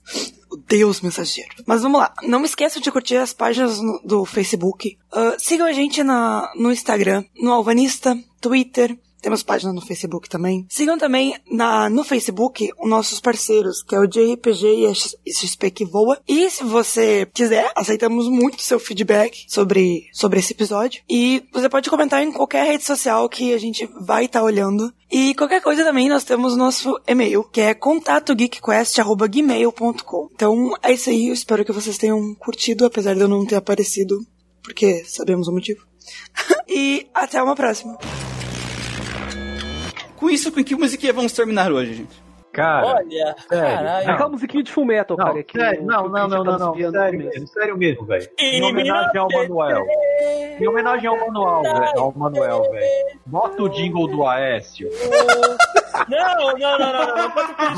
Deus 0.66 1.02
mensageiro. 1.02 1.50
Mas 1.66 1.82
vamos 1.82 2.00
lá. 2.00 2.14
Não 2.22 2.42
esqueçam 2.42 2.80
de 2.80 2.90
curtir 2.90 3.16
as 3.16 3.34
páginas 3.34 3.82
no- 3.82 4.00
do 4.02 4.24
Facebook. 4.24 4.96
Ah, 5.12 5.36
sigam 5.38 5.66
a 5.66 5.74
gente 5.74 6.02
na, 6.02 6.50
no 6.56 6.72
Instagram, 6.72 7.22
no 7.38 7.52
Alvanista, 7.52 8.18
Twitter. 8.40 8.98
Temos 9.20 9.42
página 9.42 9.72
no 9.72 9.80
Facebook 9.80 10.28
também. 10.28 10.64
Sigam 10.68 10.96
também 10.98 11.34
na, 11.50 11.90
no 11.90 12.04
Facebook 12.04 12.70
os 12.78 12.88
nossos 12.88 13.18
parceiros, 13.20 13.82
que 13.82 13.94
é 13.94 13.98
o 13.98 14.06
JRPG 14.06 14.80
e 14.80 14.86
a 14.86 14.94
XP 14.94 15.70
que 15.70 15.84
voa. 15.84 16.18
E 16.26 16.48
se 16.50 16.64
você 16.64 17.28
quiser, 17.32 17.70
aceitamos 17.76 18.28
muito 18.28 18.60
seu 18.62 18.80
feedback 18.80 19.44
sobre, 19.48 20.08
sobre 20.12 20.40
esse 20.40 20.52
episódio. 20.52 21.02
E 21.08 21.44
você 21.52 21.68
pode 21.68 21.88
comentar 21.90 22.22
em 22.22 22.32
qualquer 22.32 22.66
rede 22.66 22.84
social 22.84 23.28
que 23.28 23.52
a 23.52 23.58
gente 23.58 23.86
vai 24.00 24.24
estar 24.24 24.42
olhando. 24.42 24.90
E 25.10 25.34
qualquer 25.34 25.60
coisa 25.60 25.84
também, 25.84 26.08
nós 26.08 26.24
temos 26.24 26.56
nosso 26.56 26.98
e-mail, 27.06 27.44
que 27.44 27.60
é 27.60 27.74
contatogeekquest.gmail.com. 27.74 30.28
Então 30.32 30.72
é 30.82 30.92
isso 30.92 31.10
aí, 31.10 31.28
eu 31.28 31.34
espero 31.34 31.64
que 31.64 31.72
vocês 31.72 31.98
tenham 31.98 32.34
curtido, 32.36 32.86
apesar 32.86 33.14
de 33.14 33.20
eu 33.20 33.28
não 33.28 33.44
ter 33.44 33.56
aparecido, 33.56 34.24
porque 34.62 35.04
sabemos 35.04 35.48
o 35.48 35.52
motivo. 35.52 35.84
e 36.68 37.08
até 37.12 37.42
uma 37.42 37.56
próxima. 37.56 37.98
Com 40.20 40.30
isso, 40.30 40.52
com 40.52 40.62
que 40.62 40.76
musiquinha 40.76 41.12
vamos 41.12 41.32
terminar 41.32 41.72
hoje, 41.72 41.94
gente? 41.94 42.30
Cara, 42.52 42.84
Olha, 42.96 43.36
sério. 43.48 43.76
caralho. 43.76 44.10
Aquela 44.10 44.28
musiquinha 44.28 44.62
de 44.64 44.72
Fullmetal, 44.72 45.16
não, 45.16 45.24
cara. 45.26 45.42
que 45.44 45.56
sério, 45.58 45.82
o- 45.82 45.86
não, 45.86 46.02
que 46.02 46.08
o 46.08 46.10
não, 46.10 46.18
Christian 46.20 46.38
não, 46.38 46.44
tá 46.44 46.50
não, 46.50 46.58
não, 46.58 46.72
desviando 46.72 46.92
sério 46.98 47.18
mesmo, 47.18 47.46
sério 47.46 47.78
mesmo, 47.78 48.04
velho. 48.06 48.28
Em 48.40 48.62
homenagem 48.64 49.20
ao 49.20 49.28
Manuel. 49.30 49.86
Em 50.58 50.66
homenagem 50.68 51.06
ao 51.08 51.16
Manuel, 51.16 51.62
velho. 51.62 52.00
Ao 52.00 52.12
Manuel, 52.12 52.62
velho. 52.72 53.20
Bota 53.24 53.62
o 53.62 53.68
jingle 53.68 54.08
do 54.08 54.26
Aécio. 54.26 54.88
Não, 56.08 56.34
não, 56.36 56.58
não, 56.58 56.78
não, 56.78 56.92
não, 56.92 57.06
não 57.16 57.30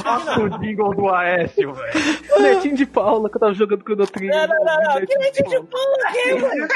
Bota 0.03 0.41
o 0.41 0.49
jingle 0.59 0.95
do 0.95 1.11
Aécio, 1.11 1.75
velho. 1.75 1.93
Netinho 2.41 2.75
de 2.77 2.87
Paula, 2.87 3.29
que 3.29 3.37
eu 3.37 3.41
tava 3.41 3.53
jogando 3.53 3.83
Chrono 3.83 4.07
Trigger. 4.07 4.35
Não, 4.35 4.47
não, 4.57 4.65
não, 4.65 4.83
não. 4.85 4.95
Netinho 4.95 5.07
Que 5.07 5.07
de 5.07 5.19
leite 5.19 5.43
de 5.43 5.61
Paula. 5.67 5.97
aqui, 6.07 6.35
mano. 6.41 6.67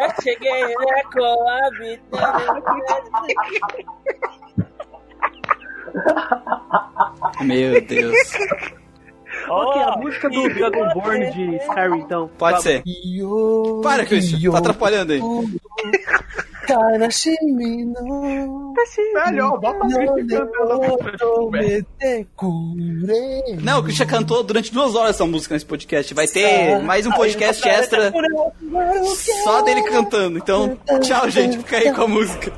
Eu 0.00 0.10
cheguei, 0.22 0.68
né, 0.68 1.02
com 1.12 1.22
a 1.22 1.68
Meu 7.44 7.80
Deus. 7.80 8.16
Ok, 9.48 9.82
a 9.82 9.96
música 9.96 10.28
do 10.30 10.48
Dragonborn 10.48 11.30
de 11.32 11.56
Skyrim, 11.56 11.98
então. 12.00 12.30
Pode 12.38 12.56
Tá- 12.56 12.62
ser. 12.62 12.82
Para, 13.82 14.04
Christian. 14.06 14.50
Tá 14.52 14.58
atrapalhando 14.58 15.12
aí. 15.12 15.20
Melhor, 19.26 19.58
bota. 19.60 19.84
Não, 23.62 23.80
o 23.80 23.82
Christian 23.82 24.06
cantou 24.06 24.42
durante 24.44 24.72
duas 24.72 24.94
horas 24.94 25.10
essa 25.16 25.26
música 25.26 25.54
nesse 25.54 25.66
podcast. 25.66 26.14
Vai 26.14 26.26
ter 26.28 26.80
mais 26.80 27.04
um 27.06 27.10
podcast 27.10 27.68
extra 27.68 28.12
só 29.44 29.62
dele 29.62 29.82
cantando. 29.82 30.38
Então, 30.38 30.78
tchau, 31.00 31.28
gente. 31.28 31.58
Fica 31.58 31.76
aí 31.78 31.92
com 31.92 32.02
a 32.02 32.08
música. 32.08 32.52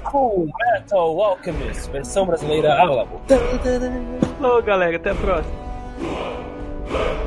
Metal 0.74 1.22
Alchemist, 1.22 1.90
versão 1.90 2.26
brasileira. 2.26 2.76
Falou, 4.38 4.62
galera. 4.62 4.96
Até 4.96 5.10
a 5.10 5.14
próxima. 5.14 5.64
Oh. 6.96 7.24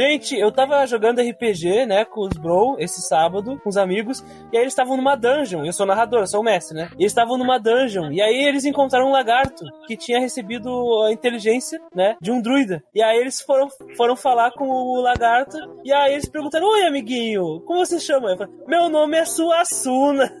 Gente, 0.00 0.34
eu 0.34 0.50
tava 0.50 0.86
jogando 0.86 1.20
RPG, 1.20 1.84
né, 1.84 2.06
com 2.06 2.22
os 2.22 2.32
bro, 2.32 2.74
esse 2.78 3.02
sábado, 3.02 3.60
com 3.62 3.68
os 3.68 3.76
amigos, 3.76 4.24
e 4.50 4.56
aí 4.56 4.62
eles 4.62 4.72
estavam 4.72 4.96
numa 4.96 5.14
dungeon. 5.14 5.62
Eu 5.62 5.74
sou 5.74 5.84
narrador, 5.84 6.20
eu 6.20 6.26
sou 6.26 6.40
o 6.40 6.42
mestre, 6.42 6.74
né? 6.74 6.88
E 6.92 7.02
eles 7.02 7.12
estavam 7.12 7.36
numa 7.36 7.58
dungeon, 7.58 8.10
e 8.10 8.22
aí 8.22 8.46
eles 8.46 8.64
encontraram 8.64 9.08
um 9.08 9.12
lagarto 9.12 9.62
que 9.86 9.98
tinha 9.98 10.18
recebido 10.18 10.70
a 11.02 11.12
inteligência, 11.12 11.78
né, 11.94 12.16
de 12.18 12.32
um 12.32 12.40
druida. 12.40 12.82
E 12.94 13.02
aí 13.02 13.18
eles 13.18 13.42
foram, 13.42 13.68
foram 13.94 14.16
falar 14.16 14.52
com 14.52 14.70
o 14.70 15.02
lagarto, 15.02 15.58
e 15.84 15.92
aí 15.92 16.14
eles 16.14 16.30
perguntaram: 16.30 16.66
Oi, 16.66 16.86
amiguinho, 16.86 17.60
como 17.66 17.84
você 17.84 18.00
chama? 18.00 18.30
Eu 18.30 18.38
falei, 18.38 18.54
Meu 18.66 18.88
nome 18.88 19.18
é 19.18 19.26
Suassuna. 19.26 20.32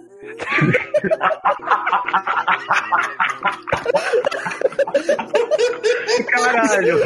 Caralho, 6.30 6.98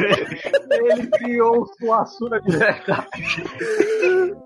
ele 0.70 1.06
criou 1.08 1.62
o 1.62 1.66
Suassuna 1.66 2.40
direto. 2.40 2.92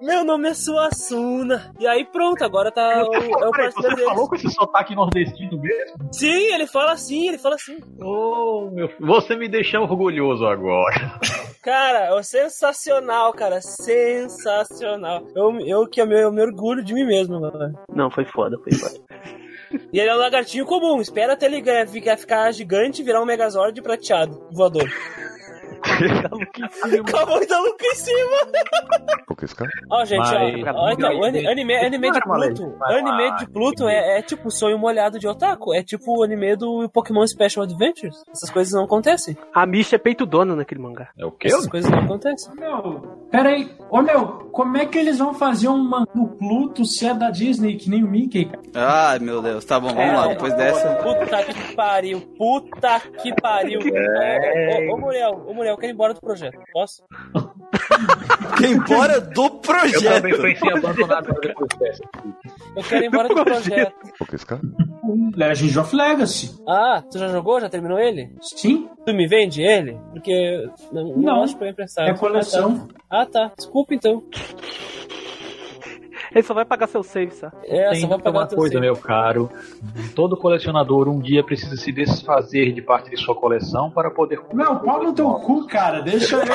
Meu 0.02 0.24
nome 0.24 0.48
é 0.50 0.54
Suassuna. 0.54 1.72
E 1.78 1.86
aí 1.86 2.04
pronto, 2.04 2.42
agora 2.44 2.70
tá 2.70 3.04
o, 3.04 3.14
é 3.14 3.46
o 3.48 3.50
Peraí, 3.50 3.72
você 3.72 3.88
deles. 3.88 4.04
falou 4.04 4.28
com 4.28 4.34
esse 4.36 4.50
sotaque 4.50 4.94
nordestino 4.94 5.60
mesmo? 5.60 6.08
Sim, 6.12 6.52
ele 6.54 6.66
fala 6.66 6.92
assim, 6.92 7.28
ele 7.28 7.38
fala 7.38 7.54
assim. 7.54 7.78
Oh, 8.00 8.70
meu 8.72 8.88
filho, 8.88 9.06
você 9.06 9.36
me 9.36 9.48
deixou 9.48 9.82
orgulhoso 9.82 10.46
agora. 10.46 11.18
Cara, 11.62 12.18
é 12.18 12.22
sensacional, 12.22 13.32
cara. 13.32 13.60
Sensacional. 13.60 15.26
Eu, 15.34 15.60
eu 15.60 15.86
que 15.88 16.00
eu 16.00 16.06
me, 16.06 16.20
eu 16.20 16.32
me 16.32 16.42
orgulho 16.42 16.84
de 16.84 16.94
mim 16.94 17.04
mesmo, 17.04 17.40
mano. 17.40 17.78
Não, 17.94 18.10
foi 18.10 18.24
foda, 18.24 18.58
foi 18.58 18.72
foda. 18.74 18.98
E 19.92 19.98
ele 19.98 20.08
é 20.08 20.14
um 20.14 20.18
lagartinho 20.18 20.64
comum. 20.64 21.00
Espera 21.00 21.34
até 21.34 21.46
ele 21.46 21.62
ficar 22.16 22.50
gigante 22.52 23.02
e 23.02 23.04
virar 23.04 23.22
um 23.22 23.26
Megazord 23.26 23.80
prateado, 23.82 24.46
voador. 24.50 24.88
Com 27.10 27.16
a 27.16 27.26
mão 27.26 27.46
da 27.46 27.60
Luca 27.60 27.86
em 27.86 27.94
cima. 27.94 28.38
Ó, 29.90 30.04
gente, 30.04 30.18
Mas- 30.18 30.74
ó, 30.74 30.80
ó, 30.84 30.90
então, 30.90 31.18
o 31.18 31.24
ani- 31.24 31.46
anime, 31.46 31.74
anime 31.76 32.10
de 32.10 32.18
Para, 32.18 32.28
Malê, 32.28 32.46
Pluto, 32.54 32.76
anime 32.84 33.36
de 33.36 33.46
Pluto 33.50 33.88
é, 33.88 34.18
é 34.18 34.22
tipo 34.22 34.50
sonho 34.50 34.78
molhado 34.78 35.18
de 35.18 35.26
otaku. 35.28 35.74
É 35.74 35.82
tipo 35.82 36.18
o 36.18 36.22
anime 36.22 36.56
do 36.56 36.88
Pokémon 36.90 37.26
Special 37.26 37.64
Adventures. 37.64 38.16
Essas 38.32 38.50
coisas 38.50 38.72
não 38.72 38.84
acontecem. 38.84 39.36
A 39.54 39.66
Misha 39.66 39.96
é 39.96 39.98
peito 39.98 40.26
dona 40.26 40.56
naquele 40.56 40.80
mangá. 40.80 41.08
É 41.18 41.24
o 41.24 41.30
quê? 41.32 41.48
Essas 41.48 41.66
coisas 41.66 41.90
não 41.90 42.00
acontecem. 42.00 42.52
Meu, 42.54 43.00
peraí. 43.30 43.70
Ô, 43.90 44.02
meu, 44.02 44.26
como 44.52 44.76
é 44.76 44.86
que 44.86 44.98
eles 44.98 45.18
vão 45.18 45.34
fazer 45.34 45.68
um 45.68 45.78
mangá 45.78 46.10
do 46.14 46.26
Pluto 46.28 46.84
se 46.84 47.06
é 47.06 47.14
da 47.14 47.30
Disney, 47.30 47.76
que 47.76 47.88
nem 47.90 48.02
o 48.04 48.08
Mickey, 48.08 48.46
cara? 48.46 48.62
Ai, 48.74 49.18
meu 49.18 49.40
Deus. 49.42 49.64
Tá 49.64 49.78
bom, 49.78 49.88
vamos 49.94 50.14
lá. 50.14 50.28
Depois 50.28 50.54
dessa. 50.54 50.88
Puta 50.96 51.44
que 51.44 51.74
pariu, 51.76 52.20
puta 52.36 53.00
que 53.22 53.34
pariu. 53.40 53.80
Ô, 53.80 54.92
ô, 54.92 54.94
ô, 54.94 54.98
Muriel, 54.98 55.44
ô, 55.46 55.54
Muriel, 55.54 55.67
eu 55.70 55.76
quero 55.76 55.92
ir 55.92 55.94
embora 55.94 56.14
do 56.14 56.20
projeto. 56.20 56.58
Posso? 56.72 57.02
Quem 58.58 58.72
embora 58.72 59.20
do 59.20 59.42
Eu 59.44 59.50
projeto. 59.60 60.02
também 60.14 60.32
pensei 60.40 60.70
dessa. 61.78 62.02
Eu 62.76 62.82
quero 62.82 63.04
ir 63.04 63.06
embora 63.08 63.28
do 63.28 63.34
projeto. 63.44 63.94
O 65.02 65.30
Legend 65.36 65.78
of 65.78 65.94
Legacy. 65.96 66.58
Ah, 66.68 67.02
tu 67.10 67.18
já 67.18 67.28
jogou? 67.28 67.60
Já 67.60 67.68
terminou 67.68 67.98
ele? 67.98 68.34
Sim, 68.40 68.88
Tu 69.06 69.14
me 69.14 69.26
vende 69.26 69.62
ele? 69.62 69.98
Porque 70.12 70.68
não, 70.92 71.04
não, 71.08 71.16
Não, 71.18 71.42
acho 71.44 71.56
pra 71.56 71.68
emprestar. 71.70 72.08
é 72.08 72.14
coleção. 72.14 72.88
Ah, 73.08 73.24
tá. 73.26 73.52
Desculpa 73.56 73.94
então. 73.94 74.22
Ele 76.32 76.42
só 76.42 76.54
vai 76.54 76.64
pagar 76.64 76.86
seu 76.88 77.02
save, 77.02 77.32
sabe? 77.32 77.54
É, 77.64 77.90
Tem 77.90 78.00
só 78.00 78.06
vai 78.08 78.18
pagar 78.18 78.40
uma 78.40 78.46
coisa, 78.46 78.74
save. 78.74 78.80
meu 78.86 78.96
caro. 78.96 79.50
Todo 80.14 80.36
colecionador 80.36 81.08
um 81.08 81.20
dia 81.20 81.42
precisa 81.44 81.76
se 81.76 81.92
desfazer 81.92 82.72
de 82.72 82.82
parte 82.82 83.10
de 83.10 83.16
sua 83.16 83.34
coleção 83.34 83.90
para 83.90 84.10
poder. 84.10 84.40
Meu, 84.52 84.76
pau 84.76 85.02
no 85.02 85.12
teu 85.12 85.30
cu, 85.34 85.66
cara. 85.66 86.00
Deixa 86.02 86.36
eu. 86.36 86.42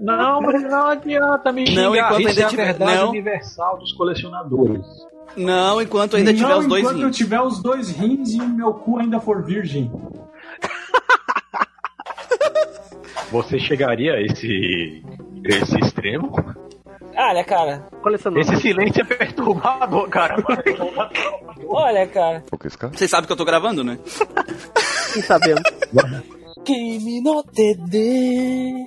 Não, 0.00 0.40
mas 0.40 0.62
não 0.64 0.88
adianta 0.88 1.52
me 1.52 1.64
Não, 1.74 1.92
xingar. 1.92 2.06
enquanto 2.06 2.20
Isso 2.20 2.28
ainda 2.30 2.40
é 2.40 2.44
a 2.44 2.48
tiver- 2.48 2.64
verdade 2.66 2.96
não. 2.96 3.08
universal 3.10 3.78
dos 3.78 3.92
colecionadores. 3.92 4.84
Não, 5.36 5.80
enquanto 5.80 6.16
ainda 6.16 6.34
tiver 6.34 6.48
não, 6.48 6.58
os 6.58 6.66
dois 6.66 6.82
enquanto 6.82 7.00
eu 7.00 7.06
rins. 7.06 7.16
tiver 7.16 7.40
os 7.40 7.62
dois 7.62 7.90
rins 7.90 8.34
e 8.34 8.40
o 8.40 8.48
meu 8.48 8.74
cu 8.74 8.98
ainda 8.98 9.20
for 9.20 9.44
virgem. 9.44 9.90
Você 13.30 13.58
chegaria 13.58 14.14
a 14.14 14.20
esse, 14.22 15.04
esse 15.48 15.78
extremo? 15.78 16.32
Olha, 17.16 17.44
cara. 17.44 17.86
Colecionador. 18.02 18.40
Esse 18.42 18.60
silêncio 18.60 19.00
é 19.00 19.04
perturbador, 19.04 20.08
cara. 20.08 20.36
Olha, 21.68 22.06
cara. 22.06 22.44
Vocês 22.92 23.10
sabem 23.10 23.26
que 23.26 23.32
eu 23.32 23.36
tô 23.36 23.44
gravando, 23.44 23.82
né? 23.82 23.98
Sim, 25.12 25.22
sabendo. 25.22 25.62
Kimi 26.64 27.20
no 27.22 27.42
Tede. 27.44 28.86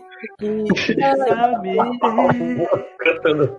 Cantando 3.00 3.56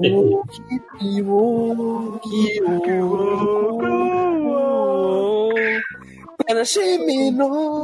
Shimi 6.64 7.30
no 7.30 7.82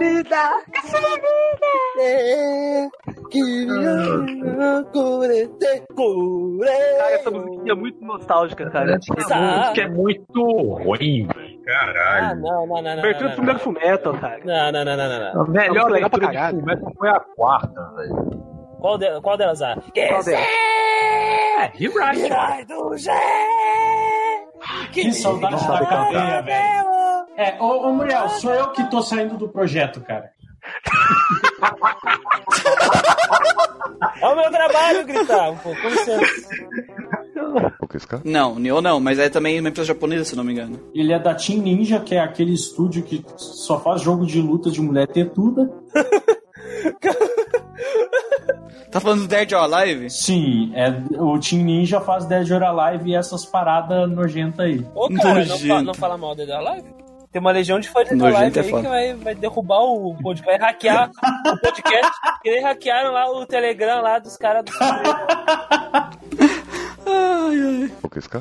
Cara, 6.60 7.14
essa 7.14 7.30
musiquinha 7.30 7.72
é 7.72 7.74
muito 7.74 8.04
nostálgica, 8.04 8.70
cara. 8.70 8.98
Tá. 9.28 9.72
que 9.72 9.80
é 9.80 9.88
muito 9.88 10.42
ruim, 10.42 11.26
velho. 11.26 11.56
Ah, 11.68 11.70
Caralho. 11.70 12.40
não, 12.40 12.66
não, 12.66 12.76
não, 12.76 12.82
não. 12.82 12.98
Abertura 12.98 13.28
do 13.28 13.28
não, 13.28 13.34
primeiro 13.34 13.58
Fullmetal, 13.58 14.14
cara. 14.18 14.38
não, 14.44 14.72
não, 14.72 14.84
não, 14.84 14.96
não, 14.96 15.34
não. 15.34 15.42
A 15.42 15.48
melhor 15.48 15.92
de 15.92 16.10
caralho. 16.20 16.56
Fullmetal 16.58 16.92
foi 16.96 17.08
a 17.08 17.20
quarta, 17.20 17.92
velho. 17.96 18.55
Qual, 18.80 18.98
de, 18.98 19.20
qual 19.20 19.36
delas? 19.36 19.62
Ah, 19.62 19.74
Qual 19.74 19.92
delas? 20.22 20.28
É. 20.28 21.68
Kirai 21.68 22.64
do 22.64 22.96
Gé! 22.96 23.12
Que 24.92 25.12
saudade 25.12 25.56
não 25.56 25.66
da 25.68 25.86
cadeia, 25.86 26.42
velho. 26.42 26.86
É, 27.36 27.56
ô, 27.60 27.88
ô 27.88 27.92
Muriel, 27.92 28.28
sou 28.28 28.52
eu 28.52 28.70
que 28.72 28.84
tô 28.90 29.02
saindo 29.02 29.36
do 29.36 29.48
projeto, 29.48 30.00
cara. 30.00 30.30
É 34.20 34.26
o 34.26 34.34
meu 34.36 34.50
trabalho 34.50 35.04
gritar 35.06 35.50
um 35.50 35.56
pouco, 35.58 35.80
com 35.80 35.88
licença. 35.88 36.26
Não, 38.24 38.58
Nioh 38.58 38.80
não, 38.80 38.98
mas 39.00 39.18
é 39.18 39.28
também 39.28 39.58
uma 39.60 39.68
empresa 39.68 39.88
japonesa, 39.88 40.24
se 40.24 40.36
não 40.36 40.44
me 40.44 40.52
engano. 40.52 40.78
Ele 40.94 41.12
é 41.12 41.18
da 41.18 41.34
Team 41.34 41.60
Ninja, 41.62 42.00
que 42.00 42.14
é 42.14 42.20
aquele 42.20 42.52
estúdio 42.54 43.02
que 43.02 43.24
só 43.36 43.78
faz 43.80 44.00
jogo 44.02 44.26
de 44.26 44.40
luta 44.40 44.70
de 44.70 44.80
mulher 44.80 45.06
tetuda. 45.06 45.70
Tá 48.96 49.00
falando 49.00 49.20
do 49.22 49.28
Dead 49.28 49.52
or 49.52 49.58
Alive? 49.74 50.08
Sim, 50.08 50.72
é, 50.74 50.88
o 51.20 51.38
Team 51.38 51.62
Ninja 51.64 52.00
faz 52.00 52.24
Dead 52.24 52.50
or 52.50 52.62
Alive 52.62 53.10
e 53.10 53.14
essas 53.14 53.44
paradas 53.44 54.10
nojentas 54.10 54.60
aí. 54.60 54.82
Ô, 54.94 55.08
cara, 55.10 55.44
não, 55.44 55.58
fa- 55.58 55.82
não 55.82 55.92
fala 55.94 56.16
mal 56.16 56.34
dele 56.34 56.48
da 56.50 56.60
live? 56.60 56.86
Tem 57.30 57.38
uma 57.38 57.50
legião 57.50 57.78
de 57.78 57.90
fãs 57.90 58.08
da 58.08 58.14
Nojento 58.16 58.32
live 58.40 58.58
é 58.58 58.62
aí 58.62 58.70
foda. 58.70 58.82
que 58.84 58.88
vai, 58.88 59.14
vai 59.14 59.34
derrubar 59.34 59.80
o 59.82 60.14
podcast, 60.22 60.46
vai 60.58 60.58
hackear 60.70 61.10
o 61.46 61.58
podcast, 61.60 62.12
que 62.42 62.50
nem 62.50 62.62
hackearam 62.62 63.12
lá 63.12 63.30
o 63.30 63.44
Telegram 63.44 64.00
lá 64.00 64.18
dos 64.18 64.38
caras 64.38 64.64
do 64.64 64.72
Ai, 67.06 67.56
ai. 67.82 67.92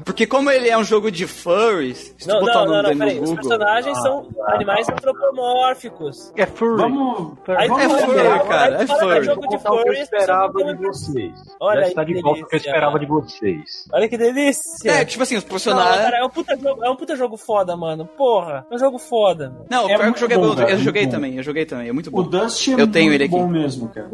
Porque 0.04 0.26
como 0.26 0.50
ele 0.50 0.70
é 0.70 0.78
um 0.78 0.84
jogo 0.84 1.12
de 1.12 1.28
furries, 1.28 2.14
se 2.18 2.28
tu 2.28 2.34
Não, 2.34 2.40
botar 2.42 2.54
não, 2.54 2.62
o 2.64 2.66
não, 2.66 2.82
nome 2.84 2.84
não, 2.84 2.90
dele 2.90 3.00
peraí. 3.00 3.16
no 3.18 3.24
Os 3.24 3.34
personagens 3.36 3.98
são 4.02 4.28
animais 4.48 4.88
antropomórficos. 4.90 6.32
É 6.36 6.46
furry. 6.46 6.78
Vamos. 6.78 7.34
Aí 7.48 7.68
vamos 7.68 7.84
é 7.84 7.90
furry, 8.06 8.48
cara, 8.48 8.84
é 8.84 8.88
furry. 8.88 9.24
jogo 9.24 9.42
de 9.48 9.58
Contar 9.58 9.72
o 9.74 9.84
que 9.84 9.90
eu 9.90 9.94
esperava 9.94 10.54
não 10.60 10.76
de 10.76 10.86
vocês. 10.88 11.34
Olha 11.60 11.82
Já 11.82 11.88
está 11.88 12.06
que 12.06 12.14
de 12.14 12.22
volta 12.22 12.32
o 12.32 12.34
que 12.36 12.44
eu 12.44 12.50
delícia. 12.60 12.70
esperava 12.70 13.00
de 13.00 13.06
vocês. 13.06 13.88
Olha 13.94 14.10
que 14.10 14.18
delícia. 14.18 14.92
É, 14.92 15.06
tipo 15.06 15.24
assim, 15.24 15.36
os 15.38 15.44
Não, 15.44 15.50
personagens... 15.50 16.04
cara, 16.04 16.18
é 16.18 16.24
um, 16.24 16.30
puta 16.30 16.58
jogo, 16.58 16.84
é 16.86 16.90
um 16.90 16.96
puta 16.96 17.16
jogo 17.16 17.38
foda, 17.38 17.76
mano. 17.78 18.06
Porra, 18.06 18.66
é 18.70 18.76
um 18.76 18.78
jogo 18.80 18.98
foda. 18.98 19.50
mano. 19.50 19.66
Não, 19.70 19.86
o 19.86 19.90
É 19.90 19.96
pior 19.98 20.12
que 20.12 20.18
o 20.18 20.20
jogo 20.20 20.34
é 20.34 20.38
bom, 20.38 20.62
Eu 20.70 20.78
joguei 20.80 21.06
bom. 21.06 21.12
também, 21.12 21.36
eu 21.38 21.44
joguei 21.44 21.66
também, 21.66 21.90
é 21.90 21.94
muito 21.94 22.08
O 22.08 22.12
bom. 22.12 22.24
Dust 22.24 22.68
é 22.68 22.74
Eu 22.82 22.88
tenho 22.88 23.10
muito 23.10 23.16
ele 23.16 23.24
aqui. 23.26 23.32
bom 23.36 23.48
mesmo, 23.48 23.90
cara. 23.90 24.10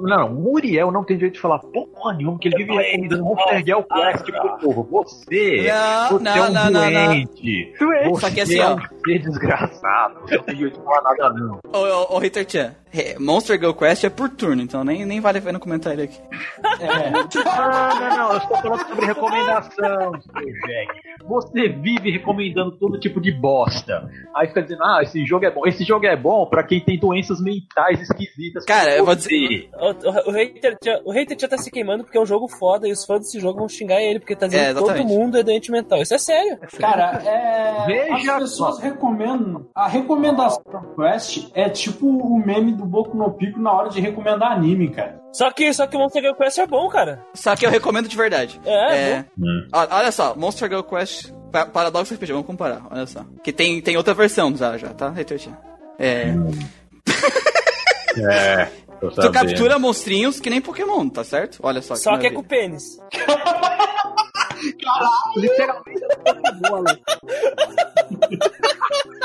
Não, 0.00 0.30
Muriel 0.34 0.90
não 0.90 1.04
tem 1.04 1.18
jeito 1.18 1.34
de 1.34 1.40
falar 1.40 1.58
porra 1.60 2.14
nenhuma, 2.14 2.38
que 2.38 2.48
ele 2.48 2.56
vive 2.56 2.72
recomendando 2.76 3.24
Monster 3.24 3.64
Girl 3.64 3.80
Quest 3.94 4.24
pro 4.26 4.58
povo. 4.58 4.88
Você, 4.90 5.66
Não, 5.68 6.08
você 6.18 6.24
não, 6.24 6.32
é 6.36 6.42
um 6.42 6.52
não, 6.52 6.70
não, 6.70 6.90
não. 6.90 7.06
doente. 7.06 7.74
Doente. 7.78 8.08
Você 8.10 8.20
Só 8.20 8.30
que 8.30 8.40
assim, 8.40 8.58
é 8.58 8.66
ó. 8.66 8.74
um 8.74 8.80
ser 9.04 9.18
desgraçado. 9.20 10.20
Você 10.20 10.36
não 10.36 10.92
nada, 11.02 11.30
não. 11.34 11.58
Ô, 11.72 11.78
ô, 11.78 12.16
ô 12.16 12.18
Hater 12.18 12.46
Chan, 12.48 12.58
é, 12.58 12.72
Monster 13.18 13.58
Girl 13.58 13.72
Quest 13.72 14.04
é 14.04 14.10
por 14.10 14.28
turno, 14.28 14.62
então 14.62 14.84
nem, 14.84 15.04
nem 15.04 15.20
vale 15.20 15.38
a 15.38 15.42
pena 15.42 15.58
comentar 15.58 15.92
ele 15.92 16.02
aqui. 16.04 16.20
É, 16.80 17.10
Não, 17.44 18.00
não, 18.00 18.16
não. 18.16 18.32
Eu 18.32 18.38
estou 18.38 18.56
falando 18.58 18.86
sobre 18.88 19.06
recomendação, 19.06 20.12
seu 20.20 20.42
jegue. 20.66 21.04
Você 21.26 21.68
vive 21.68 22.10
recomendando 22.10 22.72
todo 22.72 22.98
tipo 23.00 23.20
de 23.20 23.32
bosta. 23.32 24.08
Aí 24.34 24.48
fica 24.48 24.62
dizendo, 24.62 24.82
ah, 24.84 25.00
esse 25.02 25.24
jogo 25.24 25.44
é 25.44 25.50
bom. 25.50 25.62
Esse 25.66 25.84
jogo 25.84 26.06
é 26.06 26.16
bom 26.16 26.46
pra 26.46 26.62
quem 26.62 26.80
tem 26.80 26.98
doenças 26.98 27.40
mentais 27.40 28.00
esquisitas. 28.00 28.64
Cara, 28.64 28.96
eu 28.96 29.04
vou 29.04 29.14
dizer- 29.14 29.68
O, 29.74 29.90
o, 29.90 30.28
o, 30.28 30.32
hater, 30.32 30.76
já- 30.84 31.00
o 31.04 31.10
hater 31.12 31.36
já 31.38 31.48
tá 31.48 31.58
se 31.58 31.70
queimando 31.70 32.04
porque 32.04 32.18
é 32.18 32.20
um 32.20 32.26
jogo 32.26 32.48
foda 32.48 32.86
e 32.88 32.92
os 32.92 33.04
fãs 33.04 33.20
desse 33.20 33.40
jogo 33.40 33.58
vão 33.60 33.68
xingar 33.68 34.00
ele 34.02 34.18
porque 34.18 34.36
tá 34.36 34.46
dizendo 34.46 34.64
É, 34.64 34.74
que 34.74 34.80
todo 34.94 35.04
mundo 35.04 35.38
é 35.38 35.42
doente 35.42 35.70
mental. 35.70 36.00
Isso 36.02 36.14
é 36.14 36.18
sério. 36.18 36.58
cara, 36.78 37.22
é, 37.24 37.86
Veja 37.86 38.34
as 38.36 38.42
pessoas 38.42 38.76
só. 38.76 38.82
recomendam. 38.82 39.66
A 39.74 39.88
recomendação 39.88 40.62
do 40.66 40.94
Quest 41.02 41.48
é 41.54 41.68
tipo 41.68 42.06
o 42.06 42.38
meme 42.44 42.72
do 42.72 42.83
do 42.84 42.90
Boku 42.90 43.16
no 43.16 43.30
Pico 43.32 43.58
na 43.58 43.72
hora 43.72 43.88
de 43.88 44.00
recomendar 44.00 44.52
anime, 44.52 44.90
cara. 44.90 45.18
Só 45.32 45.50
que, 45.50 45.72
só 45.72 45.86
que 45.86 45.96
o 45.96 45.98
Monster 46.00 46.22
Girl 46.22 46.34
Quest 46.34 46.58
é 46.58 46.66
bom, 46.66 46.88
cara. 46.88 47.24
Só 47.34 47.56
que 47.56 47.66
eu 47.66 47.70
recomendo 47.70 48.08
de 48.08 48.16
verdade. 48.16 48.60
É, 48.64 49.24
Hum. 49.38 49.68
Ó, 49.72 49.86
Olha 49.90 50.12
só, 50.12 50.34
Monster 50.36 50.68
Girl 50.68 50.82
Quest 50.82 51.32
pa- 51.50 51.66
Paradox 51.66 52.12
RPG, 52.12 52.32
vamos 52.32 52.46
comparar, 52.46 52.82
olha 52.90 53.06
só. 53.06 53.24
Que 53.42 53.52
tem, 53.52 53.80
tem 53.80 53.96
outra 53.96 54.14
versão 54.14 54.54
já, 54.56 54.76
já 54.78 54.88
tá? 54.94 55.10
Retortinho. 55.10 55.56
É. 55.98 56.32
É, 58.16 58.66
tô 59.00 59.08
Tu 59.10 59.16
sabendo. 59.16 59.32
captura 59.32 59.76
monstrinhos 59.76 60.38
que 60.38 60.48
nem 60.48 60.60
Pokémon, 60.60 61.08
tá 61.08 61.24
certo? 61.24 61.58
Olha 61.60 61.82
só. 61.82 61.96
Só 61.96 62.16
que 62.16 62.28
é 62.28 62.30
com 62.30 62.44
pênis. 62.44 62.84
Literalmente 65.36 66.04
é 66.04 66.16
Pokébola. 66.16 66.98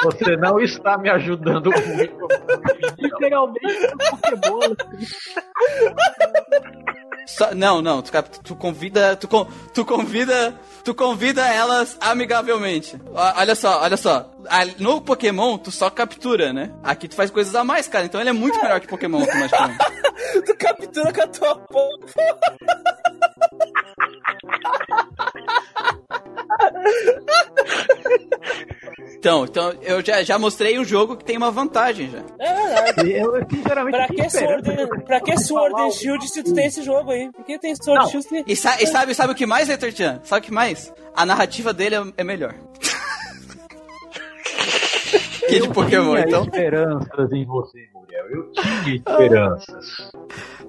Você 0.03 0.38
não 0.38 0.60
está 0.60 0.98
me 0.98 1.10
ajudando 1.10 1.72
muito. 1.72 2.28
Literalmente 2.98 3.86
é 3.86 4.10
Pokébola. 4.10 4.76
Só- 7.28 7.53
não, 7.53 7.82
não, 7.82 8.02
tu, 8.02 8.11
tu 8.44 8.56
convida. 8.56 9.16
Tu, 9.16 9.28
con- 9.28 9.48
tu 9.74 9.86
convida. 9.86 10.60
Tu 10.84 10.95
convida 10.95 11.48
elas 11.48 11.98
amigavelmente. 12.02 12.99
Olha 13.14 13.56
só, 13.56 13.82
olha 13.82 13.98
só. 13.98 14.32
No 14.78 15.02
Pokémon, 15.02 15.57
tu 15.57 15.72
só 15.72 15.90
captura, 15.90 16.53
né? 16.53 16.72
Aqui 16.84 17.07
tu 17.07 17.16
faz 17.16 17.30
coisas 17.30 17.53
a 17.56 17.64
mais, 17.64 17.88
cara. 17.88 18.06
Então 18.06 18.20
ele 18.22 18.30
é 18.30 18.34
muito 18.34 18.61
melhor 18.61 18.80
que 18.80 18.88
Pokémon 18.88 19.20
automaticamente. 19.22 19.80
Tu 20.45 20.56
captura 20.57 21.11
com 21.14 21.22
a 21.22 21.28
tua 21.28 21.56
porra. 21.56 21.98
Então, 29.18 29.44
então 29.45 29.74
eu 29.82 30.03
já, 30.03 30.24
já 30.24 30.40
mostrei 30.40 30.80
um 30.80 30.86
jogo 30.86 31.18
que 31.18 31.26
tem 31.26 31.38
uma 31.38 31.52
vantagem 31.52 32.10
já. 32.10 32.20
É 32.40 32.53
verdade. 32.53 33.11
Eu, 33.11 33.34
sinceramente, 33.49 33.98
Pra 33.98 34.07
fiquei 34.07 34.24
que. 34.26 34.30
Sword, 34.32 35.03
pra 35.06 35.20
que 35.22 35.38
Sword 35.38 35.82
and 35.82 35.91
Shield 35.91 36.28
se 36.30 36.44
tu 36.44 36.53
tem 36.53 36.66
esse 36.68 36.84
jogo 36.84 37.11
aí? 37.11 37.30
Por 37.32 37.44
que 37.45 37.60
tem 37.60 37.76
Sword 37.76 38.06
and 38.06 38.07
Shield? 38.10 38.28
se- 38.28 38.44
E, 38.48 38.56
sa- 38.56 38.82
e 38.82 38.88
sabe, 38.88 39.14
sabe 39.14 39.34
o 39.34 39.36
que 39.36 39.45
mais, 39.45 39.70
Heitor 39.70 39.91
Chan? 39.91 40.22
Sabe 40.24 40.41
o 40.41 40.45
que 40.45 40.53
mais? 40.53 40.94
A 41.16 41.26
narrativa 41.26 41.74
dele 41.74 41.95
é, 41.95 42.03
é 42.18 42.24
melhor. 42.24 42.56
Que 45.49 45.59
de 45.59 45.69
Pokémon, 45.69 46.13
tinha 46.15 46.26
então. 46.27 46.43
esperanças 46.43 47.31
em 47.31 47.45
você, 47.45 47.80
Muriel. 47.93 48.26
Eu 48.31 48.51
tinha 48.51 48.95
esperanças. 48.95 50.11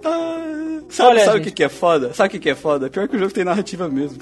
Ah, 0.04 0.80
sabe 0.88 1.10
Olha, 1.10 1.24
sabe 1.24 1.30
o 1.30 1.32
gente. 1.38 1.44
que, 1.44 1.50
que 1.52 1.64
é 1.64 1.68
foda? 1.68 2.14
Sabe 2.14 2.28
o 2.28 2.30
que, 2.32 2.38
que 2.38 2.50
é 2.50 2.54
foda? 2.54 2.88
Pior 2.90 3.08
que 3.08 3.16
o 3.16 3.18
jogo 3.18 3.32
tem 3.32 3.44
narrativa 3.44 3.88
mesmo. 3.88 4.18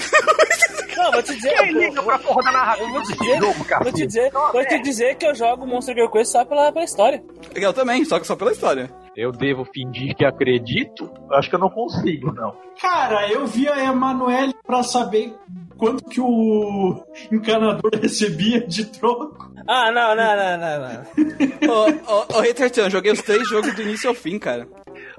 Não, 0.96 1.12
vou 1.12 1.22
te 1.22 1.34
dizer. 1.36 1.54
Quem 1.54 1.72
liga 1.72 2.02
pra 2.02 2.18
porra 2.18 2.42
da 2.42 2.48
Eu 2.50 2.52
narrativa 2.52 2.90
vou 2.90 3.02
te 3.02 3.12
dizer, 3.18 3.38
jogo, 3.38 3.52
vou 3.54 3.64
cara? 3.64 3.92
te 3.92 4.06
dizer, 4.06 4.30
vou 4.32 4.66
te 4.66 4.82
dizer 4.82 5.14
que 5.16 5.26
eu 5.26 5.34
jogo 5.34 5.66
Monster 5.66 5.94
Girl 5.94 6.08
Quest 6.10 6.32
só 6.32 6.44
pela, 6.44 6.72
pela 6.72 6.84
história. 6.84 7.22
Eu 7.54 7.72
também, 7.72 8.04
só 8.04 8.18
que 8.18 8.26
só 8.26 8.34
pela 8.36 8.52
história. 8.52 8.90
Eu 9.16 9.32
devo 9.32 9.64
fingir 9.64 10.14
que 10.16 10.24
acredito? 10.24 11.10
Acho 11.32 11.48
que 11.48 11.54
eu 11.56 11.60
não 11.60 11.70
consigo, 11.70 12.32
não. 12.32 12.54
Cara, 12.80 13.30
eu 13.32 13.46
vi 13.46 13.68
a 13.68 13.84
Emanuele 13.84 14.54
pra 14.66 14.82
saber 14.82 15.34
quanto 15.78 16.04
que 16.04 16.20
o 16.20 17.02
encanador 17.30 17.90
recebia 18.02 18.60
de 18.66 18.84
troco. 18.84 19.50
Ah, 19.66 19.90
não, 19.92 20.14
não, 20.14 20.36
não, 20.36 20.58
não, 20.58 20.78
não. 20.92 21.72
Ô, 21.72 22.34
ô, 22.34 22.38
ô 22.38 22.40
Hater 22.40 22.74
Chan, 22.74 22.82
eu 22.82 22.90
joguei 22.90 23.12
os 23.12 23.22
três 23.22 23.48
jogos 23.48 23.74
do 23.74 23.82
início 23.82 24.08
ao 24.08 24.14
fim, 24.14 24.38
cara. 24.38 24.68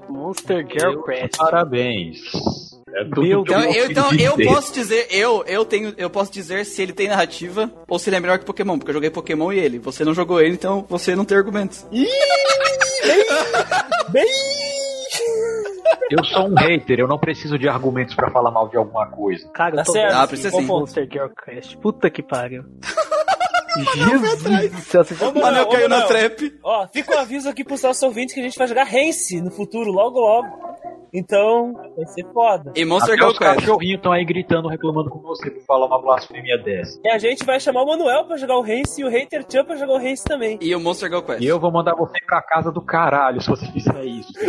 Monster 0.08 0.66
Girl 0.70 1.02
Quest. 1.02 1.36
Parabéns. 1.36 2.20
É 2.92 3.04
Meu 3.04 3.44
que 3.44 3.52
Então, 3.52 3.64
eu, 3.72 3.90
então 3.90 4.12
eu 4.12 4.36
posso 4.36 4.72
dizer, 4.72 5.06
eu, 5.10 5.44
eu 5.46 5.64
tenho, 5.64 5.94
eu 5.96 6.10
posso 6.10 6.32
dizer 6.32 6.66
se 6.66 6.82
ele 6.82 6.92
tem 6.92 7.08
narrativa 7.08 7.70
ou 7.88 7.98
se 7.98 8.10
ele 8.10 8.16
é 8.16 8.20
melhor 8.20 8.38
que 8.38 8.44
Pokémon, 8.44 8.78
porque 8.78 8.90
eu 8.90 8.94
joguei 8.94 9.10
Pokémon 9.10 9.52
e 9.52 9.58
ele. 9.58 9.78
Você 9.78 10.04
não 10.04 10.12
jogou 10.12 10.40
ele, 10.40 10.54
então 10.54 10.84
você 10.88 11.14
não 11.14 11.24
tem 11.24 11.36
argumentos. 11.36 11.86
Eu 16.10 16.24
sou 16.24 16.48
um 16.48 16.54
hater, 16.54 16.98
eu 16.98 17.06
não 17.06 17.18
preciso 17.18 17.58
de 17.58 17.68
argumentos 17.68 18.14
pra 18.14 18.30
falar 18.30 18.50
mal 18.50 18.68
de 18.68 18.76
alguma 18.76 19.06
coisa. 19.06 19.48
Cara, 19.50 19.76
Tá 19.76 19.82
eu 19.82 19.84
tô 19.84 19.92
certo. 19.92 20.10
vendo 20.12 20.20
Ah. 21.76 21.80
Puta 21.80 22.10
que 22.10 22.22
pariu. 22.22 22.64
Jesus 23.76 25.20
Ô, 25.22 25.28
O 25.30 25.40
Manel 25.40 25.66
caiu 25.68 25.88
na 25.88 26.02
trap. 26.02 26.58
Ó, 26.62 26.86
fica 26.88 27.14
um 27.14 27.18
aviso 27.18 27.48
aqui 27.48 27.64
pros 27.64 27.82
nossos 27.82 28.02
ouvintes 28.02 28.34
que 28.34 28.40
a 28.40 28.42
gente 28.42 28.58
vai 28.58 28.66
jogar 28.66 28.84
Rance 28.84 29.40
no 29.40 29.50
futuro, 29.50 29.90
logo 29.90 30.18
logo. 30.18 30.70
Então, 31.12 31.72
vai 31.96 32.06
ser 32.06 32.24
foda. 32.32 32.72
E 32.76 32.84
Monster 32.84 33.14
Até 33.14 33.22
Girl 33.22 33.32
os 33.32 33.38
cachorrinhos 33.38 33.96
estão 33.96 34.12
aí 34.12 34.24
gritando, 34.24 34.68
reclamando 34.68 35.10
com 35.10 35.18
você 35.18 35.50
por 35.50 35.60
falar 35.64 35.86
uma 35.86 36.00
blasfêmia 36.00 36.56
dessa. 36.58 37.00
E 37.04 37.08
a 37.10 37.18
gente 37.18 37.44
vai 37.44 37.58
chamar 37.58 37.82
o 37.82 37.86
Manuel 37.86 38.26
pra 38.26 38.36
jogar 38.36 38.56
o 38.56 38.62
Rance 38.62 39.00
e 39.00 39.04
o 39.04 39.08
Hater 39.08 39.44
Chan 39.50 39.64
pra 39.64 39.74
jogar 39.74 39.94
o 39.94 39.98
Rance 39.98 40.22
também. 40.22 40.56
E 40.60 40.72
o 40.74 40.78
Monster 40.78 41.08
Girl 41.08 41.22
Quest. 41.22 41.40
E 41.42 41.46
eu 41.46 41.58
vou 41.58 41.72
mandar 41.72 41.96
você 41.96 42.16
pra 42.24 42.40
casa 42.42 42.70
do 42.70 42.80
caralho 42.80 43.40
se 43.40 43.48
você 43.48 43.66
fizer 43.72 44.04
isso. 44.04 44.32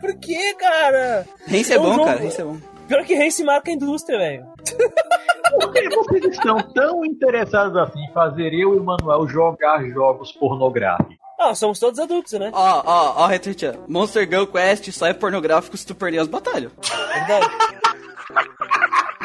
Por 0.00 0.18
que, 0.18 0.54
cara? 0.54 1.24
Rance 1.48 1.72
é 1.72 1.76
É 1.76 1.78
bom, 1.78 1.92
jogo- 1.92 2.04
cara. 2.04 2.18
Rance 2.20 2.40
é 2.40 2.44
bom. 2.44 2.56
Pior 2.88 3.04
que 3.04 3.14
Rance 3.14 3.42
marca 3.44 3.70
a 3.70 3.74
indústria, 3.74 4.18
velho. 4.18 4.46
Por 5.60 5.72
que 5.72 5.88
vocês 5.88 6.24
estão 6.24 6.56
tão 6.72 7.04
interessados 7.04 7.76
assim 7.76 8.00
em 8.04 8.12
fazer 8.12 8.52
eu 8.54 8.74
e 8.74 8.78
o 8.78 8.84
Manuel 8.84 9.28
jogar 9.28 9.84
jogos 9.90 10.32
pornográficos? 10.32 11.16
Ah, 11.38 11.54
somos 11.54 11.78
todos 11.78 11.98
adultos, 11.98 12.32
né? 12.34 12.50
Ó, 12.52 12.82
ó, 12.84 13.26
ó, 13.26 13.28
Chan. 13.58 13.74
Monster 13.88 14.28
Girl 14.28 14.44
Quest 14.44 14.92
só 14.92 15.06
é 15.06 15.12
pornográfico 15.12 15.76
se 15.76 15.86
tu 15.86 15.94
perder 15.94 16.18
as 16.20 16.28
batalhas. 16.28 16.70
Verdade. 17.12 17.50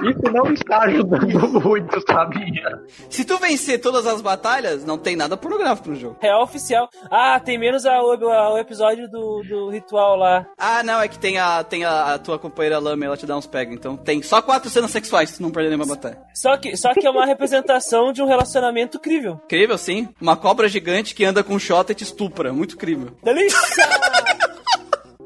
Isso 0.04 0.32
não 0.34 0.52
está 0.54 0.80
ajudando 0.84 1.62
muito, 1.62 2.02
sabia? 2.10 2.82
Se 3.10 3.26
tu 3.26 3.38
vencer 3.38 3.80
todas 3.82 4.06
as 4.06 4.22
batalhas, 4.22 4.86
não 4.86 4.98
tem 4.98 5.16
nada 5.16 5.36
pornográfico 5.38 5.90
no 5.90 5.96
jogo. 5.96 6.18
Real 6.22 6.44
oficial. 6.44 6.90
Ah, 7.10 7.40
tem 7.40 7.58
menos 7.58 7.86
a- 7.86 8.02
o, 8.02 8.12
a- 8.30 8.54
o 8.54 8.58
episódio 8.58 9.10
do, 9.10 9.42
do 9.44 9.70
ritual 9.70 10.16
lá. 10.16 10.46
Ah, 10.58 10.84
não, 10.84 11.02
é 11.02 11.08
que 11.08 11.18
tem 11.18 11.38
a, 11.38 11.64
tem 11.64 11.84
a, 11.86 12.14
a 12.14 12.20
tua 12.20 12.38
companheira 12.38 12.80
Lame, 12.80 13.06
ela 13.06 13.18
te 13.18 13.26
dá 13.26 13.36
uns 13.38 13.48
pega. 13.48 13.74
Então 13.74 13.98
tem 13.98 14.22
só 14.22 14.42
quatro 14.42 14.70
cenas 14.70 14.92
sexuais 14.92 15.30
se 15.30 15.38
tu 15.38 15.44
não 15.44 15.52
perder 15.52 15.70
nenhuma 15.70 15.86
batalha. 15.88 16.20
Só 16.34 16.56
que, 16.58 16.76
só 16.78 16.94
que 16.94 17.06
é 17.06 17.10
uma 17.10 17.26
representação 17.26 18.12
de 18.14 18.22
um 18.22 18.28
relacionamento 18.28 19.00
crível. 19.00 19.40
Incrível, 19.46 19.78
sim. 19.78 20.10
Uma 20.22 20.36
cobra 20.38 20.68
gigante 20.68 21.16
que 21.16 21.26
anda 21.26 21.44
com 21.44 21.56
um 21.56 21.60
shot 21.60 21.92
e 21.92 21.96
te 21.96 22.04
estupra. 22.04 22.54
Muito 22.54 22.78
crível. 22.78 23.12
Delícia! 23.24 23.58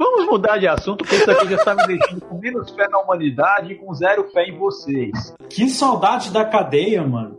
Vamos 0.03 0.25
mudar 0.25 0.57
de 0.57 0.67
assunto, 0.67 1.03
porque 1.03 1.15
isso 1.15 1.29
aqui 1.29 1.47
já 1.49 1.55
está 1.57 1.75
me 1.75 1.85
deixando 1.85 2.21
com 2.21 2.37
menos 2.39 2.71
fé 2.71 2.87
na 2.89 2.97
humanidade 2.99 3.73
e 3.73 3.75
com 3.75 3.93
zero 3.93 4.27
fé 4.31 4.45
em 4.45 4.57
vocês. 4.57 5.11
Que 5.47 5.69
saudade 5.69 6.31
da 6.31 6.43
cadeia, 6.43 7.03
mano. 7.03 7.37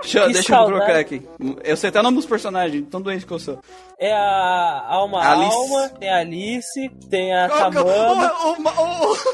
Deixa, 0.00 0.20
eu- 0.20 0.32
deixa 0.32 0.54
eu 0.56 0.64
procurar 0.66 0.98
aqui. 0.98 1.22
Eu 1.62 1.76
sei 1.76 1.90
até 1.90 2.00
o 2.00 2.02
nome 2.02 2.16
dos 2.16 2.24
personagens, 2.24 2.86
tão 2.90 3.02
doente 3.02 3.26
que 3.26 3.32
eu 3.32 3.38
sou. 3.38 3.58
É 3.98 4.10
a 4.10 4.86
Alma 4.88 5.20
Alice. 5.20 5.54
Alma, 5.54 5.88
tem 5.90 6.08
a 6.10 6.18
Alice, 6.20 6.88
tem 7.10 7.34
a 7.34 7.48
Qual 7.50 7.70
que 7.70 7.76
é 7.76 7.80
o- 7.80 7.84
Tamama. 7.84 8.32
o- 8.32 8.52
o- 8.52 9.12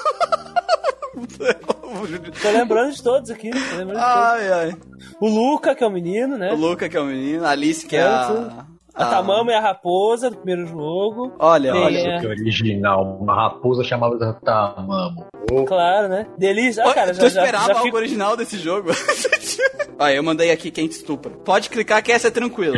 o- 2.02 2.32
Tô 2.42 2.50
lembrando 2.50 2.92
de 2.92 3.02
todos 3.02 3.30
aqui. 3.30 3.50
Tô 3.50 3.76
lembrando 3.76 3.98
de 3.98 4.04
todos. 4.04 4.04
Ai, 4.04 4.52
ai. 4.52 4.76
O 5.20 5.28
Luca, 5.28 5.74
que 5.76 5.84
é 5.84 5.86
o 5.86 5.90
menino, 5.90 6.36
né? 6.36 6.52
O 6.52 6.56
Luca, 6.56 6.88
que 6.88 6.96
é 6.96 7.00
o 7.00 7.04
menino. 7.04 7.44
A 7.44 7.50
Alice, 7.50 7.86
que 7.86 7.96
é 7.96 8.00
É, 8.00 8.04
a. 8.04 8.66
A 8.94 9.04
Tamama 9.06 9.52
é 9.52 9.56
a 9.56 9.60
raposa 9.60 10.28
do 10.30 10.36
primeiro 10.38 10.66
jogo. 10.66 11.32
Olha, 11.38 11.72
Tem, 11.72 11.84
olha. 11.84 11.98
é. 11.98 12.18
Que 12.20 12.26
original, 12.26 13.18
uma 13.20 13.34
raposa 13.34 13.84
chamada 13.84 14.32
Tamamo. 14.44 15.26
Claro, 15.66 16.08
né? 16.08 16.26
Delícia. 16.36 16.84
Ah, 16.84 16.92
cara, 16.92 17.12
tu 17.12 17.20
já, 17.22 17.28
já, 17.28 17.40
esperava 17.44 17.66
já 17.66 17.72
algo 17.74 17.84
fico... 17.84 17.96
original 17.96 18.36
desse 18.36 18.58
jogo? 18.58 18.90
Olha, 20.00 20.14
eu 20.14 20.22
mandei 20.22 20.50
aqui 20.50 20.70
quem 20.70 20.86
te 20.86 20.92
estupra. 20.92 21.30
Pode 21.44 21.70
clicar 21.70 22.02
que 22.02 22.12
essa 22.12 22.28
é 22.28 22.30
tranquila. 22.30 22.76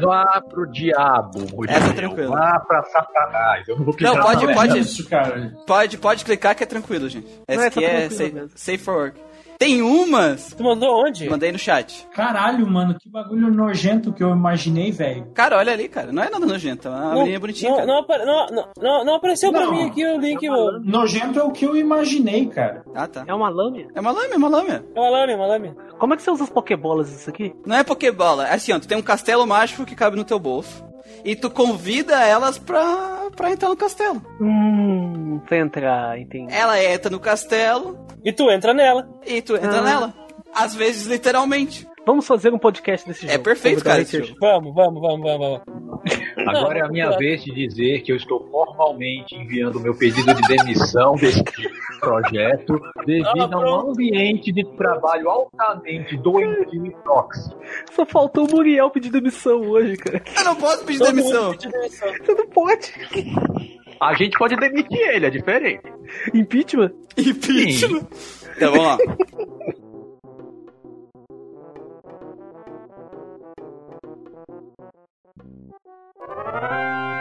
Vá 0.00 0.40
pro 0.48 0.66
diabo, 0.70 1.40
Muriel. 1.52 1.76
Essa 1.76 1.90
é 1.90 1.92
tranquila. 1.92 2.36
Vá 2.36 2.60
pra 2.60 2.82
Satanás. 2.84 3.66
Eu 3.68 3.76
não 3.78 3.84
vou 3.84 3.94
clicar 3.94 4.16
Não, 4.16 4.22
pode- 4.24 4.44
É 4.46 4.54
pode- 4.54 4.78
isso, 4.78 5.08
cara. 5.08 5.52
Pode, 5.66 5.98
pode 5.98 6.24
clicar 6.24 6.54
que 6.54 6.62
é 6.62 6.66
tranquilo, 6.66 7.08
gente. 7.08 7.26
Essa 7.48 7.60
Não, 7.60 7.66
aqui 7.68 7.84
essa 7.84 7.94
é 7.94 8.08
tranquila 8.08 8.40
safe, 8.48 8.52
safe 8.54 8.78
for 8.78 8.94
work. 8.96 9.20
Tem 9.62 9.80
umas. 9.80 10.52
Tu 10.54 10.64
mandou 10.64 11.04
onde? 11.06 11.30
Mandei 11.30 11.52
no 11.52 11.58
chat. 11.58 12.08
Caralho, 12.12 12.66
mano, 12.68 12.96
que 12.98 13.08
bagulho 13.08 13.48
nojento 13.48 14.12
que 14.12 14.20
eu 14.20 14.30
imaginei, 14.30 14.90
velho. 14.90 15.28
Cara, 15.34 15.56
olha 15.56 15.72
ali, 15.72 15.88
cara. 15.88 16.10
Não 16.10 16.20
é 16.20 16.28
nada 16.28 16.44
nojento. 16.44 16.88
É 16.88 16.90
uma 16.90 17.00
Não, 17.00 17.12
menininha 17.18 17.38
bonitinha, 17.38 17.70
não, 17.86 18.04
cara. 18.04 18.26
não, 18.26 18.26
não, 18.26 18.46
não, 18.50 18.68
não, 18.82 19.04
não 19.04 19.14
apareceu 19.14 19.52
pra 19.52 19.60
Não. 19.60 19.70
mim 19.72 19.84
aqui 19.86 20.04
o 20.04 20.18
link, 20.18 20.48
mano. 20.48 20.80
Nojento 20.84 21.38
é 21.38 21.44
o 21.44 21.52
que 21.52 21.64
eu 21.64 21.76
imaginei, 21.76 22.46
cara. 22.46 22.82
Ah, 22.92 23.06
tá. 23.06 23.22
É 23.24 23.32
uma 23.32 23.48
lâmina? 23.48 23.88
É 23.94 24.00
uma 24.00 24.10
lâmina, 24.10 24.34
é 24.34 24.36
uma 24.36 24.48
lâmina. 24.48 24.84
É 24.96 24.98
uma 25.00 25.10
lâmina, 25.10 25.38
uma 25.38 25.46
lâmina. 25.46 25.76
Como 25.96 26.12
é 26.12 26.16
que 26.16 26.24
você 26.24 26.30
usa 26.32 26.42
as 26.42 26.50
pokébolas 26.50 27.12
isso 27.12 27.30
aqui? 27.30 27.54
Não 27.64 27.76
é 27.76 27.84
Pokébola. 27.84 28.48
É 28.48 28.54
assim, 28.54 28.72
ó. 28.72 28.80
Tu 28.80 28.88
tem 28.88 28.98
um 28.98 29.02
castelo 29.02 29.46
mágico 29.46 29.84
que 29.84 29.94
cabe 29.94 30.16
no 30.16 30.24
teu 30.24 30.40
bolso. 30.40 30.84
E 31.24 31.36
tu 31.36 31.50
convida 31.50 32.20
elas 32.24 32.58
pra, 32.58 33.28
pra 33.36 33.50
entrar 33.50 33.68
no 33.68 33.76
castelo. 33.76 34.20
Hum, 34.40 35.40
pra 35.46 35.58
entrar, 35.58 36.18
entendi. 36.18 36.52
Ela 36.52 36.82
entra 36.82 37.10
no 37.10 37.20
castelo 37.20 37.98
E 38.24 38.32
tu 38.32 38.50
entra 38.50 38.74
nela. 38.74 39.08
e 39.26 39.40
tu 39.42 39.54
entra 39.56 39.78
Ah. 39.78 39.82
nela. 39.82 40.14
Às 40.54 40.74
vezes, 40.74 41.06
literalmente. 41.06 41.88
Vamos 42.04 42.26
fazer 42.26 42.52
um 42.52 42.58
podcast 42.58 43.06
desse 43.06 43.22
jogo. 43.22 43.32
É 43.32 43.38
perfeito, 43.38 43.82
cara. 43.84 44.02
Vamos, 44.40 44.74
vamos, 44.74 45.00
vamos, 45.00 45.20
vamos, 45.22 45.60
vamos. 45.64 46.21
Agora 46.46 46.78
é 46.78 46.82
a 46.82 46.88
minha 46.88 47.10
vez 47.16 47.42
de 47.44 47.52
dizer 47.52 48.02
que 48.02 48.12
eu 48.12 48.16
estou 48.16 48.46
formalmente 48.50 49.34
enviando 49.34 49.80
meu 49.80 49.94
pedido 49.96 50.34
de 50.34 50.42
demissão 50.42 51.14
desse 51.16 51.42
projeto 52.00 52.80
devido 53.06 53.54
Ah, 53.54 53.56
a 53.56 53.58
um 53.58 53.90
ambiente 53.90 54.52
de 54.52 54.64
trabalho 54.76 55.28
altamente 55.28 56.16
doentio 56.16 56.86
e 56.86 56.90
tóxico. 57.04 57.60
Só 57.92 58.04
faltou 58.06 58.46
o 58.46 58.50
Muriel 58.50 58.90
pedir 58.90 59.10
demissão 59.10 59.60
hoje, 59.60 59.96
cara. 59.96 60.22
Eu 60.38 60.44
não 60.44 60.56
posso 60.56 60.84
pedir 60.84 61.02
demissão. 61.04 61.52
pediu 61.52 61.70
demissão. 61.70 62.08
Você 62.24 62.34
não 62.34 62.46
pode. 62.48 62.92
A 64.00 64.14
gente 64.14 64.36
pode 64.36 64.56
demitir 64.56 64.98
ele, 64.98 65.26
é 65.26 65.30
diferente. 65.30 65.82
Impeachment? 66.34 66.92
Impeachment. 67.16 68.06
Então 68.56 68.72
vamos 68.72 68.86
lá. 68.86 68.98
Thank 75.42 75.76
you. 77.06 77.11